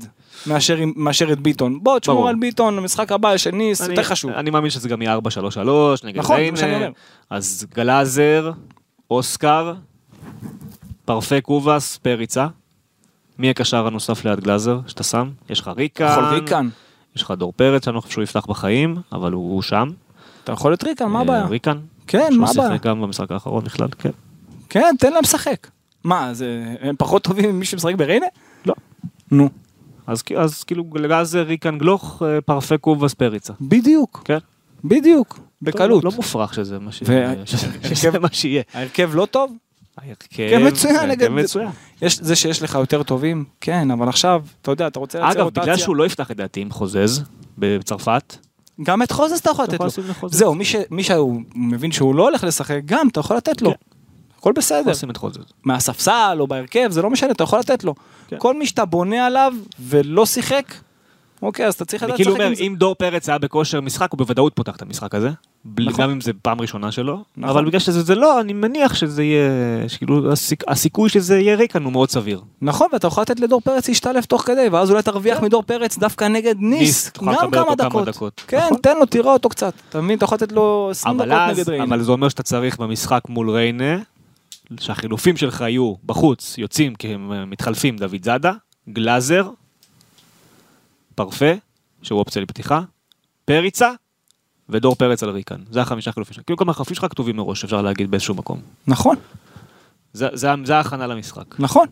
מאשר 0.47 0.76
מאשר 0.97 1.33
את 1.33 1.41
ביטון. 1.41 1.79
בוא, 1.83 1.99
תשמור. 1.99 2.29
על 2.29 2.35
ביטון, 2.41 2.79
המשחק 2.79 3.12
הבא 3.12 3.35
את 3.35 3.47
ניס, 3.53 3.83
אני- 3.83 3.91
יותר 3.91 4.03
חשוב. 4.03 4.31
אני 4.31 4.51
מאמין 4.51 4.70
שזה 4.70 4.89
גם 4.89 5.03
יהיה 5.03 5.14
4-3-3 5.14 6.05
נגד 6.05 6.18
נכון, 6.18 6.37
ריינה. 6.37 6.74
אומר. 6.76 6.91
אז 7.31 7.66
גלאזר, 7.74 8.53
אוסקר, 9.11 9.74
פרפה 11.05 11.41
קובאס, 11.41 11.97
פריצה. 11.97 12.47
מי 13.39 13.51
הקשר 13.51 13.87
הנוסף 13.87 14.24
ליד 14.24 14.41
גלאזר 14.41 14.79
שאתה 14.87 15.03
שם? 15.03 15.31
יש 15.51 15.61
לך 15.61 15.70
ריקן. 15.76 16.09
יכול 16.12 16.24
ריקן. 16.24 16.68
יש 17.16 17.22
לך 17.22 17.31
דור 17.31 17.53
פרץ, 17.57 17.85
שאני 17.85 17.97
לא 17.97 18.01
חושב 18.01 18.12
שהוא 18.12 18.24
יפתח 18.24 18.47
בחיים, 18.49 18.97
אבל 19.12 19.33
הוא 19.33 19.53
הוא 19.55 19.62
שם. 19.62 19.89
אתה 20.45 20.53
יכול 20.53 20.74
את 20.74 20.85
ריקן, 20.85 21.07
מה 21.07 21.18
אה, 21.18 21.22
הבעיה? 21.24 21.47
ריקן. 21.47 21.79
כן, 22.07 22.35
מה 22.37 22.47
שהוא 22.47 22.62
הבעיה? 22.62 22.70
שיחק 22.79 22.87
גם 22.87 23.01
במשחק 23.03 23.31
האחרון 23.33 23.64
בכלל, 23.64 23.89
כן. 23.99 24.11
כן, 24.69 24.95
תן 24.99 25.12
להם 25.12 25.23
לשחק. 25.23 25.66
מה, 26.05 26.35
זה- 26.35 26.75
הם 26.81 26.95
פחות 26.99 27.23
טובים 27.23 27.51
ממי 27.51 27.64
שמשחק 27.64 27.95
בריינה? 27.95 28.27
לא. 28.66 28.75
נו, 29.31 29.49
אז, 30.07 30.23
אז 30.37 30.64
כאילו 30.64 30.85
גלאזר, 30.85 31.43
ריקן, 31.43 31.79
גלוך, 31.79 32.23
אה, 32.27 32.41
פרפה 32.41 32.79
קובאס, 32.79 33.14
פריצה. 33.14 33.53
בדיוק, 33.61 34.23
כן. 34.25 34.39
בדיוק, 34.85 35.39
בקלות. 35.62 36.05
לא, 36.05 36.11
לא 36.11 36.16
מופרך 36.16 36.55
שזה 36.55 36.79
מה 36.79 36.93
ש- 36.93 37.03
ו- 37.07 37.35
שזה- 37.95 38.19
מה 38.19 38.29
שיהיה. 38.33 38.62
ההרכב 38.75 39.11
לא 39.14 39.27
טוב? 39.27 39.53
ההרכב 39.99 40.27
כן, 40.31 40.66
מצוין, 40.66 40.97
ההרכב 40.97 41.11
נגד- 41.11 41.29
מצוין. 41.31 41.69
יש, 42.03 42.19
זה 42.21 42.37
שיש 42.37 42.62
לך 42.62 42.75
יותר 42.75 43.03
טובים, 43.03 43.45
כן, 43.61 43.91
אבל 43.91 44.09
עכשיו, 44.09 44.43
אתה 44.62 44.71
יודע, 44.71 44.87
אתה 44.87 44.99
רוצה 44.99 45.19
לייצר 45.19 45.33
אגב, 45.37 45.45
רוטציה. 45.45 45.62
בגלל 45.62 45.77
שהוא 45.77 45.97
לא 45.97 46.07
יפתח 46.07 46.31
לדעתי 46.31 46.61
עם 46.61 46.71
חוזז 46.71 47.23
בצרפת, 47.59 48.37
גם 48.83 49.03
את 49.03 49.12
חוזס 49.12 49.41
אתה 49.41 49.51
יכול 49.51 49.64
לתת 49.64 49.81
לו. 49.81 49.87
זהו, 50.29 50.55
מי, 50.55 50.64
ש... 50.64 50.77
מי 50.91 51.03
שהוא 51.03 51.43
מבין 51.55 51.93
שהוא 51.93 52.14
לא 52.14 52.23
הולך 52.29 52.45
לשחק, 52.45 52.81
גם 52.85 53.09
אתה 53.09 53.21
יכול 53.21 53.37
לתת 53.37 53.62
לו. 53.62 53.75
כן. 54.39 54.51
הכל 54.51 54.53
בסדר. 54.53 54.91
לשים 54.91 55.11
את 55.11 55.16
חוזז. 55.16 55.39
מהספסל 55.64 56.36
או 56.41 56.47
בהרכב, 56.47 56.89
זה 56.91 57.03
לא 57.03 57.11
משנה, 57.11 57.30
אתה 57.30 57.45
יכול 57.45 57.59
לתת 57.59 57.84
לו. 57.84 57.95
כן. 58.28 58.36
כל 58.39 58.59
מי 58.59 58.66
שאתה 58.66 58.84
בונה 58.84 59.26
עליו 59.26 59.53
ולא 59.80 60.26
שיחק, 60.26 60.74
אוקיי, 61.43 61.66
אז 61.66 61.74
אתה 61.74 61.84
צריך 61.84 62.03
לדעת 62.03 62.16
כאילו 62.16 62.30
לשחק 62.30 62.41
אומר, 62.41 62.49
עם 62.51 62.55
זה. 62.55 62.62
אם 62.62 62.74
דור 62.78 62.95
פרץ 62.95 63.28
היה 63.28 63.39
בכושר 63.39 63.80
משחק, 63.80 64.09
הוא 64.12 64.18
בוודאות 64.18 64.53
פותח 64.57 64.76
את 64.76 64.82
המשחק 64.82 65.14
הזה. 65.14 65.30
נכון. 65.78 66.03
גם 66.05 66.11
אם 66.11 66.20
זה 66.20 66.32
פעם 66.43 66.61
ראשונה 66.61 66.93
שלו. 66.93 67.18
נכון. 67.36 67.57
אבל 67.57 67.64
בגלל 67.64 67.80
שזה 67.80 68.03
זה 68.03 68.14
לא, 68.14 68.41
אני 68.41 68.53
מניח 68.53 68.95
שזה 68.95 69.22
יהיה, 69.22 69.51
שכאילו 69.89 70.32
הסיכ- 70.32 70.64
הסיכוי 70.68 71.09
שזה 71.09 71.39
יהיה 71.39 71.55
ריקן 71.57 71.84
הוא 71.84 71.93
מאוד 71.93 72.11
סביר. 72.11 72.41
נכון, 72.62 72.86
ואתה 72.93 73.07
יכול 73.07 73.22
לתת 73.22 73.41
לדור 73.41 73.61
פרץ 73.61 73.89
להשתלב 73.89 74.24
תוך 74.24 74.43
כדי, 74.43 74.68
ואז 74.72 74.91
אולי 74.91 75.03
תרוויח 75.03 75.41
מדור 75.43 75.62
פרץ 75.62 75.99
דווקא 75.99 76.24
נגד 76.24 76.55
ניס. 76.59 76.80
ניס, 76.80 77.12
גם 77.18 77.51
כמה 77.51 77.62
אותו 77.62 77.76
כמה 77.76 77.89
דקות. 77.89 78.09
דקות. 78.09 78.43
כן, 78.49 78.61
נכון. 78.66 78.76
תן 78.78 78.97
לו, 78.99 79.07
תראה 79.07 79.32
אותו 79.32 79.49
קצת. 79.49 79.72
אתה 79.89 80.01
מבין? 80.01 80.16
אתה 80.16 80.24
יכול 80.24 80.36
לתת 80.36 80.53
לו 80.53 80.89
20 80.91 81.20
אבל 81.20 81.28
דקות 81.28 81.41
אז, 81.41 81.59
נגד 81.59 81.68
ריינה. 81.68 81.84
אבל 81.84 82.03
זה 82.03 82.12
אומר 82.12 82.28
שאתה 82.28 82.43
צריך 82.43 82.78
במשחק 82.80 83.22
מול 83.28 83.51
ריינה, 83.51 83.97
שהחילופים 84.81 85.37
שלך 85.37 85.61
יהיו 85.61 85.95
בחוץ, 86.07 86.59
יוצאים 86.59 86.95
כי 86.95 87.14
הם 87.14 87.51
מתחלפים 87.51 87.97
דוד 87.97 88.25
זאדה, 88.25 88.53
גלאזר, 88.89 89.51
פרפה, 91.14 91.53
שהוא 92.03 92.19
אופציה 92.19 92.43
לפתיחה, 92.43 92.81
פריצה 93.45 93.91
ודור 94.69 94.95
פרץ 94.95 95.23
על 95.23 95.31
ריקן. 95.31 95.61
זה 95.71 95.81
החמישה 95.81 96.12
חילופים 96.12 96.35
שלך. 96.35 96.45
כאילו 96.47 96.57
כל 96.57 96.71
החילופים 96.71 96.95
שלך 96.95 97.07
כתובים 97.11 97.37
מראש, 97.37 97.64
אפשר 97.64 97.83
להגיד 97.83 98.11
באיזשהו 98.11 98.35
מקום. 98.35 98.61
נכון, 98.87 99.16
זה, 100.12 100.75
ההכנה 100.77 101.07
למשחק. 101.07 101.59
נכון. 101.59 101.87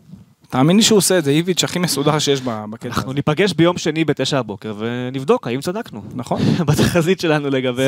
תאמין 0.49 0.77
לי 0.77 0.83
שהוא 0.83 0.97
עושה 0.97 1.17
את 1.17 1.23
זה, 1.23 1.31
איביץ' 1.31 1.63
הכי 1.63 1.79
מסודר 1.79 2.19
שיש 2.19 2.41
בקטע 2.41 2.87
אנחנו 2.87 3.03
הזה. 3.03 3.13
ניפגש 3.13 3.53
ביום 3.53 3.77
שני 3.77 4.05
בתשע 4.05 4.39
הבוקר 4.39 4.73
ונבדוק 4.77 5.47
האם 5.47 5.61
צדקנו. 5.61 6.03
נכון. 6.15 6.41
בתחזית 6.67 7.19
שלנו 7.19 7.49
לגבי 7.49 7.87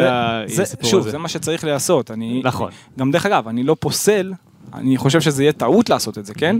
הסיפור 0.62 0.90
שוב, 0.90 1.00
הזה. 1.00 1.12
זה 1.12 1.18
מה 1.18 1.30
שצריך 1.30 1.64
לעשות. 1.64 2.12
אני, 2.12 2.42
נכון. 2.44 2.72
גם 3.00 3.12
דרך 3.12 3.26
אגב, 3.26 3.48
אני 3.48 3.64
לא 3.64 3.76
פוסל, 3.80 4.34
אני 4.74 4.97
חושב 4.97 5.22
שזה 5.22 5.43
יהיה 5.43 5.53
טעות 5.53 5.89
לעשות 5.89 6.17
את 6.17 6.26
זה, 6.26 6.34
כן? 6.34 6.55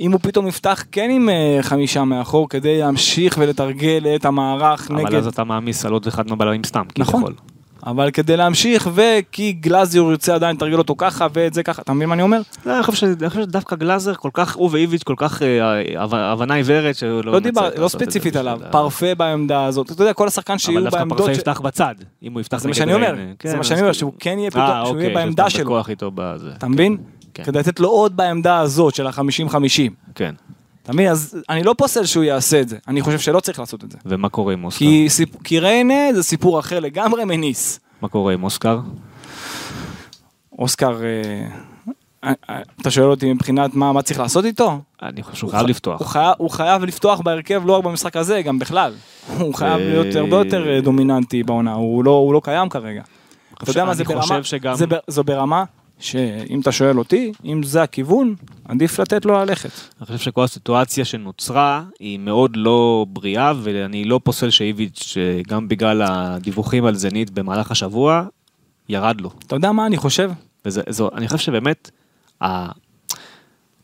אם 0.00 0.12
הוא 0.12 0.20
פתאום 0.22 0.46
יפתח 0.46 0.84
כן 0.92 1.10
עם 1.10 1.28
אה, 1.28 1.58
חמישה 1.62 2.04
מאחור 2.04 2.48
כדי 2.48 2.78
להמשיך 2.78 3.36
ולתרגל 3.38 4.06
את 4.16 4.24
המערך 4.24 4.90
אבל 4.90 5.00
נגד... 5.02 5.14
אז 5.14 5.26
אתה 5.26 5.44
מעמיס 5.44 5.84
על 5.86 5.92
עוד 5.92 6.06
אחד 6.06 6.28
מהבלמים 6.30 6.64
סתם, 6.64 6.82
נכון. 6.98 7.20
כביכול. 7.20 7.34
אבל 7.86 8.10
כדי 8.10 8.36
להמשיך 8.36 8.90
וכי 8.94 9.52
גלאזיור 9.52 10.10
ירצה 10.10 10.34
עדיין 10.34 10.56
לתרגל 10.56 10.78
אותו 10.78 10.94
ככה 10.98 11.26
ואת 11.32 11.54
זה 11.54 11.62
ככה, 11.62 11.82
אתה 11.82 11.92
מבין 11.92 12.08
מה 12.08 12.14
אני 12.14 12.22
אומר? 12.22 12.40
לא, 12.66 12.74
אני 12.74 12.82
חושב 12.82 12.98
ש- 13.06 13.22
אני 13.22 13.28
חושב 13.30 13.42
שדווקא 13.42 13.76
גלאזר 13.76 14.14
כל 14.14 14.30
כך, 14.32 14.56
הוא 14.56 14.68
ואיביץ' 14.72 15.02
כל 15.02 15.14
כך 15.16 15.42
אה, 15.42 15.48
הבנ- 16.04 16.14
הבנה 16.16 16.54
עיוורת 16.54 16.96
שלא 16.96 17.22
לא 17.24 17.38
דיבר, 17.38 17.68
לא 17.78 17.88
ספציפית 17.88 18.36
עליו, 18.36 18.58
פרפה 18.70 19.14
בעמדה 19.14 19.64
הזאת, 19.64 19.90
אתה 19.92 20.02
יודע, 20.02 20.12
כל 20.12 20.26
השחקן 20.28 20.58
שיהיו 20.58 20.78
אבל 20.78 20.84
דווקא 20.84 20.98
בעמדות, 20.98 21.18
פרפה 21.18 21.34
ש- 21.34 21.38
יפתח 21.38 21.60
בצד, 21.60 21.94
אם 22.22 22.32
הוא 22.32 22.40
יפתח 22.40 22.56
זה 22.56 22.68
מה 22.68 22.74
שאני 22.74 22.94
אומר. 22.94 23.14
זה 23.16 23.32
כן, 23.38 23.56
מה 23.56 23.64
שאני 23.64 23.74
אז 23.74 23.80
אומר, 23.82 23.92
כאילו- 23.92 23.94
שהוא 23.94 24.12
כן 24.18 24.38
יהיה 24.38 24.46
אה, 24.46 24.50
פתאום, 24.50 24.66
שהוא 24.84 24.88
אוקיי, 24.88 25.04
יהיה 25.06 25.14
בעמדה 25.14 25.50
שיש 25.50 25.58
לו 25.60 25.62
את 25.62 25.66
שלו, 25.66 25.76
הכוח 25.78 25.90
איתו 25.90 26.10
בזה. 26.14 26.50
אתה 26.58 26.68
מבין? 26.68 26.96
כן. 27.34 27.44
כדי 27.44 27.58
לתת 27.58 27.80
לו 27.80 27.88
עוד 27.88 28.16
בעמדה 28.16 28.58
הזאת 28.58 28.94
של 28.94 29.06
ה-50-50. 29.06 29.90
כן. 30.14 30.34
אתה 30.82 30.92
מבין? 30.92 31.10
אז 31.10 31.36
אני 31.48 31.62
לא 31.62 31.74
פוסל 31.78 32.04
שהוא 32.04 32.24
יעשה 32.24 32.60
את 32.60 32.68
זה, 32.68 32.78
אני 32.88 33.02
חושב 33.02 33.18
שלא 33.18 33.40
צריך 33.40 33.58
לעשות 33.58 33.84
את 33.84 33.92
זה. 33.92 33.98
ומה 34.06 34.28
קורה 34.28 34.52
עם 34.52 34.64
אוסקר? 34.64 34.78
כי, 34.78 35.06
סיפ... 35.08 35.42
כי 35.44 35.60
ריינה 35.60 36.12
זה 36.14 36.22
סיפור 36.22 36.60
אחר 36.60 36.80
לגמרי 36.80 37.24
מניס. 37.24 37.80
מה 38.02 38.08
קורה 38.08 38.32
עם 38.32 38.44
אוסקר? 38.44 38.80
אוסקר, 40.58 41.00
אה, 41.02 41.46
אה, 42.24 42.32
אה, 42.50 42.62
אתה 42.80 42.90
שואל 42.90 43.10
אותי 43.10 43.32
מבחינת 43.32 43.74
מה, 43.74 43.92
מה 43.92 44.02
צריך 44.02 44.20
לעשות 44.20 44.44
איתו? 44.44 44.80
אני 45.02 45.22
חושב 45.22 45.36
שהוא 45.36 45.50
הוא 45.50 45.58
חייב 45.58 45.68
לפתוח. 45.68 46.00
הוא 46.00 46.08
חייב, 46.08 46.34
הוא 46.38 46.50
חייב 46.50 46.84
לפתוח 46.84 47.20
בהרכב 47.20 47.62
לא 47.66 47.72
רק 47.72 47.84
במשחק 47.84 48.16
הזה, 48.16 48.42
גם 48.42 48.58
בכלל. 48.58 48.92
הוא 49.38 49.54
חייב 49.54 49.78
להיות 49.78 50.16
הרבה 50.16 50.36
יותר 50.36 50.80
דומיננטי 50.82 51.42
בעונה, 51.42 51.72
הוא 51.72 52.04
לא, 52.04 52.10
הוא 52.10 52.34
לא 52.34 52.40
קיים 52.44 52.68
כרגע. 52.68 53.02
אתה 53.54 53.70
יודע 53.70 53.84
מה, 53.84 53.94
זה 53.94 54.04
ברמה, 54.04 54.42
שגם... 54.42 54.74
זה, 54.74 54.86
ב- 54.86 55.04
זו 55.08 55.24
ברמה 55.24 55.64
שאם 55.98 56.60
אתה 56.60 56.72
שואל 56.72 56.98
אותי, 56.98 57.32
אם 57.44 57.62
זה 57.62 57.82
הכיוון, 57.82 58.34
עדיף 58.64 58.98
לתת 58.98 59.24
לו 59.24 59.32
ללכת. 59.32 59.70
אני 59.98 60.06
חושב 60.06 60.18
שכל 60.18 60.44
הסיטואציה 60.44 61.04
שנוצרה 61.04 61.84
היא 62.00 62.18
מאוד 62.18 62.56
לא 62.56 63.06
בריאה, 63.08 63.52
ואני 63.62 64.04
לא 64.04 64.20
פוסל 64.24 64.50
שאיביץ', 64.50 65.16
גם 65.48 65.68
בגלל 65.68 66.02
הדיווחים 66.02 66.84
על 66.84 66.94
זנית 66.94 67.30
במהלך 67.30 67.70
השבוע, 67.70 68.26
ירד 68.88 69.20
לו. 69.20 69.30
אתה 69.46 69.56
יודע 69.56 69.72
מה 69.72 69.86
אני 69.86 69.96
חושב? 69.96 70.30
וזה, 70.64 70.82
זו, 70.88 71.10
אני 71.14 71.28
חושב 71.28 71.38
שבאמת, 71.38 71.90
ה... 72.42 72.68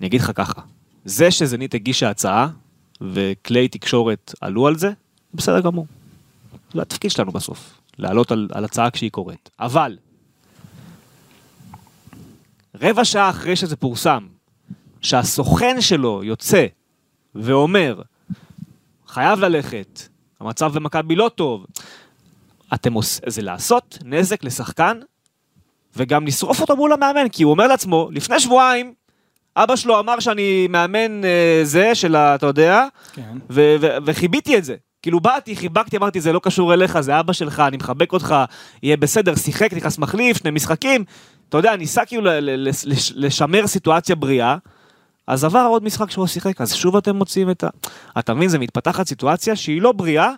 אני 0.01 0.07
אגיד 0.09 0.21
לך 0.21 0.33
ככה, 0.35 0.61
זה 1.05 1.31
שזנית 1.31 1.75
הגישה 1.75 2.11
הצעה, 2.11 2.49
וכלי 3.01 3.69
תקשורת 3.69 4.35
עלו 4.41 4.67
על 4.67 4.79
זה, 4.79 4.91
בסדר 5.35 5.61
גמור. 5.61 5.87
זה 6.75 6.83
התפקיד 6.83 7.11
שלנו 7.11 7.33
בסוף, 7.33 7.81
לעלות 7.99 8.33
על, 8.33 8.49
על 8.53 8.65
הצעה 8.65 8.91
כשהיא 8.91 9.11
קורית. 9.11 9.51
אבל, 9.61 9.97
רבע 12.75 13.05
שעה 13.05 13.31
אחרי 13.31 13.57
שזה 13.57 13.77
פורסם, 13.77 14.27
שהסוכן 15.01 15.81
שלו 15.81 16.25
יוצא 16.25 16.66
ואומר, 17.35 18.03
חייב 19.09 19.41
ללכת, 19.41 20.09
המצב 20.41 20.73
במכבי 20.75 21.16
לא 21.16 21.31
טוב, 21.35 21.66
אתם 22.75 22.93
עושים, 22.93 23.25
זה 23.27 23.43
לעשות 23.43 23.99
נזק 24.05 24.45
לשחקן 24.45 25.01
וגם 25.97 26.27
לשרוף 26.27 26.61
אותו 26.61 26.77
מול 26.77 26.93
המאמן, 26.93 27.29
כי 27.29 27.43
הוא 27.43 27.51
אומר 27.51 27.66
לעצמו, 27.66 28.09
לפני 28.12 28.41
שבועיים, 28.41 28.95
אבא 29.57 29.77
שלו 29.77 29.99
אמר 30.01 30.21
שאני 30.21 30.66
מאמן 30.68 31.25
אה, 31.25 31.61
זה 31.62 31.95
של 31.95 32.16
ה... 32.16 32.35
אתה 32.35 32.47
יודע, 32.47 32.87
כן. 33.12 33.39
ו- 33.51 33.77
ו- 33.81 33.97
וחיביתי 34.05 34.59
את 34.59 34.64
זה. 34.64 34.77
כאילו 35.03 35.21
באתי, 35.21 35.57
חיבקתי, 35.57 35.97
אמרתי, 35.97 36.21
זה 36.21 36.33
לא 36.33 36.41
קשור 36.43 36.75
אליך, 36.75 37.01
זה 37.01 37.21
אבא 37.21 37.33
שלך, 37.33 37.61
אני 37.61 37.77
מחבק 37.77 38.12
אותך, 38.12 38.35
יהיה 38.83 38.97
בסדר, 38.97 39.35
שיחק, 39.35 39.75
נכנס 39.75 39.99
מחליף, 39.99 40.37
שני 40.37 40.51
משחקים. 40.51 41.05
אתה 41.51 41.59
יודע, 41.59 41.76
ניסה 41.76 42.05
כאילו 42.05 42.30
לשמר 43.14 43.66
סיטואציה 43.66 44.16
בריאה, 44.16 44.57
אז 45.26 45.44
עבר 45.44 45.66
עוד 45.70 45.84
משחק 45.84 46.11
שהוא 46.11 46.26
שיחק, 46.26 46.61
אז 46.61 46.74
שוב 46.74 46.96
אתם 46.96 47.16
מוצאים 47.16 47.51
את 47.51 47.64
ה... 47.64 47.68
אתה 48.18 48.34
מבין, 48.34 48.48
זה 48.48 48.59
מתפתחת 48.59 49.07
סיטואציה 49.07 49.57
שהיא 49.57 49.82
לא 49.82 49.92
בריאה, 49.92 50.32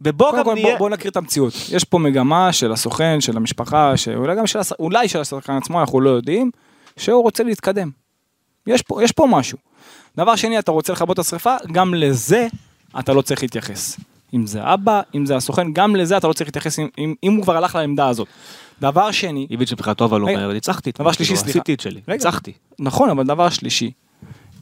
ובוא 0.00 0.38
גם 0.38 0.54
נהיה... 0.54 0.66
בוא, 0.66 0.78
בוא 0.78 0.90
נכיר 0.90 1.10
את 1.10 1.16
המציאות. 1.16 1.52
יש 1.70 1.84
פה 1.84 1.98
מגמה 1.98 2.52
של 2.52 2.72
הסוכן, 2.72 3.20
של 3.20 3.36
המשפחה, 3.36 3.96
שאולי 3.96 4.36
גם 4.36 4.46
של, 4.46 4.58
הש... 4.58 4.72
אולי 4.78 5.08
של 5.08 5.20
השחקן 5.20 5.52
עצמו, 5.52 5.80
אנחנו 5.80 6.00
לא 6.00 6.10
יודעים, 6.10 6.50
שהוא 6.96 7.22
רוצה 7.22 7.42
להתקדם. 7.42 7.90
יש 8.66 8.82
פה, 8.82 9.04
יש 9.04 9.12
פה 9.12 9.26
משהו. 9.30 9.58
דבר 10.16 10.36
שני, 10.36 10.58
אתה 10.58 10.70
רוצה 10.70 10.92
לכבות 10.92 11.14
את 11.14 11.18
השרפה, 11.18 11.56
גם 11.72 11.94
לזה 11.94 12.46
אתה 12.98 13.12
לא 13.12 13.22
צריך 13.22 13.42
להתייחס. 13.42 13.96
אם 14.34 14.46
זה 14.46 14.60
אבא, 14.74 15.00
אם 15.14 15.26
זה 15.26 15.36
הסוכן, 15.36 15.72
גם 15.72 15.96
לזה 15.96 16.16
אתה 16.16 16.28
לא 16.28 16.32
צריך 16.32 16.48
להתייחס 16.48 16.78
אם, 16.78 16.88
אם, 16.98 17.14
אם 17.24 17.32
הוא 17.34 17.42
כבר 17.42 17.56
הלך 17.56 17.74
לעמדה 17.74 18.08
הזאת. 18.08 18.28
דבר 18.80 19.10
שני, 19.10 19.46
איביץ' 19.50 19.72
מבחינתו 19.72 20.04
אבל 20.04 20.24
רגע, 20.24 20.38
אומר, 20.38 20.52
ניצחתי. 20.52 20.90
דבר 20.98 21.12
שלישי, 21.12 21.28
כאילו, 21.30 21.40
סליחה. 21.44 21.58
עשיתי 21.58 21.74
את 21.74 21.80
שלי. 21.80 22.00
ניצחתי. 22.08 22.52
נכון, 22.78 23.10
אבל 23.10 23.24
דבר 23.24 23.48
שלישי, 23.48 23.90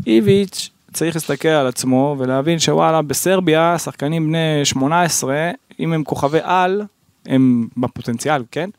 איביץ' 0.06 0.70
צריך 0.92 1.14
להסתכל 1.16 1.48
על 1.48 1.66
עצמו 1.66 2.16
ולהבין 2.18 2.58
שוואלה, 2.58 3.02
בסרביה, 3.02 3.78
שחקנים 3.78 4.26
בני 4.28 4.38
18, 4.64 5.50
אם 5.80 5.92
הם 5.92 6.04
כוכבי 6.04 6.38
על, 6.42 6.82
הם 7.26 7.68
בפוטנציאל, 7.76 8.42
כן? 8.50 8.70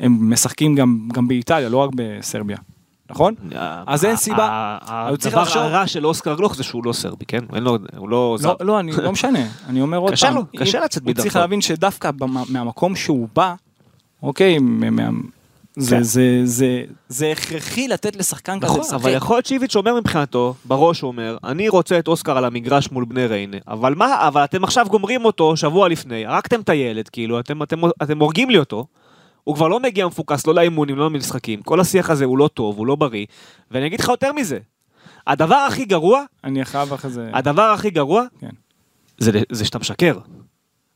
הם 0.00 0.32
משחקים 0.32 0.74
גם, 0.74 1.08
גם 1.12 1.28
באיטליה, 1.28 1.68
לא 1.68 1.76
רק 1.76 1.90
בסרביה, 1.94 2.56
נכון? 3.10 3.34
אז 3.86 4.04
אין 4.04 4.16
סיבה. 4.16 4.78
הוא 5.08 5.16
צריך 5.16 5.34
הדבר 5.34 5.42
לחשוב- 5.42 5.62
הרע 5.62 5.86
של 5.86 6.06
אוסקר 6.06 6.34
גלוך 6.34 6.56
זה 6.56 6.62
שהוא 6.62 6.84
לא 6.84 6.92
סרבי, 6.92 7.24
כן? 7.24 7.44
הוא 7.96 8.08
לא 8.08 8.36
זר. 8.40 8.48
לא, 8.60 8.66
לא, 8.66 8.80
אני 8.80 8.92
לא 9.02 9.12
משנה, 9.12 9.38
אני 9.68 9.80
אומר 9.80 9.98
עוד 9.98 10.12
קשה 10.12 10.26
פעם, 10.26 10.36
לו, 10.36 10.42
קשה 10.56 10.80
לצאת 10.80 11.02
הוא 11.02 11.12
צריך 11.12 11.26
מדרכו. 11.26 11.38
להבין 11.38 11.60
שדווקא 11.60 12.10
מהמקום 12.48 12.96
שהוא 12.96 13.28
בא, 13.34 13.54
אוקיי, 14.22 14.58
זה- 15.76 15.96
כן. 15.96 16.02
זה- 16.02 16.40
זה- 16.44 16.82
זה 17.08 17.32
הכרחי 17.32 17.88
לתת 17.88 18.16
לשחקן 18.16 18.58
כזה 18.60 18.66
נכון, 18.66 18.80
לשחק. 18.80 18.94
אבל 18.94 19.14
יכול 19.14 19.36
להיות 19.36 19.46
שאיביץ' 19.46 19.76
אומר 19.76 19.94
מבחינתו, 20.00 20.54
בראש 20.64 21.00
הוא 21.00 21.08
אומר, 21.08 21.36
אני 21.44 21.68
רוצה 21.68 21.98
את 21.98 22.08
אוסקר 22.08 22.38
על 22.38 22.44
המגרש 22.44 22.90
מול 22.90 23.04
בני 23.04 23.26
ריינה, 23.26 23.56
אבל 23.68 23.94
מה, 23.94 24.28
אבל 24.28 24.44
אתם 24.44 24.64
עכשיו 24.64 24.86
גומרים 24.90 25.24
אותו 25.24 25.56
שבוע 25.56 25.88
לפני, 25.88 26.26
הרגתם 26.26 26.60
את 26.60 26.68
הילד, 26.68 27.08
כאילו, 27.08 27.40
אתם, 27.40 27.62
אתם, 27.62 27.80
אתם 28.02 28.18
הורגים 28.20 28.50
לי 28.50 28.58
אותו, 28.58 28.86
הוא 29.44 29.54
כבר 29.54 29.68
לא 29.68 29.80
מגיע 29.80 30.06
מפוקס, 30.06 30.46
לא 30.46 30.54
לאימונים, 30.54 30.96
לא 30.96 31.06
למשחקים, 31.06 31.62
כל 31.62 31.80
השיח 31.80 32.10
הזה 32.10 32.24
הוא 32.24 32.38
לא 32.38 32.48
טוב, 32.54 32.78
הוא 32.78 32.86
לא 32.86 32.96
בריא, 32.96 33.26
ואני 33.70 33.86
אגיד 33.86 34.00
לך 34.00 34.08
יותר 34.08 34.32
מזה, 34.32 34.58
הדבר 35.26 35.54
הכי 35.68 35.84
גרוע, 35.84 36.22
אני 36.44 36.64
חייב 36.64 36.92
אחרי 36.92 37.10
זה... 37.10 37.30
הדבר 37.34 37.62
הכי 37.62 37.90
גרוע, 37.90 38.24
כן. 38.40 38.50
זה, 39.18 39.30
זה 39.52 39.64
שאתה 39.64 39.78
משקר. 39.78 40.18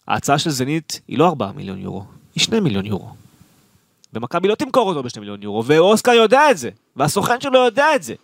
ההצעה 0.09 0.39
של 0.39 0.51
זנית 0.51 1.01
היא 1.09 1.19
לא 1.19 1.27
4 1.29 1.53
מיליון 1.57 1.79
יורו, 1.79 2.05
היא 2.35 2.43
2 2.43 2.65
מיליון 2.65 2.87
יורו. 2.87 3.09
ומכבי 4.15 4.49
לא 4.49 4.55
תמכור 4.55 4.89
אותו 4.89 5.03
ב-2 5.03 5.21
מיליון 5.21 5.43
יורו, 5.43 5.65
ואוסקר 5.65 6.13
יודע 6.13 6.51
את 6.51 6.59
זה, 6.59 6.71
והסוכן 6.97 7.41
שלו 7.41 7.59
יודע 7.59 7.95
את 7.95 8.03
זה. 8.03 8.15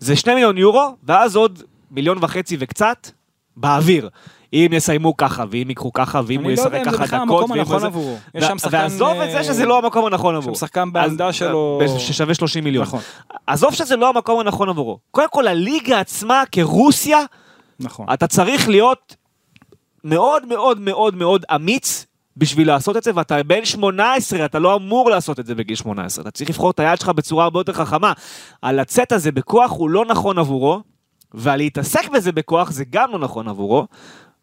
זה 0.00 0.16
2 0.16 0.34
מיליון 0.34 0.58
יורו, 0.58 0.96
ואז 1.04 1.36
עוד 1.36 1.62
מיליון 1.90 2.18
וחצי 2.20 2.56
וקצת 2.60 3.10
באוויר. 3.56 4.08
אם 4.52 4.68
יסיימו 4.72 5.16
ככה, 5.16 5.44
ואם 5.50 5.68
ייקחו 5.68 5.92
ככה, 5.92 6.20
ואם 6.26 6.40
הוא 6.40 6.48
אני 6.50 6.56
לא 6.56 6.62
יודע 6.62 6.76
ישחק 6.76 6.86
אם 6.86 6.90
זה 6.90 6.96
ככה 6.96 7.04
בכלל 7.04 7.18
דקות, 7.24 7.40
המקום 7.42 7.52
הנכון 7.52 7.84
עבורו. 7.84 8.16
יש 8.34 8.44
שם 8.44 8.58
שחקן, 8.58 8.76
ועזוב 8.76 9.20
את 9.20 9.30
זה 9.30 9.44
שזה 9.44 9.64
לא 9.66 9.78
המקום 9.78 10.06
הנכון 10.06 10.34
עבורו. 10.36 10.56
שחקן 10.56 10.92
בעמדה 10.92 11.32
שלו- 11.32 11.80
ב- 11.82 11.98
ששווה 11.98 12.34
30 12.34 12.64
מיליון. 12.64 12.82
נכון. 12.82 13.00
עזוב 13.46 13.74
שזה 13.74 13.96
לא 13.96 14.08
המקום 14.08 14.40
הנכון 14.40 14.68
עבורו. 14.68 14.98
קודם 15.10 15.28
כל, 15.30 15.46
הליגה 15.46 16.00
עצמה 16.00 16.42
כרוסיה, 16.52 17.18
נכון. 17.80 18.06
אתה 18.12 18.26
צריך 18.26 18.68
להיות 18.68 19.16
מאוד 20.04 20.46
מאוד 20.46 20.80
מאוד 20.80 21.14
מאוד 21.14 21.44
אמיץ 21.54 22.06
בשביל 22.36 22.68
לעשות 22.68 22.96
את 22.96 23.02
זה, 23.02 23.10
ואתה 23.14 23.42
בן 23.42 23.64
18, 23.64 24.44
אתה 24.44 24.58
לא 24.58 24.76
אמור 24.76 25.10
לעשות 25.10 25.40
את 25.40 25.46
זה 25.46 25.54
בגיל 25.54 25.76
18. 25.76 26.22
אתה 26.22 26.30
צריך 26.30 26.50
לבחור 26.50 26.70
את 26.70 26.80
היד 26.80 27.00
שלך 27.00 27.08
בצורה 27.08 27.44
הרבה 27.44 27.60
יותר 27.60 27.72
חכמה. 27.72 28.12
על 28.62 28.80
לצאת 28.80 29.12
הזה 29.12 29.32
בכוח 29.32 29.70
הוא 29.70 29.90
לא 29.90 30.04
נכון 30.04 30.38
עבורו, 30.38 30.82
ועל 31.34 31.58
להתעסק 31.58 32.08
בזה 32.08 32.32
בכוח 32.32 32.70
זה 32.70 32.84
גם 32.90 33.12
לא 33.12 33.18
נכון 33.18 33.48
עבורו. 33.48 33.86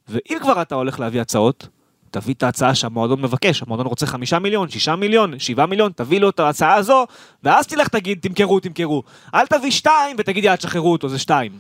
ואם 0.08 0.38
כבר 0.42 0.62
אתה 0.62 0.76
הולך 0.76 1.00
להביא 1.00 1.22
הצעות, 1.22 1.68
תביא 2.12 2.34
את 2.34 2.44
ההצעה 2.44 2.76
שהמועדון 2.76 3.22
מבקש, 3.22 3.62
המועדון 3.62 3.86
רוצה 3.86 4.06
חמישה 4.06 4.40
מיליון, 4.40 4.70
שישה 4.70 4.96
מיליון, 4.96 5.40
שבעה 5.40 5.66
מיליון, 5.66 5.92
תביא 5.96 6.20
לו 6.20 6.30
את 6.30 6.40
ההצעה 6.40 6.74
הזו, 6.74 7.06
ואז 7.44 7.68
תלך 7.68 7.88
תגיד, 7.88 8.20
תמכרו, 8.22 8.60
תמכרו. 8.60 9.04
אל 9.34 9.48
תביא 9.48 9.72
שתיים 9.72 10.16
ותגיד, 10.20 10.44
יאללה, 10.44 10.58
תשחררו 10.58 10.92
אותו, 10.92 11.10
זה 11.10 11.20
שתיים. 11.20 11.52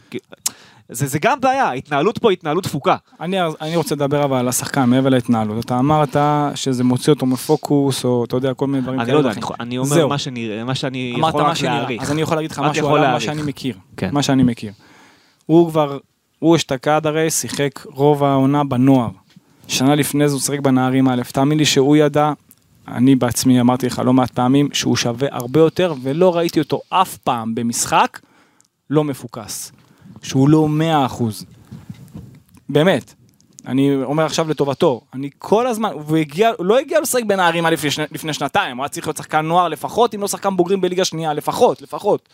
זה, 0.89 1.07
זה 1.07 1.19
גם 1.19 1.39
בעיה, 1.39 1.65
ההתנהלות 1.65 2.17
פה 2.17 2.31
התנהלות 2.31 2.63
תפוקה. 2.63 2.95
אני, 3.19 3.37
אני 3.61 3.75
רוצה 3.75 3.95
לדבר 3.95 4.23
אבל 4.23 4.37
על 4.37 4.47
השחקן 4.47 4.89
מעבר 4.89 5.09
להתנהלות. 5.09 5.65
אתה 5.65 5.79
אמרת 5.79 6.15
שזה 6.55 6.83
מוציא 6.83 7.13
אותו 7.13 7.25
מפוקוס, 7.25 8.05
או 8.05 8.25
אתה 8.25 8.35
יודע, 8.35 8.53
כל 8.53 8.67
מיני 8.67 8.81
דברים 8.83 8.99
אני 8.99 9.11
לא 9.11 9.17
יודע, 9.17 9.31
אני, 9.31 9.41
אני 9.59 9.77
אומר 9.77 9.89
זהו. 9.89 10.09
מה 10.09 10.17
שאני, 10.17 10.63
מה 10.63 10.75
שאני 10.75 11.13
יכול 11.17 11.41
רק. 11.41 11.61
להעריך. 11.61 12.01
אז 12.01 12.11
אני 12.11 12.21
יכול 12.21 12.37
להגיד 12.37 12.51
לך 12.51 12.59
משהו 12.59 12.95
על 12.95 13.11
מה. 13.11 13.19
שאני 13.19 13.41
מכיר. 13.41 13.75
כן. 13.97 14.09
מה 14.11 14.23
שאני 14.23 14.43
מכיר. 14.43 14.71
הוא 15.45 15.69
כבר, 15.69 15.97
הוא 16.39 16.55
אשתקד 16.55 17.01
הרי, 17.05 17.29
שיחק 17.29 17.85
רוב 17.85 18.23
העונה 18.23 18.63
בנוער. 18.63 19.09
שנה 19.67 19.95
לפני 19.95 20.27
זה 20.27 20.33
הוא 20.33 20.41
שיחק 20.41 20.59
בנערים 20.59 21.09
א'. 21.09 21.21
תאמין 21.33 21.57
לי 21.57 21.65
שהוא 21.65 21.95
ידע, 21.97 22.33
אני 22.87 23.15
בעצמי 23.15 23.61
אמרתי 23.61 23.87
לך 23.87 24.01
לא 24.05 24.13
מעט 24.13 24.31
פעמים, 24.31 24.69
שהוא 24.73 24.95
שווה 24.95 25.27
הרבה 25.31 25.59
יותר, 25.59 25.93
ולא 26.01 26.37
ראיתי 26.37 26.59
אותו 26.59 26.81
אף 26.89 27.17
פעם 27.17 27.55
במשחק 27.55 28.19
לא 28.89 29.03
מפוקס. 29.03 29.71
שהוא 30.21 30.49
לא 30.49 30.67
100 30.67 31.05
אחוז. 31.05 31.45
באמת. 32.69 33.13
אני 33.67 33.95
אומר 34.03 34.25
עכשיו 34.25 34.49
לטובתו, 34.49 35.01
אני 35.13 35.29
כל 35.37 35.67
הזמן, 35.67 35.89
הוא 35.93 36.17
הגיע, 36.17 36.51
הוא 36.57 36.65
לא 36.65 36.79
הגיע 36.79 37.01
לשחק 37.01 37.23
בנערים 37.23 37.65
לפני, 37.65 37.89
לפני 38.11 38.33
שנתיים, 38.33 38.77
הוא 38.77 38.83
היה 38.83 38.89
צריך 38.89 39.07
להיות 39.07 39.17
שחקן 39.17 39.39
נוער 39.45 39.67
לפחות, 39.67 40.15
אם 40.15 40.21
לא 40.21 40.27
שחקן 40.27 40.57
בוגרים 40.57 40.81
בליגה 40.81 41.05
שנייה, 41.05 41.33
לפחות, 41.33 41.81
לפחות. 41.81 42.29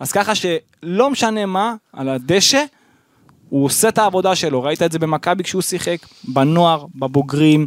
אז 0.00 0.12
ככה 0.12 0.32
שלא 0.34 1.10
משנה 1.10 1.46
מה, 1.46 1.74
על 1.92 2.08
הדשא, 2.08 2.64
הוא 3.48 3.64
עושה 3.64 3.88
את 3.88 3.98
העבודה 3.98 4.34
שלו, 4.34 4.62
ראית 4.62 4.82
את 4.82 4.92
זה 4.92 4.98
במכבי 4.98 5.44
כשהוא 5.44 5.62
שיחק, 5.62 5.98
בנוער, 6.24 6.86
בבוגרים, 6.94 7.66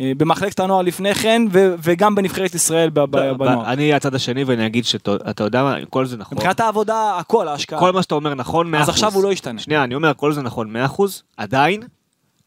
במחלקת 0.00 0.60
הנוער 0.60 0.82
לפני 0.82 1.14
כן, 1.14 1.42
ו- 1.52 1.74
וגם 1.82 2.14
בנבחרת 2.14 2.54
ישראל 2.54 2.90
ב- 2.90 3.00
בנוער. 3.04 3.72
אני 3.72 3.94
הצד 3.94 4.14
השני 4.14 4.44
ואני 4.44 4.66
אגיד 4.66 4.84
שאתה 4.84 5.10
יודע 5.44 5.62
מה, 5.62 5.76
כל 5.90 6.06
זה 6.06 6.16
נכון. 6.16 6.36
מבחינת 6.38 6.60
העבודה, 6.60 7.16
הכל, 7.18 7.48
ההשקעה. 7.48 7.78
כל 7.80 7.92
מה 7.92 8.02
שאתה 8.02 8.14
אומר 8.14 8.34
נכון 8.34 8.74
100%. 8.74 8.78
אז 8.78 8.88
עכשיו 8.88 9.14
הוא 9.14 9.22
לא 9.22 9.32
ישתנה. 9.32 9.60
שנייה, 9.60 9.84
אני 9.84 9.94
אומר, 9.94 10.12
כל 10.16 10.32
זה 10.32 10.42
נכון 10.42 10.76
100%, 10.76 11.02
עדיין, 11.36 11.82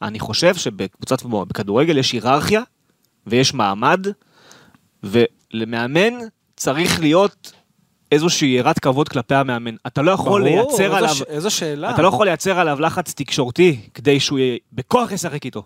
אני 0.02 0.19
חושב 0.19 0.56
שבקבוצת 0.56 1.23
בכדורגל 1.23 1.98
יש 1.98 2.11
היררכיה, 2.11 2.61
ויש 3.28 3.53
מעמד, 3.53 4.06
ולמאמן 5.03 6.14
צריך 6.56 6.99
להיות 6.99 7.52
איזושהי 8.11 8.48
יראת 8.48 8.80
כבוד 8.80 9.10
כלפי 9.10 9.36
המאמן. 9.36 9.76
אתה 9.88 10.02
לא 10.02 10.11
יכול 10.11 10.41
ברור, 10.49 10.56
לייצר 10.69 10.84
איזו 10.86 10.95
עליו... 10.95 11.15
ש- 11.15 11.22
איזו 11.22 11.49
שאלה. 11.52 11.90
אתה 11.94 12.02
לא 12.02 12.07
יכול 12.07 12.26
לייצר 12.28 12.60
עליו 12.60 12.80
לחץ 12.82 13.14
תקשורתי 13.14 13.80
כדי 13.94 14.19
שהוא 14.19 14.40
יהיה- 14.40 14.57
בכוח 14.73 15.11
ישחק 15.11 15.45
איתו. 15.45 15.64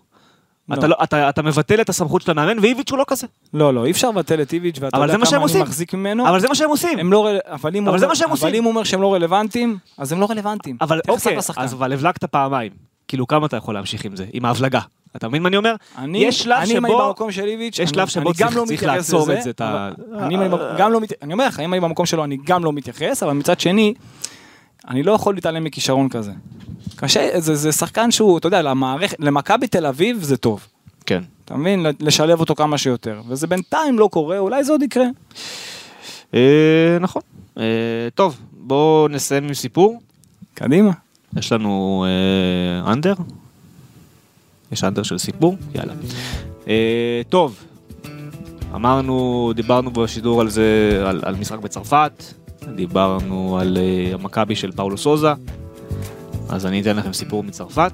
לא. 0.68 0.74
אתה, 0.74 0.86
לא, 0.86 0.96
אתה, 1.02 1.28
אתה 1.28 1.42
מבטל 1.42 1.80
את 1.80 1.88
הסמכות 1.88 2.22
של 2.22 2.30
המאמן, 2.30 2.58
ואיביץ' 2.58 2.90
הוא 2.90 2.98
לא 2.98 3.04
כזה. 3.06 3.26
לא, 3.54 3.74
לא, 3.74 3.84
אי 3.84 3.90
אפשר 3.90 4.10
לבטל 4.10 4.42
את 4.42 4.52
איביץ' 4.52 4.76
ואתה 4.80 4.96
אבל 4.96 5.10
יודע 5.10 5.26
כמה 5.26 5.46
אני. 5.52 5.62
מחזיק 5.62 5.94
ממנו. 5.94 6.28
אבל 6.28 6.40
זה 6.40 6.48
מה 6.48 6.54
שהם 6.54 6.70
עושים. 6.70 6.98
הם 6.98 7.12
לא, 7.12 7.28
אבל 7.46 7.76
אם 7.76 7.88
אבל 7.88 7.98
זה 7.98 8.06
מה 8.06 8.14
שהם 8.16 8.24
אבל 8.24 8.32
עושים. 8.32 8.54
אם 8.54 8.64
הוא 8.64 8.70
אומר 8.70 8.84
שהם 8.84 9.02
לא 9.02 9.14
רלוונטיים, 9.14 9.78
אז 9.98 10.12
הם 10.12 10.20
לא 10.20 10.26
רלוונטיים. 10.30 10.76
אבל 10.80 11.00
אוקיי. 11.08 11.38
אז 11.56 11.74
אבל 11.74 11.92
הבלגת 11.92 12.24
פעמיים. 12.24 12.72
כאילו, 13.08 13.26
כמה 13.26 13.46
אתה 13.46 13.56
יכול 13.56 13.74
להמשיך 13.74 14.04
עם 14.04 14.16
זה? 14.16 14.24
עם 14.32 14.44
ההבלגה. 14.44 14.80
אתה 15.16 15.28
מבין 15.28 15.42
מה 15.42 15.48
אני 15.48 15.56
אומר? 15.56 15.74
אני, 15.98 16.18
יש 16.18 16.38
שלב 16.42 16.58
אני 16.62 16.78
אם 16.78 16.84
אני 16.84 16.94
שבו- 16.94 17.06
במקום 17.06 17.32
של 17.32 17.44
איביץ', 17.44 17.78
יש 17.78 17.90
שלב 17.90 18.08
שבו 18.08 18.34
צריך- 18.34 18.56
לא 18.56 18.64
צריך 18.66 18.82
לעצור 18.82 19.32
את 19.32 19.42
זה, 19.42 19.50
את 19.50 19.60
ה- 19.60 19.90
אבל 20.12 20.24
אני 20.24 20.36
גם 20.78 20.92
לא, 20.92 21.00
מת- 21.00 21.12
אני 21.22 21.32
אומר 21.32 21.46
לך, 21.46 21.60
אם 21.60 21.72
אני 21.74 21.80
במקום 21.80 22.06
שלו, 22.06 22.24
אני 22.24 22.36
גם 22.46 22.64
לא 22.64 22.72
מתייחס, 22.72 23.22
אבל 23.22 23.32
מצד 23.32 23.60
שני, 23.60 23.94
אני 24.88 25.02
לא 25.02 25.12
יכול 25.12 25.34
להתעלם 25.34 25.64
מכישרון 25.64 26.08
כזה. 26.08 26.32
קשה, 26.96 27.40
זה, 27.40 27.54
זה 27.54 27.72
שחקן 27.72 28.10
שהוא, 28.10 28.38
אתה 28.38 28.46
יודע, 28.46 28.62
למערכת, 28.62 29.16
למכבי 29.20 29.66
תל 29.66 29.86
אביב 29.86 30.22
זה 30.22 30.36
טוב. 30.36 30.66
כן. 31.06 31.22
אתה 31.44 31.56
מבין? 31.56 31.86
לשלב 32.00 32.40
אותו 32.40 32.54
כמה 32.54 32.78
שיותר. 32.78 33.22
וזה 33.28 33.46
בינתיים 33.46 33.98
לא 33.98 34.08
קורה, 34.12 34.38
אולי 34.38 34.64
זה 34.64 34.72
עוד 34.72 34.82
יקרה. 34.82 35.06
אה, 36.34 36.98
נכון. 37.00 37.22
אה, 37.58 37.64
טוב, 38.14 38.40
בואו 38.52 39.08
נסיים 39.08 39.44
עם 39.44 39.54
סיפור. 39.54 40.00
קדימה. 40.54 40.90
יש 41.36 41.52
לנו 41.52 42.04
אה, 42.08 42.92
אנדר? 42.92 43.14
יש 44.72 44.84
אנדר 44.84 45.02
של 45.02 45.18
סיפור? 45.18 45.56
יאללה. 45.74 45.92
אה, 46.68 47.22
טוב, 47.28 47.64
אמרנו, 48.74 49.52
דיברנו 49.56 49.90
בשידור 49.90 50.40
על 50.40 50.48
זה, 50.48 51.02
על, 51.06 51.20
על 51.24 51.34
משחק 51.36 51.58
בצרפת, 51.58 52.24
דיברנו 52.74 53.58
על 53.60 53.78
אה, 53.80 54.14
המכבי 54.14 54.56
של 54.56 54.72
פאולו 54.72 54.98
סוזה, 54.98 55.32
אז 56.48 56.66
אני 56.66 56.80
אתן 56.80 56.96
לכם 56.96 57.12
סיפור 57.12 57.44
מצרפת. 57.44 57.92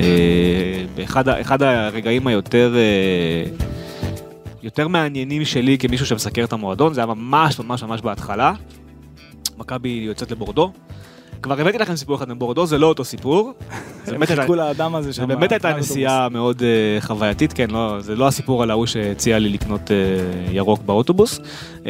אה, 0.00 0.84
באחד 0.94 1.28
אחד 1.28 1.62
הרגעים 1.62 2.26
היותר 2.26 2.74
אה, 2.76 3.50
יותר 4.62 4.88
מעניינים 4.88 5.44
שלי 5.44 5.78
כמישהו 5.78 6.06
שמסקר 6.06 6.44
את 6.44 6.52
המועדון, 6.52 6.94
זה 6.94 7.00
היה 7.00 7.06
ממש 7.06 7.58
ממש 7.58 7.82
ממש 7.82 8.00
בהתחלה. 8.00 8.52
מכבי 9.58 9.88
יוצאת 9.88 10.30
לבורדו. 10.30 10.72
כבר 11.42 11.60
הבאתי 11.60 11.78
לכם 11.78 11.96
סיפור 11.96 12.16
אחד 12.16 12.28
מבורדו, 12.28 12.66
זה 12.66 12.78
לא 12.78 12.86
אותו 12.86 13.04
סיפור. 13.04 13.52
זה 14.04 14.12
באמת 14.12 14.28
חיכו 14.28 14.54
לאדם 14.54 14.94
הזה 14.94 15.10
זה 15.10 15.16
שם. 15.16 15.28
באמת 15.28 15.52
הייתה. 15.52 15.76
נסיעה 15.76 16.28
מאוד 16.28 16.62
אה, 16.62 17.00
חווייתית, 17.00 17.52
כן, 17.52 17.70
לא, 17.70 17.96
זה 18.00 18.16
לא 18.16 18.28
הסיפור 18.28 18.62
על 18.62 18.70
ההוא 18.70 18.86
שהציע 18.86 19.38
לי 19.38 19.48
לקנות 19.48 19.90
ירוק 20.50 20.82
באוטובוס, 20.82 21.40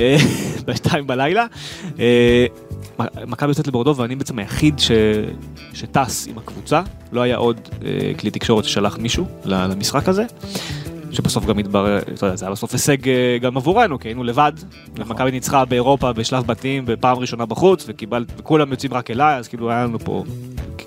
בשתיים 0.66 1.06
בלילה. 1.06 1.46
מכבי 3.26 3.50
יוצאת 3.50 3.66
לבורדו 3.66 3.96
ואני 3.96 4.16
בעצם 4.16 4.38
היחיד 4.38 4.78
ש... 4.78 4.90
שטס 5.72 6.26
עם 6.26 6.38
הקבוצה, 6.38 6.82
לא 7.12 7.20
היה 7.20 7.36
עוד 7.36 7.60
אה, 7.84 8.12
כלי 8.18 8.30
תקשורת 8.30 8.64
ששלח 8.64 8.98
מישהו 8.98 9.26
למשחק 9.44 10.08
הזה. 10.08 10.24
שבסוף 11.12 11.46
גם 11.46 11.58
התברר, 11.58 11.98
אתה 11.98 12.26
יודע, 12.26 12.36
זה 12.36 12.44
היה 12.44 12.52
בסוף 12.52 12.72
הישג 12.72 13.08
אה, 13.08 13.38
גם 13.40 13.56
עבורנו, 13.56 13.98
כי 13.98 14.08
היינו 14.08 14.24
לבד. 14.24 14.52
נכון. 14.98 15.16
מכבי 15.16 15.30
ניצחה 15.30 15.64
באירופה 15.64 16.12
בשלב 16.12 16.46
בתים 16.46 16.84
בפעם 16.86 17.18
ראשונה 17.18 17.46
בחוץ, 17.46 17.84
וקיבל, 17.88 18.24
וכולם 18.36 18.70
יוצאים 18.70 18.94
רק 18.94 19.10
אליי, 19.10 19.36
אז 19.36 19.48
כאילו 19.48 19.70
היה 19.70 19.84
לנו 19.84 19.98
פה, 19.98 20.24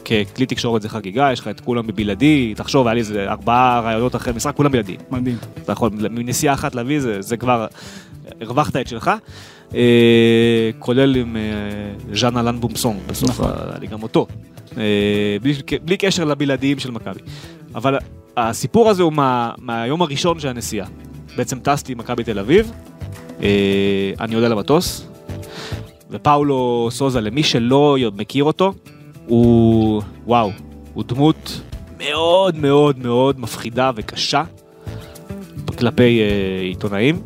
ככלי 0.05 0.45
תקשורת 0.45 0.81
זה 0.81 0.89
חגיגה, 0.89 1.31
יש 1.31 1.39
לך 1.39 1.47
את 1.47 1.59
כולם 1.59 1.87
בבלעדי, 1.87 2.53
תחשוב, 2.55 2.87
היה 2.87 2.93
לי 2.93 2.99
איזה 2.99 3.31
ארבעה 3.31 3.79
רעיונות 3.79 4.15
אחרי 4.15 4.33
משחק, 4.33 4.55
כולם 4.55 4.71
בלעדי. 4.71 4.97
מדהים. 5.11 5.37
אתה 5.63 5.71
יכול 5.71 5.89
מנסיעה 6.09 6.53
אחת 6.53 6.75
להביא, 6.75 6.99
זה, 6.99 7.21
זה 7.21 7.37
כבר, 7.37 7.67
הרווחת 8.41 8.75
את 8.75 8.87
שלך. 8.87 9.11
אה, 9.75 10.69
כולל 10.79 11.15
עם 11.15 11.37
אה, 11.37 11.41
ז'אן 12.15 12.37
אלן 12.37 12.59
בומסון, 12.59 12.97
בסוף 13.07 13.29
נכון. 13.29 13.45
היה 13.45 13.79
לי 13.79 13.87
גם 13.87 14.03
אותו. 14.03 14.27
אה, 14.77 15.37
בלי, 15.83 15.97
קשר 15.97 16.23
לבלעדיים 16.25 16.79
של 16.79 16.91
מכבי. 16.91 17.19
אבל 17.75 17.97
הסיפור 18.37 18.89
הזה 18.89 19.03
הוא 19.03 19.13
מה, 19.13 19.51
מהיום 19.57 20.01
הראשון 20.01 20.39
של 20.39 20.47
הנסיעה. 20.47 20.87
בעצם 21.37 21.59
טסתי 21.59 21.91
עם 21.91 21.97
מכבי 21.97 22.23
תל 22.23 22.39
אביב, 22.39 22.71
אני 24.19 24.35
עולה 24.35 24.47
למטוס, 24.47 25.07
ופאולו 26.11 26.87
סוזה, 26.91 27.21
למי 27.21 27.43
שלא 27.43 27.97
מכיר 28.15 28.43
אותו, 28.43 28.73
הוא, 29.27 30.01
וואו, 30.25 30.51
הוא 30.93 31.03
דמות 31.07 31.61
מאוד 31.97 32.55
מאוד 32.55 32.99
מאוד 32.99 33.39
מפחידה 33.39 33.91
וקשה 33.95 34.43
כלפי 35.83 36.21
אה, 36.21 36.61
עיתונאים. 36.61 37.21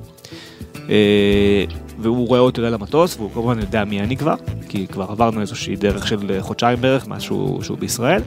אה, 0.90 1.64
והוא 2.00 2.28
רואה 2.28 2.40
אותי 2.40 2.62
עולה 2.62 2.72
למטוס, 2.72 3.16
והוא 3.18 3.32
כמובן 3.34 3.60
יודע 3.60 3.86
מי 3.86 4.02
אני 4.02 4.18
כבר, 4.18 4.36
כי 4.70 4.88
כבר 4.88 5.06
עברנו 5.12 5.42
איזושהי 5.42 5.76
דרך 5.76 6.08
של 6.08 6.32
אה, 6.32 6.42
חודשיים 6.42 6.82
בערך, 6.82 7.08
מאז 7.08 7.22
שהוא, 7.22 7.78
בישראל. 7.80 8.22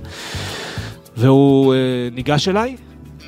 והוא 1.16 1.74
אה, 1.74 1.78
ניגש 2.12 2.48
אליי, 2.48 2.76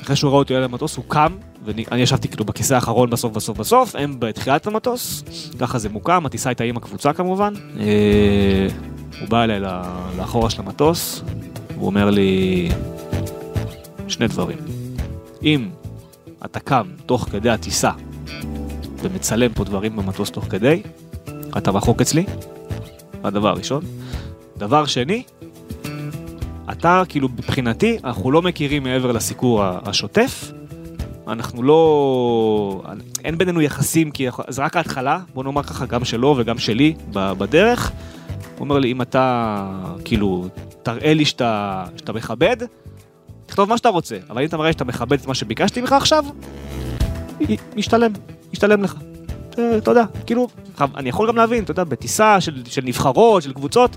אחרי 0.03 0.17
שהוא 0.17 0.31
ראה 0.31 0.39
אותי 0.39 0.55
עולה 0.55 0.67
למטוס, 0.67 0.97
הוא 0.97 1.05
קם, 1.09 1.33
ואני 1.65 2.03
ישבתי 2.03 2.29
כאילו 2.29 2.45
בכיסא 2.45 2.75
האחרון 2.75 3.11
בסוף 3.11 3.33
בסוף 3.33 3.59
בסוף, 3.59 3.97
הם 3.97 4.17
בתחילת 4.19 4.67
המטוס, 4.67 5.25
ככה 5.59 5.79
זה 5.79 5.89
מוקם, 5.89 6.27
הטיסה 6.27 6.49
הייתה 6.51 6.65
עם 6.65 6.77
הקבוצה 6.77 7.13
כמובן. 7.13 7.53
אה, 7.81 8.67
הוא 9.21 9.29
בא 9.29 9.45
אליי 9.45 9.61
לאחורה 10.19 10.51
של 10.51 10.63
המטוס, 10.63 11.23
הוא 11.77 11.87
אומר 11.87 12.11
לי 12.11 12.69
שני 14.09 14.29
דברים. 14.29 14.59
אם 15.43 15.69
אתה 16.45 16.61
קם 16.61 16.87
תוך 17.07 17.29
כדי 17.31 17.51
הטיסה 17.51 17.91
ומצלם 19.03 19.53
פה 19.53 19.65
דברים 19.65 19.97
במטוס 19.97 20.31
תוך 20.31 20.45
כדי, 20.45 20.83
אתה 21.59 21.71
רחוק 21.71 22.01
אצלי, 22.01 22.25
הדבר 23.25 23.49
הראשון. 23.49 23.83
דבר 24.57 24.87
שני, 24.87 25.23
אתה 26.73 27.03
כאילו 27.09 27.29
מבחינתי, 27.29 27.99
אנחנו 28.05 28.31
לא 28.31 28.43
מכירים 28.43 28.83
מעבר 28.83 29.13
לסיקור 29.13 29.65
השוטף, 29.65 30.53
אנחנו 31.29 31.63
לא... 31.63 32.83
אין 33.25 33.39
בינינו 33.39 33.61
יחסים, 33.61 34.11
כי 34.11 34.27
זה 34.49 34.63
רק 34.63 34.77
ההתחלה, 34.77 35.19
בוא 35.35 35.45
נאמר 35.45 35.63
ככה, 35.63 35.87
גם 35.87 36.05
שלו 36.05 36.35
וגם 36.39 36.59
שלי 36.59 36.95
בדרך. 37.13 37.91
הוא 38.59 38.61
אומר 38.61 38.79
לי, 38.79 38.93
אם 38.93 39.03
אתה, 39.03 39.67
כאילו, 40.05 40.49
תראה 40.83 41.15
לי 41.15 41.25
שאתה, 41.25 41.85
שאתה 41.97 42.13
מכבד, 42.13 42.57
תכתוב 43.47 43.69
מה 43.69 43.77
שאתה 43.77 43.89
רוצה, 43.89 44.17
אבל 44.31 44.43
אם 44.43 44.47
אתה 44.47 44.57
מראה 44.57 44.73
שאתה 44.73 44.85
מכבד 44.85 45.21
את 45.21 45.27
מה 45.27 45.35
שביקשתי 45.35 45.81
ממך 45.81 45.93
עכשיו, 45.93 46.25
ישתלם, 47.77 48.13
ישתלם 48.53 48.83
לך. 48.83 48.95
אתה 49.51 49.91
יודע, 49.91 50.05
כאילו, 50.27 50.49
אני 50.81 51.09
יכול 51.09 51.29
גם 51.29 51.37
להבין, 51.37 51.65
אתה 51.65 51.71
יודע, 51.71 51.85
בטיסה 51.85 52.41
של, 52.41 52.63
של 52.67 52.83
נבחרות, 52.85 53.43
של 53.43 53.53
קבוצות, 53.53 53.97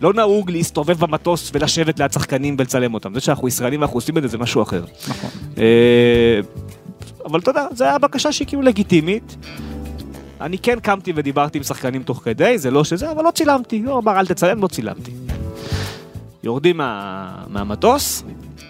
לא 0.00 0.12
נהוג 0.12 0.50
להסתובב 0.50 0.98
במטוס 0.98 1.50
ולשבת 1.54 2.00
ליד 2.00 2.12
שחקנים 2.12 2.56
ולצלם 2.58 2.94
אותם. 2.94 3.14
זה 3.14 3.20
שאנחנו 3.20 3.48
ישראלים 3.48 3.80
ואנחנו 3.80 3.96
עושים 3.96 4.18
את 4.18 4.22
זה, 4.22 4.28
זה 4.28 4.38
משהו 4.38 4.62
אחר. 4.62 4.84
נכון. 5.08 5.30
אה, 5.58 6.40
אבל 7.24 7.40
אתה 7.40 7.50
יודע, 7.50 7.66
זו 7.72 7.84
הייתה 7.84 7.98
בקשה 7.98 8.32
שהיא 8.32 8.48
כאילו 8.48 8.62
לגיטימית. 8.62 9.36
אני 10.40 10.58
כן 10.58 10.80
קמתי 10.80 11.12
ודיברתי 11.16 11.58
עם 11.58 11.64
שחקנים 11.64 12.02
תוך 12.02 12.20
כדי, 12.24 12.58
זה 12.58 12.70
לא 12.70 12.84
שזה, 12.84 13.10
אבל 13.10 13.24
לא 13.24 13.30
צילמתי. 13.30 13.82
הוא 13.86 13.98
אמר, 13.98 14.18
אל 14.18 14.26
תצלם, 14.26 14.62
לא 14.62 14.68
צילמתי. 14.68 15.10
יורדים 16.42 16.76
מה, 16.76 17.30
מהמטוס, 17.48 18.24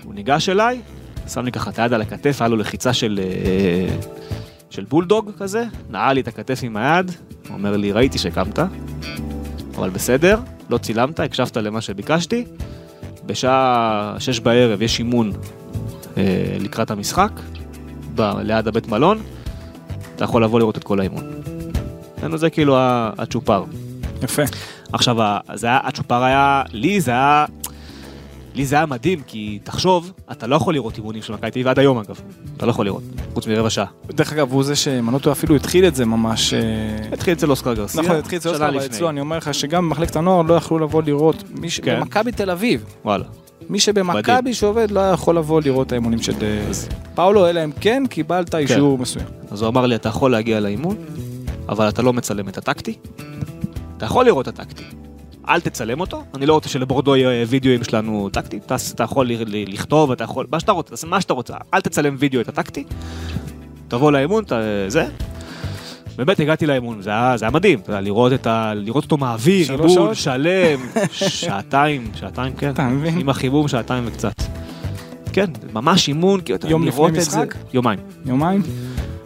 הוא 0.05 0.15
ניגש 0.15 0.49
אליי, 0.49 0.81
שם 1.29 1.45
לי 1.45 1.53
ככה 1.53 1.71
את 1.71 1.79
היד 1.79 1.93
על 1.93 2.03
הכתף, 2.03 2.37
היה 2.41 2.49
לו 2.49 2.57
לחיצה 2.57 2.93
של, 2.93 3.21
אה, 3.23 3.97
של 4.71 4.85
בולדוג 4.85 5.31
כזה, 5.39 5.65
נעל 5.91 6.15
לי 6.15 6.21
את 6.21 6.29
הכתף 6.29 6.61
עם 6.63 6.77
היד, 6.77 7.11
הוא 7.49 7.57
אומר 7.57 7.77
לי, 7.77 7.93
ראיתי 7.93 8.19
שקמת, 8.19 8.59
אבל 9.77 9.91
בסדר, 9.91 10.39
לא 10.71 10.79
צילמת, 10.79 11.21
הקשבת 11.21 11.57
למה 11.57 11.81
שביקשתי. 11.81 12.45
בשעה 13.27 14.17
שש 14.19 14.41
בערב 14.41 14.83
יש 14.83 14.99
אימון 14.99 15.33
אה, 16.17 16.57
לקראת 16.61 16.91
המשחק, 16.91 17.31
ב, 18.15 18.21
ליד 18.43 18.69
הבית 18.69 18.89
מלון, 18.89 19.19
אתה 20.17 20.25
יכול 20.25 20.45
לבוא 20.45 20.59
לראות 20.59 20.79
את 20.79 20.85
כל 20.85 21.01
האימון. 21.01 21.25
זה 22.35 22.51
כאילו 22.51 22.77
הצ'ופר. 22.79 23.65
יפה. 24.23 24.43
עכשיו, 24.93 25.17
זה 25.55 25.67
היה, 25.67 25.81
הצ'ופר 25.85 26.23
היה, 26.23 26.63
לי 26.73 27.01
זה 27.01 27.11
היה, 27.11 27.45
לי 28.55 28.67
זה 28.67 28.77
היה 28.77 28.87
מדהים, 28.87 29.23
כי 29.27 29.59
תחשוב, 29.65 30.13
אתה 30.33 30.47
לא 30.47 30.57
יכול 30.57 30.75
לראות 30.75 30.97
אימונים 30.97 31.23
של 31.23 31.33
מכבי 31.33 31.51
תל 31.51 31.59
אביב 31.59 31.69
עד 31.69 31.79
היום 31.79 31.99
אגב, 31.99 32.21
אתה 32.57 32.67
לא 32.67 32.71
יכול 32.71 32.87
לראות, 32.87 33.03
חוץ 33.35 33.47
מרבע 33.47 33.71
שעה. 33.71 33.87
דרך 34.09 34.33
אגב, 34.33 34.53
הוא 34.53 34.65
זה 34.65 34.77
שמנוטו 34.77 35.33
אפילו 35.33 35.57
התחיל 35.57 35.87
את 35.87 35.95
זה 35.95 36.05
ממש... 36.05 36.55
אה, 36.55 36.61
התחיל 37.13 37.35
אצל 37.35 37.51
אוסקר 37.51 37.75
גרסיה, 37.75 38.03
נכון, 38.03 38.17
התחיל 38.17 38.41
שנה 38.41 38.51
אוסקר, 38.51 38.69
אבל. 38.69 38.87
אצלו 38.87 39.09
אני 39.09 39.21
אומר 39.21 39.37
לך 39.37 39.55
שגם 39.55 39.89
במחלקת 39.89 40.17
הנוער 40.17 40.43
לא 40.43 40.55
יכלו 40.55 40.79
לבוא 40.79 41.03
לראות, 41.03 41.45
מי 41.61 41.71
ש... 41.71 41.81
כן. 41.81 42.01
במכבי 42.01 42.33
תל 42.33 42.51
אביב, 42.51 42.85
וואלה. 43.05 43.25
מי 43.69 43.81
שבמכבי 43.81 44.55
שעובד 44.55 44.91
לא 44.91 45.01
יכול 45.01 45.37
לבוא 45.37 45.61
לראות 45.65 45.87
את 45.87 45.93
האימונים 45.93 46.23
של 46.23 46.33
אה, 46.43 46.71
פאולו, 47.15 47.49
אלא 47.49 47.65
אם 47.65 47.71
כן 47.81 48.03
קיבלת 48.11 48.55
אישור 48.55 48.99
מסוים. 48.99 49.27
אז 49.51 49.63
הוא 49.63 49.69
אמר 49.69 49.87
לי, 49.87 49.95
אתה 49.95 50.09
יכול 50.09 50.31
להגיע 50.31 50.61
לאימון, 50.61 50.97
אבל 51.69 51.89
אתה 51.89 52.03
לא 52.03 52.13
מצלם 52.13 52.49
את 52.49 52.59
הטקטי. 52.59 52.95
אתה 53.97 54.07
יכול 54.07 54.25
לראות 54.25 54.49
את 54.49 54.61
הטקטי. 54.61 54.85
אל 55.49 55.61
תצלם 55.61 56.01
אותו, 56.01 56.23
אני 56.35 56.47
לא 56.47 56.55
רוצה 56.55 56.69
שלבורדו 56.69 57.17
יהיה 57.17 57.45
וידאוים 57.49 57.85
שלנו 57.85 58.29
טקטי, 58.33 58.59
אתה, 58.67 58.77
אתה 58.95 59.03
יכול 59.03 59.31
לכתוב, 59.51 60.11
אתה 60.11 60.25
יכול, 60.25 60.47
מה 60.53 60.61
שאתה 60.61 60.73
רוצה, 60.73 60.91
תעשה 60.91 61.07
מה 61.07 61.21
שאתה 61.21 61.33
רוצה, 61.33 61.55
אל 61.75 61.81
תצלם 61.81 62.17
וידאו 62.19 62.41
את 62.41 62.49
הטקטי, 62.49 62.85
תבוא 63.89 64.13
לאימון, 64.13 64.45
אתה, 64.45 64.61
זה. 64.89 65.07
באמת 66.17 66.41
הגעתי 66.41 66.67
לאימון, 66.67 67.03
זה 67.03 67.11
היה, 67.11 67.37
זה 67.37 67.45
היה 67.45 67.51
מדהים, 67.53 67.79
אתה 67.79 67.91
יודע, 67.91 68.01
לראות, 68.01 68.33
את 68.33 68.47
ה, 68.47 68.73
לראות 68.75 69.05
אותו 69.05 69.17
מעביר, 69.17 69.73
אימון? 69.73 70.15
שלם, 70.15 70.81
שעתיים, 71.13 72.11
שעתיים 72.15 72.53
כן? 72.53 72.73
עם 73.21 73.29
החימום 73.29 73.69
שעתיים 73.69 74.05
וקצת. 74.07 74.43
כן, 75.33 75.51
ממש 75.73 76.09
אימון, 76.09 76.41
כאילו, 76.41 76.57
אתה 76.57 76.69
יום 76.69 76.85
לפני 76.85 77.11
משחק? 77.19 77.55
יומיים. 77.73 77.99
יומיים? 78.27 78.63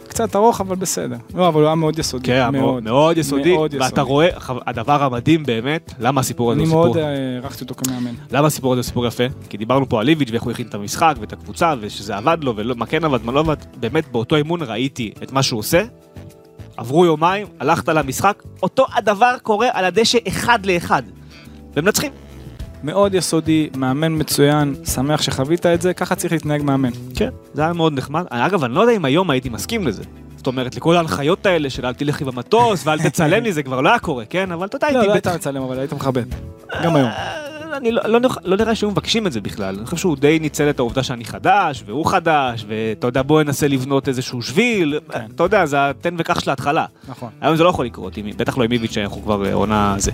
קצת 0.09 0.35
ארוך, 0.35 0.61
אבל 0.61 0.75
בסדר. 0.75 1.15
לא, 1.35 1.47
אבל 1.47 1.61
הוא 1.61 1.67
היה 1.67 1.75
מאוד 1.75 1.99
יסודי. 1.99 2.25
כן, 2.27 2.49
מאוד, 2.51 2.83
מאוד 2.83 3.17
יסודי, 3.17 3.53
מאוד 3.53 3.73
ואתה 3.73 3.85
יסודי. 3.85 4.01
רואה, 4.01 4.27
הדבר 4.67 5.03
המדהים 5.03 5.43
באמת, 5.43 5.93
למה 5.99 6.21
הסיפור 6.21 6.51
הזה 6.51 6.61
אני 6.61 6.69
הוא 6.69 6.69
סיפור? 6.69 6.85
מאוד 6.85 6.97
אה, 6.97 7.35
הערכתי 7.41 7.63
אותו 7.63 7.75
כמאמן. 7.75 8.13
למה 8.31 8.47
הסיפור 8.47 8.73
הזה 8.73 8.79
הוא 8.79 8.85
סיפור 8.85 9.05
יפה? 9.07 9.23
כי 9.49 9.57
דיברנו 9.57 9.89
פה 9.89 10.01
על 10.01 10.09
איביץ' 10.09 10.29
ואיך 10.31 10.43
הוא 10.43 10.51
הכין 10.51 10.67
את 10.67 10.75
המשחק 10.75 11.15
ואת 11.19 11.33
הקבוצה 11.33 11.73
ושזה 11.79 12.17
עבד 12.17 12.37
לו 12.41 12.53
ומה 12.57 12.85
כן 12.85 13.05
עבד, 13.05 13.25
מה 13.25 13.31
לא 13.31 13.39
עבד. 13.39 13.55
באמת 13.77 14.11
באותו 14.11 14.35
אימון 14.35 14.61
ראיתי 14.63 15.11
את 15.23 15.31
מה 15.31 15.43
שהוא 15.43 15.59
עושה. 15.59 15.83
עברו 16.77 17.05
יומיים, 17.05 17.47
הלכת 17.59 17.89
למשחק, 17.89 18.43
אותו 18.63 18.85
הדבר 18.93 19.35
קורה 19.43 19.67
על 19.73 19.85
הדשא 19.85 20.17
אחד 20.27 20.65
לאחד. 20.65 21.03
ומנצחים. 21.75 22.11
מאוד 22.83 23.13
יסודי, 23.13 23.69
מאמן 23.75 24.19
מצוין, 24.19 24.75
שמח 24.85 25.21
שחווית 25.21 25.65
את 25.65 25.81
זה, 25.81 25.93
ככה 25.93 26.15
צריך 26.15 26.33
להתנהג 26.33 26.63
מאמן. 26.63 26.89
כן. 27.15 27.29
זה 27.53 27.61
היה 27.61 27.73
מאוד 27.73 27.93
נחמד. 27.93 28.25
אגב, 28.29 28.63
אני 28.63 28.73
לא 28.73 28.81
יודע 28.81 28.93
אם 28.93 29.05
היום 29.05 29.29
הייתי 29.29 29.49
מסכים 29.49 29.87
לזה. 29.87 30.03
זאת 30.37 30.47
אומרת, 30.47 30.75
לכל 30.75 30.95
ההנחיות 30.95 31.45
האלה 31.45 31.69
של 31.69 31.85
אל 31.85 31.93
תלכי 31.93 32.25
במטוס 32.25 32.87
ואל 32.87 32.99
תצלם 32.99 33.43
לי, 33.43 33.53
זה 33.53 33.63
כבר 33.63 33.81
לא 33.81 33.89
היה 33.89 33.99
קורה, 33.99 34.25
כן? 34.25 34.51
אבל 34.51 34.67
אתה 34.67 34.75
יודע, 34.75 34.91
לא, 34.91 34.99
הייתי 34.99 35.07
לא 35.07 35.15
בטח... 35.15 35.29
היית 35.29 35.41
מצלם, 35.41 35.61
אבל 35.61 35.79
היית 35.79 35.93
מכבד. 35.93 36.25
גם 36.83 36.95
היום. 36.95 37.09
אה, 37.09 37.49
אני 37.77 37.91
לא, 37.91 38.01
לא, 38.05 38.19
לא 38.43 38.57
נראה 38.57 38.75
שהיו 38.75 38.91
מבקשים 38.91 39.27
את 39.27 39.31
זה 39.31 39.41
בכלל, 39.41 39.75
אני 39.77 39.85
חושב 39.85 39.97
שהוא 39.97 40.17
די 40.17 40.39
ניצל 40.39 40.69
את 40.69 40.79
העובדה 40.79 41.03
שאני 41.03 41.25
חדש, 41.25 41.83
והוא 41.85 42.05
חדש, 42.05 42.65
ואתה 42.67 43.07
יודע, 43.07 43.21
בוא 43.21 43.43
ננסה 43.43 43.67
לבנות 43.67 44.07
איזשהו 44.07 44.41
שביל, 44.41 44.99
כן. 45.11 45.25
אתה 45.35 45.43
יודע, 45.43 45.65
זה 45.65 45.89
התן 45.89 46.15
וקח 46.17 46.39
של 46.39 46.49
ההתחלה. 46.49 46.85
נכון. 47.07 47.29
היום 47.41 47.55
זה 47.55 47.63
לא 47.63 47.69
יכול 47.69 47.85
לקרות, 47.85 48.17
בטח 48.37 48.57
לא 48.57 48.63
עם 48.63 48.71
איביץ' 48.71 48.91
שאנחנו 48.91 49.21
כבר 49.21 49.45
אה, 49.45 49.53
עונה 49.53 49.95
זה. 49.97 50.11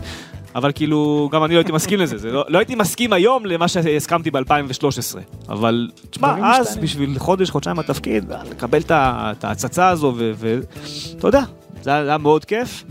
אבל 0.55 0.71
כאילו, 0.75 1.29
גם 1.31 1.43
אני 1.43 1.53
לא 1.53 1.59
הייתי 1.59 1.71
מסכים 1.71 1.99
לזה, 1.99 2.17
זה 2.17 2.31
לא, 2.31 2.45
לא 2.47 2.57
הייתי 2.57 2.75
מסכים 2.75 3.13
היום 3.13 3.45
למה 3.45 3.67
שהסכמתי 3.67 4.31
ב-2013. 4.31 5.17
אבל, 5.49 5.89
תשמע, 6.09 6.35
אז 6.43 6.67
משתנים. 6.67 6.83
בשביל 6.83 7.19
חודש, 7.19 7.49
חודשיים 7.49 7.77
בתפקיד, 7.77 8.31
אה, 8.31 8.43
לקבל 8.51 8.79
את 8.89 9.43
ההצצה 9.43 9.89
הזו, 9.89 10.13
ואתה 10.17 11.27
יודע, 11.27 11.41
זה 11.81 11.93
היה 11.93 12.17
מאוד 12.17 12.45
כיף. 12.45 12.83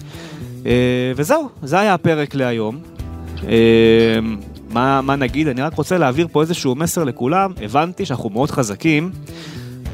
אה, 0.67 1.13
וזהו, 1.17 1.49
זה 1.63 1.81
היה 1.81 1.95
הפרק 1.95 2.35
להיום. 2.35 2.79
אה, 3.49 4.19
מה, 4.71 5.01
מה 5.01 5.17
נגיד? 5.17 5.49
אני 5.49 5.63
רק 5.63 5.75
רוצה 5.75 5.99
להעביר 5.99 6.29
פה 6.33 6.41
איזשהו 6.41 6.75
מסר 6.75 7.05
לכולם. 7.05 7.53
הבנתי 7.63 8.07
שאנחנו 8.07 8.31
מאוד 8.31 8.51
חזקים 8.51 9.11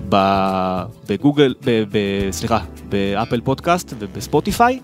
בגוגל, 0.09 1.55
ב, 1.65 1.83
ב, 1.91 1.99
סליחה, 2.31 2.59
באפל 2.89 3.41
פודקאסט 3.41 3.95
ובספוטיפיי, 3.99 4.81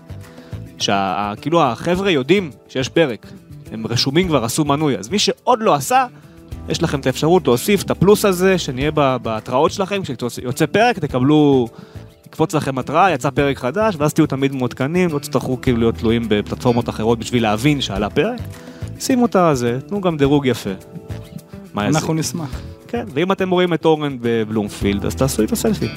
שכאילו 0.81 1.63
החבר'ה 1.63 2.11
יודעים 2.11 2.51
שיש 2.67 2.89
פרק. 2.89 3.27
הם 3.71 3.87
רשומים 3.87 4.27
כבר, 4.27 4.43
עשו 4.43 4.65
מנוי. 4.65 4.97
אז 4.97 5.09
מי 5.09 5.19
שעוד 5.19 5.59
לא 5.61 5.73
עשה, 5.73 6.05
יש 6.69 6.83
לכם 6.83 6.99
את 6.99 7.05
האפשרות 7.05 7.47
להוסיף 7.47 7.83
את 7.83 7.91
הפלוס 7.91 8.25
הזה, 8.25 8.57
שנהיה 8.57 8.91
בהתראות 9.21 9.71
שלכם, 9.71 10.01
כשיוצא 10.03 10.65
פרק 10.65 10.99
תקבלו, 10.99 11.67
יקפוץ 12.27 12.53
לכם 12.53 12.77
התראה, 12.77 13.11
יצא 13.11 13.29
פרק 13.29 13.57
חדש, 13.57 13.95
ואז 13.97 14.13
תהיו 14.13 14.27
תמיד 14.27 14.55
מעודכנים, 14.55 15.09
לא 15.13 15.19
תצטרכו 15.19 15.61
כאילו 15.61 15.77
להיות 15.77 15.95
תלויים 15.95 16.23
בפלטפורמות 16.27 16.89
אחרות 16.89 17.19
בשביל 17.19 17.43
להבין 17.43 17.81
שעלה 17.81 18.09
פרק. 18.09 18.39
שימו 18.99 19.25
את 19.25 19.35
הזה, 19.35 19.79
תנו 19.87 20.01
גם 20.01 20.17
דירוג 20.17 20.45
יפה. 20.45 20.69
אנחנו 21.77 22.13
נשמח. 22.13 22.61
כן, 22.87 23.05
ואם 23.13 23.31
אתם 23.31 23.49
רואים 23.49 23.73
את 23.73 23.85
אורן 23.85 24.17
בבלומפילד, 24.21 25.05
אז 25.05 25.15
תעשו 25.15 25.41
איתו 25.41 25.55
סלפי. 25.55 25.87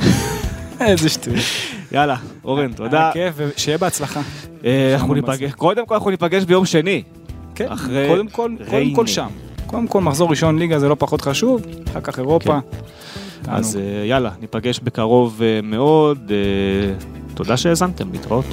איזה 0.80 1.08
שטויות. 1.08 1.44
יאללה, 1.92 2.16
אורן, 2.44 2.72
תודה. 2.72 3.00
היה 3.02 3.12
כיף, 3.12 3.34
ושיהיה 3.36 3.78
בהצלחה. 3.78 4.20
אה, 4.64 4.94
אנחנו 4.94 5.14
ניפגש, 5.14 5.52
קודם 5.52 5.86
כל 5.86 5.94
אנחנו 5.94 6.10
ניפגש 6.10 6.44
ביום 6.44 6.66
שני. 6.66 7.02
כן, 7.54 7.66
קודם 8.08 8.28
כל, 8.28 8.32
קודם 8.32 8.56
ריינה. 8.70 8.96
כל 8.96 9.06
שם. 9.06 9.28
קודם 9.66 9.86
כל 9.86 10.00
מחזור 10.00 10.30
ראשון 10.30 10.58
ליגה 10.58 10.78
זה 10.78 10.88
לא 10.88 10.96
פחות 10.98 11.20
חשוב, 11.20 11.62
אחר 11.90 12.00
כך 12.00 12.18
אירופה. 12.18 12.58
תענוג. 13.42 13.58
אז 13.58 13.76
אה, 13.76 14.06
יאללה, 14.06 14.30
ניפגש 14.40 14.80
בקרוב 14.80 15.42
אה, 15.42 15.60
מאוד. 15.62 16.32
תודה 17.34 17.56
שהאזנתם, 17.56 18.12
להתראות. 18.12 18.46